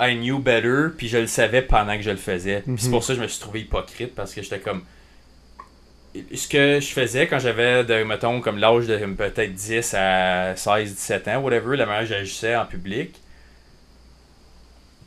I 0.00 0.14
knew 0.16 0.38
better, 0.38 0.94
puis 0.96 1.08
je 1.08 1.18
le 1.18 1.26
savais 1.26 1.62
pendant 1.62 1.96
que 1.96 2.02
je 2.02 2.10
le 2.10 2.16
faisais. 2.16 2.60
Puis 2.62 2.74
c'est 2.78 2.86
Mhm. 2.86 2.92
pour 2.92 3.04
ça 3.04 3.12
que 3.14 3.18
je 3.18 3.22
me 3.22 3.28
suis 3.28 3.40
trouvé 3.40 3.60
hypocrite 3.60 4.14
parce 4.14 4.34
que 4.34 4.42
j'étais 4.42 4.58
comme 4.60 4.82
ce 6.34 6.46
que 6.46 6.78
je 6.80 6.88
faisais 6.92 7.26
quand 7.26 7.38
j'avais 7.38 7.84
de 7.84 8.02
mettons 8.04 8.40
comme 8.42 8.58
l'âge 8.58 8.86
de 8.86 8.96
peut-être 8.98 9.54
10 9.54 9.94
à 9.94 10.54
16 10.56 10.94
17 10.94 11.26
ans 11.28 11.38
whatever 11.40 11.74
la 11.76 11.86
manière 11.86 12.02
que 12.02 12.08
j'agissais 12.08 12.54
en 12.54 12.66
public 12.66 13.14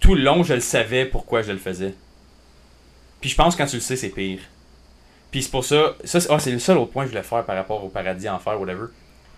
tout 0.05 0.15
le 0.15 0.21
long 0.21 0.43
je 0.43 0.53
le 0.53 0.59
savais 0.59 1.05
pourquoi 1.05 1.41
je 1.41 1.51
le 1.51 1.57
faisais 1.57 1.93
puis 3.21 3.29
je 3.29 3.35
pense 3.35 3.55
que 3.55 3.61
quand 3.61 3.67
tu 3.67 3.77
le 3.77 3.81
sais 3.81 3.95
c'est 3.95 4.09
pire 4.09 4.39
puis 5.31 5.41
c'est 5.43 5.51
pour 5.51 5.65
ça 5.65 5.95
ça 6.03 6.19
c'est 6.19 6.31
ah, 6.31 6.39
c'est 6.39 6.51
le 6.51 6.59
seul 6.59 6.77
autre 6.77 6.91
point 6.91 7.03
que 7.03 7.09
je 7.09 7.15
voulais 7.15 7.27
faire 7.27 7.43
par 7.43 7.55
rapport 7.55 7.83
au 7.83 7.89
paradis 7.89 8.29
enfer 8.29 8.59
whatever 8.59 8.85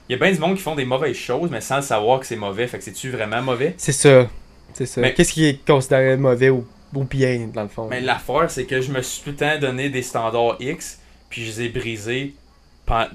il 0.09 0.13
y 0.13 0.15
a 0.15 0.17
bien 0.23 0.31
du 0.31 0.39
monde 0.39 0.55
qui 0.55 0.61
font 0.61 0.75
des 0.75 0.85
mauvaises 0.85 1.15
choses 1.17 1.49
mais 1.51 1.61
sans 1.61 1.77
le 1.77 1.81
savoir 1.81 2.19
que 2.19 2.25
c'est 2.25 2.35
mauvais 2.35 2.67
fait 2.67 2.77
que 2.77 2.83
c'est-tu 2.83 3.09
vraiment 3.09 3.41
mauvais? 3.41 3.75
C'est 3.77 3.91
ça. 3.91 4.27
C'est 4.73 4.85
ça. 4.85 5.01
Mais- 5.01 5.13
Qu'est-ce 5.13 5.33
qui 5.33 5.45
est 5.45 5.65
considéré 5.65 6.15
mauvais 6.17 6.49
ou, 6.49 6.65
ou 6.93 7.03
bien, 7.03 7.49
dans 7.53 7.63
le 7.63 7.67
fond? 7.67 7.87
Mais 7.89 7.99
l'affaire, 8.01 8.49
c'est 8.51 8.65
que 8.65 8.79
je 8.79 8.91
me 8.91 9.01
suis 9.01 9.23
tout 9.23 9.29
le 9.31 9.35
temps 9.35 9.57
donné 9.59 9.89
des 9.89 10.01
standards 10.01 10.57
X, 10.59 10.99
puis 11.29 11.43
je 11.43 11.47
les 11.51 11.61
ai 11.63 11.69
brisés, 11.69 12.35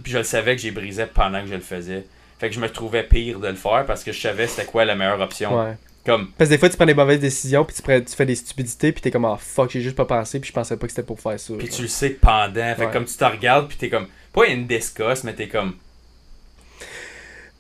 puis 0.02 0.12
je 0.12 0.18
le 0.18 0.24
savais 0.24 0.56
que 0.56 0.62
j'ai 0.62 0.70
brisé 0.70 1.06
pendant 1.06 1.40
que 1.42 1.48
je 1.48 1.54
le 1.54 1.60
faisais. 1.60 2.04
Fait 2.38 2.48
que 2.48 2.54
je 2.54 2.60
me 2.60 2.68
trouvais 2.68 3.04
pire 3.04 3.38
de 3.38 3.48
le 3.48 3.54
faire 3.54 3.84
parce 3.86 4.02
que 4.02 4.12
je 4.12 4.20
savais 4.20 4.46
c'était 4.46 4.66
quoi 4.66 4.84
la 4.84 4.94
meilleure 4.94 5.20
option. 5.20 5.56
Ouais. 5.58 5.74
Comme, 6.04 6.30
Parce 6.36 6.48
que 6.50 6.54
des 6.54 6.58
fois, 6.58 6.68
tu 6.68 6.76
prends 6.76 6.84
des 6.86 6.94
mauvaises 6.94 7.20
décisions, 7.20 7.64
puis 7.64 7.76
tu, 7.76 7.82
prends- 7.82 8.00
tu 8.00 8.12
fais 8.16 8.26
des 8.26 8.34
stupidités, 8.34 8.90
puis 8.90 9.00
t'es 9.00 9.10
comme, 9.12 9.24
ah 9.24 9.36
fuck, 9.38 9.70
j'ai 9.70 9.80
juste 9.80 9.94
pas 9.94 10.04
pensé, 10.04 10.40
puis 10.40 10.48
je 10.48 10.52
pensais 10.52 10.76
pas 10.76 10.86
que 10.86 10.92
c'était 10.92 11.06
pour 11.06 11.20
faire 11.20 11.38
ça. 11.38 11.54
puis 11.56 11.68
tu 11.68 11.82
le 11.82 11.88
sais 11.88 12.10
pendant. 12.10 12.74
Fait 12.74 12.86
Ouais. 12.86 12.92
comme 12.92 13.04
tu 13.04 13.14
te 13.16 13.24
regardes, 13.24 13.68
puis 13.68 13.76
t'es 13.76 13.88
comme, 13.88 14.08
pas 14.32 14.46
une 14.48 14.66
discuss, 14.66 15.22
mais 15.22 15.34
t'es 15.34 15.46
comme, 15.48 15.74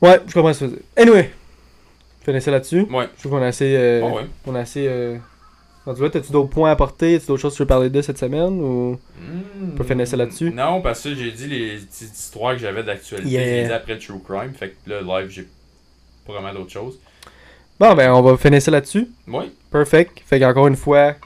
Ouais, 0.00 0.20
je 0.26 0.32
comprends 0.34 0.52
ce 0.52 0.60
que 0.60 0.64
tu 0.64 0.70
veux 0.72 0.76
dire. 0.78 0.86
Anyway, 0.96 1.30
finissez 2.24 2.50
là-dessus. 2.50 2.80
ouais, 2.90 3.08
Je 3.14 3.20
trouve 3.20 3.32
qu'on 3.32 3.42
a 3.42 3.46
assez. 3.46 3.76
euh, 3.76 4.00
bon, 4.00 4.16
ouais. 4.16 4.26
On 4.46 4.54
a 4.56 4.60
assez. 4.60 4.86
Euh... 4.88 5.16
rendu 5.86 6.02
là, 6.02 6.10
T'as-tu 6.10 6.32
d'autres 6.32 6.50
points 6.50 6.70
à 6.70 6.72
apporter? 6.72 7.14
T'as-tu 7.14 7.26
d'autres 7.28 7.42
choses 7.42 7.52
que 7.52 7.58
tu 7.58 7.62
veux 7.62 7.66
parler 7.68 7.90
de 7.90 8.02
cette 8.02 8.18
semaine 8.18 8.60
ou... 8.60 8.98
Hmm. 9.20 9.74
peut 9.76 9.84
finir 9.84 10.06
ça 10.08 10.16
là-dessus? 10.16 10.50
Non, 10.50 10.80
parce 10.82 11.02
que 11.04 11.14
j'ai 11.14 11.30
dit 11.30 11.46
les 11.46 11.76
petites 11.76 12.18
histoires 12.18 12.54
que 12.54 12.58
j'avais 12.60 12.82
d'actualité. 12.82 13.30
Yeah. 13.30 13.76
Après 13.76 13.96
True 13.98 14.18
Crime. 14.28 14.52
Fait 14.58 14.70
que 14.84 14.90
là, 14.90 15.20
live, 15.20 15.30
j'ai 15.30 15.46
pas 16.26 16.32
vraiment 16.32 16.52
d'autres 16.52 16.72
choses. 16.72 16.98
Bon, 17.82 17.94
ben, 17.94 18.12
on 18.12 18.22
va 18.22 18.36
finir 18.36 18.62
ça 18.62 18.70
là-dessus. 18.70 19.08
Ouais, 19.26 19.50
Perfect. 19.72 20.22
Fait 20.24 20.38
qu'encore 20.38 20.68
une 20.68 20.76
fois, 20.76 21.16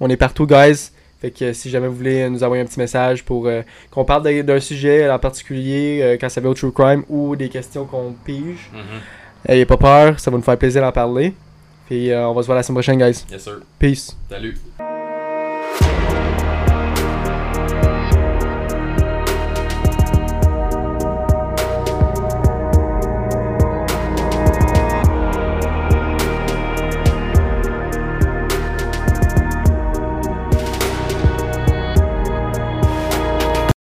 on 0.00 0.08
est 0.08 0.16
partout, 0.16 0.46
guys. 0.46 0.92
Fait 1.20 1.30
que 1.30 1.44
euh, 1.44 1.52
si 1.52 1.68
jamais 1.68 1.88
vous 1.88 1.94
voulez 1.94 2.30
nous 2.30 2.42
envoyer 2.42 2.62
un 2.62 2.64
petit 2.64 2.78
message 2.78 3.22
pour 3.22 3.46
euh, 3.46 3.60
qu'on 3.90 4.06
parle 4.06 4.42
d'un 4.42 4.60
sujet 4.60 5.10
en 5.10 5.18
particulier, 5.18 6.00
euh, 6.00 6.16
quand 6.18 6.30
ça 6.30 6.40
va 6.40 6.48
au 6.48 6.54
True 6.54 6.72
Crime 6.72 7.04
ou 7.10 7.36
des 7.36 7.50
questions 7.50 7.84
qu'on 7.84 8.14
pige, 8.24 8.70
mhm. 8.72 9.00
ayez 9.46 9.66
pas 9.66 9.76
peur, 9.76 10.18
ça 10.18 10.30
va 10.30 10.38
nous 10.38 10.42
faire 10.42 10.56
plaisir 10.56 10.80
d'en 10.80 10.92
parler. 10.92 11.34
Puis 11.84 12.10
euh, 12.10 12.26
on 12.26 12.32
va 12.32 12.40
se 12.40 12.46
voir 12.46 12.56
la 12.56 12.62
semaine 12.62 12.76
prochaine, 12.76 12.98
guys. 12.98 13.26
yes 13.30 13.42
sir. 13.42 13.58
Peace. 13.78 14.16
Salut. 14.30 14.56